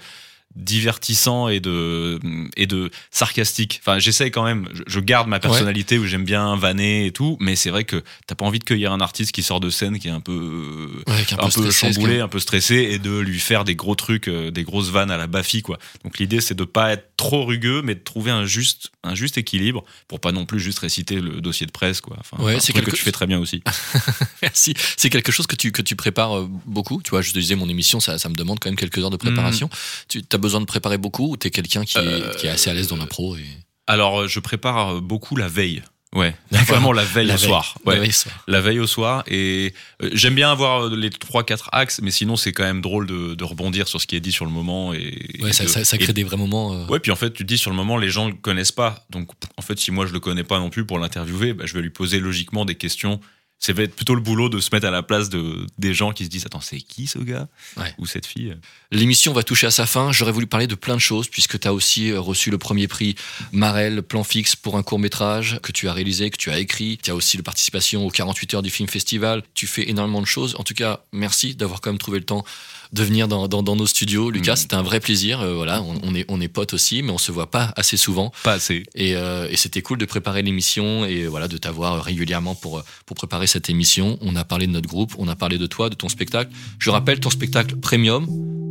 divertissant 0.57 1.49
et 1.49 1.61
de 1.61 2.19
et 2.57 2.67
de 2.67 2.91
sarcastique. 3.11 3.81
Enfin, 3.83 3.99
j'essaye 3.99 4.31
quand 4.31 4.45
même. 4.45 4.69
je- 4.73 4.83
Je 4.87 5.01
garde 5.01 5.27
ma 5.29 5.41
personnalité 5.41 5.99
où 5.99 6.07
j'aime 6.07 6.25
bien 6.25 6.55
vanner 6.57 7.07
et 7.07 7.13
tout, 7.13 7.37
mais 7.41 7.57
c'est 7.57 7.71
vrai 7.71 7.85
que 7.85 8.03
t'as 8.27 8.35
pas 8.35 8.45
envie 8.45 8.59
de 8.59 8.65
cueillir 8.65 8.93
un 8.93 9.01
artiste 9.01 9.33
qui 9.33 9.43
sort 9.43 9.61
de 9.61 9.71
scène 9.71 9.99
qui 9.99 10.09
est 10.09 10.13
un 10.13 10.21
peu 10.21 10.91
Ouais, 11.07 11.25
qui 11.27 11.35
est 11.35 11.39
un 11.41 11.45
un, 11.45 11.49
peu 11.49 11.63
peu 11.63 11.71
stressé, 11.71 11.93
chamboulé, 11.95 12.21
un 12.21 12.29
peu 12.29 12.39
stressé 12.41 12.75
et 12.93 12.99
de 12.99 13.19
lui 13.19 13.41
faire 13.41 13.65
des 13.65 13.75
gros 13.75 13.95
trucs, 13.95 14.29
euh, 14.29 14.51
des 14.51 14.63
grosses 14.65 14.91
vannes 14.91 15.11
à 15.11 15.17
la 15.17 15.27
Bafi 15.27 15.63
quoi. 15.63 15.79
Donc 16.05 16.19
l'idée 16.19 16.41
c'est 16.41 16.55
de 16.55 16.65
pas 16.65 16.93
être 16.93 17.11
trop 17.17 17.45
rugueux, 17.45 17.81
mais 17.83 17.95
de 17.95 18.01
trouver 18.01 18.31
un 18.31 18.45
juste 18.45 18.91
un 19.05 19.15
juste 19.15 19.39
équilibre 19.39 19.85
pour 20.09 20.21
pas 20.21 20.33
non 20.33 20.45
plus 20.47 20.61
juste 20.61 20.79
réciter 20.81 21.21
le 21.21 21.41
dossier 21.41 21.67
de 21.67 21.73
presse 21.73 22.01
quoi. 22.01 22.17
Enfin, 22.21 22.43
Ouais, 22.43 22.61
c'est 22.61 22.73
quelque- 22.73 22.91
que 22.91 22.97
tu 22.97 23.03
fais 23.03 23.13
très 23.13 23.27
bien 23.27 23.39
aussi. 23.39 23.63
Merci. 24.43 24.75
C'est 24.97 25.11
quelque 25.11 25.33
chose 25.33 25.47
que 25.47 25.57
tu, 25.57 25.73
que 25.73 25.83
tu 25.83 25.97
prépares 25.97 26.39
euh, 26.39 26.49
beaucoup. 26.67 27.01
Tu 27.03 27.11
vois, 27.11 27.23
je 27.23 27.33
te 27.33 27.39
disais, 27.39 27.55
mon 27.55 27.69
émission, 27.69 28.01
ça, 28.01 28.19
ça 28.19 28.29
me 28.29 28.35
demande 28.35 28.59
quand 28.59 28.69
même 28.69 28.77
quelques 28.77 28.99
heures 28.99 29.11
de 29.11 29.17
préparation. 29.17 29.69
Tu 30.09 30.23
as 30.33 30.39
besoin 30.43 30.61
de 30.61 30.67
préparer 30.67 30.99
beaucoup 30.99 31.31
ou 31.33 31.37
t'es 31.39 31.51
quelqu'un 31.51 31.85
qui, 31.87 31.97
est- 31.97 32.37
qui 32.39 32.47
est 32.47 32.51
assez 32.51 32.69
à 32.69 32.75
l'aise 32.75 32.89
dans 32.89 32.97
l'impro 32.99 33.37
et... 33.37 33.45
Alors, 33.87 34.21
euh, 34.23 34.29
je 34.29 34.39
prépare 34.41 34.97
euh, 34.97 35.01
beaucoup 35.01 35.35
la 35.37 35.49
veille. 35.49 35.83
Ouais, 36.15 36.37
vraiment 36.69 36.93
la 36.93 37.05
veille 37.05 37.27
La 37.27 37.35
au 37.35 37.39
veille. 37.39 37.47
soir. 37.49 37.79
La 37.87 37.93
Ouais. 37.93 37.99
veille 38.01 38.11
au 38.11 38.13
soir. 38.13 38.45
La 38.47 38.61
veille 38.61 38.79
au 38.81 38.87
soir. 38.87 39.25
Et 39.29 39.73
euh, 40.03 40.11
j'aime 40.13 40.35
bien 40.35 40.53
avoir 40.53 40.85
euh, 40.85 40.95
les 40.97 41.09
trois 41.09 41.43
quatre 41.43 41.71
axes, 41.73 42.01
mais 42.03 42.11
sinon 42.11 42.37
c'est 42.37 42.53
quand 42.53 42.65
même 42.65 42.83
drôle 42.83 43.07
de, 43.07 43.35
de 43.35 43.45
rebondir 43.45 43.89
sur 43.89 43.99
ce 44.01 44.07
qui 44.07 44.15
est 44.15 44.21
dit 44.21 44.31
sur 44.31 44.45
le 44.45 44.51
moment. 44.51 44.93
Et, 44.93 45.39
Ouais, 45.41 45.49
et 45.49 45.53
ça, 45.55 45.65
de- 45.65 45.69
ça, 45.71 45.85
ça 45.87 45.97
crée 45.97 46.11
et- 46.11 46.13
des 46.13 46.23
vrais 46.25 46.37
moments. 46.37 46.75
euh, 46.75 46.87
Ouais, 46.87 47.01
puis 47.01 47.11
en 47.11 47.17
fait, 47.17 47.33
tu 47.33 47.45
te 47.45 47.49
dis 47.49 47.57
sur 47.57 47.71
le 47.71 47.77
moment, 47.77 47.97
les 47.97 48.11
gens 48.11 48.29
le 48.29 48.35
connaissent 48.35 48.73
pas. 48.73 49.07
Donc, 49.09 49.31
en 49.57 49.63
fait, 49.63 49.79
si 49.79 49.91
moi 49.91 50.05
je 50.07 50.13
le 50.13 50.21
connais 50.21 50.45
pas 50.45 50.59
non 50.59 50.69
plus 50.69 50.85
pour 50.85 50.99
l'interviewer, 50.99 51.55
bah, 51.55 51.65
je 51.67 51.73
vais 51.73 51.81
lui 51.83 51.91
poser 51.91 52.21
logiquement 52.21 52.67
des 52.67 52.75
questions. 52.75 53.19
Ça 53.65 53.73
va 53.73 53.85
être 53.85 53.95
plutôt 53.95 54.17
le 54.17 54.21
boulot 54.21 54.49
de 54.49 54.59
se 54.59 54.71
mettre 54.73 54.89
à 54.89 54.91
la 54.91 55.05
place 55.05 55.29
de, 55.29 55.67
des 55.79 55.95
gens 55.95 56.11
qui 56.11 56.25
se 56.25 56.29
disent 56.29 56.45
Attends, 56.47 56.61
c'est 56.61 56.81
qui 56.81 57.07
ce 57.07 57.21
gars 57.21 57.47
Ouais. 57.77 57.95
Ou 57.99 58.07
cette 58.07 58.27
fille? 58.27 58.57
L'émission 58.91 59.33
va 59.33 59.45
toucher 59.45 59.69
à 59.69 59.71
sa 59.71 59.87
fin. 59.87 60.11
J'aurais 60.11 60.33
voulu 60.33 60.49
parler 60.49 60.67
de 60.67 60.75
plein 60.75 60.97
de 60.97 61.01
choses 61.01 61.29
puisque 61.29 61.61
tu 61.61 61.69
as 61.69 61.73
aussi 61.73 62.11
euh, 62.11 62.21
reçu 62.21 62.51
le 62.51 62.59
premier 62.59 62.89
prix 62.89 63.15
Marel, 63.53 64.03
plan 64.03 64.25
fixe 64.25 64.57
pour 64.57 64.77
un 64.77 64.83
court 64.83 64.99
métrage 64.99 65.61
que 65.63 65.71
tu 65.71 65.89
as 65.89 65.93
réalisé, 65.93 66.29
que 66.31 66.37
tu 66.37 66.51
as 66.51 66.59
écrit. 66.59 66.99
Tu 67.01 67.13
as 67.13 67.15
aussi 67.15 67.37
la 67.37 67.45
participation 67.45 68.05
aux 68.05 68.11
48 68.11 68.55
heures 68.55 68.63
du 68.63 68.71
film 68.71 68.89
festival. 68.89 69.45
Tu 69.55 69.69
fais 69.69 69.89
énormément 69.89 70.21
de 70.21 70.27
choses. 70.27 70.57
En 70.59 70.65
tout 70.65 70.75
cas, 70.75 71.05
merci 71.13 71.55
d'avoir 71.55 71.81
quand 71.81 71.91
même 71.91 71.99
trouvé 71.99 72.19
le 72.19 72.25
temps 72.25 72.45
de 72.93 73.03
venir 73.03 73.27
dans, 73.29 73.49
dans, 73.49 73.63
dans 73.63 73.75
nos 73.77 73.87
studios. 73.87 74.31
Lucas, 74.31 74.57
c'était 74.57 74.75
un 74.75 74.83
vrai 74.83 75.01
plaisir. 75.01 75.41
Euh, 75.41 75.55
voilà, 75.55 75.83
on, 75.83 75.95
on 76.03 76.15
est, 76.15 76.25
on 76.29 76.41
est 76.41 76.49
potes 76.49 76.75
aussi, 76.75 77.03
mais 77.03 77.11
on 77.11 77.19
se 77.19 77.33
voit 77.33 77.51
pas 77.51 77.73
assez 77.77 77.97
souvent. 77.97 78.33
Pas 78.45 78.53
assez. 78.55 78.83
Et, 78.95 79.17
euh, 79.17 79.49
et 79.51 79.57
c'était 79.57 79.81
cool 79.83 79.99
de 79.99 80.05
préparer 80.05 80.43
l'émission 80.43 81.05
et 81.05 81.27
voilà 81.27 81.49
de 81.49 81.57
t'avoir 81.57 82.03
régulièrement 82.05 82.55
pour, 82.55 82.83
pour 83.07 83.17
préparer 83.17 83.47
cette 83.47 83.71
émission. 83.71 84.19
On 84.21 84.37
a 84.37 84.45
parlé 84.45 84.67
de 84.67 84.73
notre 84.73 84.89
groupe, 84.89 85.15
on 85.19 85.29
a 85.29 85.37
parlé 85.37 85.57
de 85.59 85.67
toi, 85.67 85.89
de 85.89 85.95
ton 85.95 86.09
spectacle. 86.09 86.51
Je 86.79 86.91
rappelle 86.91 87.19
ton 87.21 87.31
spectacle 87.31 87.77
premium. 87.77 88.27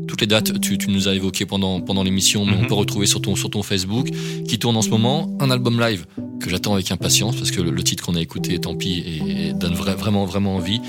Toutes 0.07 0.21
les 0.21 0.27
dates, 0.27 0.59
tu, 0.59 0.77
tu 0.77 0.89
nous 0.89 1.07
as 1.07 1.13
évoquées 1.15 1.45
pendant, 1.45 1.79
pendant 1.79 2.03
l'émission, 2.03 2.45
mais 2.45 2.53
on 2.57 2.61
Mhm. 2.63 2.67
peut 2.67 2.73
retrouver 2.73 3.05
sur 3.05 3.21
ton, 3.21 3.35
sur 3.35 3.49
ton 3.49 3.63
Facebook, 3.63 4.09
qui 4.47 4.59
tourne 4.59 4.75
en 4.75 4.81
ce 4.81 4.89
moment, 4.89 5.35
un 5.39 5.49
album 5.51 5.79
live 5.79 6.05
que 6.41 6.49
j'attends 6.49 6.73
avec 6.73 6.91
impatience 6.91 7.35
parce 7.37 7.49
que 7.51 7.61
le, 7.61 7.69
le 7.71 7.83
titre 7.83 8.03
qu'on 8.03 8.15
a 8.15 8.19
écouté, 8.21 8.59
tant 8.59 8.75
pis, 8.75 8.99
et, 8.99 9.47
et 9.49 9.53
donne 9.53 9.73
vra- 9.75 9.95
vraiment, 9.95 10.25
vraiment 10.25 10.55
envie. 10.55 10.81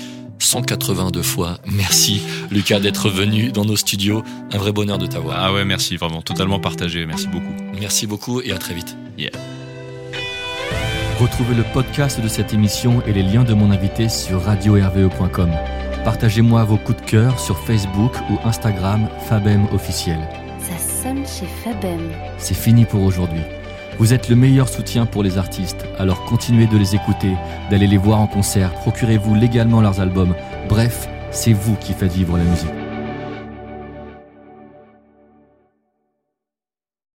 182 0.43 1.21
fois. 1.21 1.57
Merci 1.65 2.21
Lucas 2.51 2.79
d'être 2.79 3.09
venu 3.09 3.51
dans 3.51 3.65
nos 3.65 3.75
studios. 3.75 4.23
Un 4.51 4.57
vrai 4.57 4.71
bonheur 4.71 4.97
de 4.97 5.05
t'avoir. 5.05 5.37
Ah 5.39 5.53
ouais, 5.53 5.65
merci, 5.65 5.97
vraiment, 5.97 6.21
totalement 6.21 6.59
partagé. 6.59 7.05
Merci 7.05 7.27
beaucoup. 7.27 7.53
Merci 7.79 8.07
beaucoup 8.07 8.41
et 8.41 8.51
à 8.51 8.57
très 8.57 8.73
vite. 8.73 8.95
Yeah. 9.17 9.31
Retrouvez 11.19 11.55
le 11.55 11.63
podcast 11.73 12.19
de 12.19 12.27
cette 12.27 12.53
émission 12.53 13.01
et 13.07 13.13
les 13.13 13.23
liens 13.23 13.43
de 13.43 13.53
mon 13.53 13.71
invité 13.71 14.09
sur 14.09 14.41
radio-rve.com. 14.41 15.51
Partagez-moi 16.03 16.65
vos 16.65 16.77
coups 16.77 17.01
de 17.01 17.05
cœur 17.05 17.39
sur 17.39 17.57
Facebook 17.59 18.13
ou 18.29 18.37
Instagram 18.45 19.07
Fabem 19.29 19.67
officiel. 19.71 20.19
Ça 20.59 20.77
sonne 21.03 21.25
chez 21.25 21.47
Fabem. 21.63 22.11
C'est 22.37 22.57
fini 22.57 22.83
pour 22.83 23.03
aujourd'hui. 23.03 23.41
Vous 23.99 24.13
êtes 24.13 24.27
le 24.27 24.35
meilleur 24.35 24.69
soutien 24.69 25.05
pour 25.05 25.23
les 25.23 25.37
artistes, 25.37 25.85
alors 25.99 26.25
continuez 26.25 26.67
de 26.67 26.77
les 26.77 26.95
écouter, 26.95 27.33
d'aller 27.69 27.87
les 27.87 27.97
voir 27.97 28.19
en 28.19 28.27
concert, 28.27 28.73
procurez-vous 28.73 29.35
légalement 29.35 29.81
leurs 29.81 29.99
albums. 29.99 30.35
Bref, 30.67 31.07
c'est 31.31 31.53
vous 31.53 31.75
qui 31.75 31.93
faites 31.93 32.11
vivre 32.11 32.37
la 32.37 32.43
musique. 32.43 32.82